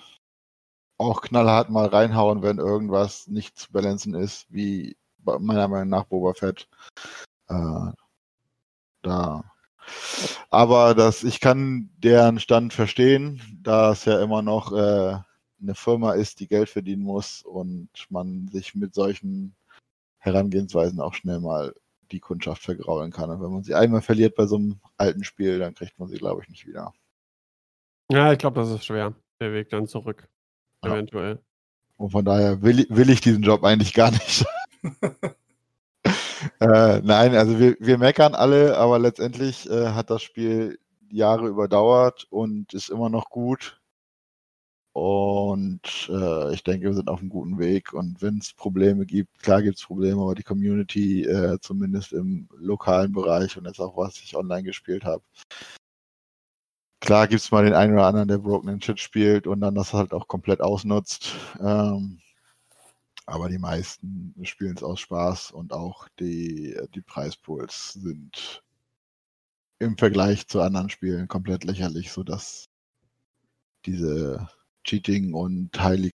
auch 0.98 1.20
knallhart 1.22 1.70
mal 1.70 1.86
reinhauen, 1.86 2.42
wenn 2.42 2.58
irgendwas 2.58 3.26
nicht 3.28 3.58
zu 3.58 3.70
balancen 3.72 4.14
ist, 4.14 4.46
wie 4.50 4.96
meiner 5.22 5.68
Meinung 5.68 5.88
nach 5.88 6.04
Boba 6.04 6.34
Fett. 6.34 6.68
Äh, 7.48 7.92
da. 9.02 9.44
Aber 10.50 10.94
das, 10.94 11.24
ich 11.24 11.40
kann 11.40 11.90
deren 11.98 12.40
Stand 12.40 12.72
verstehen, 12.72 13.40
da 13.62 13.92
es 13.92 14.04
ja 14.04 14.20
immer 14.22 14.42
noch 14.42 14.72
äh, 14.72 15.18
eine 15.60 15.74
Firma 15.74 16.12
ist, 16.12 16.40
die 16.40 16.48
Geld 16.48 16.68
verdienen 16.68 17.02
muss 17.02 17.42
und 17.42 17.88
man 18.08 18.48
sich 18.48 18.74
mit 18.74 18.94
solchen 18.94 19.54
Herangehensweisen 20.24 21.00
auch 21.00 21.12
schnell 21.12 21.38
mal 21.40 21.74
die 22.10 22.18
Kundschaft 22.20 22.62
vergraulen 22.62 23.10
kann. 23.12 23.28
Und 23.28 23.42
wenn 23.42 23.52
man 23.52 23.62
sie 23.62 23.74
einmal 23.74 24.00
verliert 24.00 24.34
bei 24.36 24.46
so 24.46 24.56
einem 24.56 24.80
alten 24.96 25.22
Spiel, 25.22 25.58
dann 25.58 25.74
kriegt 25.74 25.98
man 25.98 26.08
sie, 26.08 26.16
glaube 26.16 26.40
ich, 26.42 26.48
nicht 26.48 26.66
wieder. 26.66 26.94
Ja, 28.10 28.32
ich 28.32 28.38
glaube, 28.38 28.58
das 28.58 28.70
ist 28.70 28.86
schwer. 28.86 29.14
Der 29.40 29.52
Weg 29.52 29.68
dann 29.68 29.86
zurück. 29.86 30.26
Ja. 30.82 30.94
Eventuell. 30.94 31.40
Und 31.98 32.10
von 32.10 32.24
daher 32.24 32.62
will, 32.62 32.80
ich- 32.80 32.90
will 32.90 33.10
ich 33.10 33.20
diesen 33.20 33.42
Job 33.42 33.64
eigentlich 33.64 33.92
gar 33.92 34.10
nicht. 34.12 34.46
äh, 36.60 37.00
nein, 37.02 37.34
also 37.34 37.58
wir, 37.58 37.76
wir 37.78 37.98
meckern 37.98 38.34
alle, 38.34 38.76
aber 38.78 38.98
letztendlich 38.98 39.68
äh, 39.68 39.88
hat 39.88 40.08
das 40.10 40.22
Spiel 40.22 40.78
Jahre 41.10 41.48
überdauert 41.48 42.26
und 42.30 42.72
ist 42.72 42.88
immer 42.88 43.10
noch 43.10 43.28
gut. 43.28 43.80
Und 44.94 46.08
äh, 46.08 46.54
ich 46.54 46.62
denke, 46.62 46.86
wir 46.86 46.94
sind 46.94 47.08
auf 47.08 47.18
einem 47.18 47.28
guten 47.28 47.58
Weg. 47.58 47.92
Und 47.92 48.22
wenn 48.22 48.38
es 48.38 48.52
Probleme 48.52 49.04
gibt, 49.06 49.42
klar 49.42 49.60
gibt 49.60 49.76
es 49.76 49.84
Probleme, 49.84 50.22
aber 50.22 50.36
die 50.36 50.44
Community, 50.44 51.24
äh, 51.24 51.58
zumindest 51.60 52.12
im 52.12 52.48
lokalen 52.56 53.12
Bereich 53.12 53.56
und 53.56 53.66
jetzt 53.66 53.80
auch, 53.80 53.96
was 53.96 54.18
ich 54.20 54.36
online 54.36 54.62
gespielt 54.62 55.04
habe, 55.04 55.24
klar 57.00 57.26
gibt 57.26 57.42
es 57.42 57.50
mal 57.50 57.64
den 57.64 57.74
einen 57.74 57.94
oder 57.94 58.06
anderen, 58.06 58.28
der 58.28 58.38
Broken 58.38 58.80
Shit 58.80 59.00
spielt 59.00 59.48
und 59.48 59.60
dann 59.62 59.74
das 59.74 59.92
halt 59.92 60.12
auch 60.12 60.28
komplett 60.28 60.60
ausnutzt. 60.60 61.32
Ähm, 61.58 62.20
aber 63.26 63.48
die 63.48 63.58
meisten 63.58 64.34
spielen 64.44 64.76
es 64.76 64.84
aus 64.84 65.00
Spaß 65.00 65.50
und 65.50 65.72
auch 65.72 66.06
die, 66.20 66.78
die 66.94 67.02
Preispools 67.02 67.94
sind 67.94 68.62
im 69.80 69.98
Vergleich 69.98 70.46
zu 70.46 70.60
anderen 70.60 70.88
Spielen 70.88 71.26
komplett 71.26 71.64
lächerlich, 71.64 72.12
sodass 72.12 72.68
diese 73.86 74.48
Cheating 74.84 75.34
und 75.34 75.70
Highly 75.78 76.10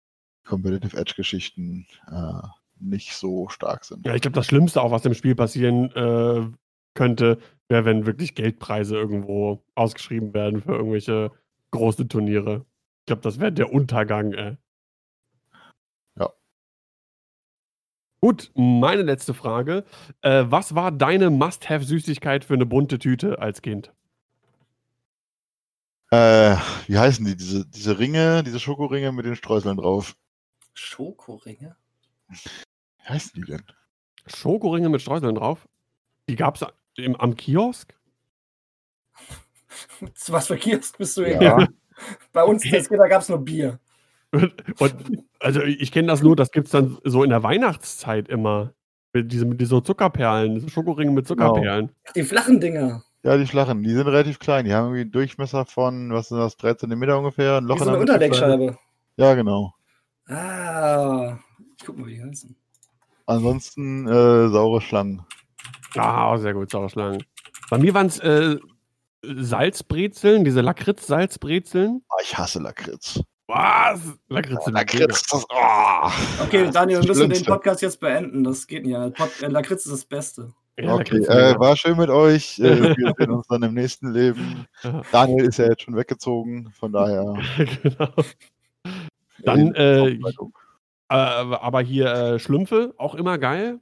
Competitive 0.45 0.97
Edge 0.97 1.15
Geschichten 1.17 1.87
äh, 2.11 2.47
nicht 2.79 3.15
so 3.15 3.49
stark 3.49 3.85
sind. 3.85 4.07
Ja, 4.07 4.15
ich 4.15 4.23
glaube, 4.23 4.35
das 4.35 4.47
Schlimmste 4.47 4.83
auch, 4.83 4.91
was 4.91 5.05
im 5.05 5.15
Spiel 5.15 5.35
passieren 5.35 5.91
äh, 5.93 6.47
könnte, 6.95 7.39
wäre, 7.69 7.85
wenn 7.85 8.07
wirklich 8.07 8.35
Geldpreise 8.35 8.97
irgendwo 8.97 9.65
ausgeschrieben 9.75 10.35
werden 10.35 10.63
für 10.63 10.73
irgendwelche 10.73 11.33
große 11.71 12.09
Turniere. 12.09 12.65
Ich 13.01 13.07
glaube, 13.07 13.23
das 13.23 13.41
wäre 13.41 13.53
der 13.53 13.73
Untergang, 13.73 14.33
ey. 14.33 14.57
Ja. 16.19 16.33
Gut, 18.21 18.51
meine 18.55 19.03
letzte 19.03 19.35
Frage. 19.35 19.85
Äh, 20.23 20.45
was 20.49 20.75
war 20.75 20.91
deine 20.91 21.31
Must-Have-Süßigkeit 21.31 22.45
für 22.45 22.55
eine 22.55 22.67
bunte 22.67 22.99
Tüte 22.99 23.39
als 23.39 23.63
Kind? 23.63 23.93
Äh, 26.11 26.57
wie 26.87 26.99
heißen 26.99 27.25
die? 27.25 27.37
Diese, 27.37 27.67
diese 27.67 27.99
Ringe, 27.99 28.43
diese 28.45 28.61
Schokoringe 28.61 29.13
mit 29.13 29.27
den 29.27 29.37
Streuseln 29.37 29.77
drauf. 29.77 30.17
Schokoringe? 30.75 31.77
Wie 32.29 33.09
heißen 33.09 33.33
die 33.35 33.47
denn? 33.47 33.63
Schokoringe 34.27 34.89
mit 34.89 35.03
Streuseln 35.03 35.35
drauf? 35.35 35.67
Die 36.29 36.37
gab 36.37 36.57
es 36.57 36.65
am 37.19 37.37
Kiosk? 37.37 37.95
Was 40.29 40.47
für 40.47 40.57
Kiosk 40.57 40.99
bist 40.99 41.17
du 41.17 41.25
hier? 41.25 41.43
Ja. 41.43 41.67
Bei 42.33 42.45
uns 42.45 42.65
in 42.65 42.73
da 42.73 43.09
gab 43.09 43.23
es 43.23 43.29
nur 43.29 43.39
Bier. 43.39 43.81
Und, 44.79 45.25
also 45.41 45.63
ich 45.63 45.93
kenne 45.93 46.09
das 46.09 46.23
nur, 46.23 46.37
das 46.37 46.51
gibt 46.51 46.67
es 46.67 46.73
dann 46.73 46.99
so 47.05 47.25
in 47.25 47.31
der 47.31 47.43
Weihnachtszeit 47.43 48.29
immer. 48.29 48.75
Mit 49.13 49.33
diese, 49.33 49.47
mit 49.47 49.61
diesen 49.61 49.83
Zuckerperlen, 49.83 50.57
diese 50.57 50.69
Schokoringe 50.69 51.11
mit 51.11 51.27
Genau. 51.27 51.49
Zuckerperlen. 51.49 51.91
Die 52.15 52.23
flachen 52.23 52.61
Dinger. 52.61 53.03
Ja, 53.23 53.37
die 53.37 53.47
flachen, 53.47 53.83
die 53.83 53.91
sind 53.93 54.07
relativ 54.07 54.39
klein. 54.39 54.65
Die 54.65 54.73
haben 54.73 54.87
irgendwie 54.87 55.01
einen 55.01 55.13
Durchmesser 55.13 55.67
von, 55.67 56.13
was 56.13 56.29
sind 56.29 56.39
das, 56.39 56.57
3 56.57 56.75
cm 56.75 57.03
ungefähr? 57.11 57.57
Ein 57.57 57.65
Loch 57.65 57.77
Wie 57.77 57.81
so 57.81 57.85
in 57.87 57.91
eine. 57.91 58.01
Unterlegscheibe. 58.01 58.79
Ja, 59.17 59.35
genau. 59.35 59.75
Ah, 60.29 61.39
ich 61.79 61.85
guck 61.85 61.99
mal, 61.99 62.07
wie 62.07 62.15
die 62.15 62.23
heißen. 62.23 62.57
ansonsten 63.27 64.07
äh, 64.07 64.49
saure 64.49 64.81
Schlangen. 64.81 65.25
Ah, 65.97 66.37
sehr 66.39 66.53
gut, 66.53 66.71
saure 66.71 66.91
Schlangen. 66.91 67.25
Bei 67.71 67.79
mir 67.79 67.95
waren 67.95 68.07
es 68.07 68.19
äh, 68.19 68.57
Salzbrezeln, 69.25 70.45
diese 70.45 70.61
Lakritz-Salzbrezeln. 70.61 72.03
Ah, 72.09 72.17
ich 72.23 72.37
hasse 72.37 72.61
Lakritz. 72.61 73.21
Was? 73.49 74.01
Lakritz, 74.29 74.63
oh, 74.67 74.71
Lakritz 74.71 75.23
das, 75.29 75.45
oh. 75.49 76.11
Okay, 76.43 76.71
Daniel, 76.73 77.01
wir 77.01 77.09
müssen 77.09 77.31
den 77.31 77.45
Podcast 77.45 77.81
jetzt 77.83 78.01
beenden. 78.01 78.45
Das 78.45 78.67
geht 78.67 78.85
nicht. 78.85 78.97
Äh, 78.97 79.47
Lakritz 79.47 79.87
ist 79.87 79.93
das 79.93 80.05
Beste. 80.05 80.53
Ja, 80.79 80.95
okay, 80.95 81.19
äh, 81.19 81.59
war 81.59 81.75
schön 81.77 81.97
mit 81.97 82.11
euch. 82.11 82.59
Äh, 82.59 82.97
wir 82.97 83.15
sehen 83.19 83.31
uns 83.31 83.47
dann 83.47 83.63
im 83.63 83.73
nächsten 83.73 84.13
Leben. 84.13 84.67
Daniel 85.13 85.47
ist 85.47 85.59
ja 85.59 85.67
jetzt 85.67 85.83
schon 85.83 85.97
weggezogen, 85.97 86.71
von 86.73 86.93
daher. 86.93 87.39
genau. 87.83 88.13
Dann, 89.39 89.75
äh, 89.75 90.09
äh, 90.09 90.19
aber 91.09 91.81
hier 91.81 92.13
äh, 92.13 92.39
Schlümpfe, 92.39 92.95
auch 92.99 93.15
immer 93.15 93.39
geil. 93.39 93.81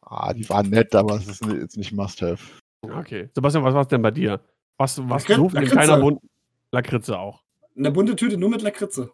Ah, 0.00 0.32
die 0.32 0.48
waren 0.48 0.70
nett, 0.70 0.94
aber 0.94 1.16
es 1.16 1.28
ist 1.28 1.44
jetzt 1.44 1.76
nicht 1.76 1.92
Must-Have. 1.92 2.42
Okay. 2.80 3.28
Sebastian, 3.34 3.64
was 3.64 3.74
war 3.74 3.82
es 3.82 3.88
denn 3.88 4.02
bei 4.02 4.10
dir? 4.10 4.40
Was, 4.78 4.98
was 5.08 5.28
Lakritz, 5.28 5.52
du 5.52 5.58
in 5.58 5.68
keiner 5.68 5.98
bunten 5.98 6.28
Lakritze 6.72 7.18
auch? 7.18 7.42
Eine 7.76 7.90
bunte 7.90 8.16
Tüte 8.16 8.38
nur 8.38 8.48
mit 8.48 8.62
Lakritze. 8.62 9.10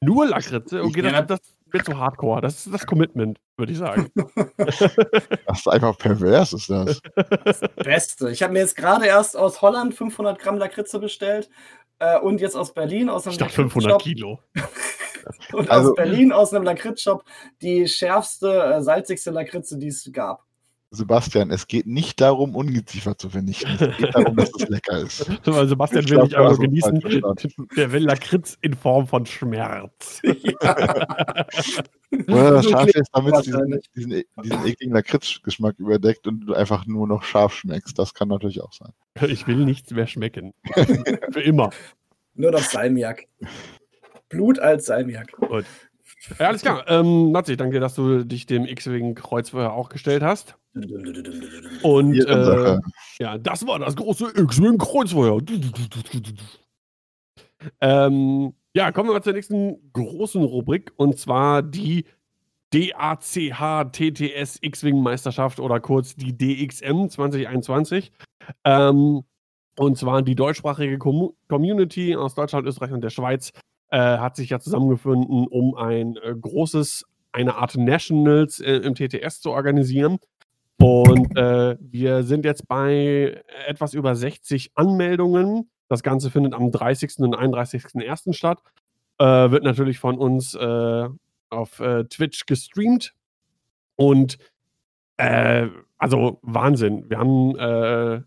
Nur 0.00 0.26
Lakritze? 0.26 0.82
Okay, 0.82 1.04
ja. 1.04 1.22
das, 1.22 1.40
das 1.40 1.55
wird 1.72 1.86
so 1.86 1.96
hardcore. 1.96 2.40
Das 2.40 2.66
ist 2.66 2.72
das 2.72 2.86
Commitment, 2.86 3.38
würde 3.56 3.72
ich 3.72 3.78
sagen. 3.78 4.10
das 4.56 4.80
ist 4.80 5.68
einfach 5.68 5.98
pervers, 5.98 6.52
ist 6.52 6.70
das. 6.70 7.00
Das 7.44 7.60
Beste. 7.76 8.30
Ich 8.30 8.42
habe 8.42 8.52
mir 8.52 8.60
jetzt 8.60 8.76
gerade 8.76 9.06
erst 9.06 9.36
aus 9.36 9.62
Holland 9.62 9.94
500 9.94 10.38
Gramm 10.38 10.58
Lakritze 10.58 10.98
bestellt 10.98 11.50
äh, 11.98 12.18
und 12.18 12.40
jetzt 12.40 12.56
aus 12.56 12.74
Berlin 12.74 13.08
aus 13.08 13.26
einem 13.26 13.32
Ich 13.32 13.38
dachte 13.38 13.54
500 13.54 14.00
Kilo. 14.00 14.40
und 15.52 15.70
also, 15.70 15.90
aus 15.90 15.96
Berlin 15.96 16.32
aus 16.32 16.52
einem 16.52 16.64
Lakritzshop 16.64 17.24
die 17.62 17.88
schärfste, 17.88 18.62
äh, 18.62 18.82
salzigste 18.82 19.30
Lakritze, 19.30 19.78
die 19.78 19.88
es 19.88 20.08
gab. 20.12 20.44
Sebastian, 20.90 21.50
es 21.50 21.66
geht 21.66 21.86
nicht 21.86 22.20
darum, 22.20 22.54
Ungeziefer 22.54 23.18
zu 23.18 23.28
vernichten. 23.28 23.76
Es 23.78 23.96
geht 23.96 24.14
darum, 24.14 24.36
dass 24.36 24.50
es 24.58 24.68
lecker 24.68 24.98
ist. 24.98 25.28
Also 25.46 25.66
Sebastian 25.66 26.04
ich 26.04 26.10
will 26.10 26.22
nicht 26.22 26.34
einfach 26.34 26.58
genießen. 26.58 27.00
Der 27.76 27.92
will 27.92 28.04
Lakritz 28.04 28.56
in 28.60 28.74
Form 28.74 29.06
von 29.06 29.26
Schmerz. 29.26 30.20
Ja. 30.22 31.46
Oder 32.28 32.50
das 32.52 32.66
Scharf 32.66 32.88
ist, 32.88 33.10
damit 33.12 33.34
es 33.34 33.42
diesen, 33.42 33.80
diesen, 33.94 34.22
diesen 34.42 34.66
ekligen 34.66 34.94
Lakritzgeschmack 34.94 35.78
überdeckt 35.78 36.26
und 36.26 36.46
du 36.46 36.54
einfach 36.54 36.86
nur 36.86 37.06
noch 37.06 37.22
scharf 37.22 37.52
schmeckst. 37.52 37.98
Das 37.98 38.14
kann 38.14 38.28
natürlich 38.28 38.60
auch 38.62 38.72
sein. 38.72 38.92
Ich 39.28 39.46
will 39.46 39.64
nichts 39.64 39.90
mehr 39.90 40.06
schmecken. 40.06 40.54
Für 41.32 41.42
immer. 41.42 41.70
Nur 42.34 42.52
noch 42.52 42.62
Salmiak. 42.62 43.26
Blut 44.28 44.58
als 44.58 44.86
Salmiak. 44.86 45.32
Gut. 45.32 45.64
Ja, 46.38 46.48
alles 46.48 46.62
klar. 46.62 46.84
Ähm, 46.88 47.32
Nazi, 47.32 47.56
danke, 47.56 47.80
dass 47.80 47.94
du 47.94 48.24
dich 48.24 48.46
dem 48.46 48.66
X-Wing 48.66 49.14
Kreuzfeuer 49.14 49.72
auch 49.72 49.88
gestellt 49.88 50.22
hast. 50.22 50.56
Und 51.82 52.14
äh, 52.14 52.78
ja, 53.18 53.38
das 53.38 53.66
war 53.66 53.78
das 53.78 53.96
große 53.96 54.32
X-Wing 54.36 54.78
Kreuzfeuer. 54.78 55.40
Ähm, 57.80 58.52
ja, 58.74 58.92
kommen 58.92 59.08
wir 59.08 59.14
mal 59.14 59.22
zur 59.22 59.32
nächsten 59.32 59.92
großen 59.92 60.42
Rubrik 60.42 60.92
und 60.96 61.18
zwar 61.18 61.62
die 61.62 62.04
DACH 62.72 63.92
TTS 63.92 64.58
X-Wing 64.60 65.00
Meisterschaft 65.00 65.60
oder 65.60 65.80
kurz 65.80 66.16
die 66.16 66.36
DXM 66.36 67.08
2021. 67.08 68.12
Ähm, 68.64 69.22
und 69.78 69.98
zwar 69.98 70.22
die 70.22 70.34
deutschsprachige 70.34 70.98
Com 70.98 71.32
Community 71.48 72.16
aus 72.16 72.34
Deutschland, 72.34 72.66
Österreich 72.66 72.92
und 72.92 73.02
der 73.02 73.10
Schweiz 73.10 73.52
äh, 73.90 74.18
hat 74.18 74.36
sich 74.36 74.50
ja 74.50 74.58
zusammengefunden, 74.58 75.46
um 75.46 75.74
ein 75.76 76.16
äh, 76.16 76.34
großes, 76.34 77.04
eine 77.32 77.56
Art 77.56 77.76
Nationals 77.76 78.60
äh, 78.60 78.76
im 78.76 78.94
TTS 78.94 79.40
zu 79.40 79.50
organisieren. 79.50 80.18
Und 80.78 81.36
äh, 81.36 81.76
wir 81.80 82.22
sind 82.22 82.44
jetzt 82.44 82.68
bei 82.68 83.42
etwas 83.66 83.94
über 83.94 84.14
60 84.14 84.72
Anmeldungen. 84.74 85.70
Das 85.88 86.02
Ganze 86.02 86.30
findet 86.30 86.52
am 86.54 86.70
30. 86.70 87.18
und 87.20 87.36
31.01. 87.36 88.34
statt. 88.34 88.60
Äh, 89.18 89.24
wird 89.24 89.64
natürlich 89.64 89.98
von 89.98 90.18
uns 90.18 90.54
äh, 90.54 91.08
auf 91.48 91.80
Twitch 92.10 92.46
gestreamt. 92.46 93.14
Und 93.94 94.36
also 95.16 96.40
Wahnsinn. 96.42 97.08
Wir 97.08 97.18
haben 97.18 98.26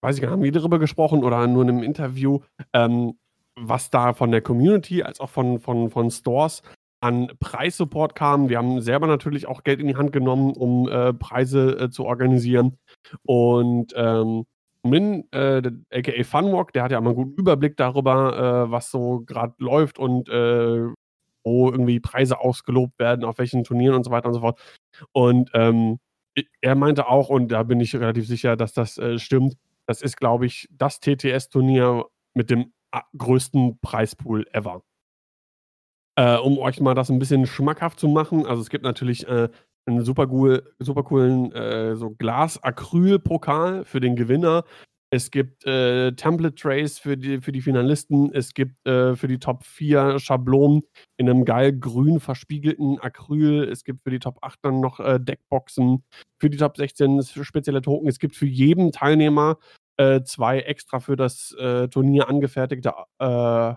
weiß 0.00 0.16
ich 0.16 0.22
gar 0.22 0.28
nicht, 0.28 0.32
haben 0.32 0.42
wir 0.42 0.52
darüber 0.52 0.78
gesprochen 0.78 1.24
oder 1.24 1.46
nur 1.46 1.62
in 1.62 1.68
einem 1.70 1.82
Interview. 1.82 2.40
Ähm, 2.72 3.14
was 3.60 3.90
da 3.90 4.12
von 4.12 4.30
der 4.30 4.42
Community 4.42 5.02
als 5.02 5.20
auch 5.20 5.30
von, 5.30 5.60
von, 5.60 5.90
von 5.90 6.10
Stores 6.10 6.62
an 7.00 7.30
Preissupport 7.38 8.14
kam. 8.14 8.48
Wir 8.48 8.58
haben 8.58 8.80
selber 8.80 9.06
natürlich 9.06 9.46
auch 9.46 9.62
Geld 9.62 9.80
in 9.80 9.86
die 9.86 9.96
Hand 9.96 10.12
genommen, 10.12 10.52
um 10.52 10.88
äh, 10.88 11.12
Preise 11.12 11.78
äh, 11.78 11.90
zu 11.90 12.04
organisieren. 12.04 12.76
Und 13.22 13.92
ähm, 13.96 14.46
Min, 14.82 15.24
äh, 15.32 15.62
aka 15.92 16.22
Funwalk, 16.24 16.72
der 16.72 16.84
hat 16.84 16.92
ja 16.92 16.98
immer 16.98 17.10
einen 17.10 17.16
guten 17.16 17.40
Überblick 17.40 17.76
darüber, 17.76 18.66
äh, 18.66 18.70
was 18.70 18.90
so 18.90 19.20
gerade 19.20 19.54
läuft 19.58 19.98
und 19.98 20.28
äh, 20.28 20.88
wo 21.44 21.70
irgendwie 21.70 22.00
Preise 22.00 22.40
ausgelobt 22.40 22.98
werden, 22.98 23.24
auf 23.24 23.38
welchen 23.38 23.64
Turnieren 23.64 23.96
und 23.96 24.04
so 24.04 24.10
weiter 24.10 24.28
und 24.28 24.34
so 24.34 24.40
fort. 24.40 24.60
Und 25.12 25.50
ähm, 25.54 25.98
er 26.60 26.74
meinte 26.74 27.08
auch, 27.08 27.28
und 27.28 27.48
da 27.48 27.62
bin 27.64 27.80
ich 27.80 27.94
relativ 27.94 28.26
sicher, 28.26 28.56
dass 28.56 28.72
das 28.72 28.98
äh, 28.98 29.18
stimmt, 29.18 29.54
das 29.86 30.02
ist, 30.02 30.16
glaube 30.16 30.46
ich, 30.46 30.68
das 30.70 31.00
TTS-Turnier 31.00 32.04
mit 32.34 32.50
dem 32.50 32.72
größten 33.16 33.78
Preispool 33.80 34.46
ever. 34.52 34.82
Äh, 36.16 36.36
um 36.38 36.58
euch 36.58 36.80
mal 36.80 36.94
das 36.94 37.10
ein 37.10 37.18
bisschen 37.18 37.46
schmackhaft 37.46 38.00
zu 38.00 38.08
machen, 38.08 38.44
also 38.44 38.60
es 38.60 38.70
gibt 38.70 38.82
natürlich 38.82 39.26
äh, 39.28 39.48
einen 39.86 40.04
super, 40.04 40.28
cool, 40.30 40.74
super 40.78 41.02
coolen 41.02 41.52
äh, 41.52 41.96
so 41.96 42.10
Glas-Acryl-Pokal 42.10 43.84
für 43.84 44.00
den 44.00 44.16
Gewinner. 44.16 44.64
Es 45.10 45.30
gibt 45.30 45.64
äh, 45.64 46.12
Template-Trays 46.12 46.98
für 46.98 47.16
die, 47.16 47.40
für 47.40 47.50
die 47.50 47.62
Finalisten. 47.62 48.30
Es 48.34 48.52
gibt 48.52 48.86
äh, 48.86 49.16
für 49.16 49.26
die 49.26 49.38
Top 49.38 49.64
4 49.64 50.18
Schablonen 50.18 50.82
in 51.16 51.30
einem 51.30 51.46
geil 51.46 51.72
grün 51.72 52.20
verspiegelten 52.20 52.98
Acryl. 53.00 53.64
Es 53.64 53.84
gibt 53.84 54.02
für 54.02 54.10
die 54.10 54.18
Top 54.18 54.36
8 54.42 54.58
dann 54.62 54.80
noch 54.80 55.00
äh, 55.00 55.18
Deckboxen. 55.18 56.04
Für 56.38 56.50
die 56.50 56.58
Top 56.58 56.76
16 56.76 57.22
spezielle 57.22 57.80
Token. 57.80 58.06
Es 58.06 58.18
gibt 58.18 58.36
für 58.36 58.46
jeden 58.46 58.92
Teilnehmer 58.92 59.56
äh, 59.98 60.22
zwei 60.22 60.60
extra 60.60 61.00
für 61.00 61.16
das 61.16 61.52
äh, 61.58 61.88
Turnier 61.88 62.28
angefertigte 62.28 62.94
äh, 63.18 63.74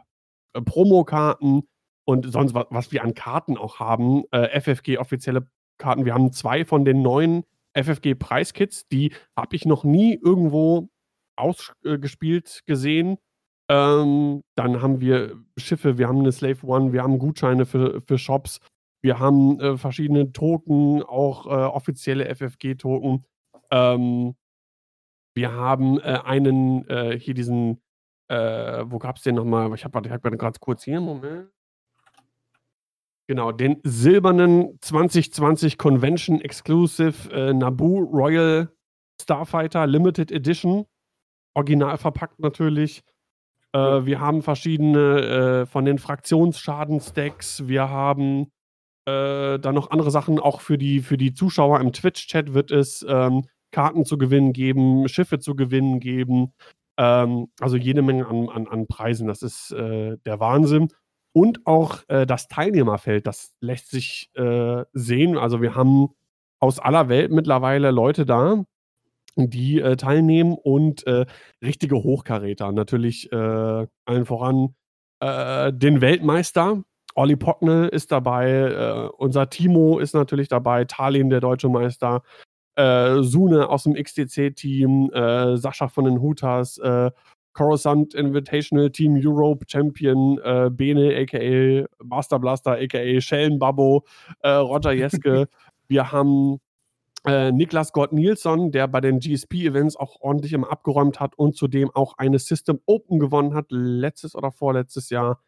Promokarten 0.62 1.64
und 2.06 2.32
sonst 2.32 2.54
was, 2.54 2.66
was, 2.70 2.92
wir 2.92 3.04
an 3.04 3.14
Karten 3.14 3.58
auch 3.58 3.80
haben. 3.80 4.24
Äh, 4.32 4.60
FFG 4.60 4.98
offizielle 4.98 5.48
Karten. 5.78 6.06
Wir 6.06 6.14
haben 6.14 6.32
zwei 6.32 6.66
von 6.66 6.86
den 6.86 7.02
neuen 7.02 7.44
FFG 7.74 8.16
Preiskits, 8.16 8.88
die 8.88 9.14
habe 9.36 9.56
ich 9.56 9.66
noch 9.66 9.84
nie 9.84 10.16
irgendwo 10.16 10.90
ausgespielt 11.38 12.64
gesehen. 12.66 13.18
Ähm, 13.70 14.44
dann 14.56 14.82
haben 14.82 15.00
wir 15.00 15.42
Schiffe, 15.58 15.98
wir 15.98 16.08
haben 16.08 16.20
eine 16.20 16.34
Slave 16.34 16.66
One, 16.68 16.92
wir 16.92 17.04
haben 17.04 17.20
Gutscheine 17.20 17.66
für, 17.66 18.02
für 18.02 18.18
Shops, 18.18 18.60
wir 19.02 19.20
haben 19.20 19.60
äh, 19.60 19.78
verschiedene 19.78 20.32
Token, 20.34 21.02
auch 21.02 21.46
äh, 21.48 21.50
offizielle 21.50 22.26
FFG-Token. 22.36 23.26
Ähm, 23.72 24.36
wir 25.34 25.52
haben 25.54 26.00
äh, 26.00 26.20
einen, 26.24 26.88
äh, 26.90 27.18
hier 27.20 27.34
diesen, 27.34 27.82
äh, 28.28 28.84
wo 28.86 29.00
gab 29.00 29.18
es 29.18 29.24
den 29.24 29.36
nochmal? 29.36 29.74
Ich 29.76 29.86
habe 29.86 30.10
hab 30.10 30.22
gerade 30.24 30.60
kurz 30.60 30.84
hier, 30.84 31.00
Moment. 31.00 31.50
Genau, 33.28 33.52
den 33.54 33.80
silbernen 33.84 34.78
2020 34.82 35.78
Convention 35.78 36.42
Exclusive 36.42 37.32
äh, 37.32 37.54
Naboo 37.54 38.00
Royal 38.00 38.70
Starfighter 39.22 39.88
Limited 39.88 40.32
Edition. 40.32 40.86
Original 41.54 41.98
verpackt 41.98 42.40
natürlich. 42.40 43.04
Äh, 43.74 44.06
wir 44.06 44.20
haben 44.20 44.42
verschiedene 44.42 45.62
äh, 45.62 45.66
von 45.66 45.86
den 45.86 45.98
Fraktionsschaden-Stacks. 45.98 47.68
Wir 47.68 47.90
haben 47.90 48.52
äh, 49.06 49.60
dann 49.60 49.76
noch 49.76 49.92
andere 49.92 50.12
Sachen. 50.12 50.40
Auch 50.40 50.62
für 50.62 50.78
die, 50.78 51.00
für 51.00 51.18
die 51.18 51.34
Zuschauer 51.34 51.80
im 51.80 51.94
Twitch-Chat 51.94 52.54
wird 52.54 52.72
es 52.72 53.06
ähm, 53.08 53.48
Karten 53.72 54.06
zu 54.06 54.18
gewinnen 54.18 54.54
geben, 54.54 55.08
Schiffe 55.08 55.40
zu 55.40 55.56
gewinnen 55.56 56.00
geben. 56.00 56.54
Ähm, 56.98 57.48
also 57.60 57.78
jede 57.78 58.02
Menge 58.02 58.28
an, 58.28 58.50
an, 58.50 58.68
an 58.68 58.88
Preisen. 58.88 59.28
Das 59.28 59.42
ist 59.42 59.72
äh, 59.72 60.18
der 60.26 60.40
Wahnsinn. 60.40 60.90
Und 61.34 61.66
auch 61.66 62.00
äh, 62.10 62.26
das 62.26 62.48
Teilnehmerfeld, 62.48 63.26
das 63.26 63.54
lässt 63.62 63.90
sich 63.90 64.30
äh, 64.36 64.84
sehen. 64.94 65.38
Also 65.38 65.62
wir 65.62 65.76
haben 65.76 66.10
aus 66.60 66.80
aller 66.80 67.10
Welt 67.10 67.32
mittlerweile 67.32 67.92
Leute 67.92 68.26
da, 68.26 68.64
die 69.36 69.80
äh, 69.80 69.96
teilnehmen 69.96 70.58
und 70.62 71.08
äh, 71.08 71.26
richtige 71.64 72.04
Hochkaräter. 72.04 72.72
Natürlich 72.72 73.32
äh, 73.32 73.88
allen 74.06 74.26
voran 74.26 74.76
den 75.24 76.02
Weltmeister. 76.02 76.82
Olli 77.14 77.36
Pocknell 77.36 77.90
ist 77.90 78.12
dabei, 78.12 79.12
unser 79.20 79.52
Timo 79.52 80.00
ist 80.00 80.16
natürlich 80.16 80.48
dabei, 80.48 80.86
Talin, 80.86 81.30
der 81.30 81.42
deutsche 81.42 81.70
Meister, 81.70 82.24
äh, 82.76 83.22
Sune 83.22 83.70
aus 83.70 83.84
dem 83.84 83.94
XTC-Team, 83.94 85.12
äh, 85.14 85.58
Sascha 85.58 85.88
von 85.88 86.06
den 86.06 86.22
Hutas, 86.22 86.78
äh, 86.78 87.12
Coruscant 87.54 88.14
Invitational 88.14 88.90
Team 88.92 89.20
Europe 89.22 89.66
Champion 89.68 90.40
äh, 90.44 90.70
Bene, 90.72 91.16
a.k.a. 91.18 91.86
Master 92.04 92.40
Blaster, 92.40 92.72
a.k.a. 92.74 93.20
Schellenbabbo, 93.20 94.06
äh, 94.40 94.50
Roger 94.50 94.94
Jeske. 94.94 95.48
Wir 95.88 96.12
haben 96.12 96.60
äh, 97.26 97.52
Niklas 97.52 97.92
Gott 97.92 98.14
Nilsson, 98.14 98.72
der 98.72 98.88
bei 98.88 99.02
den 99.02 99.20
GSP-Events 99.20 99.98
auch 99.98 100.22
ordentlich 100.22 100.54
immer 100.54 100.72
abgeräumt 100.72 101.20
hat 101.20 101.38
und 101.38 101.56
zudem 101.56 101.92
auch 101.92 102.18
eine 102.18 102.40
System 102.40 102.80
Open 102.86 103.20
gewonnen 103.20 103.54
hat, 103.54 103.66
letztes 103.70 104.36
oder 104.36 104.52
vorletztes 104.52 105.10
Jahr. 105.10 105.42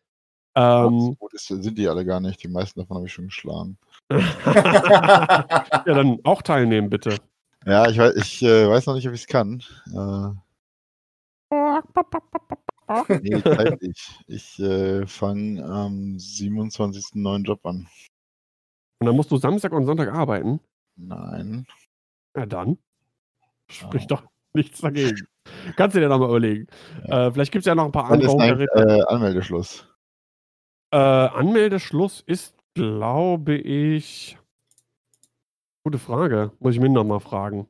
Ähm, 0.56 1.00
so 1.00 1.16
gut 1.16 1.34
ist, 1.34 1.48
sind 1.48 1.78
die 1.78 1.88
alle 1.88 2.06
gar 2.06 2.20
nicht. 2.20 2.44
Die 2.44 2.48
meisten 2.48 2.80
davon 2.80 2.98
habe 2.98 3.08
ich 3.08 3.14
schon 3.14 3.26
geschlagen. 3.26 3.78
ja, 4.46 5.84
dann 5.86 6.20
auch 6.24 6.42
teilnehmen, 6.42 6.90
bitte. 6.90 7.18
Ja, 7.66 7.88
ich 7.90 7.98
weiß, 7.98 8.16
ich, 8.16 8.44
äh, 8.44 8.68
weiß 8.68 8.86
noch 8.86 8.96
nicht, 8.96 9.08
ob 9.08 9.14
ich 9.14 9.22
es 9.22 9.28
kann. 9.28 9.64
Äh, 9.88 10.32
nee, 13.22 13.42
zeitlich. 13.42 14.20
Ich 14.28 14.60
äh, 14.60 15.06
fange 15.08 15.64
am 15.64 16.20
27. 16.20 17.16
neuen 17.16 17.44
Job 17.44 17.66
an. 17.66 17.88
Und 19.00 19.08
dann 19.08 19.16
musst 19.16 19.32
du 19.32 19.38
Samstag 19.38 19.72
und 19.72 19.86
Sonntag 19.86 20.14
arbeiten? 20.14 20.60
Nein. 20.96 21.66
Ja, 22.36 22.46
dann. 22.46 22.78
Spricht 23.70 24.12
oh. 24.12 24.16
doch 24.16 24.24
nichts 24.54 24.82
dagegen. 24.82 25.28
Kannst 25.76 25.96
du 25.96 26.00
dir 26.00 26.10
da 26.10 26.18
mal 26.18 26.30
überlegen. 26.30 26.68
Ja. 27.08 27.28
Äh, 27.28 27.32
vielleicht 27.32 27.52
gibt 27.52 27.64
es 27.64 27.66
ja 27.66 27.76
noch 27.76 27.86
ein 27.86 27.92
paar 27.92 28.10
andere. 28.12 28.66
Äh, 28.76 29.04
Anmeldeschluss. 29.08 29.88
Äh, 30.92 30.98
Anmeldeschluss 30.98 32.22
ist, 32.26 32.56
glaube 32.74 33.56
ich. 33.56 34.38
Gute 35.86 36.00
Frage. 36.00 36.52
Muss 36.60 36.76
ich 36.76 36.82
mir 36.82 36.90
nochmal 36.90 37.20
fragen. 37.20 37.68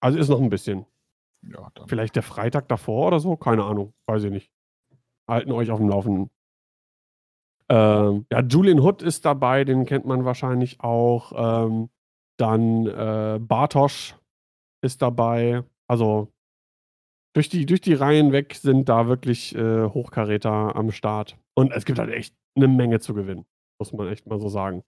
Also 0.00 0.18
ist 0.18 0.28
noch 0.28 0.40
ein 0.40 0.50
bisschen. 0.50 0.86
Ja, 1.42 1.70
dann. 1.74 1.88
Vielleicht 1.88 2.16
der 2.16 2.22
Freitag 2.22 2.68
davor 2.68 3.08
oder 3.08 3.20
so? 3.20 3.36
Keine 3.36 3.64
Ahnung. 3.64 3.92
Weiß 4.06 4.24
ich 4.24 4.30
nicht. 4.30 4.50
Halten 5.28 5.52
euch 5.52 5.70
auf 5.70 5.78
dem 5.78 5.88
Laufenden. 5.88 6.30
Ähm, 7.68 8.26
ja, 8.32 8.40
Julian 8.40 8.80
Hood 8.80 9.00
ist 9.00 9.24
dabei, 9.24 9.64
den 9.64 9.84
kennt 9.86 10.04
man 10.04 10.24
wahrscheinlich 10.24 10.80
auch. 10.80 11.32
Ähm, 11.66 11.88
dann 12.36 12.86
äh, 12.86 13.38
Bartosch 13.40 14.16
ist 14.82 15.02
dabei. 15.02 15.62
Also 15.86 16.32
durch 17.34 17.48
die, 17.48 17.66
durch 17.66 17.80
die 17.80 17.94
Reihen 17.94 18.32
weg 18.32 18.54
sind 18.54 18.88
da 18.88 19.06
wirklich 19.06 19.54
äh, 19.54 19.84
Hochkaräter 19.84 20.74
am 20.74 20.90
Start. 20.90 21.38
Und 21.54 21.72
es 21.72 21.84
gibt 21.84 21.98
halt 21.98 22.10
echt 22.10 22.34
eine 22.56 22.66
Menge 22.66 22.98
zu 23.00 23.14
gewinnen, 23.14 23.44
muss 23.80 23.92
man 23.92 24.08
echt 24.08 24.26
mal 24.26 24.38
so 24.38 24.48
sagen. 24.48 24.84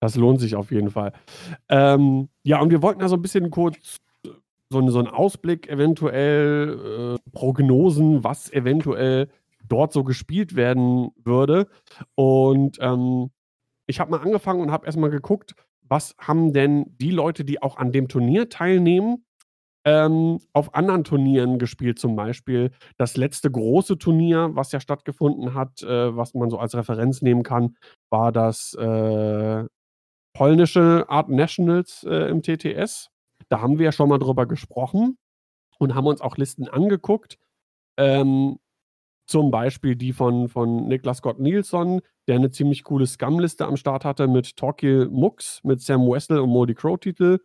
Das 0.00 0.16
lohnt 0.16 0.40
sich 0.40 0.56
auf 0.56 0.72
jeden 0.72 0.90
Fall. 0.90 1.12
Ähm, 1.68 2.28
ja, 2.42 2.60
und 2.60 2.70
wir 2.70 2.82
wollten 2.82 3.00
ja 3.00 3.08
so 3.08 3.14
ein 3.14 3.22
bisschen 3.22 3.50
kurz 3.50 4.00
so, 4.72 4.88
so 4.88 4.98
einen 4.98 5.08
Ausblick, 5.08 5.68
eventuell 5.68 7.18
äh, 7.22 7.30
Prognosen, 7.30 8.24
was 8.24 8.52
eventuell 8.52 9.28
dort 9.68 9.92
so 9.92 10.02
gespielt 10.02 10.56
werden 10.56 11.10
würde. 11.22 11.68
Und 12.16 12.78
ähm, 12.80 13.30
ich 13.86 14.00
habe 14.00 14.10
mal 14.10 14.20
angefangen 14.20 14.60
und 14.60 14.72
habe 14.72 14.86
erstmal 14.86 15.10
geguckt, 15.10 15.54
was 15.82 16.16
haben 16.18 16.52
denn 16.52 16.96
die 16.98 17.10
Leute, 17.10 17.44
die 17.44 17.62
auch 17.62 17.76
an 17.76 17.92
dem 17.92 18.08
Turnier 18.08 18.48
teilnehmen, 18.48 19.24
ähm, 19.84 20.38
auf 20.52 20.74
anderen 20.74 21.04
Turnieren 21.04 21.58
gespielt, 21.58 21.98
zum 21.98 22.14
Beispiel 22.14 22.70
das 22.98 23.16
letzte 23.16 23.50
große 23.50 23.98
Turnier, 23.98 24.50
was 24.52 24.72
ja 24.72 24.80
stattgefunden 24.80 25.54
hat, 25.54 25.82
äh, 25.82 26.16
was 26.16 26.34
man 26.34 26.50
so 26.50 26.58
als 26.58 26.74
Referenz 26.74 27.22
nehmen 27.22 27.42
kann, 27.42 27.76
war 28.10 28.32
das 28.32 28.74
äh, 28.74 29.64
polnische 30.34 31.06
Art 31.08 31.28
Nationals 31.28 32.04
äh, 32.04 32.30
im 32.30 32.42
TTS. 32.42 33.08
Da 33.48 33.60
haben 33.60 33.78
wir 33.78 33.86
ja 33.86 33.92
schon 33.92 34.08
mal 34.08 34.18
drüber 34.18 34.46
gesprochen 34.46 35.18
und 35.78 35.94
haben 35.94 36.06
uns 36.06 36.20
auch 36.20 36.36
Listen 36.36 36.68
angeguckt. 36.68 37.38
Ähm, 37.98 38.58
zum 39.26 39.50
Beispiel 39.50 39.96
die 39.96 40.12
von, 40.12 40.48
von 40.48 40.88
Niklas 40.88 41.18
Scott 41.18 41.38
Nielsen, 41.38 42.00
der 42.28 42.36
eine 42.36 42.50
ziemlich 42.50 42.84
coole 42.84 43.06
Scum-Liste 43.06 43.66
am 43.66 43.76
Start 43.76 44.04
hatte 44.04 44.28
mit 44.28 44.56
Torquil 44.56 45.08
Mux, 45.10 45.62
mit 45.64 45.80
Sam 45.80 46.02
Wessel 46.02 46.38
und 46.38 46.50
Modi 46.50 46.74
Crow-Titel, 46.74 47.38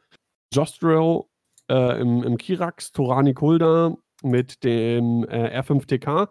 Jostrel 0.53 1.23
äh, 1.69 1.99
im, 2.01 2.23
im 2.23 2.37
Kirax, 2.37 2.91
Torani 2.91 3.33
Kulda 3.33 3.97
mit 4.23 4.63
dem 4.63 5.23
äh, 5.25 5.59
R5TK, 5.59 6.29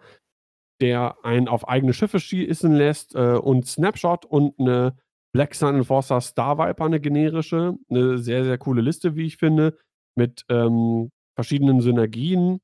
der 0.80 1.16
einen 1.24 1.49
auf 1.49 1.68
eigene 1.68 1.93
Schiffe 1.93 2.20
schießen 2.20 2.72
lässt 2.72 3.14
äh, 3.14 3.37
und 3.37 3.66
Snapshot 3.66 4.24
und 4.24 4.59
eine 4.59 4.97
Black 5.32 5.55
Sun 5.55 5.76
Enforcer 5.76 6.20
Star 6.20 6.59
Viper, 6.59 6.87
eine 6.87 7.01
generische. 7.01 7.76
Eine 7.91 8.18
sehr, 8.18 8.45
sehr 8.45 8.59
coole 8.59 8.80
Liste, 8.80 9.16
wie 9.16 9.26
ich 9.26 9.37
finde, 9.37 9.76
mit 10.14 10.45
ähm, 10.49 11.11
verschiedenen 11.34 11.80
Synergien 11.80 12.61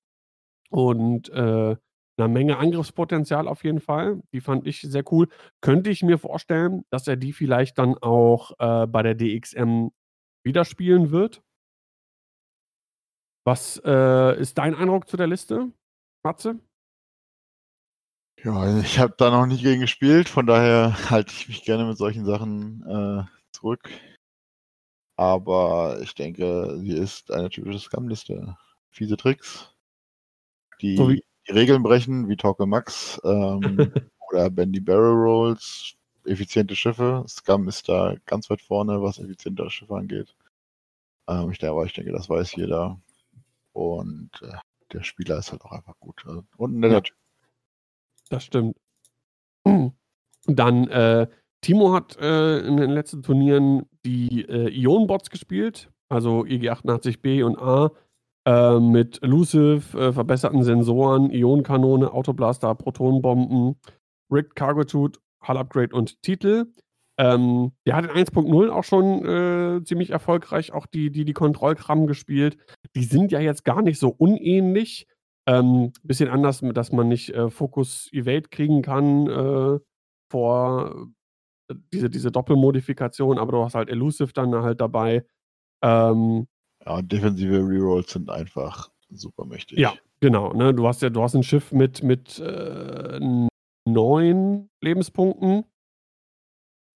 und 0.71 1.29
äh, 1.29 1.77
einer 2.17 2.29
Menge 2.29 2.59
Angriffspotenzial 2.59 3.49
auf 3.49 3.65
jeden 3.65 3.81
Fall. 3.81 4.23
Die 4.33 4.41
fand 4.41 4.67
ich 4.67 4.81
sehr 4.81 5.05
cool. 5.13 5.29
Könnte 5.61 5.91
ich 5.91 6.03
mir 6.03 6.19
vorstellen, 6.19 6.85
dass 6.91 7.07
er 7.09 7.17
die 7.17 7.33
vielleicht 7.33 7.79
dann 7.79 7.97
auch 7.99 8.53
äh, 8.59 8.87
bei 8.87 9.03
der 9.03 9.15
DXM 9.15 9.89
wieder 10.45 10.65
spielen 10.65 11.11
wird. 11.11 11.43
Was 13.45 13.81
äh, 13.85 14.41
ist 14.41 14.59
dein 14.59 14.75
Eindruck 14.75 15.09
zu 15.09 15.17
der 15.17 15.27
Liste, 15.27 15.73
Matze? 16.23 16.59
Ja, 18.45 18.81
ich 18.81 18.99
habe 18.99 19.15
da 19.17 19.31
noch 19.31 19.47
nicht 19.47 19.63
gegen 19.63 19.81
gespielt, 19.81 20.29
von 20.29 20.47
daher 20.47 20.95
halte 21.11 21.33
ich 21.33 21.49
mich 21.49 21.65
gerne 21.65 21.85
mit 21.85 21.99
solchen 21.99 22.25
Sachen 22.25 22.83
äh, 22.87 23.25
zurück. 23.53 23.89
Aber 25.17 26.01
ich 26.03 26.15
denke, 26.15 26.79
sie 26.81 26.97
ist 26.97 27.31
eine 27.31 27.51
typische 27.51 27.79
Scam-Liste. 27.79 28.57
Fiese 28.91 29.17
Tricks, 29.17 29.75
die 30.81 30.97
so 30.97 31.09
die 31.09 31.23
Regeln 31.53 31.83
brechen, 31.83 32.29
wie 32.29 32.37
Talke 32.37 32.67
Max 32.67 33.21
ähm, 33.25 33.93
oder 34.31 34.51
Bendy 34.51 34.81
Barrel 34.81 35.15
Rolls, 35.15 35.95
effiziente 36.25 36.77
Schiffe. 36.77 37.25
Scum 37.27 37.69
ist 37.69 37.89
da 37.89 38.17
ganz 38.27 38.51
weit 38.51 38.61
vorne, 38.61 39.03
was 39.03 39.19
effiziente 39.19 39.69
Schiffe 39.71 39.97
angeht. 39.97 40.35
Ähm, 41.29 41.51
ich, 41.51 41.65
aber 41.65 41.85
ich 41.85 41.93
denke, 41.93 42.13
das 42.13 42.29
weiß 42.29 42.55
jeder. 42.57 43.01
Und 43.73 44.31
äh, 44.43 44.57
der 44.93 45.03
Spieler 45.03 45.39
ist 45.39 45.53
halt 45.53 45.63
auch 45.63 45.73
einfach 45.73 45.99
gut. 45.99 46.23
Also, 46.27 46.45
und 46.57 46.77
ein 46.77 46.81
netter 46.81 46.95
ja. 46.95 47.01
Typ. 47.01 47.17
Das 48.29 48.45
stimmt. 48.45 48.77
Dann, 50.47 50.89
äh, 50.89 51.29
Timo 51.61 51.93
hat 51.95 52.17
äh, 52.19 52.59
in 52.67 52.77
den 52.77 52.91
letzten 52.91 53.23
Turnieren 53.23 53.87
die 54.05 54.45
äh, 54.49 54.69
Ionenbots 54.69 55.31
gespielt, 55.31 55.91
also 56.09 56.41
IG88B 56.41 57.45
und 57.45 57.57
A, 57.59 57.93
äh, 58.45 58.81
mit 58.81 59.23
Elusive, 59.23 59.97
äh, 59.97 60.13
verbesserten 60.13 60.65
Sensoren, 60.65 61.31
Ionenkanone, 61.31 62.13
Autoblaster, 62.13 62.75
Protonenbomben, 62.75 63.77
Rigged 64.33 64.57
Cargo 64.57 64.83
Tooth, 64.83 65.21
Hull 65.47 65.57
Upgrade 65.57 65.95
und 65.95 66.21
Titel. 66.23 66.67
Ähm, 67.19 67.73
der 67.87 67.95
hat 67.95 68.05
in 68.05 68.11
1.0 68.11 68.69
auch 68.71 68.85
schon 68.85 69.25
äh, 69.25 69.85
ziemlich 69.85 70.11
erfolgreich 70.11 70.73
auch 70.73 70.87
die, 70.87 71.13
die, 71.13 71.25
die 71.25 71.35
Kontrollkram 71.35 72.07
gespielt. 72.07 72.57
Die 72.95 73.05
sind 73.05 73.33
ja 73.33 73.41
jetzt 73.41 73.65
gar 73.65 73.83
nicht 73.83 73.99
so 73.99 74.09
unähnlich. 74.11 75.07
Ähm, 75.47 75.93
bisschen 76.05 76.29
anders, 76.29 76.63
dass 76.73 76.93
man 76.93 77.09
nicht 77.09 77.31
äh, 77.31 77.51
Focus 77.51 78.09
Evade 78.13 78.49
kriegen 78.49 78.83
kann 78.83 79.27
äh, 79.27 79.81
vor 80.31 81.09
äh, 81.69 81.75
diese, 81.93 82.09
diese 82.11 82.31
Doppelmodifikation, 82.31 83.39
aber 83.39 83.53
du 83.53 83.65
hast 83.65 83.75
halt 83.75 83.89
Elusive 83.89 84.33
dann 84.33 84.55
halt 84.55 84.81
dabei. 84.81 85.27
Ähm, 85.83 86.47
ja, 86.87 87.03
defensive 87.03 87.59
Rerolls 87.59 88.13
sind 88.13 88.31
einfach 88.31 88.91
super 89.11 89.45
mächtig. 89.45 89.79
Ja, 89.79 89.95
genau. 90.21 90.53
Ne? 90.53 90.73
Du 90.75 90.87
hast 90.87 91.03
ja, 91.03 91.11
du 91.11 91.23
hast 91.23 91.35
ein 91.35 91.43
Schiff 91.43 91.73
mit, 91.73 92.03
mit 92.03 92.39
äh, 92.39 93.49
neun 93.85 94.71
Lebenspunkten 94.81 95.65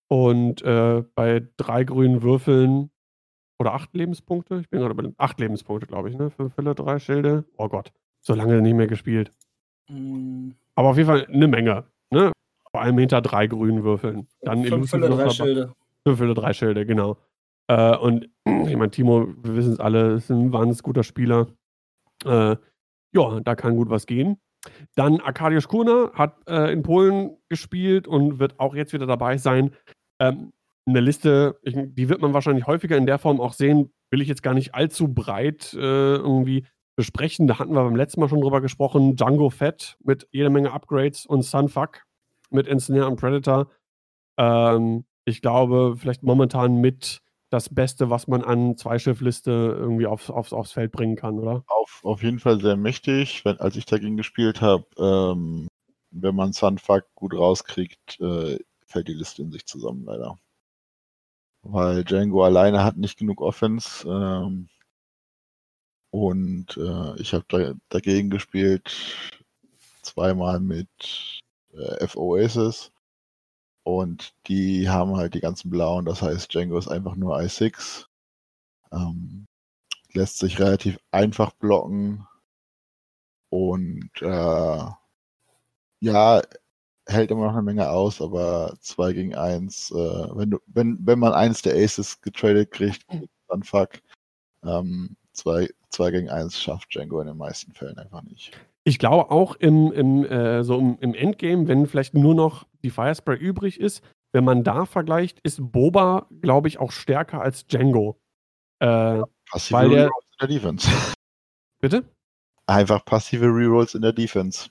und 0.08 0.62
äh, 0.62 1.04
bei 1.14 1.48
drei 1.56 1.84
grünen 1.84 2.22
Würfeln 2.22 2.90
oder 3.58 3.74
acht 3.74 3.94
Lebenspunkte. 3.94 4.58
Ich 4.60 4.68
bin 4.68 4.80
gerade 4.80 4.94
bei 4.94 5.02
den 5.02 5.14
acht 5.18 5.40
Lebenspunkte, 5.40 5.86
glaube 5.86 6.10
ich, 6.10 6.16
ne? 6.16 6.30
Fünf 6.30 6.54
Fälle, 6.54 6.74
drei 6.74 6.98
Schilde. 6.98 7.44
Oh 7.56 7.68
Gott, 7.68 7.92
so 8.20 8.34
lange 8.34 8.60
nicht 8.60 8.74
mehr 8.74 8.86
gespielt. 8.86 9.32
Mm. 9.88 10.50
Aber 10.74 10.88
auf 10.90 10.96
jeden 10.96 11.08
Fall 11.08 11.26
eine 11.26 11.48
Menge, 11.48 11.84
ne? 12.10 12.32
Vor 12.70 12.82
allem 12.82 12.98
hinter 12.98 13.22
drei 13.22 13.46
grünen 13.46 13.84
Würfeln. 13.84 14.26
Dann 14.42 14.64
fünf 14.64 14.90
Fälle, 14.90 15.08
drei 15.08 15.30
Schilde. 15.30 15.72
Fünf 16.04 16.18
Fälle, 16.18 16.34
drei 16.34 16.52
Schilde, 16.52 16.84
genau. 16.86 17.16
Äh, 17.68 17.96
und 17.96 18.28
ich 18.44 18.76
meine, 18.76 18.90
Timo, 18.90 19.28
wir 19.42 19.56
wissen 19.56 19.72
es 19.72 19.80
alle, 19.80 20.14
ist 20.14 20.30
ein 20.30 20.52
wahnsinnig 20.52 20.82
guter 20.82 21.02
Spieler. 21.02 21.48
Äh, 22.24 22.56
ja, 23.12 23.40
da 23.40 23.54
kann 23.54 23.76
gut 23.76 23.88
was 23.88 24.06
gehen. 24.06 24.38
Dann 24.94 25.20
Arkadiusz 25.20 25.68
Kurna 25.68 26.10
hat 26.14 26.36
äh, 26.48 26.72
in 26.72 26.82
Polen 26.82 27.36
gespielt 27.48 28.08
und 28.08 28.38
wird 28.38 28.58
auch 28.58 28.74
jetzt 28.74 28.92
wieder 28.92 29.06
dabei 29.06 29.38
sein. 29.38 29.70
Ähm, 30.18 30.52
eine 30.86 31.00
Liste, 31.00 31.58
ich, 31.62 31.74
die 31.76 32.08
wird 32.08 32.20
man 32.20 32.32
wahrscheinlich 32.32 32.66
häufiger 32.66 32.96
in 32.96 33.06
der 33.06 33.18
Form 33.18 33.40
auch 33.40 33.52
sehen, 33.52 33.92
will 34.10 34.22
ich 34.22 34.28
jetzt 34.28 34.42
gar 34.42 34.54
nicht 34.54 34.74
allzu 34.74 35.12
breit 35.12 35.74
äh, 35.74 36.16
irgendwie 36.16 36.66
besprechen. 36.96 37.46
Da 37.46 37.58
hatten 37.58 37.74
wir 37.74 37.82
beim 37.82 37.96
letzten 37.96 38.20
Mal 38.20 38.28
schon 38.28 38.40
drüber 38.40 38.60
gesprochen. 38.60 39.16
Django 39.16 39.50
Fett 39.50 39.96
mit 40.02 40.28
jeder 40.30 40.50
Menge 40.50 40.72
Upgrades 40.72 41.26
und 41.26 41.42
Sunfuck 41.42 42.04
mit 42.50 42.68
Ensnare 42.68 43.08
und 43.08 43.20
Predator. 43.20 43.68
Ähm, 44.38 45.04
ich 45.24 45.42
glaube, 45.42 45.96
vielleicht 45.98 46.22
momentan 46.22 46.80
mit 46.80 47.20
das 47.50 47.72
Beste, 47.72 48.10
was 48.10 48.28
man 48.28 48.42
an 48.42 48.76
Zweischiffliste 48.76 49.50
irgendwie 49.50 50.06
aufs, 50.06 50.30
aufs, 50.30 50.52
aufs 50.52 50.72
Feld 50.72 50.92
bringen 50.92 51.16
kann, 51.16 51.38
oder? 51.38 51.64
Auf, 51.66 52.00
auf 52.02 52.22
jeden 52.22 52.38
Fall 52.38 52.60
sehr 52.60 52.76
mächtig. 52.76 53.44
Wenn, 53.44 53.58
als 53.58 53.76
ich 53.76 53.86
dagegen 53.86 54.16
gespielt 54.16 54.60
habe, 54.60 54.84
ähm, 54.98 55.68
wenn 56.10 56.34
man 56.34 56.52
Sunfuck 56.52 57.04
gut 57.14 57.34
rauskriegt, 57.34 58.20
äh, 58.20 58.58
fällt 58.86 59.08
die 59.08 59.14
Liste 59.14 59.42
in 59.42 59.52
sich 59.52 59.66
zusammen, 59.66 60.04
leider. 60.04 60.38
Weil 61.68 62.04
Django 62.04 62.44
alleine 62.44 62.84
hat 62.84 62.96
nicht 62.96 63.18
genug 63.18 63.40
Offense. 63.40 64.06
Ähm, 64.08 64.68
und 66.10 66.76
äh, 66.76 67.20
ich 67.20 67.34
habe 67.34 67.44
da, 67.48 67.74
dagegen 67.88 68.30
gespielt 68.30 68.94
zweimal 70.02 70.60
mit 70.60 70.88
äh, 71.74 72.04
F-Oasis. 72.04 72.92
Und 73.84 74.34
die 74.48 74.88
haben 74.88 75.16
halt 75.16 75.34
die 75.34 75.40
ganzen 75.40 75.70
blauen, 75.70 76.06
das 76.06 76.22
heißt 76.22 76.52
Django 76.52 76.78
ist 76.78 76.88
einfach 76.88 77.16
nur 77.16 77.38
i6. 77.38 78.06
Ähm, 78.92 79.46
lässt 80.12 80.38
sich 80.38 80.58
relativ 80.58 80.98
einfach 81.10 81.52
blocken. 81.52 82.26
Und 83.50 84.10
äh, 84.22 84.84
ja, 86.00 86.42
hält 87.06 87.30
immer 87.30 87.46
noch 87.46 87.52
eine 87.52 87.62
Menge 87.62 87.88
aus, 87.90 88.20
aber 88.20 88.74
2 88.80 89.12
gegen 89.12 89.34
1, 89.34 89.90
äh, 89.90 89.94
wenn, 89.94 90.50
du, 90.50 90.58
wenn, 90.66 90.98
wenn 91.02 91.18
man 91.18 91.32
eins 91.32 91.62
der 91.62 91.74
Aces 91.74 92.20
getradet 92.20 92.70
kriegt, 92.72 93.06
dann 93.48 93.62
fuck. 93.62 94.00
2 94.62 94.78
ähm, 94.78 95.16
zwei, 95.32 95.68
zwei 95.90 96.10
gegen 96.10 96.28
1 96.28 96.60
schafft 96.60 96.94
Django 96.94 97.20
in 97.20 97.28
den 97.28 97.36
meisten 97.36 97.72
Fällen 97.72 97.98
einfach 97.98 98.22
nicht. 98.22 98.52
Ich 98.84 98.98
glaube 98.98 99.30
auch 99.30 99.54
im, 99.56 99.92
im, 99.92 100.24
äh, 100.24 100.64
so 100.64 100.78
im, 100.78 100.98
im, 101.00 101.14
Endgame, 101.14 101.68
wenn 101.68 101.86
vielleicht 101.86 102.14
nur 102.14 102.34
noch 102.34 102.66
die 102.82 102.90
Firespray 102.90 103.36
übrig 103.36 103.80
ist, 103.80 104.02
wenn 104.32 104.44
man 104.44 104.64
da 104.64 104.86
vergleicht, 104.86 105.40
ist 105.40 105.58
Boba, 105.60 106.26
glaube 106.40 106.68
ich, 106.68 106.78
auch 106.78 106.92
stärker 106.92 107.40
als 107.40 107.66
Django. 107.66 108.18
Äh, 108.80 109.22
passive 109.50 109.78
weil 109.78 109.88
der, 109.90 110.04
Rerolls 110.04 110.26
in 110.32 110.38
der 110.40 110.48
Defense. 110.48 110.88
Bitte? 111.80 112.04
Einfach 112.66 113.04
passive 113.04 113.46
Rerolls 113.46 113.94
in 113.94 114.02
der 114.02 114.12
Defense. 114.12 114.70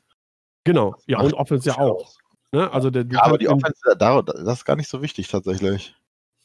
Genau, 0.64 0.96
ja, 1.08 1.20
und 1.20 1.34
Offense 1.34 1.70
ja 1.70 1.78
auch. 1.78 2.16
Ne? 2.56 2.72
Also 2.72 2.90
der, 2.90 3.06
ja, 3.12 3.22
aber 3.22 3.38
die 3.38 3.50
Offense, 3.50 3.98
da, 3.98 4.22
das 4.22 4.60
ist 4.60 4.66
gar 4.66 4.78
nicht 4.78 4.88
so 4.88 5.02
wichtig 5.02 5.28
tatsächlich. 5.28 5.94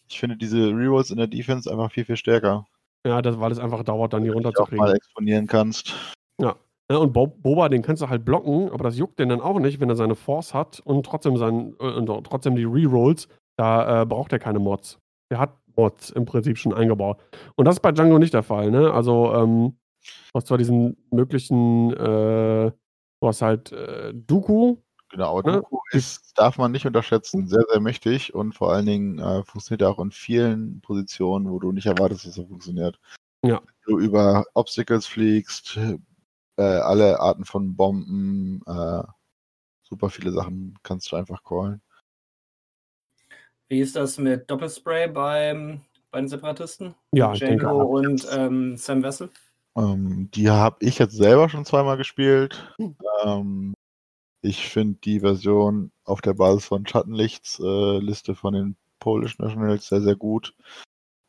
Ich 0.09 0.19
finde 0.19 0.37
diese 0.37 0.59
Rerolls 0.59 1.11
in 1.11 1.19
der 1.19 1.29
Defense 1.29 1.71
einfach 1.71 1.93
viel, 1.93 2.05
viel 2.05 2.17
stärker. 2.17 2.67
Ja, 3.07 3.23
das, 3.23 3.39
weil 3.39 3.53
es 3.53 3.61
einfach 3.61 3.85
dauert, 3.85 4.13
dann 4.13 4.25
die 4.25 4.31
runterzukriegen. 4.31 4.85
Auch 4.85 4.89
mal 4.89 4.97
exponieren 4.97 5.47
kannst. 5.47 5.95
Ja, 6.41 6.57
ja, 6.91 6.97
und 6.97 7.13
Boba, 7.13 7.69
den 7.69 7.83
kannst 7.83 8.03
du 8.03 8.09
halt 8.09 8.25
blocken, 8.25 8.69
aber 8.73 8.83
das 8.83 8.99
juckt 8.99 9.21
den 9.21 9.29
dann 9.29 9.41
auch 9.41 9.61
nicht, 9.61 9.79
wenn 9.79 9.89
er 9.89 9.95
seine 9.95 10.17
Force 10.17 10.53
hat 10.53 10.81
und 10.81 11.07
trotzdem, 11.07 11.37
sein, 11.37 11.77
äh, 11.79 12.05
trotzdem 12.25 12.57
die 12.57 12.65
Rerolls. 12.65 13.29
Da 13.57 14.03
äh, 14.03 14.07
braucht 14.07 14.33
er 14.33 14.41
keine 14.41 14.59
Mods. 14.59 14.99
Der 15.31 15.39
hat 15.39 15.57
Mods 15.77 16.11
im 16.11 16.25
Prinzip 16.25 16.59
schon 16.59 16.75
eingebaut. 16.75 17.23
Und 17.55 17.67
das 17.67 17.77
ist 17.77 17.81
bei 17.81 17.93
Django 17.93 18.19
nicht 18.19 18.35
der 18.35 18.43
Fall. 18.43 18.73
Ne? 18.73 18.93
Also, 18.93 19.33
ähm, 19.35 19.77
du 20.03 20.35
hast 20.35 20.49
zwar 20.49 20.59
diesen 20.59 20.97
möglichen, 21.13 21.93
äh, 21.93 22.73
du 23.21 23.29
hast 23.29 23.43
halt 23.43 23.71
äh, 23.71 24.13
Dooku. 24.13 24.79
Genau, 25.11 25.39
aber 25.39 25.51
ne? 25.51 25.57
Dooku 25.59 25.81
ist, 25.91 26.39
darf 26.39 26.57
man 26.57 26.71
nicht 26.71 26.87
unterschätzen, 26.87 27.49
sehr, 27.49 27.65
sehr 27.71 27.81
mächtig 27.81 28.33
und 28.33 28.53
vor 28.55 28.73
allen 28.73 28.87
Dingen 28.87 29.19
äh, 29.19 29.43
funktioniert 29.43 29.83
er 29.83 29.91
auch 29.91 29.99
in 29.99 30.13
vielen 30.13 30.81
Positionen, 30.81 31.51
wo 31.51 31.59
du 31.59 31.73
nicht 31.73 31.87
erwartest, 31.87 32.27
dass 32.27 32.39
er 32.39 32.47
funktioniert. 32.47 32.99
Ja. 33.45 33.61
Wenn 33.61 33.95
du 33.97 33.99
über 33.99 34.45
Obstacles 34.55 35.07
fliegst, 35.07 35.79
äh, 36.57 36.63
alle 36.63 37.19
Arten 37.19 37.45
von 37.45 37.75
Bomben, 37.75 38.63
äh, 38.67 39.03
super 39.83 40.11
viele 40.11 40.31
Sachen 40.31 40.79
kannst 40.85 41.11
du 41.11 41.17
einfach 41.17 41.43
callen. 41.43 41.83
Wie 43.69 43.81
ist 43.81 43.97
das 43.97 44.19
mit 44.19 44.49
Doppelspray 44.49 45.09
beim, 45.09 45.81
bei 46.13 46.21
den 46.21 46.29
Separatisten? 46.29 46.95
Ja, 47.13 47.33
Django 47.33 47.35
ich 47.35 47.41
denke, 47.41 47.75
und 47.75 48.29
ähm, 48.33 48.77
Sam 48.77 49.03
Wessel? 49.03 49.31
Ähm, 49.77 50.31
die 50.35 50.51
habe 50.51 50.77
ich 50.81 50.99
jetzt 50.99 51.17
selber 51.17 51.49
schon 51.49 51.65
zweimal 51.65 51.97
gespielt. 51.97 52.75
Hm. 52.79 52.97
Ähm, 53.25 53.75
ich 54.43 54.69
finde 54.69 54.99
die 55.05 55.21
Version 55.21 55.93
auf 56.05 56.21
der 56.21 56.35
Basis 56.35 56.67
von 56.67 56.87
Schattenlichts 56.87 57.61
äh, 57.61 57.99
Liste 57.99 58.35
von 58.35 58.55
den 58.55 58.77
Polish 58.99 59.39
Nationals 59.39 59.89
sehr, 59.89 60.03
sehr 60.03 60.17
gut. 60.17 60.55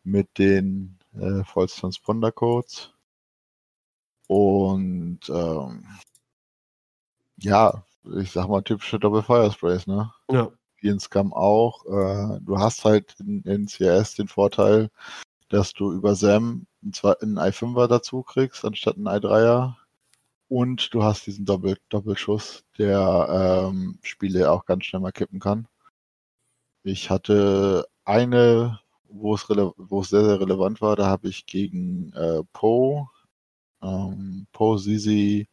Mit 0.03 0.37
den 0.37 0.97
äh, 1.13 1.43
False 1.43 1.79
Transponder 1.79 2.31
Codes. 2.31 2.93
Und 4.27 5.19
ähm, 5.29 5.85
ja, 7.37 7.83
ich 8.17 8.31
sag 8.31 8.47
mal 8.47 8.61
typische 8.61 8.99
Double 8.99 9.21
Fire 9.23 9.51
Sprays, 9.51 9.87
ne? 9.87 10.11
Ja. 10.29 10.51
Wie 10.77 10.87
in 10.87 10.99
Scum 10.99 11.33
auch. 11.33 11.85
Äh, 11.85 12.39
du 12.41 12.57
hast 12.57 12.85
halt 12.85 13.15
in, 13.19 13.41
in 13.43 13.67
CS 13.67 14.15
den 14.15 14.27
Vorteil, 14.27 14.89
dass 15.49 15.73
du 15.73 15.91
über 15.91 16.15
SAM 16.15 16.65
einen 16.81 17.37
i5er 17.37 17.87
dazu 17.87 18.23
kriegst, 18.23 18.65
anstatt 18.65 18.95
einen 18.95 19.07
i3er. 19.07 19.75
Und 20.51 20.93
du 20.93 21.03
hast 21.03 21.25
diesen 21.27 21.45
Doppel 21.45 21.77
Doppelschuss, 21.87 22.65
der 22.77 23.69
ähm, 23.69 23.99
Spiele 24.03 24.51
auch 24.51 24.65
ganz 24.65 24.83
schnell 24.83 25.01
mal 25.01 25.13
kippen 25.13 25.39
kann. 25.39 25.67
Ich 26.83 27.09
hatte 27.09 27.87
eine, 28.03 28.81
wo 29.07 29.33
es, 29.35 29.47
wo 29.49 30.01
es 30.01 30.09
sehr, 30.09 30.25
sehr 30.25 30.41
relevant 30.41 30.81
war, 30.81 30.95
da 30.97 31.07
habe 31.07 31.29
ich 31.29 31.45
gegen 31.45 32.11
äh, 32.13 32.43
Poe 32.51 33.07
ähm, 33.81 34.47
Poe, 34.51 34.77
Zizi, 34.77 35.47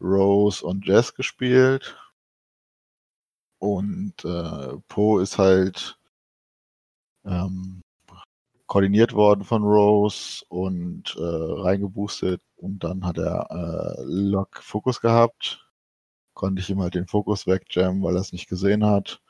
Rose 0.00 0.64
und 0.64 0.86
Jess 0.86 1.14
gespielt. 1.14 1.96
Und 3.58 4.24
äh, 4.24 4.76
Poe 4.88 5.22
ist 5.22 5.38
halt 5.38 5.98
ähm, 7.24 7.81
koordiniert 8.72 9.12
worden 9.12 9.44
von 9.44 9.64
Rose 9.64 10.46
und 10.48 11.14
äh, 11.18 11.20
reingeboostet 11.20 12.40
und 12.56 12.82
dann 12.82 13.04
hat 13.04 13.18
er 13.18 13.50
äh, 13.50 14.02
Lock 14.04 14.62
Fokus 14.62 15.02
gehabt. 15.02 15.68
Konnte 16.32 16.62
ich 16.62 16.70
ihm 16.70 16.80
halt 16.80 16.94
den 16.94 17.06
Fokus 17.06 17.46
wegjammen, 17.46 18.02
weil 18.02 18.16
er 18.16 18.22
es 18.22 18.32
nicht 18.32 18.48
gesehen 18.48 18.86
hat. 18.86 19.20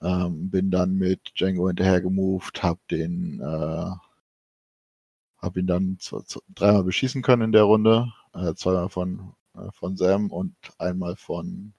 Ähm, 0.00 0.48
bin 0.48 0.70
dann 0.70 0.94
mit 0.94 1.32
Django 1.38 1.66
hinterher 1.66 2.00
gemoved, 2.00 2.62
hab 2.62 2.78
den 2.88 3.40
äh, 3.40 3.90
habe 5.36 5.60
ihn 5.60 5.66
dann 5.66 5.98
dreimal 6.54 6.84
beschießen 6.84 7.20
können 7.20 7.42
in 7.42 7.52
der 7.52 7.64
Runde. 7.64 8.10
Äh, 8.32 8.54
zweimal 8.54 8.88
von, 8.88 9.34
äh, 9.54 9.70
von 9.72 9.98
Sam 9.98 10.30
und 10.30 10.54
einmal 10.78 11.16
von, 11.16 11.74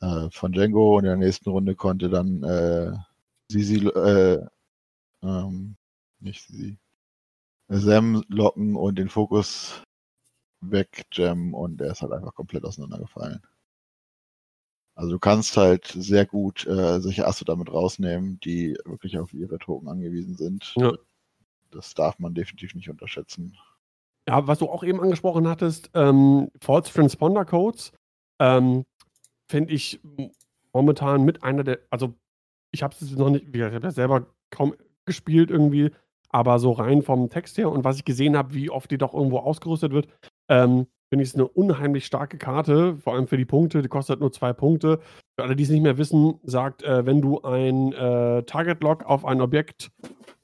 äh, 0.00 0.30
von 0.30 0.52
Django. 0.52 0.98
Und 0.98 1.04
in 1.04 1.10
der 1.10 1.16
nächsten 1.16 1.50
Runde 1.50 1.74
konnte 1.74 2.10
dann 2.10 2.44
äh, 2.44 2.92
Sisi, 3.50 3.88
äh, 3.88 4.46
ähm, 5.24 5.76
nicht 6.20 6.46
Sisi, 6.46 6.78
Sam 7.68 8.22
locken 8.28 8.76
und 8.76 8.96
den 8.96 9.08
Fokus 9.08 9.82
wegjammen 10.60 11.54
und 11.54 11.80
er 11.80 11.92
ist 11.92 12.02
halt 12.02 12.12
einfach 12.12 12.34
komplett 12.34 12.64
auseinandergefallen. 12.64 13.42
Also 14.96 15.10
du 15.10 15.18
kannst 15.18 15.56
halt 15.56 15.86
sehr 15.86 16.24
gut 16.24 16.66
äh, 16.66 17.00
solche 17.00 17.26
Asse 17.26 17.44
damit 17.44 17.72
rausnehmen, 17.72 18.38
die 18.40 18.76
wirklich 18.84 19.18
auf 19.18 19.34
ihre 19.34 19.58
Token 19.58 19.88
angewiesen 19.88 20.36
sind. 20.36 20.72
Ja. 20.76 20.92
Das 21.70 21.94
darf 21.94 22.18
man 22.20 22.34
definitiv 22.34 22.74
nicht 22.74 22.88
unterschätzen. 22.88 23.56
Ja, 24.28 24.46
was 24.46 24.58
du 24.58 24.70
auch 24.70 24.84
eben 24.84 25.00
angesprochen 25.00 25.48
hattest, 25.48 25.90
ähm, 25.94 26.50
False 26.60 26.92
Transponder 26.92 27.44
Codes, 27.44 27.92
ähm, 28.38 28.84
finde 29.48 29.74
ich 29.74 30.00
momentan 30.72 31.24
mit 31.24 31.42
einer 31.42 31.64
der, 31.64 31.80
also 31.90 32.14
ich 32.70 32.82
habe 32.82 32.94
es 32.98 33.10
noch 33.16 33.30
nicht, 33.30 33.54
ich 33.54 33.62
habe 33.62 33.80
ja 33.80 33.90
selber 33.90 34.26
kaum 34.50 34.74
gespielt 35.06 35.50
irgendwie, 35.50 35.90
aber 36.30 36.58
so 36.58 36.72
rein 36.72 37.02
vom 37.02 37.30
Text 37.30 37.58
her 37.58 37.70
und 37.70 37.84
was 37.84 37.96
ich 37.96 38.04
gesehen 38.04 38.36
habe, 38.36 38.54
wie 38.54 38.70
oft 38.70 38.90
die 38.90 38.98
doch 38.98 39.14
irgendwo 39.14 39.38
ausgerüstet 39.38 39.92
wird, 39.92 40.08
ähm, 40.48 40.86
finde 41.08 41.22
ich 41.22 41.28
es 41.28 41.34
eine 41.36 41.46
unheimlich 41.46 42.06
starke 42.06 42.38
Karte, 42.38 42.96
vor 42.96 43.14
allem 43.14 43.28
für 43.28 43.36
die 43.36 43.44
Punkte. 43.44 43.82
Die 43.82 43.88
kostet 43.88 44.18
nur 44.18 44.32
zwei 44.32 44.52
Punkte. 44.52 44.98
Für 45.38 45.44
alle, 45.44 45.54
die 45.54 45.62
es 45.62 45.70
nicht 45.70 45.82
mehr 45.82 45.96
wissen, 45.96 46.40
sagt, 46.42 46.82
äh, 46.82 47.06
wenn 47.06 47.20
du 47.20 47.40
ein 47.42 47.92
äh, 47.92 48.42
Target-Lock 48.42 49.04
auf 49.04 49.24
ein 49.24 49.40
Objekt 49.40 49.92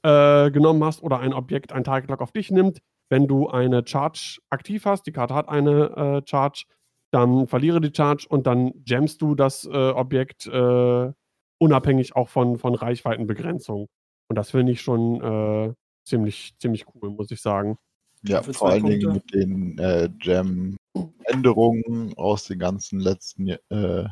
äh, 0.03 0.49
genommen 0.49 0.81
hast 0.83 1.03
oder 1.03 1.19
ein 1.19 1.33
Objekt 1.33 1.73
ein 1.73 1.83
Target-Lock 1.83 2.21
auf 2.21 2.31
dich 2.31 2.51
nimmt, 2.51 2.79
wenn 3.09 3.27
du 3.27 3.49
eine 3.49 3.85
Charge 3.85 4.39
aktiv 4.49 4.85
hast, 4.85 5.05
die 5.07 5.11
Karte 5.11 5.33
hat 5.33 5.49
eine 5.49 6.21
äh, 6.23 6.29
Charge, 6.29 6.63
dann 7.11 7.47
verliere 7.47 7.81
die 7.81 7.91
Charge 7.93 8.25
und 8.29 8.47
dann 8.47 8.71
jammst 8.85 9.21
du 9.21 9.35
das 9.35 9.65
äh, 9.65 9.89
Objekt 9.89 10.47
äh, 10.47 11.11
unabhängig 11.59 12.15
auch 12.15 12.29
von, 12.29 12.57
von 12.57 12.75
Reichweitenbegrenzung. 12.75 13.87
Und 14.31 14.35
das 14.35 14.51
finde 14.51 14.71
ich 14.71 14.79
schon 14.79 15.75
ziemlich, 16.05 16.55
ziemlich 16.57 16.85
cool, 16.95 17.09
muss 17.09 17.31
ich 17.31 17.41
sagen. 17.41 17.77
Ja, 18.23 18.41
vor 18.41 18.69
allen 18.69 18.83
Punkte. 18.83 18.99
Dingen 18.99 19.13
mit 19.13 19.33
den 19.33 19.77
äh, 19.77 20.09
Jam-Änderungen 20.21 22.13
aus 22.15 22.45
den 22.45 22.57
ganzen 22.57 23.01
letzten 23.01 23.49
äh, 23.49 24.07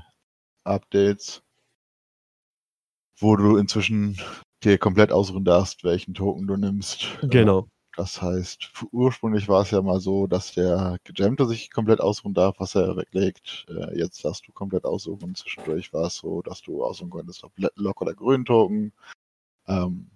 Updates, 0.65 1.41
wo 3.17 3.37
du 3.37 3.55
inzwischen 3.55 4.19
dir 4.61 4.77
komplett 4.77 5.13
ausruhen 5.13 5.45
darfst, 5.45 5.85
welchen 5.85 6.13
Token 6.15 6.47
du 6.47 6.57
nimmst. 6.57 7.17
Genau. 7.21 7.69
Das 7.95 8.21
heißt, 8.21 8.73
ursprünglich 8.91 9.47
war 9.47 9.61
es 9.61 9.71
ja 9.71 9.81
mal 9.81 10.01
so, 10.01 10.27
dass 10.27 10.53
der 10.53 10.97
Gejammte 11.05 11.47
sich 11.47 11.71
komplett 11.71 12.01
ausruhen 12.01 12.33
darf, 12.33 12.55
was 12.59 12.75
er 12.75 12.97
weglegt. 12.97 13.67
Äh, 13.69 13.97
jetzt 13.97 14.25
darfst 14.25 14.45
du 14.45 14.51
komplett 14.51 14.83
aussuchen. 14.83 15.33
Zwischendurch 15.35 15.93
war 15.93 16.07
es 16.07 16.15
so, 16.15 16.41
dass 16.41 16.61
du 16.61 16.83
aussuchen 16.83 17.09
konntest, 17.09 17.45
ob 17.45 17.53
Lock 17.55 18.01
oder 18.01 18.13
grünen 18.13 18.43
Token. 18.43 18.91
Ähm, 19.69 20.09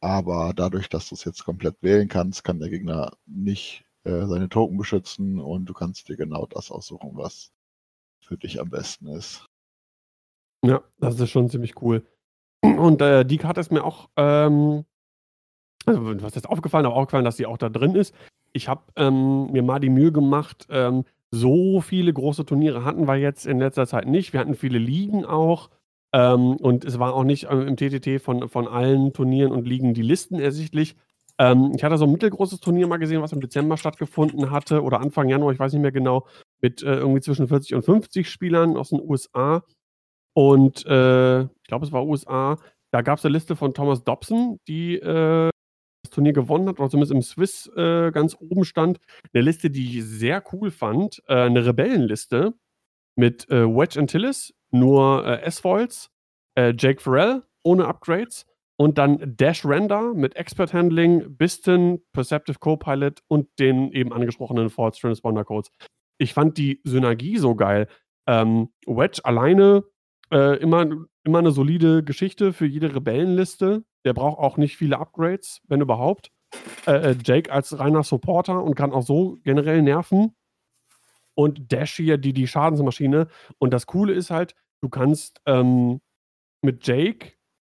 Aber 0.00 0.52
dadurch, 0.54 0.88
dass 0.90 1.08
du 1.08 1.14
es 1.14 1.24
jetzt 1.24 1.44
komplett 1.44 1.76
wählen 1.82 2.08
kannst, 2.08 2.44
kann 2.44 2.58
der 2.58 2.68
Gegner 2.68 3.12
nicht 3.26 3.84
äh, 4.04 4.26
seine 4.26 4.50
Token 4.50 4.76
beschützen 4.76 5.38
und 5.40 5.66
du 5.66 5.72
kannst 5.74 6.08
dir 6.08 6.16
genau 6.16 6.46
das 6.46 6.70
aussuchen, 6.70 7.12
was 7.14 7.52
für 8.20 8.36
dich 8.36 8.60
am 8.60 8.70
besten 8.70 9.08
ist. 9.08 9.46
Ja, 10.64 10.82
das 10.98 11.18
ist 11.20 11.30
schon 11.30 11.48
ziemlich 11.48 11.80
cool. 11.82 12.06
Und 12.62 13.00
äh, 13.02 13.24
die 13.24 13.38
Karte 13.38 13.60
ist 13.60 13.72
mir 13.72 13.84
auch, 13.84 14.08
ähm, 14.16 14.84
also 15.86 16.22
was 16.22 16.36
ist 16.36 16.48
aufgefallen, 16.48 16.86
aber 16.86 16.96
auch 16.96 17.06
gefallen, 17.06 17.24
dass 17.24 17.36
sie 17.36 17.46
auch 17.46 17.58
da 17.58 17.68
drin 17.70 17.94
ist. 17.94 18.14
Ich 18.52 18.68
habe 18.68 18.82
ähm, 18.96 19.52
mir 19.52 19.62
mal 19.62 19.80
die 19.80 19.90
Mühe 19.90 20.12
gemacht, 20.12 20.66
ähm, 20.70 21.04
so 21.30 21.80
viele 21.80 22.12
große 22.12 22.46
Turniere 22.46 22.84
hatten 22.84 23.06
wir 23.08 23.16
jetzt 23.16 23.46
in 23.46 23.58
letzter 23.58 23.86
Zeit 23.86 24.06
nicht. 24.06 24.32
Wir 24.32 24.40
hatten 24.40 24.54
viele 24.54 24.78
Ligen 24.78 25.24
auch. 25.24 25.70
Ähm, 26.14 26.56
und 26.58 26.84
es 26.84 27.00
war 27.00 27.12
auch 27.12 27.24
nicht 27.24 27.44
äh, 27.50 27.62
im 27.62 27.76
TTT 27.76 28.22
von, 28.22 28.48
von 28.48 28.68
allen 28.68 29.12
Turnieren 29.12 29.50
und 29.50 29.66
Ligen 29.66 29.94
die 29.94 30.02
Listen 30.02 30.38
ersichtlich. 30.38 30.94
Ähm, 31.38 31.72
ich 31.74 31.82
hatte 31.82 31.98
so 31.98 32.04
ein 32.04 32.12
mittelgroßes 32.12 32.60
Turnier 32.60 32.86
mal 32.86 32.98
gesehen, 32.98 33.20
was 33.20 33.32
im 33.32 33.40
Dezember 33.40 33.76
stattgefunden 33.76 34.52
hatte 34.52 34.82
oder 34.84 35.00
Anfang 35.00 35.28
Januar, 35.28 35.52
ich 35.52 35.58
weiß 35.58 35.72
nicht 35.72 35.82
mehr 35.82 35.90
genau, 35.90 36.28
mit 36.60 36.84
äh, 36.84 36.94
irgendwie 36.94 37.20
zwischen 37.20 37.48
40 37.48 37.74
und 37.74 37.84
50 37.84 38.30
Spielern 38.30 38.76
aus 38.76 38.90
den 38.90 39.00
USA. 39.00 39.64
Und 40.34 40.86
äh, 40.86 41.42
ich 41.42 41.66
glaube, 41.66 41.84
es 41.84 41.90
war 41.90 42.06
USA. 42.06 42.58
Da 42.92 43.02
gab 43.02 43.18
es 43.18 43.24
eine 43.24 43.32
Liste 43.32 43.56
von 43.56 43.74
Thomas 43.74 44.04
Dobson, 44.04 44.60
die 44.68 44.94
äh, 44.94 45.50
das 46.04 46.10
Turnier 46.12 46.32
gewonnen 46.32 46.68
hat, 46.68 46.78
oder 46.78 46.90
zumindest 46.90 47.12
im 47.12 47.22
Swiss 47.22 47.66
äh, 47.74 48.12
ganz 48.12 48.36
oben 48.38 48.64
stand. 48.64 49.00
Eine 49.32 49.42
Liste, 49.42 49.68
die 49.68 49.98
ich 49.98 50.04
sehr 50.04 50.44
cool 50.52 50.70
fand. 50.70 51.20
Äh, 51.26 51.34
eine 51.34 51.66
Rebellenliste 51.66 52.54
mit 53.16 53.48
Wedge 53.48 54.00
Antilles, 54.00 54.52
nur 54.74 55.26
äh, 55.26 55.42
S-Foils, 55.42 56.10
Jake 56.56 57.00
Farrell 57.00 57.42
ohne 57.64 57.86
Upgrades 57.86 58.46
und 58.76 58.98
dann 58.98 59.36
Dash 59.36 59.64
Render 59.64 60.14
mit 60.14 60.36
Expert 60.36 60.72
Handling, 60.72 61.36
Biston, 61.36 62.00
Perceptive 62.12 62.58
Copilot 62.58 63.22
und 63.28 63.48
den 63.58 63.92
eben 63.92 64.12
angesprochenen 64.12 64.70
False 64.70 65.00
Transponder 65.00 65.44
Codes. 65.44 65.70
Ich 66.18 66.34
fand 66.34 66.58
die 66.58 66.80
Synergie 66.84 67.38
so 67.38 67.54
geil. 67.54 67.88
Ähm, 68.26 68.70
Wedge 68.86 69.20
alleine 69.24 69.84
äh, 70.30 70.58
immer, 70.58 70.86
immer 71.24 71.38
eine 71.38 71.50
solide 71.50 72.02
Geschichte 72.02 72.52
für 72.52 72.66
jede 72.66 72.94
Rebellenliste. 72.94 73.84
Der 74.04 74.14
braucht 74.14 74.38
auch 74.38 74.56
nicht 74.56 74.76
viele 74.76 74.98
Upgrades, 74.98 75.60
wenn 75.68 75.80
überhaupt. 75.80 76.30
Äh, 76.86 77.10
äh, 77.10 77.16
Jake 77.24 77.52
als 77.52 77.78
reiner 77.78 78.02
Supporter 78.02 78.62
und 78.62 78.74
kann 78.74 78.92
auch 78.92 79.02
so 79.02 79.38
generell 79.42 79.82
nerven. 79.82 80.34
Und 81.34 81.72
Dash 81.72 81.96
hier, 81.96 82.16
die, 82.16 82.32
die 82.32 82.46
Schadensmaschine. 82.46 83.28
Und 83.58 83.72
das 83.72 83.86
Coole 83.86 84.12
ist 84.12 84.30
halt, 84.30 84.54
du 84.84 84.90
kannst 84.90 85.40
ähm, 85.46 86.00
mit 86.62 86.86
Jake 86.86 87.32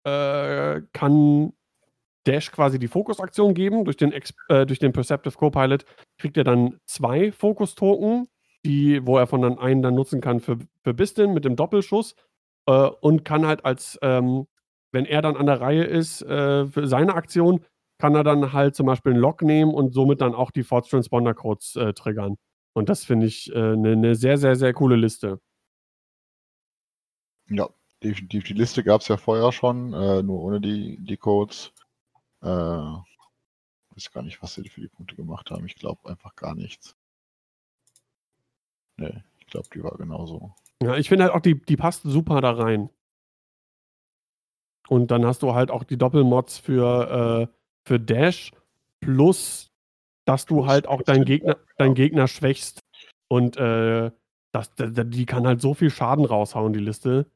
äh, 0.03 0.81
kann 0.91 1.53
Dash 2.25 2.51
quasi 2.51 2.79
die 2.79 2.87
Fokusaktion 2.87 3.53
geben. 3.53 3.85
Durch 3.85 3.97
den, 3.97 4.11
äh, 4.11 4.65
durch 4.65 4.79
den 4.79 4.91
Perceptive 4.91 5.37
Copilot 5.37 5.85
kriegt 6.17 6.35
er 6.37 6.43
dann 6.43 6.79
zwei 6.87 7.31
Fokus-Token, 7.31 8.27
wo 8.65 9.17
er 9.17 9.27
von 9.27 9.43
dann 9.43 9.59
einen 9.59 9.83
dann 9.83 9.93
nutzen 9.93 10.21
kann 10.21 10.39
für, 10.39 10.57
für 10.83 10.93
Bistin 10.95 11.33
mit 11.35 11.45
dem 11.45 11.55
Doppelschuss 11.55 12.15
äh, 12.67 12.71
und 12.71 13.23
kann 13.23 13.45
halt 13.45 13.63
als, 13.63 13.99
ähm, 14.01 14.47
wenn 14.91 15.05
er 15.05 15.21
dann 15.21 15.37
an 15.37 15.45
der 15.45 15.61
Reihe 15.61 15.83
ist 15.83 16.23
äh, 16.23 16.65
für 16.65 16.87
seine 16.87 17.13
Aktion, 17.13 17.63
kann 17.99 18.15
er 18.15 18.23
dann 18.23 18.51
halt 18.53 18.75
zum 18.75 18.87
Beispiel 18.87 19.13
einen 19.13 19.21
Lock 19.21 19.43
nehmen 19.43 19.73
und 19.73 19.93
somit 19.93 20.21
dann 20.21 20.33
auch 20.33 20.49
die 20.49 20.63
Force 20.63 20.89
Transponder 20.89 21.35
Codes 21.35 21.75
äh, 21.75 21.93
triggern. 21.93 22.37
Und 22.73 22.89
das 22.89 23.05
finde 23.05 23.27
ich 23.27 23.55
eine 23.55 23.91
äh, 23.91 23.95
ne 23.95 24.15
sehr, 24.15 24.37
sehr, 24.39 24.55
sehr 24.55 24.73
coole 24.73 24.95
Liste. 24.95 25.39
Ja, 27.47 27.69
definitiv. 28.03 28.43
Die 28.45 28.53
Liste 28.53 28.83
gab 28.83 29.01
es 29.01 29.07
ja 29.07 29.17
vorher 29.17 29.51
schon, 29.51 29.93
äh, 29.93 30.23
nur 30.23 30.41
ohne 30.41 30.61
die, 30.61 30.97
die 30.99 31.17
Codes. 31.17 31.71
Äh, 32.41 32.47
weiß 32.47 34.11
gar 34.11 34.23
nicht, 34.23 34.41
was 34.41 34.55
sie 34.55 34.67
für 34.69 34.81
die 34.81 34.87
Punkte 34.87 35.15
gemacht 35.15 35.51
haben. 35.51 35.65
Ich 35.65 35.75
glaube 35.75 36.09
einfach 36.09 36.35
gar 36.35 36.55
nichts. 36.55 36.95
Nee, 38.97 39.23
ich 39.39 39.47
glaube, 39.47 39.67
die 39.73 39.83
war 39.83 39.97
genauso. 39.97 40.53
Ja, 40.81 40.95
ich 40.95 41.09
finde 41.09 41.25
halt 41.25 41.33
auch, 41.33 41.41
die, 41.41 41.61
die 41.61 41.77
passt 41.77 42.03
super 42.03 42.41
da 42.41 42.51
rein. 42.51 42.89
Und 44.87 45.11
dann 45.11 45.25
hast 45.25 45.41
du 45.41 45.53
halt 45.55 45.71
auch 45.71 45.83
die 45.83 45.97
Doppelmods 45.97 46.59
für, 46.59 47.49
äh, 47.49 47.55
für 47.85 47.99
Dash, 47.99 48.51
plus 48.99 49.71
dass 50.25 50.45
du 50.45 50.65
halt 50.65 50.87
auch 50.87 51.03
deinen 51.03 51.23
Gegner, 51.23 51.57
deinen 51.77 51.93
Gegner 51.93 52.27
schwächst. 52.27 52.79
Und 53.27 53.57
äh, 53.57 54.11
das, 54.51 54.71
die 54.75 55.25
kann 55.25 55.45
halt 55.45 55.61
so 55.61 55.73
viel 55.73 55.89
Schaden 55.89 56.25
raushauen, 56.25 56.73
die 56.73 56.79
Liste. 56.79 57.29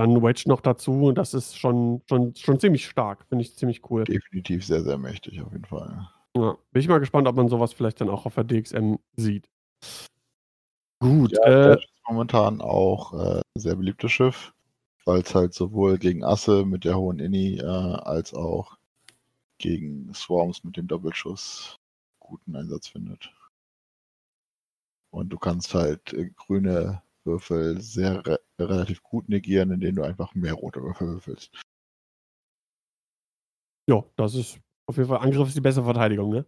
Dann 0.00 0.22
Wedge 0.22 0.44
noch 0.46 0.62
dazu, 0.62 1.12
das 1.12 1.34
ist 1.34 1.58
schon, 1.58 2.00
schon, 2.08 2.34
schon 2.34 2.58
ziemlich 2.58 2.86
stark, 2.86 3.26
finde 3.28 3.42
ich 3.42 3.54
ziemlich 3.54 3.82
cool. 3.90 4.04
Definitiv 4.04 4.64
sehr, 4.64 4.82
sehr 4.82 4.96
mächtig 4.96 5.42
auf 5.42 5.52
jeden 5.52 5.66
Fall. 5.66 6.08
Ja, 6.34 6.56
bin 6.72 6.80
ich 6.80 6.88
mal 6.88 7.00
gespannt, 7.00 7.28
ob 7.28 7.36
man 7.36 7.48
sowas 7.48 7.74
vielleicht 7.74 8.00
dann 8.00 8.08
auch 8.08 8.24
auf 8.24 8.34
der 8.34 8.44
DXM 8.44 8.94
sieht. 9.16 9.46
Gut. 11.00 11.32
Ja, 11.32 11.72
äh, 11.72 11.74
ist 11.74 11.86
momentan 12.08 12.62
auch 12.62 13.12
äh, 13.12 13.42
sehr 13.58 13.76
beliebtes 13.76 14.10
Schiff, 14.10 14.54
weil 15.04 15.20
es 15.20 15.34
halt 15.34 15.52
sowohl 15.52 15.98
gegen 15.98 16.24
Asse 16.24 16.64
mit 16.64 16.86
der 16.86 16.96
hohen 16.96 17.18
Inni 17.18 17.58
äh, 17.58 17.66
als 17.66 18.32
auch 18.32 18.78
gegen 19.58 20.14
Swarms 20.14 20.64
mit 20.64 20.78
dem 20.78 20.88
Doppelschuss 20.88 21.76
guten 22.20 22.56
Einsatz 22.56 22.88
findet. 22.88 23.30
Und 25.10 25.28
du 25.28 25.36
kannst 25.36 25.74
halt 25.74 26.14
äh, 26.14 26.30
grüne 26.30 27.02
Würfel 27.30 27.80
sehr 27.80 28.24
re 28.26 28.40
relativ 28.58 29.02
gut 29.02 29.28
negieren, 29.28 29.70
indem 29.70 29.96
du 29.96 30.02
einfach 30.02 30.34
mehr 30.34 30.54
rote 30.54 30.82
Würfel 30.82 31.08
würfelst. 31.08 31.50
Ja, 33.86 34.04
das 34.16 34.34
ist 34.34 34.60
auf 34.86 34.96
jeden 34.96 35.08
Fall 35.08 35.18
Angriff 35.18 35.48
ist 35.48 35.56
die 35.56 35.60
bessere 35.60 35.84
Verteidigung, 35.84 36.30
ne? 36.30 36.46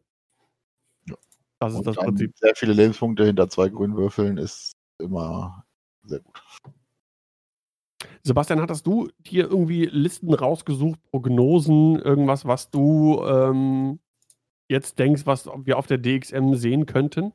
Ja. 1.09 1.17
Das 1.59 1.73
ist 1.73 1.79
Und 1.79 1.87
das 1.87 1.97
Prinzip. 1.97 2.37
Sehr 2.37 2.55
viele 2.55 2.73
Lebenspunkte 2.73 3.25
hinter 3.25 3.49
zwei 3.49 3.69
grünen 3.69 3.97
Würfeln 3.97 4.37
ist 4.37 4.73
immer 4.99 5.65
sehr 6.05 6.21
gut. 6.21 6.43
Sebastian, 8.25 8.61
hattest 8.61 8.87
du 8.87 9.09
hier 9.25 9.45
irgendwie 9.51 9.87
Listen 9.87 10.33
rausgesucht, 10.35 11.03
Prognosen, 11.11 11.99
irgendwas, 11.99 12.45
was 12.45 12.71
du 12.71 13.25
ähm, 13.25 14.01
jetzt 14.69 14.99
denkst, 14.99 15.27
was 15.27 15.47
wir 15.47 15.79
auf 15.79 15.87
der 15.87 15.99
DXM 15.99 16.55
sehen 16.55 16.87
könnten? 16.87 17.33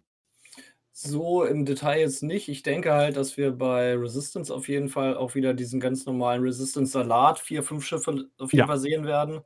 So 1.00 1.44
im 1.44 1.64
Detail 1.66 2.00
jetzt 2.00 2.24
nicht. 2.24 2.50
Ich 2.50 2.64
denke 2.64 2.92
halt, 2.94 3.18
dass 3.18 3.38
wir 3.38 3.52
bei 3.52 3.94
Resistance 3.96 4.52
auf 4.54 4.68
jeden 4.68 4.90
Fall 4.90 5.16
auch 5.16 5.36
wieder 5.36 5.54
diesen 5.54 5.80
ganz 5.80 6.06
normalen 6.08 6.42
Resistance-Salat, 6.42 7.38
vier, 7.38 7.62
fünf 7.62 7.86
Schiffe 7.86 8.28
auf 8.40 8.52
jeden 8.52 8.66
Ja. 8.66 8.66
Fall 8.66 8.80
sehen 8.80 9.06
werden. 9.06 9.42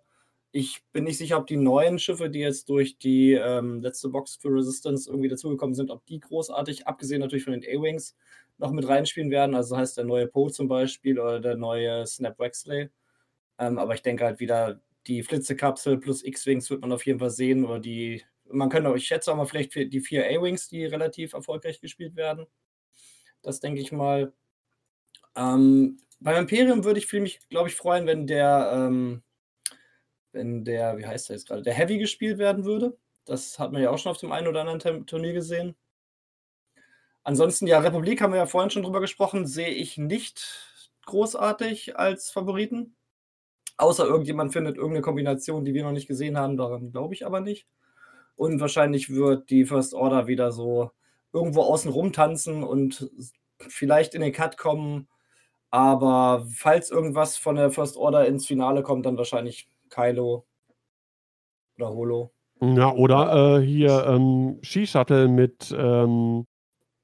Ich 0.54 0.86
bin 0.94 1.04
nicht 1.04 1.18
sicher, 1.18 1.38
ob 1.38 1.48
die 1.48 1.58
neuen 1.58 2.00
Schiffe, 2.00 2.30
die 2.30 2.40
jetzt 2.40 2.70
durch 2.70 2.98
die 3.00 3.34
ähm, 3.34 3.82
letzte 3.82 4.08
Box 4.10 4.38
für 4.38 4.48
Resistance 4.50 5.10
irgendwie 5.10 5.28
dazugekommen 5.28 5.76
sind, 5.76 5.92
ob 5.92 6.06
die 6.06 6.22
großartig, 6.22 6.88
abgesehen 6.88 7.20
natürlich 7.20 7.44
von 7.44 7.54
den 7.54 7.64
A-Wings, 7.64 8.16
noch 8.58 8.72
mit 8.72 8.88
reinspielen 8.88 9.30
werden. 9.32 9.54
Also 9.54 9.76
heißt 9.76 9.98
der 9.98 10.06
neue 10.06 10.28
Poe 10.28 10.52
zum 10.52 10.70
Beispiel 10.70 11.20
oder 11.20 11.42
der 11.42 11.58
neue 11.58 12.06
Snap 12.08 12.40
Wexley. 12.40 12.90
Ähm, 13.60 13.78
aber 13.78 13.94
ich 13.96 14.02
denke 14.02 14.26
halt 14.26 14.40
wieder, 14.40 14.82
die 15.08 15.24
Flitzekapsel 15.24 15.98
plus 16.00 16.24
X-Wings 16.24 16.70
wird 16.70 16.82
man 16.82 16.92
auf 16.92 17.06
jeden 17.06 17.20
Fall 17.20 17.30
sehen 17.32 17.66
oder 17.66 17.80
die 17.80 18.24
man 18.52 18.70
könnte, 18.70 18.94
ich 18.96 19.08
schätze 19.08 19.32
auch 19.32 19.36
mal 19.36 19.46
vielleicht 19.46 19.74
die 19.76 20.02
vier 20.02 20.26
A-Wings, 20.26 20.68
die 20.68 20.86
relativ 20.86 21.34
erfolgreich 21.34 21.82
gespielt 21.82 22.16
werden. 22.16 22.48
Das 23.42 23.60
denke 23.60 23.82
ich 23.82 23.92
mal. 23.92 24.34
Ähm, 25.36 25.98
beim 26.20 26.38
Imperium 26.38 26.84
würde 26.84 27.00
ich 27.00 27.12
mich, 27.14 27.40
glaube 27.50 27.70
ich, 27.70 27.76
freuen, 27.76 28.06
wenn 28.06 28.28
der, 28.28 28.72
ähm, 28.74 29.24
wenn 30.32 30.64
der, 30.64 30.98
wie 30.98 31.06
heißt 31.06 31.30
der 31.30 31.36
jetzt 31.36 31.48
gerade, 31.48 31.62
der 31.62 31.74
Heavy 31.74 31.98
gespielt 31.98 32.38
werden 32.38 32.66
würde. 32.66 32.98
Das 33.26 33.60
hat 33.60 33.72
man 33.72 33.82
ja 33.82 33.90
auch 33.90 33.98
schon 33.98 34.12
auf 34.12 34.18
dem 34.18 34.32
einen 34.32 34.48
oder 34.48 34.62
anderen 34.62 35.06
Turnier 35.06 35.34
gesehen. 35.34 35.76
Ansonsten, 37.24 37.68
ja, 37.68 37.80
Republik 37.80 38.22
haben 38.22 38.34
wir 38.34 38.40
ja 38.40 38.46
vorhin 38.48 38.72
schon 38.72 38.84
drüber 38.84 39.00
gesprochen, 39.00 39.46
sehe 39.46 39.70
ich 39.70 39.98
nicht 39.98 40.44
großartig 41.06 41.98
als 41.98 42.32
Favoriten. 42.32 42.96
Außer 43.78 44.06
irgendjemand 44.06 44.54
findet 44.54 44.78
irgendeine 44.78 45.02
Kombination, 45.02 45.66
die 45.66 45.74
wir 45.74 45.84
noch 45.84 45.92
nicht 45.92 46.08
gesehen 46.08 46.38
haben, 46.38 46.58
daran 46.58 46.92
glaube 46.92 47.14
ich 47.14 47.26
aber 47.26 47.40
nicht. 47.40 47.68
Und 48.36 48.60
wahrscheinlich 48.60 49.10
wird 49.10 49.50
die 49.50 49.66
First 49.66 49.94
Order 49.94 50.28
wieder 50.28 50.52
so 50.52 50.92
irgendwo 51.34 51.62
außen 51.62 51.92
rum 51.92 52.12
tanzen 52.12 52.64
und 52.64 53.10
vielleicht 53.60 54.16
in 54.16 54.22
den 54.22 54.34
Cut 54.34 54.58
kommen. 54.58 55.08
Aber 55.70 56.46
falls 56.54 56.92
irgendwas 56.92 57.38
von 57.38 57.56
der 57.56 57.72
First 57.72 57.96
Order 57.96 58.26
ins 58.28 58.46
Finale 58.46 58.84
kommt, 58.84 59.06
dann 59.06 59.18
wahrscheinlich 59.18 59.70
Kylo 59.90 60.46
oder 61.78 61.90
Holo. 61.90 62.32
Ja, 62.62 62.94
oder 62.94 63.60
äh, 63.60 63.66
hier 63.66 64.06
ähm, 64.06 64.60
Ski-Shuttle 64.62 65.28
mit 65.28 65.74
ähm, 65.76 66.46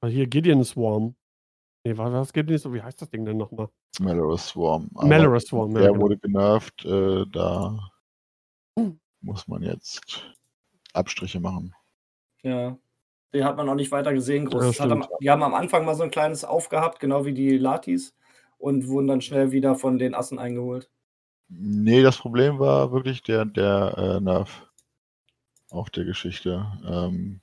hier 0.06 0.26
Gideon 0.26 0.62
Swarm. 0.64 1.16
Nee, 1.84 1.96
was, 1.96 2.12
was 2.12 2.32
Gideon 2.32 2.58
Swarm? 2.58 2.74
Wie 2.74 2.82
heißt 2.82 3.00
das 3.00 3.10
Ding 3.10 3.24
denn 3.24 3.38
nochmal? 3.38 3.68
Malorus 3.98 4.48
Swarm. 4.48 4.88
Malorus 4.92 5.46
Swarm, 5.46 5.72
ja. 5.72 5.80
Der 5.80 5.92
genau. 5.92 6.02
wurde 6.02 6.18
genervt, 6.18 6.84
äh, 6.84 7.24
da 7.32 7.90
hm. 8.78 9.00
muss 9.20 9.48
man 9.48 9.62
jetzt 9.62 10.22
Abstriche 10.92 11.40
machen. 11.40 11.74
Ja. 12.42 12.76
Den 13.34 13.44
hat 13.44 13.56
man 13.56 13.66
noch 13.66 13.74
nicht 13.74 13.92
weiter 13.92 14.14
gesehen. 14.14 14.46
Groß. 14.46 14.78
Ja, 14.78 14.86
am, 14.86 15.06
die 15.20 15.30
haben 15.30 15.42
am 15.42 15.54
Anfang 15.54 15.84
mal 15.84 15.94
so 15.94 16.02
ein 16.02 16.10
kleines 16.10 16.44
aufgehabt, 16.44 16.98
genau 16.98 17.26
wie 17.26 17.34
die 17.34 17.58
Latis, 17.58 18.16
und 18.56 18.88
wurden 18.88 19.06
dann 19.06 19.20
schnell 19.20 19.52
wieder 19.52 19.74
von 19.74 19.98
den 19.98 20.14
Assen 20.14 20.38
eingeholt. 20.38 20.90
Nee, 21.48 22.02
das 22.02 22.18
Problem 22.18 22.58
war 22.58 22.92
wirklich 22.92 23.22
der, 23.22 23.44
der 23.44 23.94
äh, 23.96 24.20
Nerv. 24.20 24.66
Auch 25.70 25.88
der 25.90 26.04
Geschichte. 26.04 26.66
Ähm, 26.86 27.40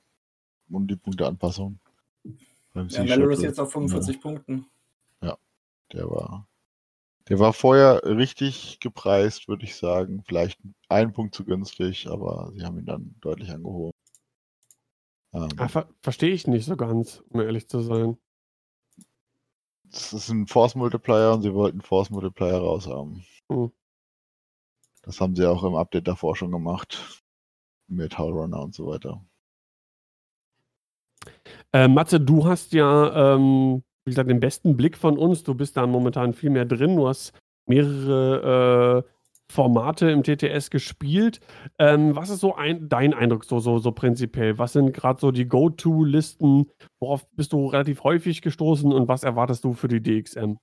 und 0.69 0.87
die 0.87 0.95
Punkteanpassung. 0.95 1.79
Ja, 2.73 3.03
Melrose 3.03 3.45
jetzt 3.45 3.59
auf 3.59 3.71
45 3.71 4.15
ja. 4.15 4.21
Punkten. 4.21 4.65
Ja, 5.21 5.37
der 5.93 6.09
war. 6.09 6.47
Der 7.27 7.39
war 7.39 7.53
vorher 7.53 8.03
richtig 8.03 8.79
gepreist, 8.79 9.47
würde 9.47 9.65
ich 9.65 9.75
sagen. 9.75 10.23
Vielleicht 10.27 10.59
ein 10.89 11.11
Punkt 11.11 11.33
zu 11.33 11.43
günstig, 11.43 12.07
aber 12.07 12.51
sie 12.55 12.63
haben 12.63 12.77
ihn 12.77 12.85
dann 12.85 13.15
deutlich 13.21 13.49
angehoben. 13.49 13.97
Ähm, 15.33 15.49
ah, 15.57 15.67
ver 15.67 15.89
Verstehe 16.01 16.33
ich 16.33 16.45
nicht 16.45 16.65
so 16.65 16.77
ganz, 16.77 17.23
um 17.29 17.41
ehrlich 17.41 17.67
zu 17.67 17.81
sein. 17.81 18.17
Das 19.85 20.13
ist 20.13 20.29
ein 20.29 20.47
Force 20.47 20.75
Multiplier 20.75 21.33
und 21.33 21.41
sie 21.41 21.53
wollten 21.53 21.81
Force 21.81 22.09
Multiplier 22.09 22.57
raushaben. 22.57 23.25
Hm. 23.49 23.71
Das 25.01 25.19
haben 25.19 25.35
sie 25.35 25.45
auch 25.45 25.63
im 25.63 25.75
Update 25.75 26.07
davor 26.07 26.35
schon 26.35 26.51
gemacht. 26.51 27.23
Mit 27.87 28.17
Howlrunner 28.17 28.61
und 28.61 28.73
so 28.73 28.87
weiter. 28.87 29.23
Äh, 31.71 31.87
Matze, 31.87 32.19
du 32.19 32.45
hast 32.45 32.73
ja, 32.73 33.35
ähm, 33.35 33.83
wie 34.05 34.11
gesagt, 34.11 34.29
den 34.29 34.39
besten 34.39 34.77
Blick 34.77 34.97
von 34.97 35.17
uns. 35.17 35.43
Du 35.43 35.55
bist 35.55 35.77
da 35.77 35.85
momentan 35.87 36.33
viel 36.33 36.49
mehr 36.49 36.65
drin. 36.65 36.95
Du 36.95 37.07
hast 37.07 37.33
mehrere 37.67 39.03
äh, 39.05 39.11
Formate 39.51 40.09
im 40.09 40.23
TTS 40.23 40.69
gespielt. 40.69 41.39
Ähm, 41.77 42.15
was 42.15 42.29
ist 42.29 42.39
so 42.39 42.55
ein, 42.55 42.89
dein 42.89 43.13
Eindruck 43.13 43.45
so, 43.45 43.59
so, 43.59 43.77
so 43.79 43.91
prinzipiell? 43.91 44.57
Was 44.57 44.73
sind 44.73 44.93
gerade 44.93 45.19
so 45.19 45.31
die 45.31 45.47
Go-To-Listen? 45.47 46.71
Worauf 46.99 47.27
bist 47.31 47.53
du 47.53 47.67
relativ 47.67 48.03
häufig 48.03 48.41
gestoßen 48.41 48.91
und 48.91 49.07
was 49.07 49.23
erwartest 49.23 49.63
du 49.63 49.73
für 49.73 49.87
die 49.87 50.01
DXM? 50.01 50.55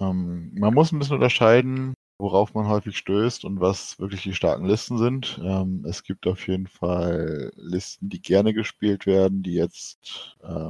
Ähm, 0.00 0.52
man 0.54 0.74
muss 0.74 0.92
ein 0.92 0.98
bisschen 0.98 1.16
unterscheiden, 1.16 1.94
worauf 2.18 2.54
man 2.54 2.68
häufig 2.68 2.96
stößt 2.96 3.44
und 3.44 3.60
was 3.60 3.98
wirklich 3.98 4.22
die 4.22 4.34
starken 4.34 4.64
Listen 4.64 4.98
sind. 4.98 5.40
Ähm, 5.42 5.84
es 5.88 6.02
gibt 6.02 6.26
auf 6.26 6.46
jeden 6.48 6.66
Fall 6.66 7.52
Listen, 7.56 8.08
die 8.08 8.20
gerne 8.20 8.54
gespielt 8.54 9.06
werden, 9.06 9.42
die 9.42 9.54
jetzt, 9.54 10.36
äh, 10.42 10.68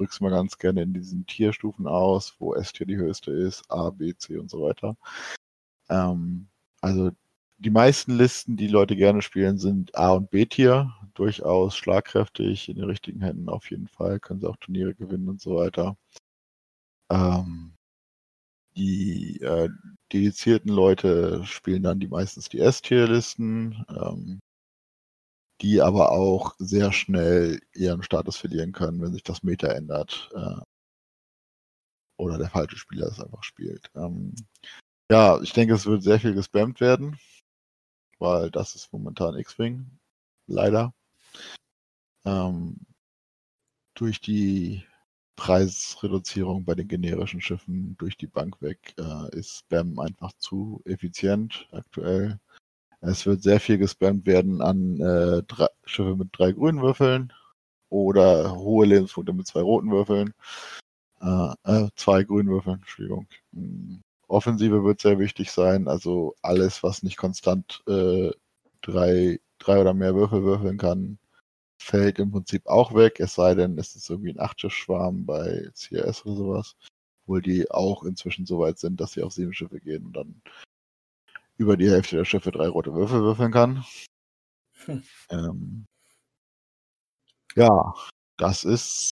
drückst 0.00 0.22
mal 0.22 0.30
ganz 0.30 0.56
gerne 0.56 0.82
in 0.82 0.94
diesen 0.94 1.26
Tierstufen 1.26 1.86
aus, 1.86 2.34
wo 2.38 2.54
S-Tier 2.54 2.86
die 2.86 2.96
höchste 2.96 3.32
ist, 3.32 3.70
A, 3.70 3.90
B, 3.90 4.14
C 4.16 4.38
und 4.38 4.50
so 4.50 4.62
weiter. 4.62 4.96
Ähm, 5.90 6.48
also 6.80 7.10
die 7.58 7.70
meisten 7.70 8.16
Listen, 8.16 8.56
die 8.56 8.68
Leute 8.68 8.96
gerne 8.96 9.20
spielen, 9.20 9.58
sind 9.58 9.94
A- 9.94 10.14
und 10.14 10.30
B-Tier, 10.30 10.90
durchaus 11.14 11.76
schlagkräftig, 11.76 12.70
in 12.70 12.76
den 12.76 12.86
richtigen 12.86 13.20
Händen 13.20 13.50
auf 13.50 13.70
jeden 13.70 13.88
Fall, 13.88 14.20
können 14.20 14.40
sie 14.40 14.48
auch 14.48 14.56
Turniere 14.56 14.94
gewinnen 14.94 15.28
und 15.28 15.42
so 15.42 15.56
weiter. 15.56 15.98
Ähm, 17.10 17.74
die 18.76 19.40
äh, 19.42 19.68
dedizierten 20.12 20.70
Leute 20.70 21.44
spielen 21.44 21.82
dann 21.82 22.00
die 22.00 22.08
meistens 22.08 22.48
die 22.48 22.60
S-Tier-Listen, 22.60 23.84
ähm, 23.90 24.40
die 25.60 25.80
aber 25.80 26.12
auch 26.12 26.54
sehr 26.58 26.92
schnell 26.92 27.60
ihren 27.74 28.02
Status 28.02 28.36
verlieren 28.36 28.72
können, 28.72 29.00
wenn 29.00 29.12
sich 29.12 29.22
das 29.22 29.42
Meta 29.42 29.68
ändert. 29.68 30.30
Äh, 30.34 30.60
oder 32.16 32.38
der 32.38 32.50
falsche 32.50 32.76
Spieler 32.76 33.06
es 33.06 33.20
einfach 33.20 33.42
spielt. 33.42 33.90
Ähm, 33.94 34.34
ja, 35.10 35.40
ich 35.40 35.52
denke, 35.52 35.74
es 35.74 35.86
wird 35.86 36.02
sehr 36.02 36.20
viel 36.20 36.34
gespammt 36.34 36.80
werden, 36.80 37.18
weil 38.18 38.50
das 38.50 38.74
ist 38.74 38.92
momentan 38.92 39.36
X-Wing. 39.36 39.98
Leider. 40.46 40.92
Ähm, 42.24 42.78
durch 43.94 44.20
die 44.20 44.84
Preisreduzierung 45.36 46.64
bei 46.64 46.74
den 46.74 46.88
generischen 46.88 47.40
Schiffen 47.40 47.96
durch 47.96 48.16
die 48.16 48.26
Bank 48.26 48.60
weg 48.60 48.94
äh, 48.98 49.34
ist 49.34 49.58
Spam 49.58 49.98
einfach 49.98 50.32
zu 50.38 50.82
effizient 50.84 51.66
aktuell. 51.72 52.38
Es 53.00 53.26
wird 53.26 53.42
sehr 53.42 53.60
viel 53.60 53.78
gespammt 53.78 54.26
werden 54.26 54.60
an 54.60 55.00
äh, 55.00 55.42
drei, 55.44 55.68
Schiffe 55.84 56.16
mit 56.16 56.28
drei 56.32 56.52
grünen 56.52 56.82
Würfeln 56.82 57.32
oder 57.88 58.56
hohe 58.56 58.86
Lebenspunkte 58.86 59.32
mit 59.32 59.46
zwei 59.46 59.62
roten 59.62 59.90
Würfeln. 59.90 60.34
Äh, 61.20 61.54
äh, 61.64 61.88
zwei 61.96 62.24
grünen 62.24 62.50
Würfeln, 62.50 62.76
Entschuldigung. 62.76 63.26
Hm, 63.52 64.02
Offensive 64.28 64.84
wird 64.84 65.00
sehr 65.00 65.18
wichtig 65.18 65.50
sein, 65.50 65.88
also 65.88 66.36
alles, 66.42 66.82
was 66.82 67.02
nicht 67.02 67.16
konstant 67.16 67.82
äh, 67.88 68.30
drei, 68.80 69.40
drei 69.58 69.80
oder 69.80 69.94
mehr 69.94 70.14
Würfel 70.14 70.44
würfeln 70.44 70.78
kann, 70.78 71.18
fällt 71.78 72.18
im 72.20 72.30
Prinzip 72.30 72.66
auch 72.66 72.94
weg, 72.94 73.20
es 73.20 73.34
sei 73.34 73.54
denn, 73.54 73.78
es 73.78 73.96
ist 73.96 74.08
irgendwie 74.10 74.30
ein 74.30 74.40
Achtschiff-Schwarm 74.40 75.26
bei 75.26 75.68
CRS 75.74 76.24
oder 76.26 76.36
sowas. 76.36 76.76
Obwohl 77.24 77.42
die 77.42 77.70
auch 77.70 78.04
inzwischen 78.04 78.46
so 78.46 78.60
weit 78.60 78.78
sind, 78.78 79.00
dass 79.00 79.12
sie 79.12 79.22
auf 79.22 79.32
sieben 79.32 79.52
Schiffe 79.52 79.80
gehen 79.80 80.06
und 80.06 80.12
dann 80.16 80.42
über 81.60 81.76
die 81.76 81.90
Hälfte 81.90 82.16
der 82.16 82.24
Schiffe 82.24 82.50
drei 82.52 82.68
rote 82.68 82.94
Würfel 82.94 83.20
würfeln 83.20 83.52
kann. 83.52 83.84
Hm. 84.86 85.02
Ähm, 85.28 85.86
ja, 87.54 87.92
das 88.38 88.64
ist 88.64 89.10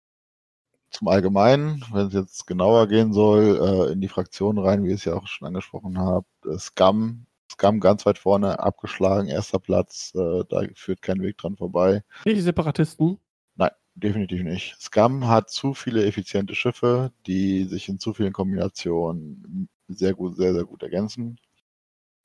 zum 0.91 1.09
Allgemeinen, 1.09 1.85
wenn 1.93 2.07
es 2.07 2.15
jetzt 2.15 2.47
genauer 2.47 2.89
gehen 2.89 3.13
soll, 3.13 3.89
äh, 3.91 3.93
in 3.93 4.01
die 4.01 4.09
Fraktionen 4.09 4.65
rein, 4.65 4.83
wie 4.83 4.89
ich 4.89 4.95
es 5.01 5.05
ja 5.05 5.15
auch 5.15 5.27
schon 5.27 5.47
angesprochen 5.47 5.99
habe. 5.99 6.27
Scum 6.59 7.27
Scum 7.53 7.81
ganz 7.81 8.07
weit 8.07 8.19
vorne 8.19 8.61
abgeschlagen, 8.61 9.29
erster 9.29 9.59
Platz, 9.59 10.13
äh, 10.15 10.45
da 10.49 10.63
führt 10.75 11.03
kein 11.03 11.21
Weg 11.21 11.37
dran 11.37 11.57
vorbei. 11.57 12.03
Nicht 12.25 12.39
die 12.39 12.43
Separatisten? 12.43 13.19
Nein, 13.57 13.71
definitiv 13.95 14.43
nicht. 14.43 14.77
Scum 14.81 15.29
hat 15.29 15.51
zu 15.51 15.75
viele 15.75 16.07
effiziente 16.07 16.55
Schiffe, 16.55 17.13
die 17.27 17.65
sich 17.65 17.89
in 17.91 17.99
zu 17.99 18.15
vielen 18.15 18.33
Kombinationen 18.33 19.69
sehr 19.89 20.15
gut, 20.15 20.37
sehr, 20.37 20.55
sehr 20.55 20.65
gut 20.65 20.83
ergänzen. 20.83 21.39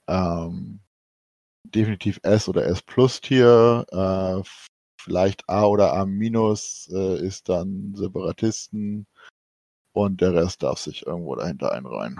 Ähm, 0.08 0.80
definitiv 1.64 2.20
S 2.24 2.48
oder 2.48 2.66
S 2.66 2.82
Plus 2.82 3.22
Tier, 3.22 3.86
äh, 3.92 4.48
vielleicht 5.00 5.48
A 5.50 5.66
oder 5.66 5.94
A 5.94 6.06
minus 6.06 6.90
äh, 6.94 7.20
ist 7.26 7.50
dann 7.50 7.94
Separatisten 7.96 9.06
und 9.94 10.22
der 10.22 10.34
Rest 10.34 10.64
darf 10.64 10.80
sich 10.80 11.06
irgendwo 11.06 11.36
dahinter 11.36 11.72
einreihen. 11.72 12.20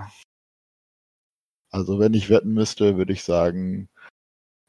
Also 1.72 2.00
wenn 2.00 2.14
ich 2.14 2.30
wetten 2.30 2.54
müsste, 2.54 2.98
würde 2.98 3.14
ich 3.14 3.24
sagen, 3.24 3.90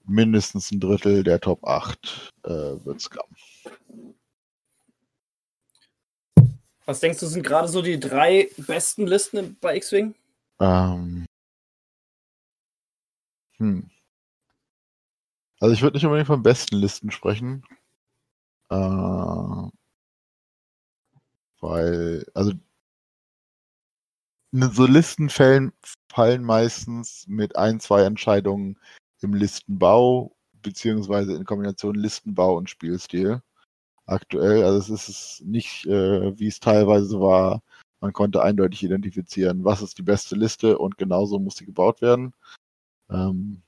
mindestens 0.06 0.70
ein 0.70 0.80
Drittel 0.80 1.22
der 1.22 1.40
Top 1.40 1.64
8 1.64 2.32
äh, 2.44 2.48
wird 2.50 3.00
Scum. 3.00 3.26
Was 6.86 7.00
denkst 7.00 7.20
du, 7.20 7.26
sind 7.26 7.42
gerade 7.42 7.68
so 7.68 7.80
die 7.80 7.98
drei 7.98 8.50
besten 8.58 9.06
Listen 9.06 9.56
bei 9.60 9.76
X-Wing? 9.76 10.14
Ähm. 10.60 11.26
Hm. 13.64 13.88
Also 15.58 15.72
ich 15.74 15.80
würde 15.80 15.96
nicht 15.96 16.04
unbedingt 16.04 16.26
von 16.26 16.42
besten 16.42 16.76
Listen 16.76 17.10
sprechen. 17.10 17.64
Äh, 18.70 18.76
weil, 21.60 22.26
also 22.34 22.52
so 24.52 24.86
Listen 24.86 25.30
fallen, 25.30 25.72
fallen 26.12 26.44
meistens 26.44 27.24
mit 27.26 27.56
ein, 27.56 27.80
zwei 27.80 28.02
Entscheidungen 28.04 28.78
im 29.22 29.32
Listenbau, 29.32 30.36
beziehungsweise 30.62 31.34
in 31.34 31.44
Kombination 31.46 31.94
Listenbau 31.94 32.56
und 32.56 32.68
Spielstil. 32.68 33.42
Aktuell, 34.06 34.64
also 34.64 34.94
es 34.94 35.08
ist 35.08 35.42
nicht, 35.44 35.86
äh, 35.86 36.38
wie 36.38 36.48
es 36.48 36.60
teilweise 36.60 37.18
war, 37.20 37.62
man 38.00 38.12
konnte 38.12 38.42
eindeutig 38.42 38.82
identifizieren, 38.82 39.64
was 39.64 39.80
ist 39.80 39.96
die 39.96 40.02
beste 40.02 40.36
Liste 40.36 40.78
und 40.78 40.98
genauso 40.98 41.38
muss 41.38 41.56
sie 41.56 41.64
gebaut 41.64 42.02
werden. 42.02 42.34
Ähm, 43.14 43.62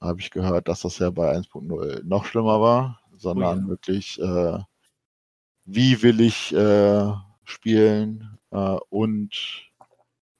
Habe 0.00 0.20
ich 0.20 0.30
gehört, 0.30 0.68
dass 0.68 0.80
das 0.80 0.98
ja 0.98 1.10
bei 1.10 1.36
1.0 1.36 2.02
noch 2.04 2.24
schlimmer 2.24 2.60
war, 2.60 3.00
sondern 3.16 3.58
oh 3.58 3.62
ja. 3.62 3.68
wirklich, 3.68 4.20
äh, 4.20 4.58
wie 5.64 6.02
will 6.02 6.20
ich 6.20 6.54
äh, 6.54 7.12
spielen 7.44 8.38
äh, 8.50 8.76
und 8.88 9.70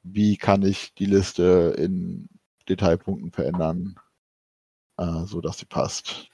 wie 0.03 0.37
kann 0.37 0.63
ich 0.63 0.95
die 0.95 1.07
Liste 1.07 1.75
in 1.79 2.29
Detailpunkten 2.69 3.33
verändern, 3.33 3.97
äh, 4.97 5.25
so 5.27 5.41
dass 5.41 5.59
sie 5.59 5.67
passt. 5.67 6.29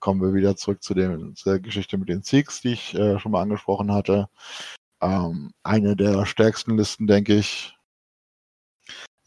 Kommen 0.00 0.20
wir 0.20 0.34
wieder 0.34 0.56
zurück 0.56 0.82
zu, 0.82 0.94
dem, 0.94 1.34
zu 1.36 1.50
der 1.50 1.60
Geschichte 1.60 1.98
mit 1.98 2.08
den 2.08 2.22
Sigs, 2.22 2.60
die 2.60 2.72
ich 2.72 2.94
äh, 2.94 3.18
schon 3.18 3.32
mal 3.32 3.42
angesprochen 3.42 3.92
hatte. 3.92 4.28
Ähm, 5.00 5.52
eine 5.62 5.96
der 5.96 6.26
stärksten 6.26 6.76
Listen, 6.76 7.06
denke 7.06 7.34
ich. 7.36 7.77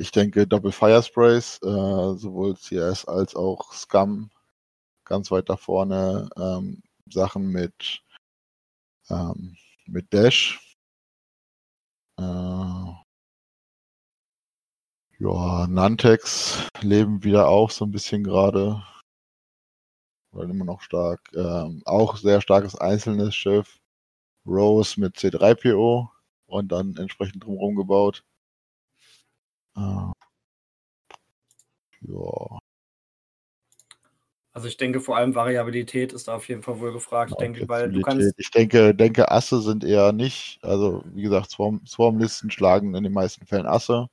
Ich 0.02 0.10
denke 0.12 0.47
Doppel 0.47 0.72
Fire 0.72 1.04
Sprays, 1.04 1.60
äh, 1.62 2.16
sowohl 2.18 2.56
CS 2.56 3.06
als 3.06 3.36
auch 3.36 3.72
Scum, 3.72 4.32
ganz 5.06 5.30
weit 5.30 5.47
da 5.47 5.58
vorne. 5.58 6.28
Ähm, 6.38 6.82
Sachen 7.08 7.52
mit, 7.52 8.02
ähm, 9.10 9.58
mit 9.86 10.12
Dash. 10.12 10.76
Äh, 12.18 12.24
ja, 15.20 15.68
Nantex 15.68 16.68
leben 16.82 17.24
wieder 17.24 17.47
auf, 17.47 17.72
so 17.72 17.86
ein 17.86 17.91
bisschen 17.91 18.24
gerade. 18.24 18.82
Weil 20.32 20.49
immer 20.49 20.66
noch 20.66 20.82
stark. 20.82 21.32
Ähm, 21.36 21.84
auch 21.86 22.18
sehr 22.18 22.41
starkes 22.41 22.76
einzelnes 22.76 23.36
Schiff. 23.36 23.80
Rose 24.47 24.99
mit 24.99 25.16
C3PO 25.18 26.10
und 26.47 26.72
dann 26.72 26.95
entsprechend 26.97 27.43
drumherum 27.43 27.76
gebaut. 27.76 28.24
Äh, 29.76 30.11
Ja, 32.01 32.59
Also 34.53 34.67
ich 34.67 34.78
denke, 34.78 34.99
vor 34.99 35.15
allem 35.15 35.36
Variabilität 35.36 36.13
ist 36.13 36.28
da 36.28 36.36
auf 36.36 36.49
jeden 36.49 36.63
Fall 36.63 36.80
wohl 36.80 36.91
gefragt. 36.91 37.32
Ich 37.32 37.38
denke, 37.38 37.69
weil 37.69 37.91
du 37.91 38.01
kannst. 38.01 38.34
Ich 38.38 38.51
denke, 38.51 38.93
denke, 38.93 39.32
Asse 39.32 39.61
sind 39.61 39.84
eher 39.84 40.11
nicht, 40.11 40.59
also 40.63 41.03
wie 41.13 41.22
gesagt, 41.22 41.51
Swarm, 41.51 41.86
Swarmlisten 41.86 42.51
schlagen 42.51 42.95
in 42.95 43.03
den 43.03 43.13
meisten 43.13 43.45
Fällen 43.45 43.67
Asse. 43.67 44.09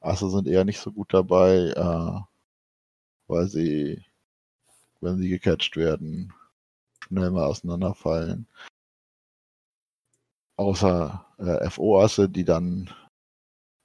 Asse 0.00 0.30
sind 0.30 0.48
eher 0.48 0.64
nicht 0.64 0.80
so 0.80 0.92
gut 0.92 1.14
dabei, 1.14 1.72
äh, 1.76 2.20
weil 3.28 3.46
sie, 3.46 4.04
wenn 5.00 5.18
sie 5.18 5.28
gecatcht 5.28 5.76
werden, 5.76 6.32
schnell 7.06 7.30
mal 7.30 7.46
auseinanderfallen. 7.46 8.46
Außer 10.56 11.24
äh, 11.38 11.70
FO-Asse, 11.70 12.28
die 12.28 12.44
dann 12.44 12.90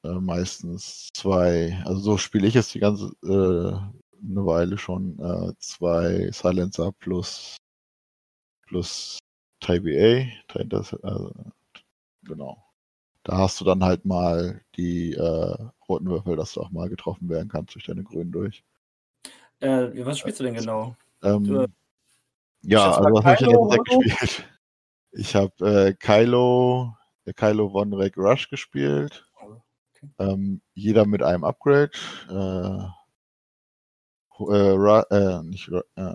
äh, 0.06 0.20
meistens 0.20 1.10
zwei, 1.14 1.82
also 1.86 1.99
so 1.99 2.18
spiele 2.18 2.47
ich 2.47 2.56
es 2.56 2.70
die 2.70 2.80
ganze 2.80 3.08
äh, 3.24 4.28
eine 4.28 4.45
Weile 4.45 4.78
schon, 4.78 5.20
äh, 5.20 5.53
zwei 5.60 6.30
Silencer 6.32 6.91
plus 6.93 7.58
plus 8.68 9.20
TBA, 9.60 10.26
Ti- 10.47 10.68
das, 10.68 10.93
äh, 10.93 11.30
genau. 12.24 12.64
Da 13.24 13.38
hast 13.38 13.60
du 13.60 13.66
dann 13.66 13.84
halt 13.84 14.06
mal 14.06 14.62
die 14.76 15.14
äh, 15.14 15.56
roten 15.89 16.08
Würfel, 16.10 16.36
dass 16.36 16.53
du 16.53 16.62
auch 16.62 16.72
mal 16.72 16.89
getroffen 16.89 17.28
werden 17.30 17.49
kannst 17.49 17.74
durch 17.74 17.86
deine 17.86 18.03
grünen 18.03 18.32
durch. 18.32 18.64
Äh, 19.60 20.06
was 20.06 20.20
spielst 20.20 20.39
du 20.39 20.43
denn 20.43 20.53
genau? 20.53 20.95
Ähm, 21.24 21.43
Du- 21.43 21.68
ja, 22.64 22.95
also 22.95 23.14
was 23.14 23.26
habe 23.26 23.36
ich 23.36 23.41
jetzt 23.41 23.49
Hono? 23.56 23.84
gespielt? 23.84 24.49
Ich 25.18 25.34
habe 25.34 25.95
Kylo, 25.97 26.93
Kylo 27.38 27.70
Von 27.70 27.93
Rek 27.93 28.18
Rush 28.18 28.49
gespielt. 28.49 29.24
Okay. 29.96 30.12
Ähm, 30.20 30.62
jeder 30.74 31.06
mit 31.06 31.24
einem 31.24 31.43
Upgrade. 31.43 31.91
Äh, 32.30 32.34
äh, 34.43 34.72
Ru 34.72 35.02
äh, 35.10 35.43
nicht 35.43 35.70
äh, 35.96 36.12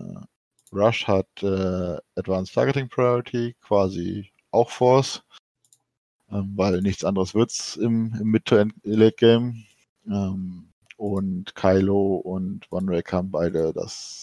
Rush 0.73 1.07
hat 1.07 1.29
äh, 1.43 1.97
Advanced 2.17 2.55
Targeting 2.55 2.89
Priority, 2.89 3.57
quasi 3.61 4.31
auch 4.53 4.71
Force, 4.71 5.23
ähm, 6.31 6.53
weil 6.57 6.81
nichts 6.83 7.05
anderes 7.05 7.35
wird's 7.35 7.77
im, 7.77 8.15
im 8.21 8.31
Mid-to-Late-Game. 8.31 9.65
Ähm, 10.07 10.71
und 10.97 11.55
Kylo 11.55 12.17
und 12.17 12.67
Von 12.67 12.89
Rek 12.89 13.13
haben 13.13 13.31
beide 13.31 13.73
das 13.73 14.23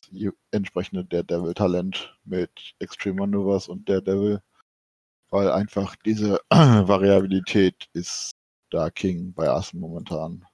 entsprechende 0.51 1.03
Daredevil-Talent 1.05 2.15
mit 2.23 2.51
Extreme 2.79 3.21
Maneuvers 3.21 3.67
und 3.67 3.89
Daredevil, 3.89 4.41
weil 5.31 5.51
einfach 5.51 5.95
diese 6.05 6.39
Variabilität 6.49 7.89
ist 7.93 8.36
da 8.69 8.89
King 8.89 9.33
bei 9.33 9.49
Assen 9.49 9.79
momentan. 9.79 10.45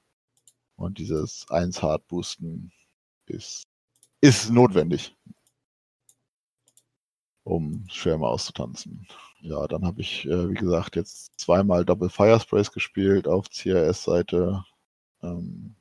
Und 0.76 0.98
dieses 0.98 1.46
1 1.50 1.82
Hard 1.82 2.08
Boosten 2.08 2.72
ist, 3.28 3.64
ist 4.22 4.50
notwendig, 4.50 5.16
um 7.44 7.86
Schwärme 7.90 8.28
auszutanzen. 8.28 9.08
Ja, 9.42 9.68
dann 9.68 9.86
habe 9.86 10.02
ich, 10.02 10.26
äh, 10.26 10.50
wie 10.50 10.54
gesagt, 10.54 10.96
jetzt 10.96 11.40
zweimal 11.40 11.86
Double 11.86 12.10
Fire 12.10 12.40
Sprays 12.40 12.72
gespielt 12.72 13.28
auf 13.28 13.50
CRS-Seite. 13.50 14.64
Ähm, 15.22 15.76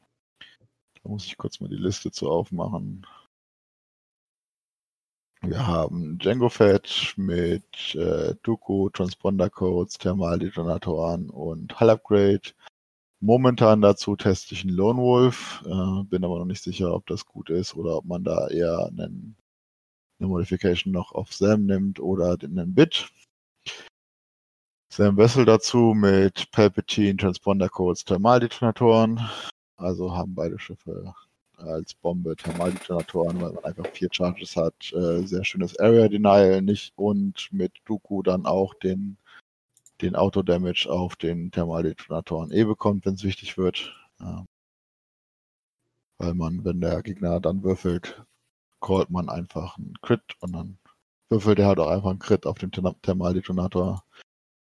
da 1.02 1.08
muss 1.08 1.26
ich 1.26 1.36
kurz 1.36 1.60
mal 1.60 1.68
die 1.68 1.76
Liste 1.76 2.10
zu 2.10 2.30
aufmachen. 2.30 3.06
Wir 5.44 5.66
haben 5.66 6.18
Django 6.18 6.48
Fetch 6.48 7.16
mit 7.18 7.96
äh, 7.96 8.34
Dooku, 8.44 8.90
Transponder 8.90 9.50
Codes, 9.50 9.98
Thermaldetonatoren 9.98 11.30
und 11.30 11.80
Hull 11.80 11.90
Upgrade. 11.90 12.52
Momentan 13.18 13.80
dazu 13.80 14.14
teste 14.14 14.54
ich 14.54 14.62
einen 14.62 14.76
Lone 14.76 15.00
Wolf, 15.00 15.64
äh, 15.66 16.04
bin 16.04 16.24
aber 16.24 16.38
noch 16.38 16.44
nicht 16.44 16.62
sicher, 16.62 16.94
ob 16.94 17.06
das 17.08 17.26
gut 17.26 17.50
ist 17.50 17.74
oder 17.74 17.96
ob 17.96 18.04
man 18.04 18.22
da 18.22 18.46
eher 18.48 18.86
einen, 18.86 19.36
eine 20.20 20.28
Modification 20.28 20.92
noch 20.92 21.10
auf 21.10 21.32
Sam 21.32 21.66
nimmt 21.66 21.98
oder 21.98 22.36
einen 22.40 22.72
Bit. 22.72 23.10
Sam 24.92 25.16
Vessel 25.16 25.44
dazu 25.44 25.92
mit 25.92 26.52
Palpatine, 26.52 27.16
Transponder 27.16 27.68
Codes, 27.68 28.04
Thermaldetonatoren. 28.04 29.20
Also 29.76 30.14
haben 30.16 30.36
beide 30.36 30.60
Schiffe 30.60 31.12
als 31.62 31.94
Bombe 31.94 32.36
Thermaldetonatoren, 32.36 33.40
weil 33.40 33.52
man 33.52 33.64
einfach 33.64 33.86
vier 33.88 34.08
Charges 34.10 34.56
hat. 34.56 34.92
Äh, 34.92 35.26
sehr 35.26 35.44
schönes 35.44 35.78
Area 35.78 36.08
Denial 36.08 36.62
nicht 36.62 36.92
und 36.96 37.48
mit 37.52 37.72
Dooku 37.84 38.22
dann 38.22 38.46
auch 38.46 38.74
den, 38.74 39.16
den 40.00 40.16
Auto-Damage 40.16 40.88
auf 40.90 41.16
den 41.16 41.50
Thermaldetonatoren 41.50 42.52
eh 42.52 42.64
bekommt, 42.64 43.06
wenn 43.06 43.14
es 43.14 43.24
wichtig 43.24 43.56
wird. 43.56 43.94
Ja. 44.20 44.44
Weil 46.18 46.34
man, 46.34 46.64
wenn 46.64 46.80
der 46.80 47.02
Gegner 47.02 47.40
dann 47.40 47.62
würfelt, 47.62 48.24
callt 48.80 49.10
man 49.10 49.28
einfach 49.28 49.78
einen 49.78 49.94
Crit 50.02 50.36
und 50.40 50.52
dann 50.52 50.78
würfelt 51.30 51.58
er 51.58 51.66
halt 51.68 51.78
auch 51.78 51.88
einfach 51.88 52.10
einen 52.10 52.18
Crit 52.18 52.46
auf 52.46 52.58
Therm- 52.58 53.00
Thermaldetonator. 53.02 54.04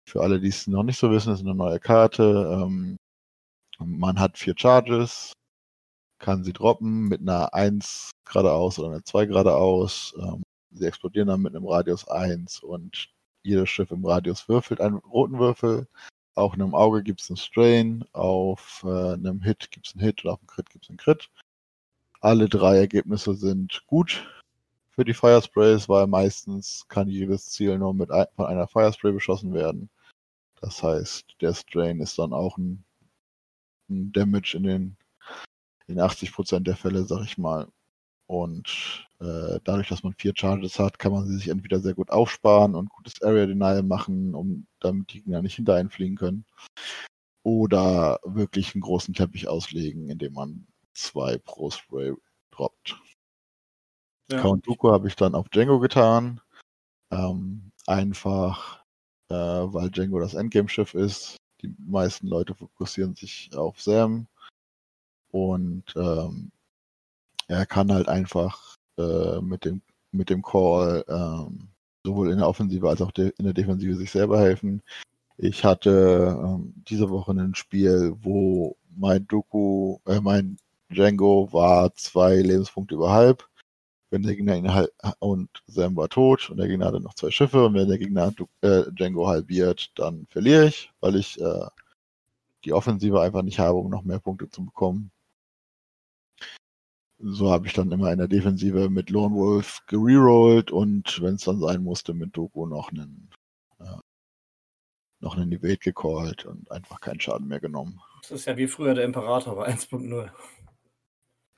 Für 0.08 0.22
alle, 0.22 0.39
die 0.39 0.50
es 0.50 0.68
noch 0.68 0.84
nicht 0.84 1.00
so 1.00 1.10
wissen, 1.12 1.34
ist 1.34 1.42
eine 1.42 1.56
neue 1.56 1.80
Karte. 1.80 2.24
Ähm, 2.64 2.98
man 3.80 4.20
hat 4.20 4.38
vier 4.38 4.54
Charges, 4.58 5.34
kann 6.22 6.43
sie 6.43 6.53
droppen 6.53 7.09
mit 7.09 7.22
einer 7.22 7.53
1 7.53 8.11
geradeaus 8.26 8.80
oder 8.80 8.89
einer 8.89 9.03
2 9.03 9.26
geradeaus. 9.26 10.15
Ähm, 10.17 10.43
sie 10.72 10.86
explodieren 10.86 11.28
dann 11.28 11.41
mit 11.41 11.55
einem 11.55 11.67
Radius 11.67 12.07
1 12.07 12.61
und 12.61 13.09
jedes 13.43 13.69
Schiff 13.69 13.91
im 13.91 14.05
Radius 14.05 14.47
würfelt 14.47 14.80
einen 14.80 14.97
roten 14.97 15.39
Würfel. 15.39 15.88
Auf 16.36 16.53
einem 16.53 16.76
Auge 16.76 17.03
gibt 17.03 17.22
es 17.22 17.30
einen 17.30 17.38
Strain, 17.38 18.05
auf 18.13 18.84
äh, 18.86 19.13
einem 19.13 19.41
Hit 19.41 19.72
gibt 19.72 19.88
es 19.88 19.95
einen 19.95 20.05
Hit 20.05 20.24
und 20.24 20.32
auf 20.32 20.39
einem 20.39 20.47
Crit 20.47 20.69
gibt 20.69 20.86
es 20.86 20.89
einen 20.89 20.97
Crit. 20.97 21.30
Alle 22.22 22.47
drei 22.47 22.78
Ergebnisse 22.78 23.34
sind 23.34 23.84
gut 23.88 24.24
für 24.91 25.03
die 25.03 25.13
Firesprays, 25.13 25.89
weil 25.89 26.07
meistens 26.07 26.86
kann 26.88 27.07
jedes 27.07 27.49
Ziel 27.49 27.78
nur 27.80 27.93
mit 27.93 28.11
ein, 28.11 28.28
von 28.36 28.45
einer 28.45 28.67
Firespray 28.67 29.11
beschossen 29.11 29.53
werden. 29.53 29.89
Das 30.61 30.84
heißt, 30.84 31.36
der 31.41 31.55
Strain 31.55 31.99
ist 31.99 32.19
dann 32.19 32.32
auch 32.34 32.57
ein, 32.57 32.84
ein 33.89 34.11
Damage 34.11 34.55
in 34.55 34.63
den 34.63 34.97
in 35.92 36.00
80% 36.00 36.62
der 36.62 36.76
Fälle, 36.76 37.06
sag 37.06 37.24
ich 37.24 37.38
mal. 37.38 37.68
Und 38.28 39.08
äh, 39.20 39.60
dadurch, 39.66 39.89
dass 39.89 40.04
man 40.04 40.14
vier 40.14 40.32
Charges 40.34 40.80
hat, 40.80 41.00
kann 41.00 41.12
man 41.12 41.28
sie 41.28 41.36
sich 41.36 41.50
entweder 41.50 41.82
sehr 41.82 41.94
gut 41.94 42.10
aufsparen 42.12 42.76
und 42.76 42.89
gutes 42.89 43.22
Area 43.22 43.46
Denial 43.46 43.84
machen, 43.84 44.34
um 44.34 44.68
damit 44.80 45.12
die 45.12 45.18
Gegner 45.18 45.42
nicht 45.42 45.56
hinter 45.56 45.76
einen 45.76 45.89
fliegen 45.89 46.16
können. 46.16 46.46
Oder 47.43 48.20
wirklich 48.24 48.74
einen 48.74 48.84
großen 48.84 49.13
Teppich 49.13 49.50
auslegen, 49.50 50.09
indem 50.09 50.34
man 50.34 50.68
zwei 50.93 51.38
pro 51.39 51.72
Spray 51.72 52.13
droppt. 52.51 53.01
Ja. 54.32 54.39
Count 54.42 54.66
Dooku 54.66 54.92
habe 54.92 55.09
ich 55.09 55.16
dann 55.18 55.36
auf 55.36 55.50
Django 55.50 55.80
getan. 55.80 56.39
Ähm, 57.12 57.72
einfach, 57.86 58.82
äh, 59.30 59.36
weil 59.36 59.89
Django 59.89 60.20
das 60.20 60.36
Endgame-Schiff 60.36 60.93
ist. 60.93 61.36
Die 61.62 61.76
meisten 61.78 62.28
Leute 62.28 62.55
fokussieren 62.55 63.13
sich 63.13 63.50
auf 63.55 63.82
Sam. 63.82 64.28
Und 65.32 65.83
ähm, 65.95 66.51
er 67.47 67.66
kann 67.66 67.91
halt 67.91 68.08
einfach 68.08 68.78
äh, 68.97 69.41
mit, 69.41 69.66
dem, 69.66 69.82
mit 70.12 70.29
dem 70.29 70.41
Call 70.41 71.03
ähm, 71.08 71.70
sowohl 72.03 72.32
in 72.32 72.37
der 72.37 72.47
Offensive 72.47 72.89
als 72.89 73.01
auch 73.01 73.12
in 73.16 73.33
der 73.39 73.53
Defensive 73.53 73.95
sich 73.95 74.12
selber 74.12 74.39
helfen. 74.39 74.82
Ich 75.37 75.63
hatte 75.63 76.37
ähm, 76.39 76.74
diese 76.87 77.09
Woche 77.09 77.32
ein 77.32 77.55
Spiel, 77.55 78.16
wo 78.21 78.78
mein 78.95 79.28
Doku, 79.28 79.97
äh, 80.05 80.20
mein 80.20 80.58
Django 80.89 81.51
war 81.51 81.93
zwei 81.95 82.36
Lebenspunkte 82.37 82.95
über 82.95 83.12
halb. 83.12 83.47
Wenn 84.09 84.24
der 84.24 84.36
Gegner 84.36 84.58
ihn 84.58 84.74
halt 84.74 84.91
und 85.20 85.49
Sam 85.67 85.95
war 85.95 86.09
tot 86.09 86.49
und 86.49 86.58
der 86.58 86.67
Gegner 86.67 86.87
hatte 86.87 86.99
noch 86.99 87.13
zwei 87.13 87.32
Schiffe 87.32 87.66
und 87.66 87.75
wenn 87.75 87.87
der 87.87 87.97
Gegner 87.97 88.33
äh, 88.62 88.83
Django 88.91 89.28
halbiert, 89.28 89.91
dann 89.95 90.28
verliere 90.29 90.67
ich, 90.67 90.91
weil 90.99 91.16
ich 91.16 91.39
äh, 91.39 91.66
die 92.66 92.74
Offensive 92.74 93.21
einfach 93.21 93.41
nicht 93.41 93.59
habe, 93.59 93.78
um 93.78 93.89
noch 93.89 94.03
mehr 94.03 94.20
Punkte 94.20 94.49
zu 94.49 94.66
bekommen. 94.66 95.12
So 97.24 97.52
habe 97.52 97.68
ich 97.68 97.74
dann 97.74 97.92
immer 97.92 98.12
in 98.12 98.18
der 98.18 98.28
Defensive 98.28 98.89
mit 98.89 99.10
Lone 99.10 99.36
Wolf 99.36 99.80
gererollt 99.88 100.72
und 100.72 101.22
wenn 101.22 101.36
es 101.36 101.43
dann 101.43 101.60
sein 101.60 101.84
musste, 101.84 102.14
mit 102.14 102.36
Doku 102.36 102.66
noch 102.66 102.89
einen 102.92 103.30
äh, 103.80 103.98
noch 105.20 105.38
einen 105.38 105.52
Evade 105.52 105.78
gecallt 105.78 106.46
und 106.46 106.70
einfach 106.72 107.00
keinen 107.00 107.20
Schaden 107.20 107.48
mehr 107.48 107.60
genommen. 107.60 108.02
Das 108.24 108.32
ist 108.32 108.46
ja 108.46 108.58
wie 108.58 108.68
früher 108.68 108.96
der 108.96 109.06
Imperator 109.06 109.56
bei 109.56 109.68
1.0. 109.68 110.32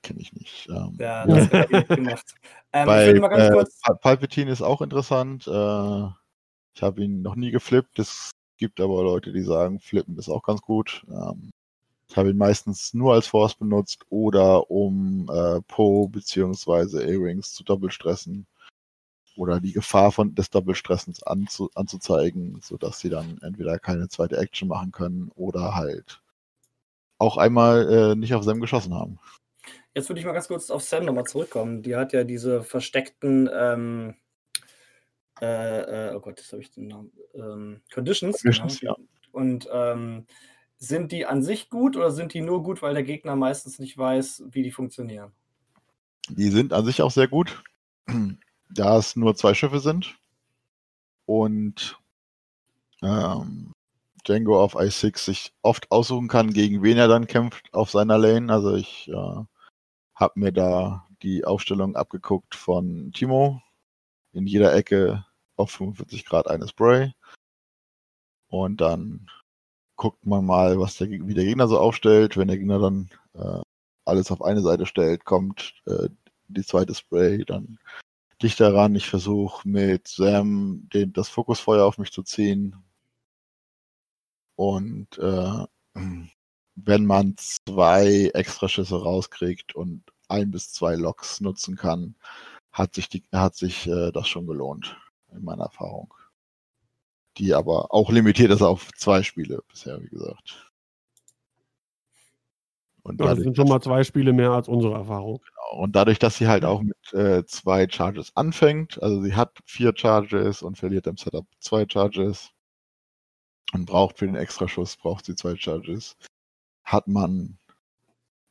Kenne 0.02 0.20
ich 0.20 0.34
nicht. 0.34 0.68
Ähm, 0.70 0.98
Ja, 1.00 1.26
das 1.26 1.50
hat 1.50 1.72
er 1.72 1.84
gemacht. 1.84 2.36
Ähm, 2.76 2.88
Bei, 2.88 3.14
ich 3.14 3.22
mal 3.22 3.28
ganz 3.28 3.46
äh, 3.50 3.52
kurz. 3.52 3.80
Pa- 3.82 3.94
Palpatine 3.94 4.52
ist 4.52 4.64
auch 4.64 4.82
interessant. 4.82 5.48
Äh, 5.48 6.08
ich 6.76 6.82
habe 6.82 7.04
ihn 7.04 7.22
noch 7.22 7.36
nie 7.36 7.52
geflippt. 7.52 8.00
Es 8.00 8.32
gibt 8.58 8.80
aber 8.82 9.04
Leute, 9.04 9.32
die 9.32 9.44
sagen, 9.44 9.80
flippen 9.80 10.18
ist 10.18 10.28
auch 10.28 10.42
ganz 10.42 10.62
gut. 10.62 11.06
Ähm, 11.08 11.52
habe 12.18 12.32
ihn 12.32 12.38
meistens 12.38 12.94
nur 12.94 13.14
als 13.14 13.28
Force 13.28 13.56
benutzt 13.56 14.06
oder 14.10 14.70
um 14.70 15.30
äh, 15.32 15.62
Po 15.68 16.08
bzw. 16.08 16.98
A-Rings 17.00 17.54
zu 17.54 17.64
doppelstressen 17.64 18.48
oder 19.36 19.60
die 19.60 19.74
Gefahr 19.74 20.12
von 20.12 20.36
des 20.36 20.50
Doppelstressens 20.50 21.24
anzu, 21.24 21.70
anzuzeigen, 21.76 22.60
sodass 22.62 23.00
sie 23.00 23.10
dann 23.10 23.40
entweder 23.42 23.80
keine 23.80 24.08
zweite 24.08 24.38
Action 24.38 24.68
machen 24.68 24.92
können 24.92 25.32
oder 25.36 25.76
halt 25.76 26.22
auch 27.18 27.38
einmal 27.38 27.92
äh, 27.92 28.16
nicht 28.16 28.34
auf 28.34 28.44
Sam 28.44 28.62
geschossen 28.62 28.94
haben. 28.94 29.20
Jetzt 29.96 30.10
würde 30.10 30.20
ich 30.20 30.26
mal 30.26 30.34
ganz 30.34 30.48
kurz 30.48 30.70
auf 30.70 30.84
Sam 30.84 31.06
nochmal 31.06 31.26
zurückkommen. 31.26 31.84
Die 31.84 31.96
hat 31.96 32.14
ja 32.14 32.24
diese 32.24 32.64
versteckten 32.64 33.50
ähm, 33.54 34.16
äh, 35.42 36.10
äh, 36.10 36.16
oh 36.16 36.20
Gott, 36.20 36.40
jetzt 36.40 36.52
habe 36.52 36.62
ich 36.62 36.72
den 36.72 36.88
Namen. 36.88 37.12
Ähm, 37.34 37.82
Conditions. 37.94 38.42
Conditions, 38.42 38.80
genau. 38.80 38.98
Und 39.32 39.68
ähm, 39.72 40.26
sind 40.84 41.14
die 41.14 41.26
an 41.26 41.42
sich 41.42 41.70
gut 41.70 41.96
oder 41.96 42.12
sind 42.12 42.34
die 42.34 42.42
nur 42.42 42.62
gut, 42.62 42.82
weil 42.82 42.94
der 42.94 43.04
Gegner 43.04 43.38
meistens 43.38 43.80
nicht 43.80 43.98
weiß, 43.98 44.44
wie 44.50 44.64
die 44.64 44.72
funktionieren? 44.72 45.32
Die 46.30 46.50
sind 46.50 46.74
an 46.74 46.86
sich 46.86 47.02
auch 47.02 47.12
sehr 47.12 47.28
gut, 47.30 47.64
da 48.70 48.98
es 48.98 49.16
nur 49.16 49.36
zwei 49.36 49.54
Schiffe 49.54 49.80
sind 49.80 50.18
und 51.26 51.98
ähm, 53.02 53.72
Django 54.28 54.62
auf 54.62 54.76
i6 54.76 55.20
sich 55.20 55.54
oft 55.62 55.90
aussuchen 55.90 56.28
kann, 56.28 56.52
gegen 56.52 56.84
wen 56.84 56.98
er 56.98 57.08
dann 57.08 57.28
kämpft 57.28 57.74
auf 57.74 57.90
seiner 57.90 58.18
Lane. 58.18 58.52
Also 58.52 58.76
ich 58.76 59.08
äh, 59.10 59.44
habe 60.16 60.40
mir 60.40 60.52
da 60.52 61.08
die 61.22 61.46
Aufstellung 61.46 61.96
abgeguckt 61.96 62.56
von 62.56 63.12
Timo. 63.14 63.62
In 64.34 64.48
jeder 64.48 64.74
Ecke 64.74 65.26
auf 65.56 65.72
45 65.72 66.26
Grad 66.26 66.48
eine 66.48 66.68
Spray. 66.68 67.14
Und 68.48 68.82
dann 68.82 69.28
guckt 70.04 70.26
man 70.26 70.46
mal, 70.46 70.78
was 70.82 70.98
der, 70.98 71.10
wie 71.10 71.34
der 71.34 71.46
Gegner 71.46 71.70
so 71.70 71.80
aufstellt. 71.80 72.36
Wenn 72.36 72.50
der 72.50 72.58
Gegner 72.58 72.78
dann 72.78 73.10
äh, 73.36 73.62
alles 74.04 74.32
auf 74.32 74.42
eine 74.42 74.60
Seite 74.60 74.86
stellt, 74.86 75.24
kommt 75.24 75.76
äh, 75.86 76.10
die 76.50 76.66
zweite 76.66 76.94
Spray 76.94 77.46
dann 77.46 77.80
dichter 78.42 78.74
ran. 78.74 78.96
Ich 78.96 79.10
versuche 79.10 79.66
mit 79.66 80.10
Sam 80.10 80.90
den, 80.94 81.14
das 81.14 81.30
Fokusfeuer 81.30 81.86
auf 81.86 82.00
mich 82.00 82.12
zu 82.12 82.22
ziehen. 82.22 82.76
Und 84.58 85.18
äh, 85.20 85.66
wenn 86.76 87.06
man 87.06 87.36
zwei 87.38 88.30
Extraschüsse 88.34 89.02
rauskriegt 89.02 89.74
und 89.74 90.04
ein 90.28 90.52
bis 90.52 90.74
zwei 90.74 90.96
Loks 90.96 91.40
nutzen 91.40 91.78
kann, 91.78 92.16
hat 92.74 92.94
sich, 92.96 93.08
die, 93.08 93.24
hat 93.32 93.56
sich 93.56 93.88
äh, 93.88 94.12
das 94.12 94.28
schon 94.28 94.48
gelohnt, 94.48 94.98
in 95.32 95.46
meiner 95.46 95.64
Erfahrung. 95.64 96.14
Die 97.38 97.54
aber 97.54 97.94
auch 97.94 98.12
limitiert 98.12 98.52
ist 98.52 98.62
auf 98.62 98.92
zwei 98.96 99.24
Spiele 99.24 99.62
bisher, 99.70 100.02
wie 100.02 100.10
gesagt. 100.10 100.72
Und 103.04 103.20
ja, 103.20 103.28
das 103.28 103.40
sind 103.40 103.58
schon 103.58 103.68
mal 103.68 103.82
zwei 103.82 104.04
Spiele 104.04 104.32
mehr 104.32 104.52
als 104.52 104.70
unsere 104.70 104.94
Erfahrung. 104.94 105.40
Genau. 105.40 105.84
Und 105.84 105.96
dadurch, 105.96 106.20
dass 106.20 106.38
sie 106.38 106.48
halt 106.48 106.64
auch 106.64 106.82
mit 106.82 107.14
äh, 107.14 107.46
zwei 107.46 107.88
Charges 107.90 108.32
anfängt, 108.36 109.02
also 109.04 109.22
sie 109.22 109.36
hat 109.36 109.60
vier 109.66 109.94
Charges 109.96 110.62
und 110.62 110.78
verliert 110.78 111.08
im 111.08 111.18
Setup 111.18 111.46
zwei 111.60 111.86
Charges 111.88 112.52
und 113.74 113.86
braucht 113.86 114.20
für 114.20 114.26
den 114.26 114.36
Extraschuss, 114.36 114.96
braucht 114.96 115.26
sie 115.26 115.36
zwei 115.36 115.58
Charges, 115.58 116.16
hat 116.86 117.08
man 117.08 117.58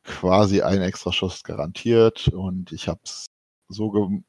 quasi 0.04 0.60
einen 0.60 0.82
Extraschuss 0.82 1.44
garantiert 1.44 2.28
und 2.28 2.72
ich 2.72 2.88
habe 2.88 3.00
es 3.04 3.26
so 3.68 3.90
ge 3.90 4.22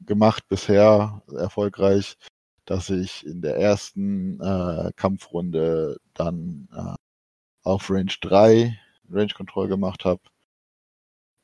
gemacht 0.00 0.48
bisher 0.48 1.22
erfolgreich, 1.36 2.16
dass 2.70 2.88
ich 2.88 3.26
in 3.26 3.42
der 3.42 3.56
ersten 3.56 4.40
äh, 4.40 4.92
Kampfrunde 4.94 5.98
dann 6.14 6.68
äh, 6.72 6.94
auf 7.64 7.90
Range 7.90 8.12
3 8.20 8.78
Range 9.10 9.32
Control 9.34 9.66
gemacht 9.66 10.04
habe, 10.04 10.20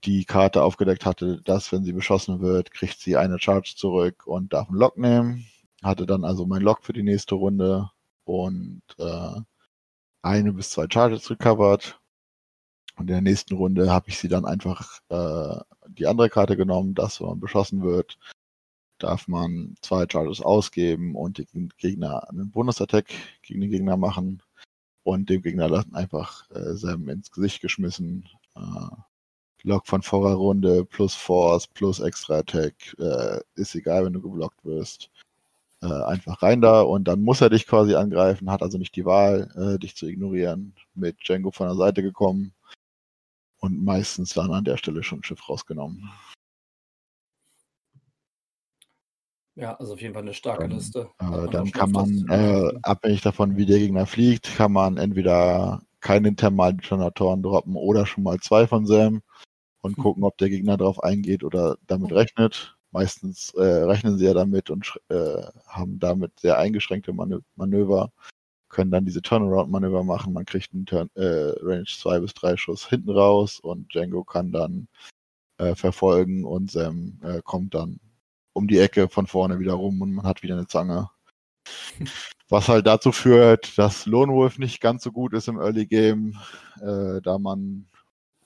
die 0.04 0.24
Karte 0.24 0.62
aufgedeckt 0.62 1.04
hatte, 1.04 1.42
dass 1.42 1.72
wenn 1.72 1.82
sie 1.82 1.92
beschossen 1.92 2.40
wird, 2.40 2.70
kriegt 2.70 3.00
sie 3.00 3.16
eine 3.16 3.40
Charge 3.40 3.74
zurück 3.76 4.24
und 4.28 4.52
darf 4.52 4.68
einen 4.68 4.78
Lock 4.78 4.98
nehmen. 4.98 5.44
Hatte 5.82 6.06
dann 6.06 6.24
also 6.24 6.46
mein 6.46 6.62
Lock 6.62 6.84
für 6.84 6.92
die 6.92 7.02
nächste 7.02 7.34
Runde 7.34 7.90
und 8.22 8.82
äh, 8.98 9.40
eine 10.22 10.52
bis 10.52 10.70
zwei 10.70 10.86
Charges 10.88 11.28
recovered. 11.28 11.98
Und 12.94 13.10
in 13.10 13.14
der 13.14 13.20
nächsten 13.20 13.56
Runde 13.56 13.90
habe 13.90 14.10
ich 14.10 14.18
sie 14.18 14.28
dann 14.28 14.44
einfach 14.44 15.00
äh, 15.08 15.60
die 15.88 16.06
andere 16.06 16.30
Karte 16.30 16.56
genommen, 16.56 16.94
dass 16.94 17.20
wenn 17.20 17.26
man 17.26 17.40
beschossen 17.40 17.82
wird, 17.82 18.16
darf 18.98 19.28
man 19.28 19.74
zwei 19.80 20.06
Charges 20.10 20.40
ausgeben 20.40 21.14
und 21.14 21.38
den 21.38 21.70
Gegner 21.78 22.28
einen 22.28 22.50
Bonusattack 22.50 23.06
gegen 23.42 23.60
den 23.60 23.70
Gegner 23.70 23.96
machen 23.96 24.42
und 25.04 25.30
dem 25.30 25.42
Gegner 25.42 25.68
dann 25.68 25.94
einfach 25.94 26.50
äh, 26.50 26.74
Sam 26.74 27.08
ins 27.08 27.30
Gesicht 27.30 27.60
geschmissen. 27.60 28.28
Äh, 28.54 28.60
Lock 29.62 29.86
von 29.86 30.02
vorher 30.02 30.36
Runde 30.36 30.84
plus 30.84 31.14
Force 31.14 31.66
plus 31.66 32.00
Extra 32.00 32.38
Attack 32.38 32.74
äh, 32.98 33.40
ist 33.56 33.74
egal, 33.74 34.04
wenn 34.04 34.12
du 34.12 34.20
geblockt 34.20 34.64
wirst. 34.64 35.10
Äh, 35.82 35.86
einfach 35.86 36.42
rein 36.42 36.60
da 36.60 36.82
und 36.82 37.04
dann 37.04 37.22
muss 37.22 37.40
er 37.40 37.50
dich 37.50 37.66
quasi 37.66 37.94
angreifen, 37.94 38.50
hat 38.50 38.62
also 38.62 38.78
nicht 38.78 38.96
die 38.96 39.04
Wahl, 39.04 39.50
äh, 39.56 39.78
dich 39.78 39.96
zu 39.96 40.06
ignorieren. 40.06 40.74
Mit 40.94 41.18
Django 41.20 41.50
von 41.50 41.66
der 41.68 41.76
Seite 41.76 42.02
gekommen, 42.02 42.54
und 43.58 43.84
meistens 43.84 44.34
dann 44.34 44.52
an 44.52 44.64
der 44.64 44.76
Stelle 44.76 45.02
schon 45.02 45.20
ein 45.20 45.24
Schiff 45.24 45.48
rausgenommen. 45.48 46.10
Ja, 49.56 49.74
also 49.74 49.94
auf 49.94 50.00
jeden 50.02 50.12
Fall 50.12 50.22
eine 50.22 50.34
starke 50.34 50.64
ähm, 50.64 50.72
Liste. 50.72 51.08
Äh, 51.18 51.48
dann 51.50 51.72
kann 51.72 51.90
man, 51.90 52.26
äh, 52.28 52.72
abhängig 52.82 53.22
davon, 53.22 53.56
wie 53.56 53.64
der 53.64 53.78
Gegner 53.78 54.06
fliegt, 54.06 54.54
kann 54.56 54.72
man 54.72 54.98
entweder 54.98 55.82
keine 56.00 56.36
thermalen 56.36 56.76
Detonatoren 56.76 57.42
droppen 57.42 57.74
oder 57.74 58.04
schon 58.06 58.22
mal 58.22 58.38
zwei 58.38 58.66
von 58.66 58.86
Sam 58.86 59.22
und 59.80 59.96
hm. 59.96 60.02
gucken, 60.02 60.24
ob 60.24 60.36
der 60.36 60.50
Gegner 60.50 60.76
darauf 60.76 61.02
eingeht 61.02 61.42
oder 61.42 61.78
damit 61.86 62.12
rechnet. 62.12 62.76
Meistens 62.90 63.52
äh, 63.54 63.62
rechnen 63.62 64.18
sie 64.18 64.26
ja 64.26 64.34
damit 64.34 64.70
und 64.70 65.00
äh, 65.08 65.42
haben 65.66 65.98
damit 65.98 66.38
sehr 66.38 66.58
eingeschränkte 66.58 67.12
Manö 67.12 67.40
Manöver 67.56 68.12
können 68.68 68.90
dann 68.90 69.04
diese 69.04 69.22
Turnaround-Manöver 69.22 70.02
machen. 70.02 70.32
Man 70.32 70.44
kriegt 70.44 70.74
einen 70.74 70.86
Turn, 70.86 71.08
äh, 71.14 71.54
Range 71.62 71.86
2 71.86 72.20
bis 72.20 72.34
3 72.34 72.56
Schuss 72.56 72.88
hinten 72.88 73.10
raus 73.10 73.60
und 73.60 73.92
Django 73.94 74.24
kann 74.24 74.52
dann 74.52 74.88
äh, 75.58 75.74
verfolgen 75.74 76.44
und 76.44 76.70
Sam 76.70 77.18
äh, 77.22 77.40
kommt 77.42 77.74
dann 77.74 78.00
um 78.56 78.66
die 78.68 78.78
Ecke 78.78 79.08
von 79.08 79.26
vorne 79.26 79.58
wieder 79.58 79.74
rum 79.74 80.00
und 80.00 80.14
man 80.14 80.26
hat 80.26 80.42
wieder 80.42 80.54
eine 80.54 80.66
Zange. 80.66 81.10
Was 82.48 82.68
halt 82.68 82.86
dazu 82.86 83.12
führt, 83.12 83.76
dass 83.76 84.06
Lone 84.06 84.32
Wolf 84.32 84.58
nicht 84.58 84.80
ganz 84.80 85.02
so 85.02 85.12
gut 85.12 85.34
ist 85.34 85.48
im 85.48 85.58
Early 85.60 85.86
Game, 85.86 86.38
äh, 86.80 87.20
da 87.20 87.38
man 87.38 87.86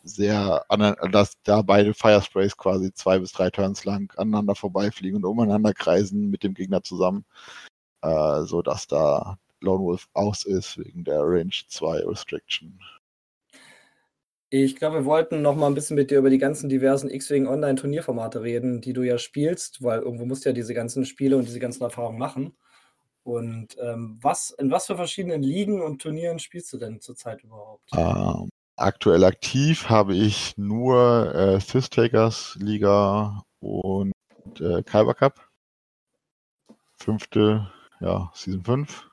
sehr, 0.03 0.65
dass 1.12 1.41
da 1.43 1.62
beide 1.62 1.95
Firesprays 1.95 2.57
quasi 2.57 2.93
zwei 2.93 3.19
bis 3.19 3.32
drei 3.32 3.51
Turns 3.51 3.85
lang 3.85 4.12
aneinander 4.16 4.55
vorbeifliegen 4.55 5.16
und 5.16 5.31
umeinander 5.31 5.74
kreisen 5.74 6.31
mit 6.31 6.43
dem 6.43 6.55
Gegner 6.55 6.82
zusammen, 6.82 7.24
äh, 8.03 8.43
so 8.43 8.62
dass 8.62 8.87
da 8.87 9.39
Lone 9.61 9.85
Wolf 9.85 10.09
aus 10.15 10.45
ist 10.45 10.78
wegen 10.78 11.05
der 11.05 11.20
Range 11.23 11.53
2 11.69 12.07
Restriction. 12.07 12.81
Ich 14.52 14.74
glaube, 14.74 14.97
wir 14.97 15.05
wollten 15.05 15.43
noch 15.43 15.55
mal 15.55 15.68
ein 15.68 15.74
bisschen 15.74 15.94
mit 15.94 16.10
dir 16.10 16.18
über 16.18 16.28
die 16.28 16.39
ganzen 16.39 16.68
diversen 16.68 17.09
X-Wing 17.09 17.47
Online-Turnierformate 17.47 18.43
reden, 18.43 18.81
die 18.81 18.93
du 18.93 19.02
ja 19.02 19.16
spielst, 19.16 19.81
weil 19.85 20.01
irgendwo 20.01 20.27
musst 20.27 20.44
du 20.44 20.48
ja 20.48 20.52
diese 20.52 20.74
ganzen 20.74 21.06
Spiele 21.06 21.36
und 21.36 21.47
diese 21.47 21.60
ganzen 21.60 21.85
Erfahrungen 21.85 22.18
machen. 22.18 22.56
Und 23.22 23.77
ähm, 23.81 24.18
was, 24.20 24.51
in 24.51 24.72
was 24.72 24.86
für 24.86 24.97
verschiedenen 24.97 25.44
Ligen 25.44 25.81
und 25.81 26.02
Turnieren 26.02 26.40
spielst 26.40 26.72
du 26.72 26.78
denn 26.78 27.01
zurzeit 27.01 27.44
überhaupt? 27.44 27.90
Ähm, 27.94 28.48
aktuell 28.74 29.22
aktiv 29.22 29.89
habe 29.89 30.16
ich 30.16 30.56
nur 30.56 31.32
äh, 31.32 31.60
Sys-Takers 31.60 32.56
Liga 32.60 33.44
und 33.60 34.12
äh, 34.59 34.82
Kyber 34.82 35.14
Cup. 35.14 35.48
Fünfte, 36.97 37.70
ja, 38.01 38.32
Season 38.35 38.64
5. 38.64 39.10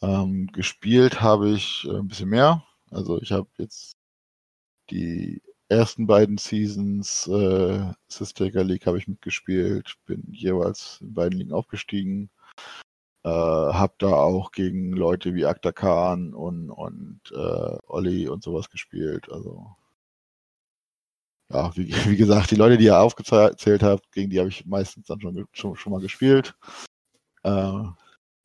Ähm, 0.00 0.46
gespielt 0.52 1.20
habe 1.20 1.50
ich 1.50 1.88
äh, 1.90 1.96
ein 1.96 2.06
bisschen 2.06 2.28
mehr. 2.28 2.62
Also 2.92 3.20
ich 3.20 3.32
habe 3.32 3.48
jetzt 3.58 3.97
die 4.90 5.42
ersten 5.68 6.06
beiden 6.06 6.38
Seasons 6.38 7.26
äh, 7.28 7.92
Sistaker 8.08 8.64
League 8.64 8.86
habe 8.86 8.98
ich 8.98 9.08
mitgespielt, 9.08 9.96
bin 10.06 10.24
jeweils 10.32 10.98
in 11.00 11.14
beiden 11.14 11.38
Ligen 11.38 11.52
aufgestiegen. 11.52 12.30
Äh, 13.24 13.28
habe 13.30 13.94
da 13.98 14.12
auch 14.12 14.52
gegen 14.52 14.92
Leute 14.92 15.34
wie 15.34 15.44
Akta 15.46 15.72
Khan 15.72 16.34
und, 16.34 16.70
und 16.70 17.20
äh, 17.32 17.78
Olli 17.86 18.28
und 18.28 18.42
sowas 18.42 18.70
gespielt. 18.70 19.30
Also 19.30 19.76
ja, 21.52 21.74
wie, 21.76 21.88
wie, 22.06 22.16
gesagt, 22.16 22.50
die 22.50 22.56
Leute, 22.56 22.78
die 22.78 22.86
ihr 22.86 23.00
aufgezählt 23.00 23.82
habt, 23.82 24.12
gegen 24.12 24.30
die 24.30 24.38
habe 24.38 24.48
ich 24.48 24.66
meistens 24.66 25.06
dann 25.06 25.20
schon, 25.20 25.46
schon, 25.52 25.76
schon 25.76 25.92
mal 25.92 26.00
gespielt. 26.00 26.56
Äh, 27.42 27.84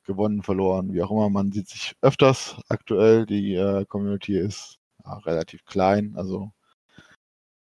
gewonnen, 0.06 0.44
verloren, 0.44 0.94
wie 0.94 1.02
auch 1.02 1.12
immer. 1.12 1.30
Man 1.30 1.52
sieht 1.52 1.70
sich 1.70 1.96
öfters 2.02 2.58
aktuell. 2.70 3.26
Die 3.26 3.56
äh, 3.56 3.86
Community 3.86 4.38
ist 4.38 4.80
ja, 5.06 5.14
relativ 5.20 5.66
klein. 5.66 6.16
Also 6.16 6.52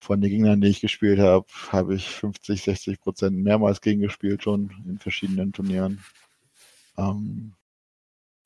von 0.01 0.19
den 0.21 0.29
Gegnern, 0.31 0.61
die 0.61 0.67
ich 0.67 0.81
gespielt 0.81 1.19
habe, 1.19 1.45
habe 1.71 1.95
ich 1.95 2.09
50, 2.09 2.63
60 2.63 2.99
Prozent 3.01 3.37
mehrmals 3.37 3.81
gegen 3.81 4.01
gespielt 4.01 4.43
schon 4.43 4.69
in 4.85 4.99
verschiedenen 4.99 5.53
Turnieren. 5.53 6.03
Ähm, 6.97 7.55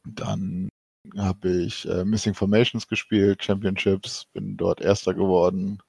dann 0.06 0.70
habe 1.18 1.50
ich 1.64 1.88
äh, 1.88 2.06
Missing 2.06 2.34
Formations 2.34 2.88
gespielt, 2.88 3.44
Championships, 3.44 4.26
bin 4.34 4.58
dort 4.58 4.82
Erster 4.82 5.14
geworden. 5.14 5.80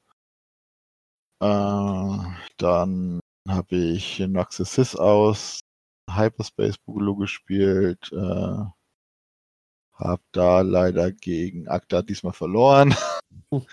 Äh, 1.41 2.19
dann 2.57 3.21
habe 3.49 3.77
ich 3.77 4.19
Noxus 4.21 4.97
aus 4.97 5.61
Hyperspace 6.11 6.79
Boogaloo 6.79 7.17
gespielt. 7.17 8.11
Äh, 8.13 8.65
hab 9.99 10.23
da 10.33 10.61
leider 10.61 11.13
gegen 11.13 11.69
Akta 11.69 12.03
diesmal 12.03 12.33
verloren. 12.33 12.95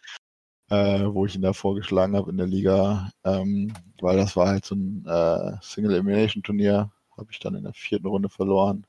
äh, 0.69 1.05
wo 1.05 1.25
ich 1.25 1.35
ihn 1.35 1.41
da 1.41 1.53
vorgeschlagen 1.53 2.15
habe 2.15 2.31
in 2.31 2.37
der 2.37 2.47
Liga, 2.47 3.11
ähm, 3.23 3.73
weil 3.99 4.17
das 4.17 4.35
war 4.35 4.47
halt 4.47 4.65
so 4.65 4.75
ein 4.75 5.05
äh, 5.05 5.57
Single-Elimination-Turnier. 5.61 6.91
Habe 7.17 7.31
ich 7.31 7.39
dann 7.39 7.55
in 7.55 7.63
der 7.63 7.73
vierten 7.73 8.07
Runde 8.07 8.29
verloren 8.29 8.85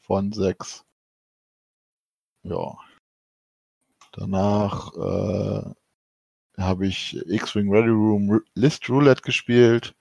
von 0.00 0.32
sechs. 0.32 0.84
Ja. 2.42 2.78
Danach 4.12 4.94
äh, 4.96 5.74
habe 6.62 6.86
ich 6.86 7.16
X-Wing 7.26 7.70
Ready 7.70 7.90
Room 7.90 8.40
List 8.54 8.88
Roulette 8.88 9.22
gespielt. 9.22 9.94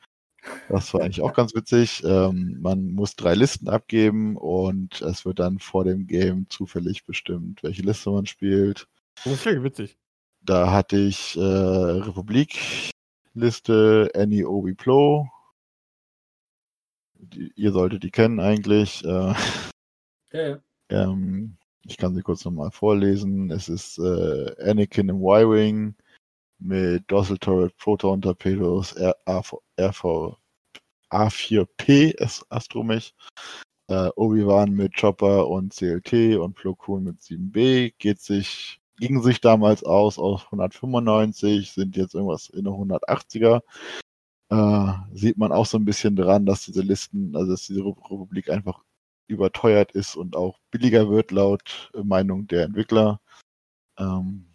Das 0.70 0.94
war 0.94 1.02
eigentlich 1.02 1.22
auch 1.22 1.34
ganz 1.34 1.54
witzig. 1.56 2.04
Ähm, 2.04 2.58
man 2.62 2.92
muss 2.92 3.16
drei 3.16 3.34
Listen 3.34 3.70
abgeben 3.70 4.38
und 4.38 5.02
es 5.02 5.26
wird 5.26 5.40
dann 5.40 5.58
vor 5.60 5.84
dem 5.84 6.06
Game 6.08 6.48
zufällig 6.50 7.06
bestimmt, 7.06 7.64
welche 7.64 7.82
Liste 7.84 8.12
man 8.12 8.26
spielt. 8.26 8.88
Das 9.24 9.42
klingt 9.42 9.64
witzig. 9.64 9.98
Da 10.42 10.72
hatte 10.72 10.98
ich 10.98 11.38
äh, 11.38 11.42
Republik-Liste 11.42 14.12
Annie 14.16 14.48
Obi 14.48 14.74
Plo. 14.74 15.28
Die, 17.16 17.52
ihr 17.56 17.72
solltet 17.72 18.04
die 18.04 18.12
kennen 18.12 18.40
eigentlich. 18.40 19.04
Äh, 19.04 19.34
ja, 20.34 20.34
ja. 20.34 20.60
Ähm, 20.90 21.58
ich 21.86 21.98
kann 21.98 22.16
sie 22.16 22.22
kurz 22.22 22.46
nochmal 22.46 22.72
vorlesen. 22.72 23.52
Es 23.52 23.68
ist 23.68 24.00
äh, 24.00 24.56
Anakin 24.70 25.10
im 25.10 25.18
Y-Wing 25.18 25.96
mit 26.60 27.12
Dossel 27.12 27.38
Turret, 27.38 27.76
Proton 27.78 28.22
Torpedos, 28.22 28.96
RVA4P 29.78 32.12
ist 32.22 32.46
Astromech. 32.50 33.14
Äh, 33.90 34.10
Obi-Wan 34.16 34.72
mit 34.72 34.98
Chopper 34.98 35.48
und 35.48 35.74
CLT 35.74 36.38
und 36.38 36.56
Plo 36.56 36.76
Koon 36.76 37.06
mit 37.06 37.22
7B 37.22 37.94
geht 37.98 38.20
sich, 38.20 38.82
ging 38.98 39.22
sich 39.22 39.40
damals 39.40 39.84
aus 39.84 40.20
aus 40.20 40.44
195, 40.46 41.72
sind 41.72 41.96
jetzt 41.96 42.14
irgendwas 42.14 42.50
in 42.50 42.66
der 42.66 42.74
180er. 42.74 43.62
Äh, 44.50 44.94
sieht 45.14 45.38
man 45.38 45.52
auch 45.52 45.66
so 45.66 45.78
ein 45.78 45.86
bisschen 45.86 46.16
dran, 46.16 46.46
dass 46.46 46.66
diese 46.66 46.82
Listen, 46.82 47.36
also 47.36 47.52
dass 47.52 47.68
diese 47.68 47.86
Republik 47.86 48.50
einfach 48.50 48.84
überteuert 49.28 49.92
ist 49.92 50.16
und 50.16 50.36
auch 50.36 50.60
billiger 50.72 51.10
wird 51.10 51.32
laut 51.32 51.92
Meinung 51.94 52.48
der 52.48 52.66
Entwickler. 52.66 53.20
Ähm, 54.00 54.47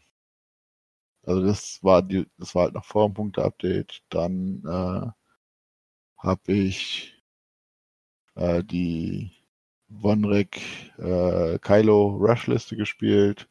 also 1.24 1.42
das 1.44 1.78
war 1.82 2.02
die, 2.02 2.26
das 2.38 2.54
war 2.54 2.64
halt 2.64 2.74
noch 2.74 2.84
vor 2.84 3.08
dem 3.08 3.14
Punkte-Update. 3.14 4.02
Dann 4.10 4.62
äh, 4.66 5.10
habe 6.16 6.52
ich 6.52 7.14
äh, 8.34 8.62
die 8.64 9.32
Vonrek 9.88 10.60
äh, 10.98 11.58
Kylo 11.58 12.08
Rush 12.16 12.46
Liste 12.46 12.76
gespielt 12.76 13.48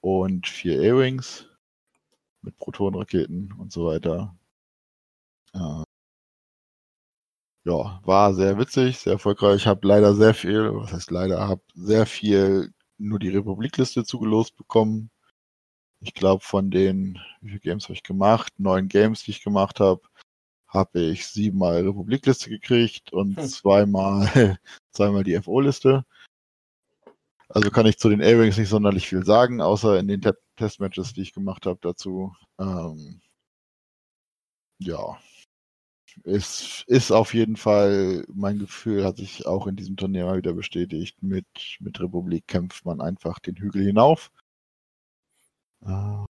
und 0.00 0.48
vier 0.48 0.80
A-Wings 0.80 1.48
mit 2.42 2.58
Protonenraketen 2.58 3.52
und 3.58 3.72
so 3.72 3.86
weiter. 3.86 4.36
Äh, 5.54 5.84
ja, 7.64 8.00
war 8.04 8.34
sehr 8.34 8.58
witzig, 8.58 8.98
sehr 8.98 9.14
erfolgreich. 9.14 9.56
Ich 9.62 9.66
habe 9.66 9.86
leider 9.86 10.14
sehr 10.14 10.34
viel, 10.34 10.74
was 10.74 10.92
heißt 10.92 11.10
leider, 11.10 11.46
habe 11.48 11.62
sehr 11.74 12.06
viel 12.06 12.72
nur 12.98 13.18
die 13.18 13.28
Republikliste 13.30 14.04
zugelost 14.04 14.56
bekommen. 14.56 15.10
Ich 16.00 16.14
glaube, 16.14 16.42
von 16.42 16.70
den, 16.70 17.18
wie 17.40 17.50
viele 17.50 17.60
Games 17.60 17.84
habe 17.84 17.94
ich 17.94 18.02
gemacht? 18.02 18.52
Neun 18.58 18.88
Games, 18.88 19.22
die 19.24 19.32
ich 19.32 19.44
gemacht 19.44 19.80
habe, 19.80 20.00
habe 20.66 21.00
ich 21.00 21.26
siebenmal 21.26 21.82
Republikliste 21.86 22.48
gekriegt 22.48 23.12
und 23.12 23.36
Hm. 23.36 23.48
zweimal, 23.48 24.58
zweimal 24.92 25.24
die 25.24 25.34
FO-Liste. 25.34 26.04
Also 27.48 27.70
kann 27.70 27.86
ich 27.86 27.98
zu 27.98 28.08
den 28.08 28.22
A-Wings 28.22 28.56
nicht 28.56 28.68
sonderlich 28.68 29.08
viel 29.08 29.24
sagen, 29.24 29.60
außer 29.60 29.98
in 29.98 30.08
den 30.08 30.22
Te 30.22 30.38
Testmatches, 30.56 31.14
die 31.14 31.22
ich 31.22 31.32
gemacht 31.32 31.66
habe 31.66 31.78
dazu. 31.82 32.34
Ähm, 32.58 33.20
ja, 34.78 35.18
ist, 36.24 36.84
ist 36.86 37.10
auf 37.10 37.34
jeden 37.34 37.56
Fall, 37.56 38.24
mein 38.32 38.58
Gefühl 38.58 39.04
hat 39.04 39.16
sich 39.16 39.46
auch 39.46 39.66
in 39.66 39.76
diesem 39.76 39.96
Turnier 39.96 40.26
mal 40.26 40.36
wieder 40.38 40.52
bestätigt. 40.52 41.22
Mit, 41.22 41.46
mit 41.80 42.00
Republik 42.00 42.46
kämpft 42.46 42.84
man 42.84 43.00
einfach 43.00 43.38
den 43.38 43.56
Hügel 43.56 43.84
hinauf. 43.84 44.30
Äh, 45.86 46.24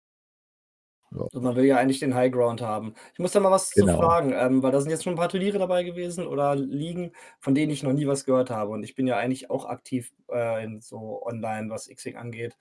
Also 1.13 1.41
man 1.41 1.55
will 1.57 1.65
ja 1.65 1.77
eigentlich 1.77 1.99
den 1.99 2.15
High 2.15 2.31
Ground 2.31 2.61
haben. 2.61 2.93
Ich 3.13 3.19
muss 3.19 3.33
da 3.33 3.41
mal 3.41 3.51
was 3.51 3.71
Genau. 3.71 3.93
zu 3.93 3.97
fragen, 3.97 4.31
ähm, 4.33 4.63
weil 4.63 4.71
da 4.71 4.79
sind 4.79 4.91
jetzt 4.91 5.03
schon 5.03 5.13
ein 5.13 5.17
paar 5.17 5.27
Turniere 5.29 5.59
dabei 5.59 5.83
gewesen 5.83 6.25
oder 6.25 6.55
Ligen, 6.55 7.11
von 7.39 7.53
denen 7.53 7.71
ich 7.71 7.83
noch 7.83 7.91
nie 7.91 8.07
was 8.07 8.23
gehört 8.23 8.49
habe. 8.49 8.71
Und 8.71 8.83
ich 8.83 8.95
bin 8.95 9.07
ja 9.07 9.17
eigentlich 9.17 9.49
auch 9.49 9.65
aktiv 9.65 10.13
äh, 10.31 10.63
in 10.63 10.79
so 10.79 11.21
online, 11.25 11.69
was 11.69 11.87
X-Wing 11.89 12.15
angeht. 12.15 12.57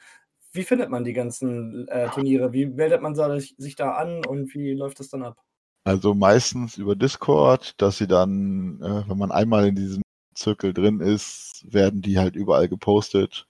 Wie 0.52 0.64
findet 0.64 0.90
man 0.90 1.04
die 1.04 1.12
ganzen 1.12 1.86
äh, 1.88 2.08
Turniere? 2.10 2.52
Wie 2.52 2.66
meldet 2.66 3.02
man 3.02 3.14
sich 3.14 3.54
sich 3.56 3.76
da 3.76 3.92
an 3.92 4.24
und 4.26 4.52
wie 4.52 4.72
läuft 4.74 4.98
das 4.98 5.08
dann 5.08 5.22
ab? 5.22 5.36
Also 5.84 6.14
meistens 6.14 6.76
über 6.76 6.96
Discord, 6.96 7.80
dass 7.80 7.98
sie 7.98 8.08
dann, 8.08 8.80
äh, 8.82 9.08
wenn 9.08 9.16
man 9.16 9.30
einmal 9.30 9.68
in 9.68 9.76
diesem 9.76 10.02
Zirkel 10.34 10.74
drin 10.74 11.00
ist, 11.00 11.64
werden 11.72 12.02
die 12.02 12.18
halt 12.18 12.34
überall 12.34 12.68
gepostet 12.68 13.46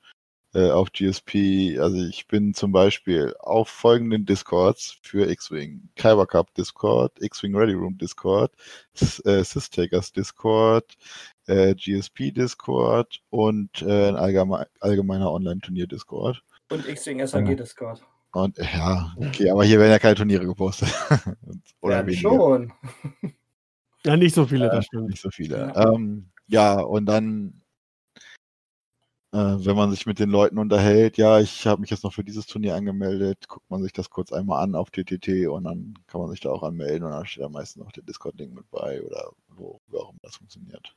äh, 0.55 0.71
auf 0.71 0.93
GSP. 0.93 1.79
Also 1.81 1.99
ich 2.05 2.27
bin 2.29 2.55
zum 2.55 2.73
Beispiel 2.73 3.35
auf 3.39 3.69
folgenden 3.69 4.27
Discords 4.27 4.97
für 5.03 5.31
X-Wing. 5.31 5.89
Kyber 5.97 6.27
Cup 6.27 6.53
Discord, 6.55 7.13
X-Wing 7.21 7.55
Ready 7.57 7.75
Room 7.75 7.99
Discord, 7.99 8.53
äh, 9.25 9.43
Systakers 9.45 10.13
Discord, 10.13 10.97
äh, 11.47 11.75
GSP 11.75 12.33
Discord 12.33 13.21
und 13.31 13.83
äh, 13.83 14.09
ein 14.09 14.17
allgeme 14.17 14.67
allgemeiner 14.81 15.31
Online-Turnier 15.33 15.87
Discord. 15.87 16.43
Und 16.71 16.87
X-Wing 16.89 17.27
SAG 17.27 17.49
Ja. 17.49 17.55
Discord. 17.55 18.03
Und 18.33 18.59
ja, 18.59 19.13
okay, 19.17 19.51
aber 19.51 19.65
hier 19.65 19.81
werden 19.81 19.91
ja 19.91 19.99
keine 19.99 20.15
Turniere 20.15 20.47
gepostet. 20.47 20.89
Oder 21.81 21.97
ja, 22.01 22.07
weniger. 22.07 22.21
schon. 22.21 22.73
Ja, 24.05 24.17
nicht 24.17 24.35
so 24.35 24.47
viele, 24.47 24.67
Äh, 24.67 24.77
das 24.77 24.87
stimmt. 24.87 25.09
Nicht 25.11 25.21
so 25.21 25.31
viele. 25.31 25.59
Ja. 25.75 25.93
Ähm, 25.93 26.31
ja, 26.47 26.81
und 26.81 27.07
dann, 27.07 27.60
äh, 29.33 29.65
wenn 29.65 29.77
man 29.77 29.91
sich 29.91 30.07
mit 30.07 30.19
den 30.19 30.31
Leuten 30.31 30.59
unterhält, 30.59 31.17
ja, 31.17 31.39
ich 31.39 31.67
habe 31.67 31.81
mich 31.81 31.91
jetzt 31.91 32.03
noch 32.03 32.13
für 32.13 32.25
dieses 32.25 32.47
Turnier 32.47 32.75
angemeldet, 32.75 33.49
guckt 33.49 33.71
man 33.71 33.83
sich 33.83 33.93
das 33.93 34.11
kurz 34.11 34.33
einmal 34.33 34.63
an 34.63 34.75
auf 34.75 34.91
TTT 34.91 35.47
und 35.49 35.65
dann 35.65 35.95
kann 36.09 36.21
man 36.21 36.31
sich 36.31 36.41
da 36.41 36.51
auch 36.51 36.65
anmelden 36.65 37.05
und 37.05 37.13
dann 37.13 37.27
steht 37.27 37.45
da 37.45 37.49
meistens 37.49 37.85
noch 37.85 37.93
der 37.93 38.03
Discord-Link 38.03 38.55
mit 38.55 38.69
bei 38.71 39.01
oder 39.03 39.31
wo, 39.49 39.81
wie 39.87 39.97
auch 39.99 40.11
immer 40.11 40.19
das 40.23 40.37
funktioniert. 40.37 40.97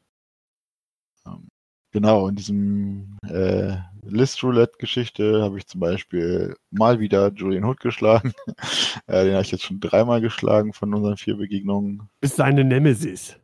Ähm, 1.27 1.47
genau, 1.91 2.27
in 2.27 2.35
diesem 2.35 3.17
äh, 3.27 3.77
List-Roulette-Geschichte 4.01 5.43
habe 5.43 5.59
ich 5.59 5.67
zum 5.67 5.79
Beispiel 5.79 6.55
mal 6.71 6.99
wieder 6.99 7.31
Julian 7.31 7.65
Hood 7.65 7.79
geschlagen. 7.81 8.33
äh, 9.07 9.25
den 9.25 9.33
habe 9.33 9.43
ich 9.43 9.51
jetzt 9.51 9.63
schon 9.63 9.79
dreimal 9.79 10.21
geschlagen 10.21 10.73
von 10.73 10.93
unseren 10.93 11.17
vier 11.17 11.37
Begegnungen. 11.37 12.09
Ist 12.21 12.37
seine 12.37 12.63
Nemesis. 12.63 13.37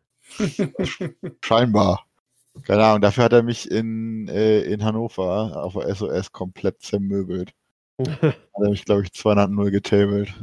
Scheinbar. 1.44 2.09
Keine 2.64 2.84
Ahnung, 2.86 3.02
dafür 3.02 3.24
hat 3.26 3.34
er 3.34 3.44
mich 3.44 3.70
in, 3.70 4.28
äh, 4.28 4.62
in 4.62 4.84
Hannover 4.84 5.64
auf 5.64 5.74
der 5.74 5.88
SOS 5.96 6.32
komplett 6.32 6.82
zermöbelt. 6.82 7.54
Hat 8.00 8.64
er 8.64 8.70
mich, 8.70 8.86
glaube 8.86 9.04
ich, 9.04 9.10
200-0 9.12 9.72
getabelt. 9.72 10.34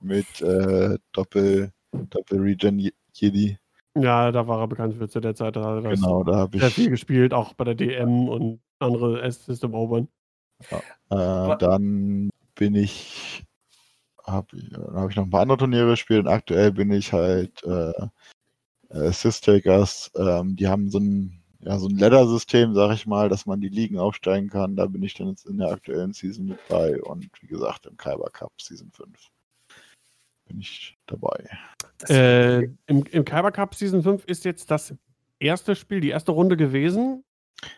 Mit 0.00 0.40
äh, 0.42 0.96
Doppel, 1.12 1.72
Doppel 1.92 2.40
Regen 2.40 2.78
Je- 2.78 2.92
Jedi. 3.12 3.58
ja, 3.96 4.30
da 4.30 4.46
war 4.46 4.60
er 4.60 4.68
bekannt 4.68 4.94
für 4.94 5.08
zu 5.08 5.18
der 5.20 5.34
Zeit. 5.34 5.56
Da 5.56 5.80
Genau, 5.80 6.22
da 6.22 6.36
habe 6.36 6.58
sehr 6.58 6.68
ich. 6.68 6.74
viel 6.74 6.90
gespielt, 6.90 7.34
auch 7.34 7.54
bei 7.54 7.64
der 7.64 7.74
DM 7.74 8.28
und 8.28 8.60
andere 8.78 9.22
S-System 9.22 9.74
Obern. 9.74 10.08
Äh, 10.70 11.56
dann 11.58 12.30
bin 12.54 12.74
ich. 12.74 13.44
Hab, 14.24 14.52
ich- 14.52 14.68
dann 14.70 14.94
habe 14.94 15.10
ich 15.10 15.16
noch 15.16 15.24
ein 15.24 15.30
paar 15.30 15.40
andere 15.42 15.58
Turniere 15.58 15.90
gespielt 15.90 16.26
und 16.26 16.28
aktuell 16.32 16.70
bin 16.72 16.92
ich 16.92 17.12
halt 17.12 17.62
äh, 17.64 17.92
äh, 18.90 19.10
Sys-Takers. 19.12 20.12
Ähm, 20.16 20.54
die 20.54 20.68
haben 20.68 20.90
so 20.90 20.98
ein, 20.98 21.37
ja, 21.60 21.78
so 21.78 21.88
ein 21.88 21.98
Ladder-System, 21.98 22.74
sag 22.74 22.94
ich 22.94 23.06
mal, 23.06 23.28
dass 23.28 23.46
man 23.46 23.60
die 23.60 23.68
Ligen 23.68 23.98
aufsteigen 23.98 24.48
kann. 24.48 24.76
Da 24.76 24.86
bin 24.86 25.02
ich 25.02 25.14
dann 25.14 25.28
jetzt 25.28 25.46
in 25.46 25.58
der 25.58 25.70
aktuellen 25.70 26.12
Season 26.12 26.46
mit 26.46 26.58
bei 26.68 27.00
und 27.02 27.28
wie 27.40 27.46
gesagt 27.46 27.86
im 27.86 27.96
Kyber 27.96 28.30
Cup 28.30 28.52
Season 28.60 28.90
5 28.92 29.30
bin 30.46 30.60
ich 30.60 30.96
dabei. 31.06 31.48
Äh, 32.08 32.64
Im 32.86 33.04
im 33.10 33.24
Kyber 33.24 33.52
Cup 33.52 33.74
Season 33.74 34.02
5 34.02 34.24
ist 34.24 34.44
jetzt 34.44 34.70
das 34.70 34.94
erste 35.38 35.76
Spiel, 35.76 36.00
die 36.00 36.10
erste 36.10 36.32
Runde 36.32 36.56
gewesen, 36.56 37.24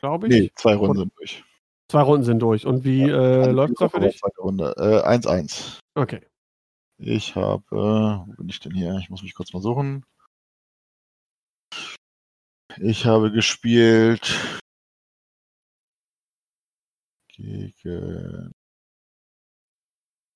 glaube 0.00 0.28
ich. 0.28 0.32
Nee, 0.32 0.50
zwei 0.54 0.74
Runden 0.74 0.98
sind 0.98 1.12
durch. 1.16 1.44
Zwei 1.88 2.02
Runden 2.02 2.24
sind 2.24 2.38
durch. 2.38 2.66
Und 2.66 2.84
wie 2.84 3.02
äh, 3.02 3.50
läuft 3.50 3.72
es 3.72 3.78
da 3.78 3.88
für 3.88 4.00
dich? 4.00 4.18
Zweite 4.18 4.40
Runde. 4.40 4.74
Äh, 4.76 5.08
1-1. 5.08 5.80
Okay. 5.94 6.20
Ich 6.98 7.34
habe, 7.34 7.64
wo 8.26 8.34
bin 8.34 8.48
ich 8.48 8.60
denn 8.60 8.74
hier? 8.74 8.96
Ich 9.00 9.10
muss 9.10 9.22
mich 9.22 9.34
kurz 9.34 9.52
mal 9.52 9.62
suchen. 9.62 10.04
Ich 12.78 13.04
habe 13.06 13.32
gespielt 13.32 14.60
gegen. 17.28 18.52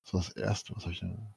Das 0.05 0.15
war 0.15 0.21
das 0.21 0.33
erste, 0.37 0.75
was 0.77 0.87
ich 0.87 1.01
denn? 1.01 1.35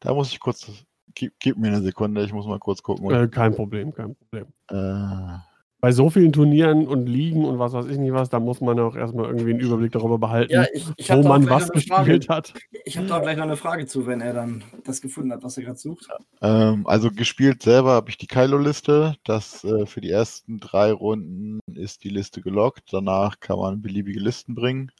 Da 0.00 0.14
muss 0.14 0.32
ich 0.32 0.40
kurz. 0.40 0.70
Gib, 1.14 1.34
gib 1.38 1.56
mir 1.56 1.68
eine 1.68 1.82
Sekunde, 1.82 2.24
ich 2.24 2.32
muss 2.32 2.46
mal 2.46 2.58
kurz 2.58 2.82
gucken. 2.82 3.10
Äh, 3.10 3.28
kein 3.28 3.54
Problem, 3.54 3.92
kein 3.92 4.14
Problem. 4.14 4.52
Äh, 4.68 5.38
bei 5.86 5.92
so 5.92 6.10
vielen 6.10 6.32
Turnieren 6.32 6.88
und 6.88 7.06
Ligen 7.06 7.44
und 7.44 7.60
was 7.60 7.72
weiß 7.72 7.86
ich 7.86 7.96
nicht 7.96 8.12
was, 8.12 8.28
da 8.28 8.40
muss 8.40 8.60
man 8.60 8.76
ja 8.76 8.82
auch 8.82 8.96
erstmal 8.96 9.26
irgendwie 9.26 9.50
einen 9.50 9.60
Überblick 9.60 9.92
darüber 9.92 10.18
behalten, 10.18 10.52
Ja, 10.52 10.66
ich, 10.74 10.84
ich 10.96 11.08
wo 11.12 11.22
man 11.22 11.48
was 11.48 11.70
gespielt 11.70 12.28
hat. 12.28 12.54
Ich 12.84 12.98
habe 12.98 13.06
da 13.06 13.18
auch 13.18 13.22
gleich 13.22 13.36
noch 13.36 13.44
eine 13.44 13.56
Frage 13.56 13.86
zu, 13.86 14.04
wenn 14.04 14.20
er 14.20 14.32
dann 14.32 14.64
das 14.82 15.00
gefunden 15.00 15.30
hat, 15.30 15.44
was 15.44 15.56
er 15.58 15.62
gerade 15.62 15.78
sucht. 15.78 16.08
Ähm, 16.42 16.88
also 16.88 17.12
gespielt 17.12 17.62
selber 17.62 17.92
habe 17.92 18.10
ich 18.10 18.18
die 18.18 18.26
Kylo-Liste. 18.26 19.14
Das 19.22 19.62
äh, 19.62 19.86
für 19.86 20.00
die 20.00 20.10
ersten 20.10 20.58
drei 20.58 20.90
Runden 20.90 21.60
ist 21.72 22.02
die 22.02 22.08
Liste 22.08 22.42
gelockt. 22.42 22.92
Danach 22.92 23.38
kann 23.38 23.60
man 23.60 23.80
beliebige 23.80 24.18
Listen 24.18 24.56
bringen. 24.56 24.90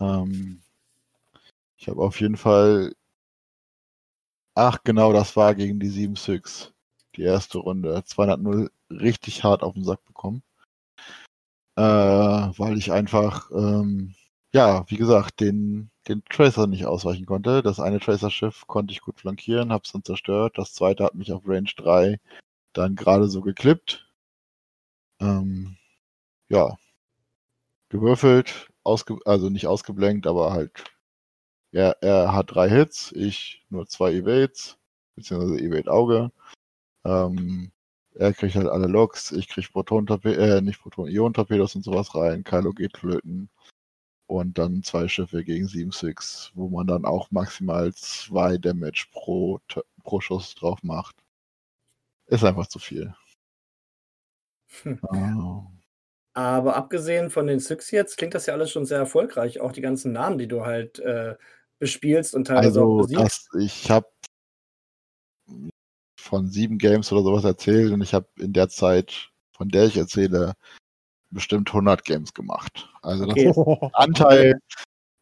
Ähm, 0.00 0.62
ich 1.76 1.86
habe 1.86 2.00
auf 2.00 2.18
jeden 2.18 2.38
Fall. 2.38 2.94
Ach, 4.54 4.78
genau, 4.84 5.12
das 5.12 5.36
war 5.36 5.54
gegen 5.54 5.78
die 5.78 5.90
7-6. 5.90 6.71
Die 7.16 7.22
erste 7.22 7.58
Runde. 7.58 7.96
200-0 7.98 8.70
richtig 8.90 9.44
hart 9.44 9.62
auf 9.62 9.74
den 9.74 9.84
Sack 9.84 10.04
bekommen. 10.04 10.42
Äh, 11.76 11.82
weil 11.82 12.76
ich 12.78 12.92
einfach, 12.92 13.50
ähm, 13.50 14.14
ja, 14.52 14.84
wie 14.88 14.96
gesagt, 14.96 15.40
den, 15.40 15.90
den 16.08 16.22
Tracer 16.26 16.66
nicht 16.66 16.86
ausweichen 16.86 17.26
konnte. 17.26 17.62
Das 17.62 17.80
eine 17.80 18.00
Tracer-Schiff 18.00 18.66
konnte 18.66 18.92
ich 18.92 19.00
gut 19.00 19.20
flankieren, 19.20 19.72
hab's 19.72 19.92
dann 19.92 20.04
zerstört. 20.04 20.58
Das 20.58 20.74
zweite 20.74 21.04
hat 21.04 21.14
mich 21.14 21.32
auf 21.32 21.46
Range 21.46 21.70
3 21.76 22.20
dann 22.72 22.96
gerade 22.96 23.28
so 23.28 23.42
geklippt. 23.42 24.06
Ähm, 25.20 25.76
ja, 26.48 26.76
gewürfelt, 27.88 28.70
ausge 28.84 29.18
also 29.24 29.48
nicht 29.50 29.66
ausgeblenkt, 29.66 30.26
aber 30.26 30.52
halt, 30.52 30.72
er, 31.72 32.02
er 32.02 32.32
hat 32.34 32.54
drei 32.54 32.68
Hits, 32.68 33.12
ich 33.12 33.64
nur 33.70 33.86
zwei 33.86 34.12
Evades, 34.12 34.78
beziehungsweise 35.16 35.62
Evade-Auge. 35.62 36.32
Ähm, 37.04 37.72
er 38.14 38.32
kriegt 38.34 38.54
halt 38.54 38.68
alle 38.68 38.86
Loks, 38.86 39.32
ich 39.32 39.48
krieg 39.48 39.70
proton 39.72 40.06
äh, 40.24 40.60
nicht 40.60 40.80
Proton-Ion-Torpedos 40.80 41.76
und 41.76 41.84
sowas 41.84 42.14
rein, 42.14 42.44
Kylo 42.44 42.72
geht 42.72 42.96
flöten. 42.96 43.48
Und 44.26 44.56
dann 44.58 44.82
zwei 44.82 45.08
Schiffe 45.08 45.44
gegen 45.44 45.66
7-6, 45.66 46.52
wo 46.54 46.68
man 46.68 46.86
dann 46.86 47.04
auch 47.04 47.30
maximal 47.30 47.92
zwei 47.94 48.56
Damage 48.56 49.06
pro, 49.12 49.60
pro 50.04 50.20
Schuss 50.20 50.54
drauf 50.54 50.82
macht. 50.82 51.16
Ist 52.26 52.44
einfach 52.44 52.66
zu 52.66 52.78
viel. 52.78 53.14
Hm. 54.82 54.98
Ah. 55.02 55.66
Aber 56.34 56.76
abgesehen 56.76 57.28
von 57.28 57.46
den 57.46 57.60
Six 57.60 57.90
jetzt, 57.90 58.16
klingt 58.16 58.34
das 58.34 58.46
ja 58.46 58.54
alles 58.54 58.70
schon 58.70 58.86
sehr 58.86 58.98
erfolgreich. 58.98 59.60
Auch 59.60 59.72
die 59.72 59.82
ganzen 59.82 60.12
Namen, 60.12 60.38
die 60.38 60.48
du 60.48 60.64
halt 60.64 60.98
äh, 61.00 61.36
bespielst 61.78 62.34
und 62.34 62.46
teilweise 62.46 62.80
auch 62.80 62.96
Also, 63.00 63.14
besiegst. 63.14 63.48
das, 63.52 63.60
ich 63.60 63.90
habe 63.90 64.06
von 66.22 66.48
sieben 66.48 66.78
Games 66.78 67.12
oder 67.12 67.22
sowas 67.22 67.44
erzählt 67.44 67.92
und 67.92 68.00
ich 68.00 68.14
habe 68.14 68.26
in 68.38 68.52
der 68.52 68.68
Zeit, 68.68 69.30
von 69.52 69.68
der 69.68 69.86
ich 69.86 69.96
erzähle, 69.96 70.54
bestimmt 71.30 71.72
100 71.72 72.04
Games 72.04 72.32
gemacht. 72.32 72.88
Also 73.02 73.26
das 73.26 73.38
Okay. 73.38 73.50
ist 73.50 73.56
Anteil, 73.94 74.58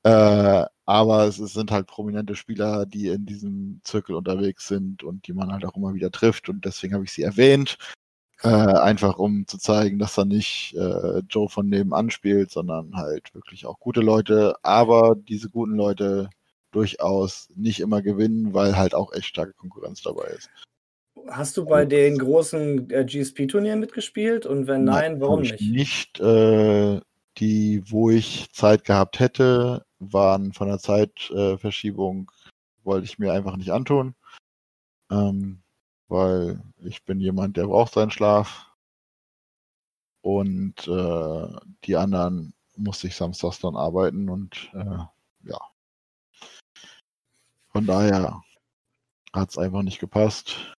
äh, 0.05 0.65
aber 0.85 1.25
es 1.25 1.39
ist- 1.39 1.55
sind 1.55 1.71
halt 1.71 1.87
prominente 1.87 2.35
Spieler, 2.37 2.87
die 2.87 3.09
in 3.09 3.27
diesem 3.27 3.81
Zirkel 3.85 4.15
unterwegs 4.15 4.69
sind 4.69 5.03
und 5.03 5.27
die 5.27 5.33
man 5.33 5.53
halt 5.53 5.65
auch 5.65 5.77
immer 5.77 5.95
wieder 5.95 6.11
trifft 6.11 6.49
und 6.49 6.65
deswegen 6.65 6.95
habe 6.95 7.05
ich 7.05 7.13
sie 7.13 7.23
erwähnt. 7.23 7.79
Äh, 8.43 8.49
einfach 8.49 9.19
um 9.19 9.47
zu 9.47 9.59
zeigen, 9.59 9.99
dass 9.99 10.15
da 10.15 10.25
nicht 10.25 10.75
äh, 10.75 11.19
Joe 11.29 11.49
von 11.51 11.69
nebenan 11.69 12.11
spielt, 12.11 12.51
sondern 12.51 12.97
halt 12.97 13.35
wirklich 13.35 13.67
auch 13.67 13.79
gute 13.79 14.01
Leute, 14.01 14.57
aber 14.63 15.15
diese 15.15 15.51
guten 15.51 15.75
Leute 15.75 16.31
durchaus 16.71 17.49
nicht 17.55 17.81
immer 17.81 18.01
gewinnen, 18.01 18.55
weil 18.55 18.77
halt 18.77 18.95
auch 18.95 19.13
echt 19.13 19.27
starke 19.27 19.53
Konkurrenz 19.53 20.03
dabei 20.03 20.29
ist. 20.29 20.49
Hast 21.29 21.57
du 21.57 21.65
bei 21.65 21.85
den 21.85 22.19
großen 22.19 22.91
äh, 22.91 23.05
GSP-Turnieren 23.05 23.81
mitgespielt? 23.81 24.47
Und 24.47 24.67
wenn 24.67 24.85
nein, 24.85 25.21
warum 25.21 25.43
nicht? 25.43 25.61
Nicht. 25.61 26.21
Äh, 26.21 27.01
die, 27.39 27.83
wo 27.87 28.11
ich 28.11 28.51
Zeit 28.53 28.85
gehabt 28.85 29.19
hätte, 29.21 29.85
waren 29.99 30.53
von 30.53 30.69
der 30.69 30.79
Zeitverschiebung, 30.79 32.31
äh, 32.31 32.85
wollte 32.85 33.05
ich 33.05 33.19
mir 33.19 33.33
einfach 33.33 33.57
nicht 33.57 33.71
antun. 33.71 34.15
Ähm, 35.11 35.63
weil 36.09 36.61
ich 36.79 37.05
bin 37.05 37.21
jemand, 37.21 37.57
der 37.57 37.67
braucht 37.67 37.95
seinen 37.95 38.11
Schlaf. 38.11 38.67
Und 40.23 40.87
äh, 40.87 41.47
die 41.85 41.97
anderen 41.97 42.53
musste 42.77 43.07
ich 43.07 43.17
samstags 43.17 43.61
dann 43.61 43.77
arbeiten 43.77 44.29
und 44.29 44.71
äh, 44.75 45.49
ja. 45.49 45.61
Von 47.69 47.87
daher 47.87 48.43
hat 49.33 49.51
es 49.51 49.59
einfach 49.59 49.83
nicht 49.83 50.01
gepasst. 50.01 50.77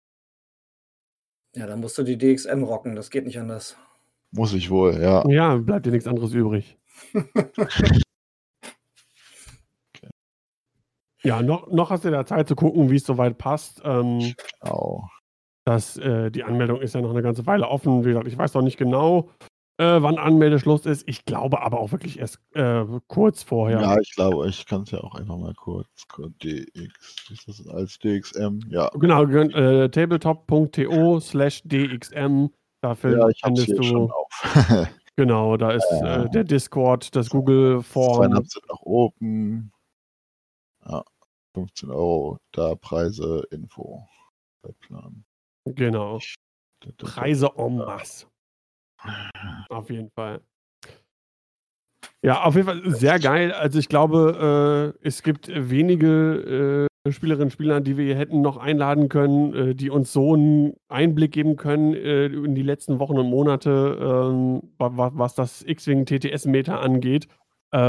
Ja, 1.56 1.68
dann 1.68 1.82
musst 1.82 1.98
du 1.98 2.04
die 2.04 2.18
DXM 2.18 2.64
rocken, 2.64 2.96
das 2.96 3.10
geht 3.10 3.26
nicht 3.26 3.40
anders. 3.40 3.76
Muss 4.32 4.54
ich 4.54 4.70
wohl, 4.70 5.00
ja. 5.02 5.28
Ja, 5.30 5.56
bleibt 5.58 5.86
dir 5.86 5.92
nichts 5.92 6.08
anderes 6.08 6.34
übrig. 6.34 6.78
Ja, 11.24 11.42
noch, 11.44 11.70
noch 11.72 11.92
hast 11.92 12.04
du 12.04 12.10
da 12.10 12.26
Zeit 12.26 12.48
zu 12.48 12.56
gucken, 12.56 12.90
wie 12.90 12.96
es 12.96 13.04
soweit 13.04 13.38
passt. 13.38 13.82
Ähm, 13.86 14.34
Genau. 14.62 15.08
das, 15.66 15.98
äh, 15.98 16.32
die 16.32 16.44
Anmeldung 16.44 16.82
ist 16.82 16.96
ja 16.96 17.02
noch 17.02 17.12
eine 17.12 17.22
ganze 17.22 17.46
Weile 17.46 17.68
offen. 17.68 18.04
Wie 18.04 18.10
gesagt, 18.10 18.28
ich 18.28 18.38
weiß 18.38 18.54
noch 18.56 18.64
nicht 18.64 18.78
genau, 18.78 19.30
äh, 19.82 20.02
wann 20.04 20.18
Anmeldeschluss 20.18 20.86
ist. 20.86 21.08
Ich 21.08 21.26
glaube 21.26 21.62
aber 21.62 21.80
auch 21.80 21.92
wirklich 21.92 22.20
erst 22.20 22.40
äh, 22.54 22.86
kurz 23.08 23.44
vorher. 23.44 23.82
Ja, 23.82 24.00
ich 24.00 24.14
glaube, 24.16 24.48
ich 24.48 24.66
kann 24.66 24.84
es 24.84 24.92
ja 24.92 25.00
auch 25.00 25.16
einfach 25.16 25.38
mal 25.38 25.54
kurz. 25.54 25.88
DX, 26.44 27.30
ist 27.32 27.48
das 27.48 27.68
als 27.68 27.98
DXM? 28.00 28.60
Ja. 28.70 28.90
Genau, 28.94 29.24
äh, 29.26 29.90
tabletop.to 29.90 31.20
slash 31.20 31.62
dxm. 31.64 32.48
Da 32.82 32.96
fin- 32.96 33.18
Ja, 33.18 33.28
ich 33.30 33.42
findest 33.44 33.68
hier 33.68 33.84
schon 33.84 34.08
du, 34.08 34.14
auf. 34.14 34.44
genau, 35.16 35.58
da 35.58 35.72
ist 35.72 35.86
Ja. 35.92 36.24
äh, 36.24 36.30
der 36.30 36.44
Discord, 36.44 37.16
das 37.16 37.30
Google 37.30 37.82
Form. 37.84 38.24
Sign-ups 38.24 38.54
sind 38.54 38.68
noch 38.70 38.82
open. 38.84 39.72
Ja, 40.86 41.04
15 41.54 41.90
Euro, 41.92 42.38
da 42.54 42.76
Preise, 42.76 43.44
Info. 43.52 44.08
Plan. 44.80 45.24
Genau. 45.66 46.20
Preise 46.98 47.50
en 47.58 47.78
masse. 47.78 48.28
Auf 49.70 49.90
jeden 49.90 50.10
Fall. 50.12 50.42
Ja, 52.24 52.44
auf 52.44 52.56
jeden 52.56 52.68
Fall 52.68 52.82
sehr 52.92 53.20
geil. 53.20 53.52
Also 53.52 53.80
ich 53.80 53.90
glaube, 53.90 54.94
äh, 55.02 55.08
es 55.08 55.24
gibt 55.24 55.48
wenige 55.54 56.88
äh, 57.06 57.12
Spielerinnen 57.12 57.46
und 57.48 57.52
Spieler, 57.52 57.82
die 57.82 57.98
wir 57.98 58.16
hätten 58.16 58.42
noch 58.42 58.58
einladen 58.58 59.10
können, 59.10 59.54
äh, 59.56 59.76
die 59.76 59.90
uns 59.90 60.14
so 60.14 60.34
einen 60.36 60.74
Einblick 60.88 61.32
geben 61.32 61.56
können 61.56 61.96
äh, 61.96 62.26
in 62.28 62.54
die 62.54 62.62
letzten 62.62 63.00
Wochen 63.00 63.18
und 63.18 63.28
Monate, 63.28 63.98
ähm, 64.00 64.62
wa- 64.78 64.96
wa- 64.98 65.12
was 65.16 65.34
das 65.34 65.64
X-Wing 65.64 66.06
TTS-Meter 66.06 66.80
angeht. 66.80 67.28
Äh, 67.72 67.80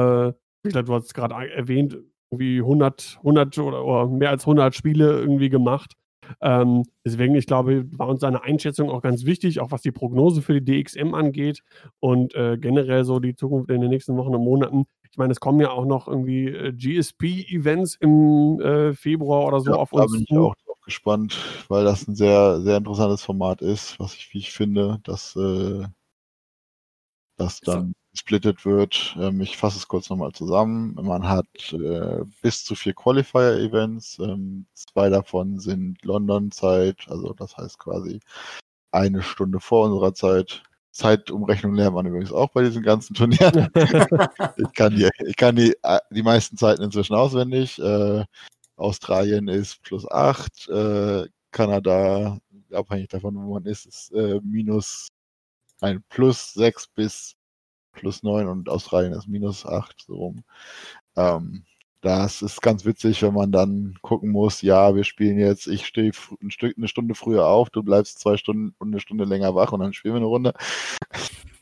wie 0.63 0.69
gesagt, 0.69 0.89
du 0.89 0.95
hast 0.95 1.07
es 1.07 1.15
gerade 1.15 1.35
erwähnt, 1.51 1.99
irgendwie 2.31 2.61
100, 2.63 3.19
100 3.19 3.59
oder, 3.59 3.85
oder 3.85 4.07
mehr 4.09 4.31
als 4.31 4.47
100 4.47 4.75
Spiele 4.75 5.11
irgendwie 5.21 5.51
gemacht. 5.51 5.93
Ähm, 6.41 6.85
deswegen, 7.05 7.35
ich 7.35 7.47
glaube, 7.47 7.85
war 7.99 8.09
uns 8.09 8.21
seine 8.21 8.43
Einschätzung 8.43 8.91
auch 8.91 9.03
ganz 9.03 9.25
wichtig, 9.25 9.61
auch 9.61 9.71
was 9.71 9.83
die 9.83 9.93
Prognose 9.93 10.43
für 10.43 10.61
die 10.61 10.83
DXM 10.83 11.15
angeht 11.15 11.63
und 12.01 12.35
äh, 12.35 12.59
generell 12.59 13.05
so 13.05 13.21
die 13.21 13.35
Zukunft 13.35 13.71
in 13.71 13.81
den 13.81 13.91
nächsten 13.91 14.17
Wochen 14.17 14.35
und 14.35 14.45
Monaten. 14.45 14.87
Ich 15.11 15.19
meine, 15.19 15.33
es 15.33 15.41
kommen 15.41 15.61
ja 15.61 15.71
auch 15.71 15.85
noch 15.85 16.09
irgendwie 16.09 16.47
äh, 16.47 16.73
GSP-Events 16.73 17.97
im 18.01 18.61
äh, 18.61 18.95
Februar 18.95 19.47
oder 19.47 19.61
so 19.61 19.73
ja, 19.73 19.77
auf 19.77 19.91
da 19.91 20.03
uns 20.03 20.13
bin 20.13 20.25
ich 20.29 20.37
auch 20.37 20.55
drauf 20.65 20.81
gespannt, 20.85 21.37
weil 21.69 21.85
das 21.85 22.09
ein 22.09 22.15
sehr, 22.15 22.61
sehr 22.63 22.79
interessantes 22.79 23.23
Format 23.23 23.61
ist, 23.61 24.01
was 24.01 24.15
ich, 24.15 24.33
wie 24.33 24.39
ich 24.39 24.53
finde, 24.53 25.01
dass 25.05 25.37
äh, 25.37 25.85
das 27.37 27.61
dann 27.61 27.93
gesplittet 28.13 28.65
wird. 28.65 29.17
Ähm, 29.19 29.41
ich 29.41 29.57
fasse 29.57 29.79
es 29.79 29.89
kurz 29.89 30.11
nochmal 30.11 30.33
zusammen. 30.33 30.95
Man 30.95 31.29
hat 31.29 31.47
äh, 31.73 32.25
bis 32.43 32.65
zu 32.65 32.75
vier 32.75 32.95
Qualifier-Events. 32.95 34.19
Ähm, 34.21 34.67
zwei 34.75 35.09
davon 35.09 35.59
sind 35.59 36.05
London-Zeit, 36.05 37.07
also 37.09 37.33
das 37.33 37.57
heißt 37.57 37.79
quasi 37.79 38.21
eine 38.93 39.23
Stunde 39.23 39.61
vor 39.61 39.87
unserer 39.87 40.15
Zeit. 40.15 40.63
Zeitumrechnung 40.93 41.75
lernt 41.75 41.95
man 41.95 42.07
übrigens 42.07 42.33
auch 42.33 42.51
bei 42.51 42.63
diesen 42.63 42.83
ganzen 42.83 43.15
Turnieren. 43.15 43.69
ich 44.59 44.73
kann 44.75 44.95
die, 44.95 45.09
ich 45.27 45.37
kann 45.37 45.57
die, 45.57 45.75
äh, 45.83 45.99
die 46.11 46.23
meisten 46.23 46.57
Zeiten 46.59 46.83
inzwischen 46.83 47.15
auswendig. 47.15 47.79
Äh, 47.79 48.25
Australien 48.77 49.49
ist 49.49 49.83
plus 49.83 50.11
8, 50.11 50.69
äh, 50.69 51.27
Kanada, 51.51 52.39
abhängig 52.73 53.09
davon, 53.09 53.37
wo 53.37 53.55
man 53.55 53.65
ist, 53.67 53.87
ist 53.87 54.13
äh, 54.13 54.41
minus 54.43 55.09
ein 55.81 56.03
plus 56.09 56.53
6 56.55 56.89
bis 56.89 57.35
plus 57.93 58.23
9 58.23 58.49
und 58.49 58.69
Australien 58.69 59.13
ist 59.13 59.29
minus 59.29 59.67
8, 59.67 60.05
so 60.07 60.15
rum. 60.17 60.45
Ähm, 61.17 61.65
das 62.03 62.43
ist 62.43 62.61
ganz 62.61 62.85
witzig, 62.85 63.23
wenn 63.23 63.33
man 63.35 63.53
dann 63.53 63.97
gucken 64.03 64.31
muss, 64.31 64.61
ja, 64.61 64.95
wir 64.97 65.05
spielen 65.05 65.39
jetzt, 65.39 65.69
ich 65.69 65.87
stehe 65.87 66.11
ein 66.43 66.51
Stück, 66.51 66.77
eine 66.77 66.89
Stunde 66.89 67.15
früher 67.15 67.47
auf, 67.47 67.71
du 67.71 67.83
bleibst 67.85 68.19
zwei 68.19 68.37
Stunden 68.37 68.75
und 68.79 68.89
eine 68.89 69.01
Stunde 69.01 69.25
länger 69.25 69.55
wach 69.55 69.73
und 69.73 69.81
dann 69.81 69.93
spielen 69.93 70.15
wir 70.15 70.19
eine 70.19 70.27
Runde. 70.27 70.53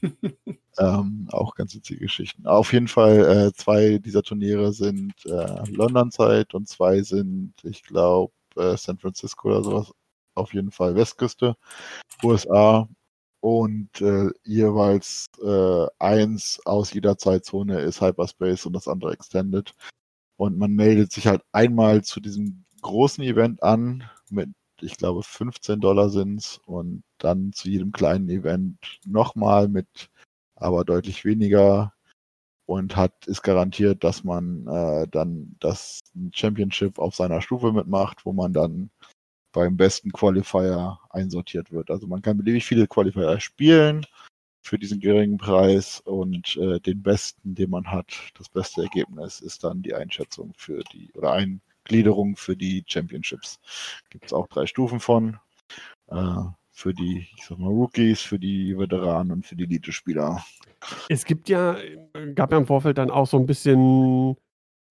ähm, 0.79 1.29
auch 1.31 1.55
ganz 1.55 1.75
witzige 1.75 2.01
Geschichten. 2.01 2.47
Auf 2.47 2.73
jeden 2.73 2.89
Fall, 2.89 3.49
äh, 3.49 3.53
zwei 3.53 3.99
dieser 3.99 4.23
Turniere 4.23 4.73
sind 4.73 5.13
äh, 5.27 5.71
London-Zeit 5.71 6.55
und 6.55 6.69
zwei 6.69 7.03
sind, 7.03 7.53
ich 7.63 7.83
glaube, 7.83 8.33
äh, 8.57 8.79
San 8.79 8.99
Francisco 8.99 9.49
oder 9.49 9.63
sowas. 9.63 9.93
Auf 10.35 10.55
jeden 10.55 10.71
Fall 10.71 10.95
Westküste, 10.95 11.55
USA. 12.23 12.89
Und 13.41 14.01
äh, 14.01 14.31
jeweils 14.45 15.27
äh, 15.43 15.87
eins 15.99 16.61
aus 16.67 16.93
jeder 16.93 17.19
Zeitzone 17.19 17.81
ist 17.81 18.01
Hyperspace 18.01 18.67
und 18.67 18.75
das 18.75 18.89
andere 18.89 19.13
Extended. 19.13 19.75
Und 20.37 20.59
man 20.59 20.75
meldet 20.75 21.13
sich 21.13 21.27
halt 21.27 21.43
einmal 21.53 22.03
zu 22.05 22.21
diesem 22.21 22.65
großen 22.83 23.25
Event 23.25 23.63
an 23.63 24.05
mit, 24.31 24.51
ich 24.81 24.97
glaube, 24.97 25.23
15 25.23 25.81
Dollar 25.81 26.11
sind's 26.11 26.61
und 26.67 27.03
dann 27.19 27.53
zu 27.53 27.69
jedem 27.69 27.93
kleinen 27.93 28.29
Event 28.31 28.79
nochmal 29.07 29.69
mit 29.69 30.11
aber 30.57 30.85
deutlich 30.85 31.25
weniger 31.25 31.95
und 32.67 32.97
hat 32.97 33.27
ist 33.27 33.43
garantiert, 33.43 34.05
dass 34.05 34.25
man 34.25 34.67
äh, 34.69 35.09
dann 35.09 35.57
das 35.61 36.01
Championship 36.33 36.99
auf 36.99 37.17
seiner 37.17 37.43
Stufe 37.43 37.73
mitmacht, 37.73 38.25
wo 38.25 38.33
man 38.33 38.53
dann 38.53 38.91
beim 39.53 39.77
besten 39.77 40.13
Qualifier 40.13 40.99
einsortiert 41.11 41.73
wird. 41.73 41.91
Also 41.91 42.07
man 42.07 42.23
kann 42.23 42.37
beliebig 42.37 42.65
viele 42.65 42.87
Qualifier 42.87 43.41
spielen 43.41 44.07
für 44.63 44.79
diesen 44.79 45.01
geringen 45.01 45.39
Preis 45.39 46.01
und 46.05 46.57
äh, 46.57 46.81
den 46.81 47.03
besten, 47.03 47.55
den 47.55 47.71
man 47.71 47.91
hat, 47.91 48.13
das 48.37 48.49
beste 48.49 48.83
Ergebnis 48.83 49.41
ist 49.41 49.65
dann 49.65 49.83
die 49.83 49.95
Einschätzung 49.95 50.53
für 50.57 50.83
die 50.93 51.11
oder 51.15 51.33
Eingliederung 51.33 52.37
für 52.37 52.57
die 52.57 52.85
Championships. 52.87 53.59
Gibt 54.11 54.27
es 54.27 54.33
auch 54.33 54.47
drei 54.49 54.67
Stufen 54.67 55.01
von. 55.01 55.39
Äh, 56.09 56.43
für 56.81 56.95
die, 56.95 57.27
ich 57.37 57.45
sag 57.45 57.59
mal, 57.59 57.69
Rookies, 57.69 58.23
für 58.23 58.39
die 58.39 58.77
Veteranen 58.77 59.33
und 59.33 59.47
für 59.47 59.55
die 59.55 59.65
Elite-Spieler. 59.65 60.43
Es 61.11 61.27
gibt 61.27 61.51
ja, 61.51 61.77
gab 62.35 62.53
ja 62.53 62.59
im 62.59 62.67
Vorfeld 62.67 62.97
dann 62.97 63.11
auch 63.11 63.27
so 63.27 63.39
ein 63.39 63.45
bisschen 63.45 64.37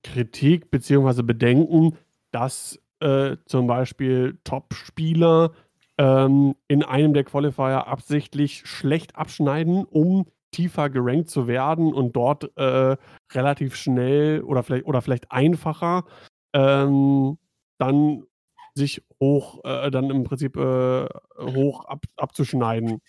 Kritik 0.03 0.69
bzw. 0.69 1.23
Bedenken, 1.23 1.97
dass 2.31 2.79
äh, 2.99 3.37
zum 3.45 3.67
Beispiel 3.67 4.39
Top-Spieler 4.43 5.51
ähm, 5.97 6.55
in 6.67 6.83
einem 6.83 7.13
der 7.13 7.23
Qualifier 7.23 7.87
absichtlich 7.87 8.63
schlecht 8.65 9.15
abschneiden, 9.15 9.85
um 9.85 10.25
tiefer 10.51 10.89
gerankt 10.89 11.29
zu 11.29 11.47
werden 11.47 11.93
und 11.93 12.15
dort 12.15 12.57
äh, 12.57 12.97
relativ 13.33 13.75
schnell 13.75 14.41
oder 14.41 14.63
vielleicht, 14.63 14.85
oder 14.85 15.01
vielleicht 15.01 15.31
einfacher 15.31 16.05
ähm, 16.53 17.37
dann 17.77 18.23
sich 18.75 19.03
hoch, 19.19 19.63
äh, 19.63 19.91
dann 19.91 20.09
im 20.09 20.23
Prinzip 20.23 20.55
äh, 20.55 21.05
hoch 21.39 21.85
ab, 21.85 22.03
abzuschneiden. 22.17 23.01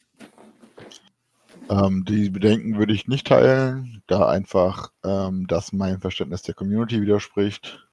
Ähm, 1.69 2.05
die 2.05 2.31
Bedenken 2.31 2.79
würde 2.79 2.93
ich 2.93 3.07
nicht 3.07 3.29
teilen, 3.29 4.03
da 4.07 4.29
einfach 4.29 4.91
ähm, 5.05 5.47
das 5.47 5.73
mein 5.73 6.01
Verständnis 6.01 6.43
der 6.43 6.55
Community 6.55 7.01
widerspricht. 7.01 7.89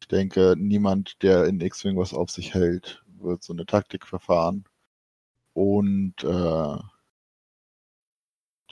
Ich 0.00 0.08
denke, 0.08 0.54
niemand, 0.58 1.22
der 1.22 1.44
in 1.44 1.60
X-Wing 1.60 1.96
was 1.96 2.14
auf 2.14 2.30
sich 2.30 2.54
hält, 2.54 3.04
wird 3.18 3.42
so 3.42 3.52
eine 3.52 3.66
Taktik 3.66 4.06
verfahren. 4.06 4.64
Und 5.52 6.24
äh, 6.24 6.78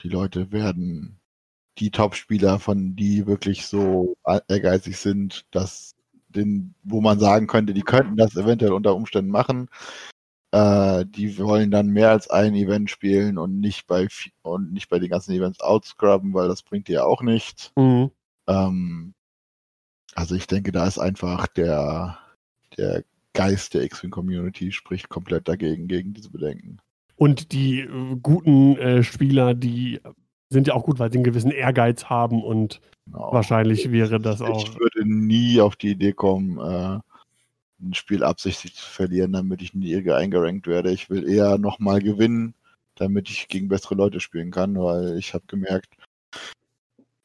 die 0.01 0.09
Leute 0.09 0.51
werden 0.51 1.19
die 1.77 1.91
Top-Spieler, 1.91 2.59
von 2.59 2.95
die 2.95 3.25
wirklich 3.27 3.65
so 3.67 4.17
ehrgeizig 4.47 4.97
sind, 4.97 5.45
dass 5.51 5.95
den, 6.29 6.75
wo 6.83 7.01
man 7.01 7.19
sagen 7.19 7.47
könnte, 7.47 7.73
die 7.73 7.81
könnten 7.81 8.17
das 8.17 8.35
eventuell 8.35 8.73
unter 8.73 8.95
Umständen 8.95 9.31
machen, 9.31 9.69
äh, 10.51 11.05
die 11.05 11.37
wollen 11.39 11.71
dann 11.71 11.87
mehr 11.87 12.09
als 12.09 12.29
ein 12.29 12.55
Event 12.55 12.89
spielen 12.89 13.37
und 13.37 13.59
nicht 13.59 13.87
bei 13.87 14.07
und 14.41 14.73
nicht 14.73 14.89
bei 14.89 14.99
den 14.99 15.09
ganzen 15.09 15.33
Events 15.33 15.59
outscrubben, 15.59 16.33
weil 16.33 16.47
das 16.47 16.63
bringt 16.63 16.87
dir 16.87 16.93
ja 16.93 17.03
auch 17.03 17.21
nichts. 17.21 17.71
Mhm. 17.75 18.11
Ähm, 18.47 19.13
also 20.15 20.35
ich 20.35 20.47
denke, 20.47 20.71
da 20.71 20.87
ist 20.87 20.99
einfach 20.99 21.47
der, 21.47 22.17
der 22.77 23.03
Geist 23.33 23.73
der 23.73 23.83
X-Wing-Community 23.83 24.71
spricht 24.71 25.09
komplett 25.09 25.47
dagegen, 25.47 25.87
gegen 25.87 26.13
diese 26.13 26.29
Bedenken. 26.29 26.79
Und 27.15 27.51
die 27.51 27.81
äh, 27.81 28.15
guten 28.21 28.77
äh, 28.77 29.03
Spieler, 29.03 29.53
die 29.53 29.99
sind 30.49 30.67
ja 30.67 30.73
auch 30.73 30.83
gut, 30.83 30.99
weil 30.99 31.11
sie 31.11 31.17
einen 31.17 31.25
gewissen 31.25 31.51
Ehrgeiz 31.51 32.05
haben 32.05 32.43
und 32.43 32.81
genau. 33.05 33.31
wahrscheinlich 33.33 33.91
wäre 33.91 34.19
das 34.19 34.41
auch. 34.41 34.63
Ich 34.63 34.79
würde 34.79 35.07
nie 35.07 35.61
auf 35.61 35.75
die 35.75 35.91
Idee 35.91 36.13
kommen, 36.13 36.57
äh, 36.57 36.99
ein 37.81 37.93
Spiel 37.93 38.23
absichtlich 38.23 38.75
zu 38.75 38.85
verlieren, 38.85 39.33
damit 39.33 39.61
ich 39.61 39.73
nie 39.73 39.95
eingerankt 40.11 40.67
werde. 40.67 40.91
Ich 40.91 41.09
will 41.09 41.29
eher 41.29 41.57
nochmal 41.57 42.01
gewinnen, 42.01 42.53
damit 42.95 43.29
ich 43.29 43.47
gegen 43.47 43.69
bessere 43.69 43.95
Leute 43.95 44.19
spielen 44.19 44.51
kann, 44.51 44.75
weil 44.75 45.17
ich 45.17 45.33
habe 45.33 45.45
gemerkt, 45.47 45.95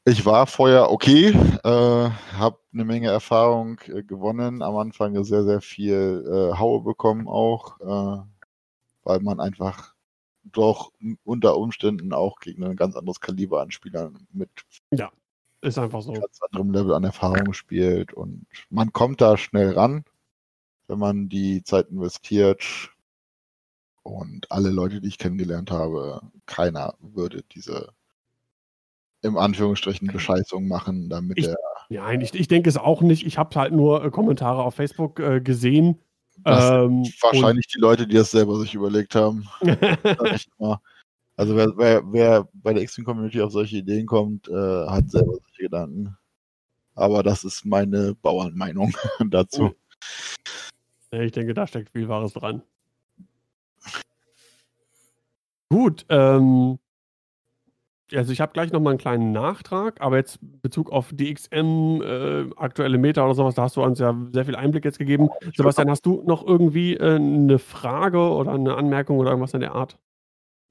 ich 0.05 0.27
war 0.27 0.47
vorher 0.47 0.91
okay, 0.91 1.29
äh, 1.29 2.11
habe 2.37 2.59
eine 2.73 2.85
Menge 2.85 3.09
Erfahrung 3.09 3.79
äh, 3.87 4.03
gewonnen, 4.03 4.63
am 4.63 4.77
Anfang 4.77 5.23
sehr, 5.25 5.45
sehr 5.45 5.61
viel 5.61 6.25
äh, 6.27 6.59
Haue 6.59 6.83
bekommen 6.83 7.27
auch, 7.27 7.81
äh, 7.81 8.23
weil 9.05 9.21
man 9.21 9.41
einfach 9.41 9.95
doch 10.45 10.93
unter 11.25 11.57
Umständen 11.57 12.13
auch 12.13 12.39
gegen 12.41 12.65
ein 12.65 12.77
ganz 12.77 12.97
anderes 12.97 13.21
Kaliber 13.21 13.63
an 13.63 13.71
Spielern 13.71 14.27
mit 14.33 14.51
ja, 14.93 15.11
ist 15.63 15.79
einfach 15.79 16.03
so. 16.03 16.13
ganz 16.13 16.39
anderem 16.43 16.71
Level 16.71 16.93
an 16.93 17.05
Erfahrung 17.05 17.55
spielt 17.55 18.13
und 18.13 18.47
man 18.69 18.93
kommt 18.93 19.23
da 19.23 19.39
schnell 19.39 19.73
ran, 19.73 20.05
wenn 20.87 20.99
man 20.99 21.29
die 21.31 21.63
Zeit 21.65 21.89
investiert. 21.89 22.91
Und 24.03 24.53
alle 24.53 24.69
Leute, 24.69 25.01
die 25.01 25.09
ich 25.09 25.17
kennengelernt 25.17 25.71
habe, 25.71 26.21
keiner 26.45 26.95
würde 27.01 27.43
diese 27.55 27.95
im 29.25 29.39
Anführungsstrichen 29.39 30.09
Bescheißung 30.09 30.69
machen, 30.69 31.09
damit 31.09 31.39
ich, 31.39 31.49
er. 31.49 31.57
Nein, 31.89 32.21
ich, 32.21 32.35
ich 32.35 32.47
denke 32.47 32.69
es 32.69 32.77
auch 32.77 33.01
nicht. 33.01 33.27
Ich 33.27 33.39
habe 33.39 33.59
halt 33.59 33.73
nur 33.73 34.05
äh, 34.05 34.11
Kommentare 34.11 34.63
auf 34.63 34.75
Facebook 34.75 35.19
äh, 35.19 35.41
gesehen. 35.41 35.99
Ähm, 36.45 37.05
wahrscheinlich 37.21 37.67
die 37.69 37.81
Leute, 37.81 38.07
die 38.07 38.17
das 38.17 38.31
selber 38.31 38.59
sich 38.59 38.75
überlegt 38.75 39.15
haben. 39.15 39.49
also 41.37 41.57
wer, 41.57 41.73
wer, 41.77 42.03
wer, 42.13 42.49
bei 42.53 42.75
der 42.75 42.83
X-Wing-Community 42.83 43.41
auf 43.41 43.53
solche 43.53 43.79
Ideen 43.79 44.07
kommt, 44.07 44.49
äh, 44.49 44.87
hat 44.87 45.11
selber 45.11 45.33
solche 45.33 45.63
Gedanken. 45.63 46.17
Aber 46.95 47.23
das 47.23 47.45
ist 47.45 47.65
meine 47.65 48.15
Bauernmeinung 48.15 48.95
dazu. 49.31 49.75
Ich 51.11 51.33
denke, 51.33 51.55
da 51.55 51.67
steckt 51.67 51.91
viel 51.91 52.09
Wahres 52.09 52.35
dran. 52.35 52.63
Gut, 55.71 56.05
ähm, 56.09 56.79
also 58.17 58.33
ich 58.33 58.41
habe 58.41 58.53
gleich 58.53 58.73
nochmal 58.73 58.93
einen 58.93 58.99
kleinen 58.99 59.33
Nachtrag, 59.33 60.01
aber 60.01 60.17
jetzt 60.17 60.39
Bezug 60.41 60.91
auf 60.91 61.09
DXM, 61.13 62.03
äh, 62.03 62.51
aktuelle 62.57 62.99
Meta 62.99 63.25
oder 63.25 63.35
sowas, 63.35 63.55
da 63.55 63.63
hast 63.63 63.77
du 63.77 63.83
uns 63.83 63.99
ja 63.99 64.17
sehr 64.33 64.45
viel 64.45 64.57
Einblick 64.57 64.85
jetzt 64.85 64.99
gegeben. 64.99 65.29
Sebastian, 65.55 65.91
hast 65.91 66.07
du 66.07 66.23
noch 66.27 66.47
irgendwie 66.47 66.95
äh, 66.95 67.17
eine 67.17 67.59
Frage 67.59 68.19
oder 68.19 68.53
eine 68.53 68.75
Anmerkung 68.77 69.19
oder 69.19 69.31
irgendwas 69.31 69.55
in 69.55 69.61
der 69.61 69.75
Art? 69.75 69.99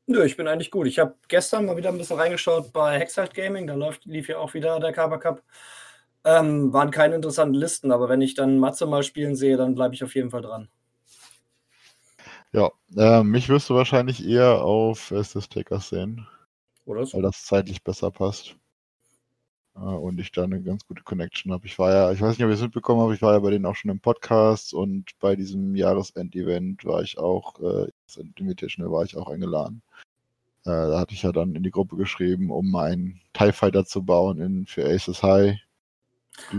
Nö, 0.06 0.24
ich 0.26 0.36
bin 0.36 0.48
eigentlich 0.48 0.72
gut. 0.72 0.88
Ich 0.88 1.00
habe 1.00 1.16
gestern 1.30 1.66
mal 1.66 1.78
wieder 1.78 1.90
ein 1.90 1.98
bisschen 1.98 2.20
reingeschaut 2.20 2.74
bei 2.74 3.00
Hexalt 3.00 3.34
Gaming, 3.34 3.68
da 3.68 3.74
läuft, 3.74 4.06
lief 4.06 4.28
ja 4.28 4.38
auch 4.38 4.54
wieder 4.54 4.80
der 4.80 4.92
Kaba 4.92 5.18
Cup. 5.18 5.44
Ähm, 6.26 6.72
waren 6.72 6.92
keine 6.92 7.16
interessanten 7.16 7.56
Listen, 7.56 7.92
aber 7.92 8.10
wenn 8.10 8.22
ich 8.22 8.34
dann 8.34 8.60
Matze 8.60 8.86
mal 8.86 9.04
spielen 9.04 9.36
sehe, 9.36 9.58
dann 9.58 9.76
bleibe 9.76 9.94
ich 9.94 10.04
auf 10.04 10.16
jeden 10.16 10.30
Fall 10.30 10.42
dran. 10.42 10.70
Ja, 12.54 12.72
äh, 12.96 13.24
mich 13.24 13.50
wirst 13.50 13.70
du 13.70 13.76
wahrscheinlich 13.76 14.26
eher 14.26 14.62
auf 14.62 15.12
SS 15.12 15.50
Takers 15.50 15.90
sehen. 15.90 16.28
Oder 16.86 17.06
so. 17.06 17.18
Weil 17.18 17.24
das 17.24 17.46
zeitlich 17.46 17.84
besser 17.84 18.12
passt. 18.12 18.56
Und 19.74 20.20
ich 20.20 20.32
da 20.32 20.44
eine 20.44 20.62
ganz 20.62 20.86
gute 20.86 21.02
Connection 21.02 21.52
habe. 21.52 21.66
Ich 21.66 21.80
war 21.80 21.92
ja, 21.92 22.12
ich 22.12 22.22
weiß 22.22 22.38
nicht, 22.38 22.44
ob 22.44 22.50
ihr 22.50 22.56
es 22.56 22.62
mitbekommen 22.62 23.02
habt, 23.02 23.16
ich 23.16 23.24
war 23.24 23.34
ja 23.34 23.40
bei 23.40 23.50
denen 23.50 23.66
auch 23.66 23.76
schon 23.76 23.90
im 23.90 24.00
Podcast 24.00 24.72
und 24.72 25.18
bei 25.20 25.36
diesem 25.36 25.76
Jahresend-Event 25.76 26.86
war 26.86 27.02
ich 27.02 27.18
auch, 27.18 27.60
äh, 27.60 27.88
das 28.06 28.18
Invitational 28.18 28.92
war 28.92 29.04
ich 29.04 29.18
auch 29.18 29.30
eingeladen. 29.30 29.82
Äh, 30.66 30.70
da 30.70 31.00
hatte 31.00 31.16
ich 31.16 31.24
ja 31.24 31.32
dann 31.32 31.56
in 31.56 31.64
die 31.64 31.72
Gruppe 31.72 31.96
geschrieben, 31.96 32.52
um 32.52 32.76
einen 32.76 33.20
TIE 33.34 33.52
Fighter 33.52 33.84
zu 33.84 34.04
bauen 34.04 34.40
in, 34.40 34.68
für 34.68 34.86
Aces 34.86 35.24
High. 35.24 35.58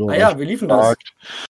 ah 0.09 0.15
ja, 0.15 0.37
wie 0.37 0.45
liefen 0.45 0.69
das? 0.69 0.97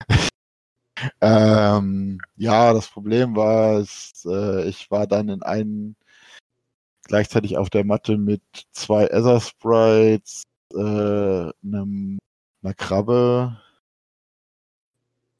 ähm, 1.22 2.22
ja, 2.38 2.74
das 2.74 2.88
Problem 2.88 3.36
war, 3.36 3.80
es, 3.80 4.26
äh, 4.26 4.68
ich 4.70 4.90
war 4.90 5.08
dann 5.08 5.28
in 5.28 5.44
einen 5.44 5.98
gleichzeitig 7.10 7.57
auf 7.57 7.69
der 7.69 7.84
Matte 7.84 8.18
mit 8.18 8.41
zwei 8.72 9.06
Ether 9.06 9.41
Sprites, 9.41 10.44
äh, 10.73 10.77
einem, 10.77 12.19
einer 12.61 12.73
Krabbe. 12.76 13.60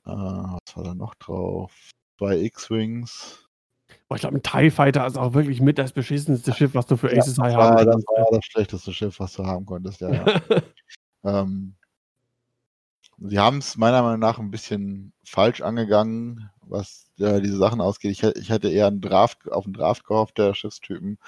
Äh, 0.06 0.10
was 0.10 0.76
war 0.76 0.84
da 0.84 0.96
noch 0.96 1.14
drauf? 1.16 1.72
Zwei 2.18 2.40
X-Wings. 2.40 3.48
ich 3.88 4.20
glaube, 4.20 4.38
ein 4.38 4.44
TIE 4.44 4.72
Fighter 4.72 5.06
ist 5.06 5.18
auch 5.18 5.34
wirklich 5.34 5.62
mit 5.62 5.78
das 5.78 5.94
beschissenste 5.94 6.54
Schiff, 6.54 6.74
was 6.74 6.88
du 6.88 6.98
für 6.98 7.16
Aces 7.16 7.38
ja, 7.38 7.44
High 7.44 7.56
haben 7.56 7.76
kannst. 7.86 8.08
Das 8.08 8.18
war 8.18 8.28
das 8.32 8.46
schlechteste 8.46 8.91
Schiff, 8.91 9.20
was 9.20 9.34
du 9.34 9.46
haben 9.46 9.66
konntest, 9.66 10.02
ja. 10.02 10.12
ja. 10.12 10.41
ähm, 11.46 11.76
sie 13.20 13.38
haben 13.38 13.60
es 13.60 13.78
meiner 13.78 14.02
Meinung 14.02 14.20
nach 14.20 14.40
ein 14.40 14.50
bisschen 14.50 15.14
falsch 15.24 15.62
angegangen, 15.62 16.50
was 16.62 17.12
äh, 17.20 17.40
diese 17.41 17.58
Sachen 17.58 17.80
ausgeht. 17.80 18.12
Ich, 18.12 18.24
ich 18.24 18.50
hätte 18.50 18.70
eher 18.70 18.88
einen 18.88 19.02
Draft, 19.02 19.52
auf 19.52 19.66
einen 19.66 19.74
Draft 19.74 20.04
gehofft, 20.04 20.40
der 20.40 20.56
Schiffstypen 20.56 21.20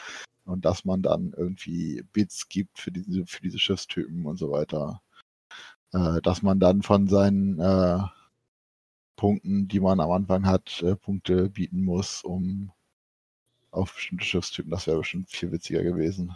und 0.52 0.66
dass 0.66 0.86
man 0.86 1.02
dann 1.02 1.34
irgendwie 1.36 2.04
Bits 2.14 2.50
gibt 2.50 2.80
für 2.80 2.92
diese, 2.92 3.26
für 3.26 3.42
diese 3.42 3.60
Schiffstypen 3.60 4.26
und 4.26 4.38
so 4.38 4.52
weiter. 4.52 5.02
Äh, 5.94 6.22
dass 6.22 6.42
man 6.42 6.60
dann 6.60 6.82
von 6.84 7.08
seinen 7.08 7.60
äh, 7.60 8.00
Punkten, 9.16 9.68
die 9.68 9.80
man 9.80 10.00
am 10.00 10.12
Anfang 10.12 10.46
hat, 10.46 10.82
äh, 10.84 10.96
Punkte 10.96 11.50
bieten 11.50 11.84
muss, 11.84 12.24
um 12.24 12.72
auf 13.72 13.94
bestimmte 13.96 14.26
Schiffstypen. 14.26 14.72
Das 14.72 14.88
wäre 14.88 15.00
bestimmt 15.00 15.30
viel 15.30 15.52
witziger 15.52 15.84
gewesen. 15.84 16.36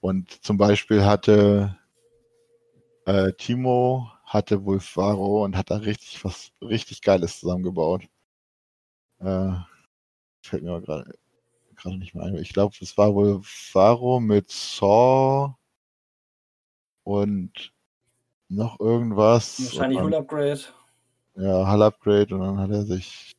Und 0.00 0.30
zum 0.44 0.58
Beispiel 0.58 1.04
hatte 1.04 1.76
äh, 3.06 3.32
Timo 3.34 4.10
hatte 4.24 4.64
Wolfaro 4.64 5.44
und 5.44 5.56
hat 5.56 5.70
da 5.70 5.76
richtig 5.78 6.24
was 6.24 6.52
richtig 6.60 7.02
Geiles 7.02 7.40
zusammengebaut. 7.40 8.04
Äh, 9.20 9.52
fällt 10.42 10.62
mir 10.62 10.80
gerade 10.82 11.18
gerade 11.78 11.98
nicht 11.98 12.14
mehr 12.14 12.24
ein. 12.24 12.36
Ich 12.36 12.52
glaube, 12.52 12.74
es 12.80 12.96
war 12.98 13.14
Wolfaro 13.14 14.20
mit 14.20 14.50
Saw 14.50 15.54
und 17.04 17.72
noch 18.48 18.80
irgendwas. 18.80 19.58
Wahrscheinlich 19.60 20.00
Hull 20.00 20.14
Upgrade. 20.14 20.60
Ja, 21.36 21.70
Hull 21.70 21.82
Upgrade 21.82 22.34
und 22.34 22.40
dann 22.40 22.58
hat 22.58 22.70
er 22.70 22.84
sich. 22.84 23.36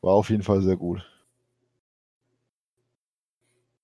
War 0.00 0.14
auf 0.14 0.30
jeden 0.30 0.42
Fall 0.42 0.62
sehr 0.62 0.76
gut. 0.76 1.04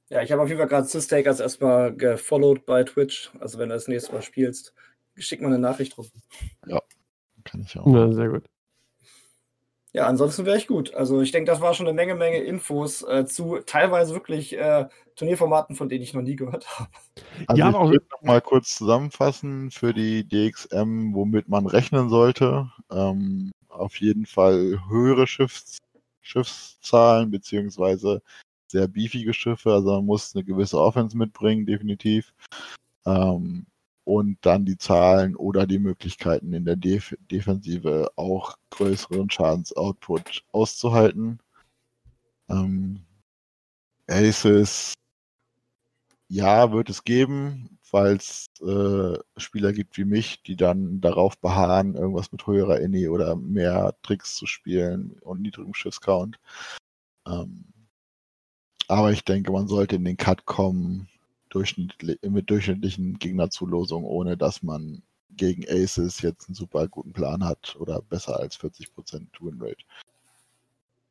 Ja, 0.09 0.23
ich 0.23 0.31
habe 0.31 0.43
auf 0.43 0.48
jeden 0.48 0.59
Fall 0.59 0.69
gerade 0.69 0.86
Sistakers 0.86 1.40
erstmal 1.40 1.97
gefollowed 1.97 2.66
bei 2.66 2.85
Twitch. 2.85 3.32
Also 3.40 3.59
wenn 3.59 3.70
du 3.70 3.74
das 3.74 3.89
nächste 3.89 4.12
Mal 4.12 4.23
spielst, 4.23 4.74
schick 5.16 5.40
mal 5.40 5.48
eine 5.48 5.59
Nachricht 5.59 5.97
rum. 5.97 6.06
Kann 7.44 7.62
ich 7.62 7.78
auch. 7.78 7.86
Ja, 7.86 8.12
sehr 8.12 8.28
gut. 8.28 8.44
Ja, 9.94 10.06
ansonsten 10.06 10.47
wäre 10.47 10.56
ich 10.56 10.66
gut. 10.66 10.94
Also 10.94 11.20
ich 11.20 11.32
denke, 11.32 11.51
das 11.51 11.60
war 11.60 11.74
schon 11.74 11.86
eine 11.86 11.94
Menge, 11.94 12.14
Menge 12.14 12.39
Infos 12.39 13.02
äh, 13.02 13.27
zu 13.27 13.59
teilweise 13.66 14.14
wirklich 14.14 14.56
äh, 14.56 14.89
Turnierformaten, 15.16 15.77
von 15.77 15.90
denen 15.90 16.02
ich 16.02 16.14
noch 16.14 16.23
nie 16.23 16.36
gehört 16.36 16.66
habe. 16.78 16.89
Also 17.47 17.60
Ja, 17.60 17.69
ich 17.69 17.77
aber 17.77 17.90
würde 17.90 18.06
noch 18.10 18.23
mal 18.23 18.40
kurz 18.40 18.74
zusammenfassen 18.77 19.70
für 19.70 19.93
die 19.93 20.27
DXM, 20.27 21.12
womit 21.12 21.48
man 21.48 21.66
rechnen 21.66 22.09
sollte. 22.09 22.70
Ähm, 22.90 23.52
auf 23.69 23.97
jeden 24.01 24.24
Fall 24.24 24.81
höhere 24.89 25.27
Schiffs 25.27 25.78
Schiffszahlen 26.23 27.31
beziehungsweise 27.31 28.23
sehr 28.69 28.89
beefige 28.89 29.35
Schiffe. 29.35 29.73
Also 29.73 29.90
man 29.97 30.06
muss 30.06 30.35
eine 30.35 30.44
gewisse 30.44 30.78
Offense 30.78 31.16
mitbringen, 31.16 31.66
definitiv. 31.66 32.32
Ähm, 33.05 33.66
und 34.05 34.39
dann 34.43 34.65
die 34.65 34.79
Zahlen 34.79 35.37
oder 35.37 35.66
die 35.66 35.79
Möglichkeiten 35.79 36.53
in 36.53 36.65
der 36.65 36.77
Def 36.77 37.16
Defensive 37.31 38.11
auch 38.16 38.57
größeren 38.70 39.31
Schadensoutput 39.31 40.45
auszuhalten. 40.53 41.39
Ähm, 42.49 43.05
Aces 44.09 44.95
ja, 46.29 46.73
wird 46.73 46.89
es 46.89 47.05
geben, 47.05 47.79
weil 47.91 48.16
es 48.16 48.47
äh, 48.62 49.19
Spieler 49.37 49.73
gibt 49.73 49.99
wie 49.99 50.05
mich, 50.05 50.43
die 50.43 50.57
dann 50.57 51.01
darauf 51.01 51.39
beharren, 51.39 51.95
irgendwas 51.95 52.33
mit 52.33 52.47
höherer 52.47 52.81
Inni 52.81 53.09
oder 53.09 53.37
mehr 53.37 53.95
Tricks 54.03 54.37
zu 54.37 54.47
spielen 54.47 55.19
und 55.20 55.43
niedrigem 55.43 55.74
Schiffscount. 55.74 56.41
Ähm, 57.27 57.65
aber 58.89 59.12
ich 59.12 59.24
denke, 59.24 59.53
man 59.53 59.69
sollte 59.69 59.97
in 59.97 60.05
den 60.05 60.16
Cut 60.16 60.47
kommen 60.47 61.09
durchschnittli 61.55 62.19
mit 62.29 62.51
durchschnittlichen 62.51 63.19
Gegnerzulosungen, 63.19 64.07
ohne 64.07 64.37
dass 64.37 64.62
man 64.62 65.03
gegen 65.37 65.65
Aces 65.69 66.20
jetzt 66.23 66.49
einen 66.49 66.55
super 66.55 66.89
guten 66.89 67.12
Plan 67.12 67.45
hat 67.45 67.77
oder 67.79 68.03
besser 68.03 68.39
als 68.39 68.59
40% 68.59 69.27
Winrate. 69.41 69.85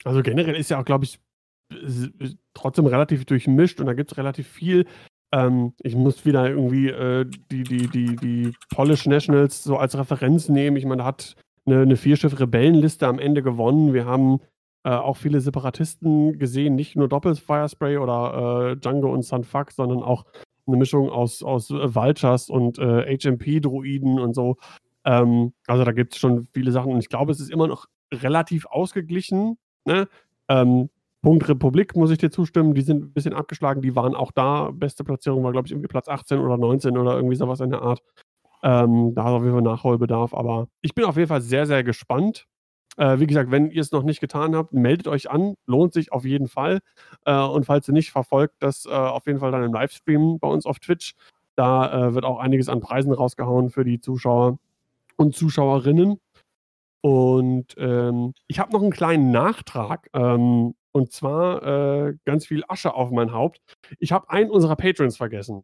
Also 0.03 0.21
generell 0.21 0.55
ist 0.55 0.69
ja 0.69 0.79
auch, 0.79 0.85
glaube 0.85 1.05
ich, 1.05 1.19
trotzdem 2.53 2.85
relativ 2.85 3.25
durchmischt 3.25 3.79
und 3.79 3.85
da 3.85 3.93
gibt 3.93 4.11
es 4.11 4.17
relativ 4.17 4.47
viel. 4.47 4.85
Ähm, 5.31 5.73
ich 5.79 5.95
muss 5.95 6.25
wieder 6.25 6.49
irgendwie 6.49 6.89
äh, 6.89 7.25
die, 7.51 7.63
die, 7.63 7.87
die, 7.87 8.15
die 8.17 8.53
Polish 8.69 9.05
Nationals 9.05 9.63
so 9.63 9.77
als 9.77 9.97
Referenz 9.97 10.49
nehmen. 10.49 10.75
Ich 10.77 10.85
meine, 10.85 10.97
da 10.97 11.05
hat 11.05 11.35
eine, 11.65 11.81
eine 11.81 11.97
Vierschiff-Rebellenliste 11.97 13.07
am 13.07 13.19
Ende 13.19 13.41
gewonnen. 13.41 13.93
Wir 13.93 14.05
haben 14.05 14.39
äh, 14.83 14.89
auch 14.89 15.17
viele 15.17 15.41
Separatisten 15.41 16.39
gesehen, 16.39 16.75
nicht 16.75 16.95
nur 16.95 17.07
Doppels 17.07 17.39
Firespray 17.39 17.97
oder 17.97 18.71
äh, 18.71 18.77
Django 18.77 19.11
und 19.13 19.23
Sunfuck, 19.23 19.71
sondern 19.71 20.01
auch 20.03 20.25
eine 20.67 20.77
Mischung 20.77 21.09
aus, 21.09 21.43
aus 21.43 21.69
äh, 21.69 21.95
Vultures 21.95 22.49
und 22.49 22.79
äh, 22.79 23.17
HMP-Druiden 23.17 24.19
und 24.19 24.33
so. 24.33 24.57
Ähm, 25.05 25.53
also 25.67 25.83
da 25.83 25.91
gibt 25.91 26.13
es 26.13 26.19
schon 26.19 26.47
viele 26.53 26.71
Sachen 26.71 26.93
und 26.93 26.99
ich 26.99 27.09
glaube, 27.09 27.31
es 27.31 27.39
ist 27.39 27.51
immer 27.51 27.67
noch 27.67 27.87
relativ 28.13 28.65
ausgeglichen. 28.65 29.57
Ne? 29.85 30.07
Ähm, 30.47 30.89
Punkt 31.21 31.47
Republik, 31.47 31.95
muss 31.95 32.09
ich 32.09 32.17
dir 32.17 32.31
zustimmen, 32.31 32.73
die 32.73 32.81
sind 32.81 33.03
ein 33.03 33.13
bisschen 33.13 33.33
abgeschlagen, 33.33 33.81
die 33.81 33.95
waren 33.95 34.15
auch 34.15 34.31
da. 34.31 34.71
Beste 34.71 35.03
Platzierung 35.03 35.43
war, 35.43 35.51
glaube 35.51 35.67
ich, 35.67 35.71
irgendwie 35.71 35.87
Platz 35.87 36.07
18 36.07 36.39
oder 36.39 36.57
19 36.57 36.97
oder 36.97 37.15
irgendwie 37.15 37.35
sowas 37.35 37.59
in 37.59 37.69
der 37.69 37.81
Art. 37.81 38.01
Ähm, 38.63 39.13
da 39.15 39.23
ist 39.23 39.31
auf 39.31 39.43
jeden 39.43 39.53
Fall 39.53 39.61
Nachholbedarf, 39.61 40.33
aber 40.33 40.67
ich 40.81 40.93
bin 40.93 41.05
auf 41.05 41.17
jeden 41.17 41.27
Fall 41.27 41.41
sehr, 41.41 41.65
sehr 41.65 41.83
gespannt. 41.83 42.47
Äh, 42.97 43.19
wie 43.19 43.27
gesagt, 43.27 43.51
wenn 43.51 43.71
ihr 43.71 43.81
es 43.81 43.91
noch 43.91 44.03
nicht 44.03 44.19
getan 44.19 44.55
habt, 44.55 44.73
meldet 44.73 45.07
euch 45.07 45.29
an, 45.29 45.55
lohnt 45.65 45.93
sich 45.93 46.11
auf 46.11 46.25
jeden 46.25 46.47
Fall. 46.47 46.79
Äh, 47.25 47.35
und 47.41 47.65
falls 47.65 47.87
ihr 47.87 47.93
nicht 47.93 48.11
verfolgt, 48.11 48.55
das 48.59 48.85
äh, 48.85 48.89
auf 48.89 49.25
jeden 49.27 49.39
Fall 49.39 49.51
dann 49.51 49.63
im 49.63 49.73
Livestream 49.73 50.39
bei 50.39 50.47
uns 50.47 50.65
auf 50.65 50.79
Twitch. 50.79 51.15
Da 51.55 52.07
äh, 52.09 52.13
wird 52.13 52.25
auch 52.25 52.39
einiges 52.39 52.69
an 52.69 52.81
Preisen 52.81 53.13
rausgehauen 53.13 53.69
für 53.69 53.83
die 53.83 53.99
Zuschauer 53.99 54.57
und 55.15 55.35
Zuschauerinnen. 55.35 56.19
Und 57.01 57.75
ähm, 57.77 58.33
ich 58.47 58.59
habe 58.59 58.71
noch 58.73 58.81
einen 58.81 58.91
kleinen 58.91 59.31
Nachtrag. 59.31 60.09
Ähm, 60.13 60.75
und 60.91 61.11
zwar 61.11 61.63
äh, 61.63 62.15
ganz 62.25 62.45
viel 62.45 62.63
Asche 62.67 62.93
auf 62.93 63.11
mein 63.11 63.31
Haupt. 63.31 63.61
Ich 63.99 64.11
habe 64.11 64.29
einen 64.29 64.49
unserer 64.49 64.75
Patrons 64.75 65.17
vergessen. 65.17 65.63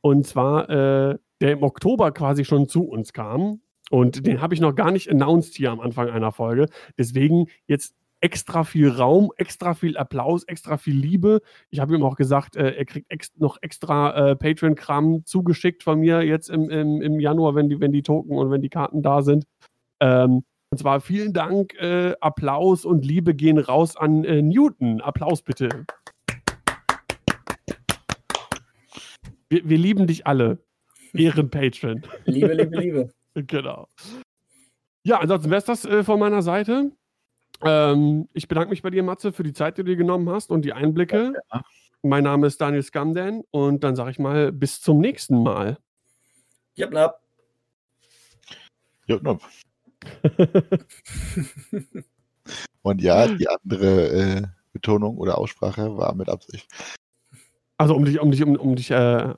Und 0.00 0.26
zwar, 0.26 0.68
äh, 0.68 1.18
der 1.40 1.52
im 1.52 1.62
Oktober 1.62 2.12
quasi 2.12 2.44
schon 2.44 2.68
zu 2.68 2.84
uns 2.84 3.12
kam. 3.12 3.60
Und 3.90 4.26
den 4.26 4.40
habe 4.40 4.54
ich 4.54 4.60
noch 4.60 4.74
gar 4.74 4.90
nicht 4.90 5.10
announced 5.10 5.54
hier 5.54 5.70
am 5.70 5.80
Anfang 5.80 6.08
einer 6.08 6.32
Folge. 6.32 6.68
Deswegen 6.98 7.46
jetzt 7.66 7.94
extra 8.24 8.64
viel 8.64 8.88
Raum, 8.88 9.30
extra 9.36 9.74
viel 9.74 9.98
Applaus, 9.98 10.44
extra 10.44 10.78
viel 10.78 10.96
Liebe. 10.96 11.42
Ich 11.68 11.80
habe 11.80 11.94
ihm 11.94 12.02
auch 12.02 12.16
gesagt, 12.16 12.56
äh, 12.56 12.70
er 12.70 12.86
kriegt 12.86 13.10
ex 13.10 13.32
noch 13.36 13.58
extra 13.60 14.30
äh, 14.30 14.36
Patreon-Kram 14.36 15.26
zugeschickt 15.26 15.82
von 15.82 16.00
mir 16.00 16.22
jetzt 16.22 16.48
im, 16.48 16.70
im, 16.70 17.02
im 17.02 17.20
Januar, 17.20 17.54
wenn 17.54 17.68
die, 17.68 17.80
wenn 17.80 17.92
die 17.92 18.02
Token 18.02 18.38
und 18.38 18.50
wenn 18.50 18.62
die 18.62 18.70
Karten 18.70 19.02
da 19.02 19.20
sind. 19.20 19.44
Ähm, 20.00 20.44
und 20.70 20.78
zwar 20.78 21.00
vielen 21.00 21.34
Dank, 21.34 21.74
äh, 21.74 22.14
Applaus 22.20 22.86
und 22.86 23.04
Liebe 23.04 23.34
gehen 23.34 23.58
raus 23.58 23.94
an 23.94 24.24
äh, 24.24 24.40
Newton. 24.40 25.02
Applaus 25.02 25.42
bitte. 25.42 25.68
Wir, 29.50 29.68
wir 29.68 29.78
lieben 29.78 30.06
dich 30.06 30.26
alle. 30.26 30.58
Ehrenpatron. 31.12 32.02
Liebe, 32.24 32.54
liebe, 32.54 32.76
Liebe. 32.76 33.10
Genau. 33.34 33.88
Ja, 35.02 35.18
ansonsten 35.18 35.50
wäre 35.50 35.58
es 35.58 35.64
das 35.64 35.84
äh, 35.84 36.04
von 36.04 36.18
meiner 36.18 36.42
Seite. 36.42 36.92
Ähm, 37.62 38.28
ich 38.32 38.48
bedanke 38.48 38.70
mich 38.70 38.82
bei 38.82 38.90
dir, 38.90 39.02
Matze, 39.02 39.32
für 39.32 39.42
die 39.42 39.52
Zeit, 39.52 39.76
die 39.76 39.82
du 39.82 39.90
dir 39.90 39.96
genommen 39.96 40.28
hast 40.30 40.50
und 40.50 40.64
die 40.64 40.72
Einblicke. 40.72 41.34
Mein 42.02 42.24
Name 42.24 42.46
ist 42.46 42.60
Daniel 42.60 42.82
Skamdan 42.82 43.42
und 43.50 43.82
dann 43.84 43.96
sage 43.96 44.10
ich 44.10 44.18
mal 44.18 44.52
bis 44.52 44.80
zum 44.80 45.00
nächsten 45.00 45.42
Mal. 45.42 45.78
Jep, 46.74 46.92
nap. 46.92 47.20
Ja, 49.06 49.18
no. 49.22 49.38
Und 52.82 53.00
ja, 53.00 53.26
die 53.26 53.48
andere 53.48 54.08
äh, 54.08 54.42
Betonung 54.72 55.16
oder 55.16 55.38
Aussprache 55.38 55.96
war 55.96 56.14
mit 56.14 56.28
Absicht. 56.28 56.70
Also 57.78 57.94
um 57.94 58.04
dich, 58.04 58.20
um 58.20 58.30
dich, 58.30 58.42
um, 58.42 58.56
um 58.56 58.76
dich 58.76 58.90
äh, 58.90 59.34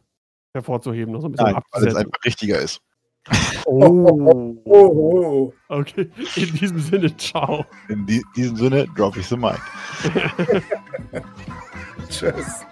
hervorzuheben, 0.53 1.13
noch 1.13 1.21
so 1.21 1.29
ein 1.29 1.33
bisschen 1.33 1.53
Nein, 1.53 1.63
weil 1.71 1.87
es 1.87 1.95
einfach 1.95 2.25
richtiger 2.25 2.59
ist. 2.59 2.81
Oh. 3.67 4.57
Oh, 4.65 5.53
oh. 5.53 5.53
Okay, 5.69 6.09
in 6.37 6.55
diesem 6.55 6.79
Sinne, 6.79 7.17
ciao. 7.17 7.65
In 7.89 8.07
die, 8.07 8.23
diesem 8.37 8.57
Sinne 8.57 8.87
drop 8.95 9.17
ich 9.17 9.27
the 9.27 9.37
mic. 9.37 9.61
Tschüss. 12.09 12.65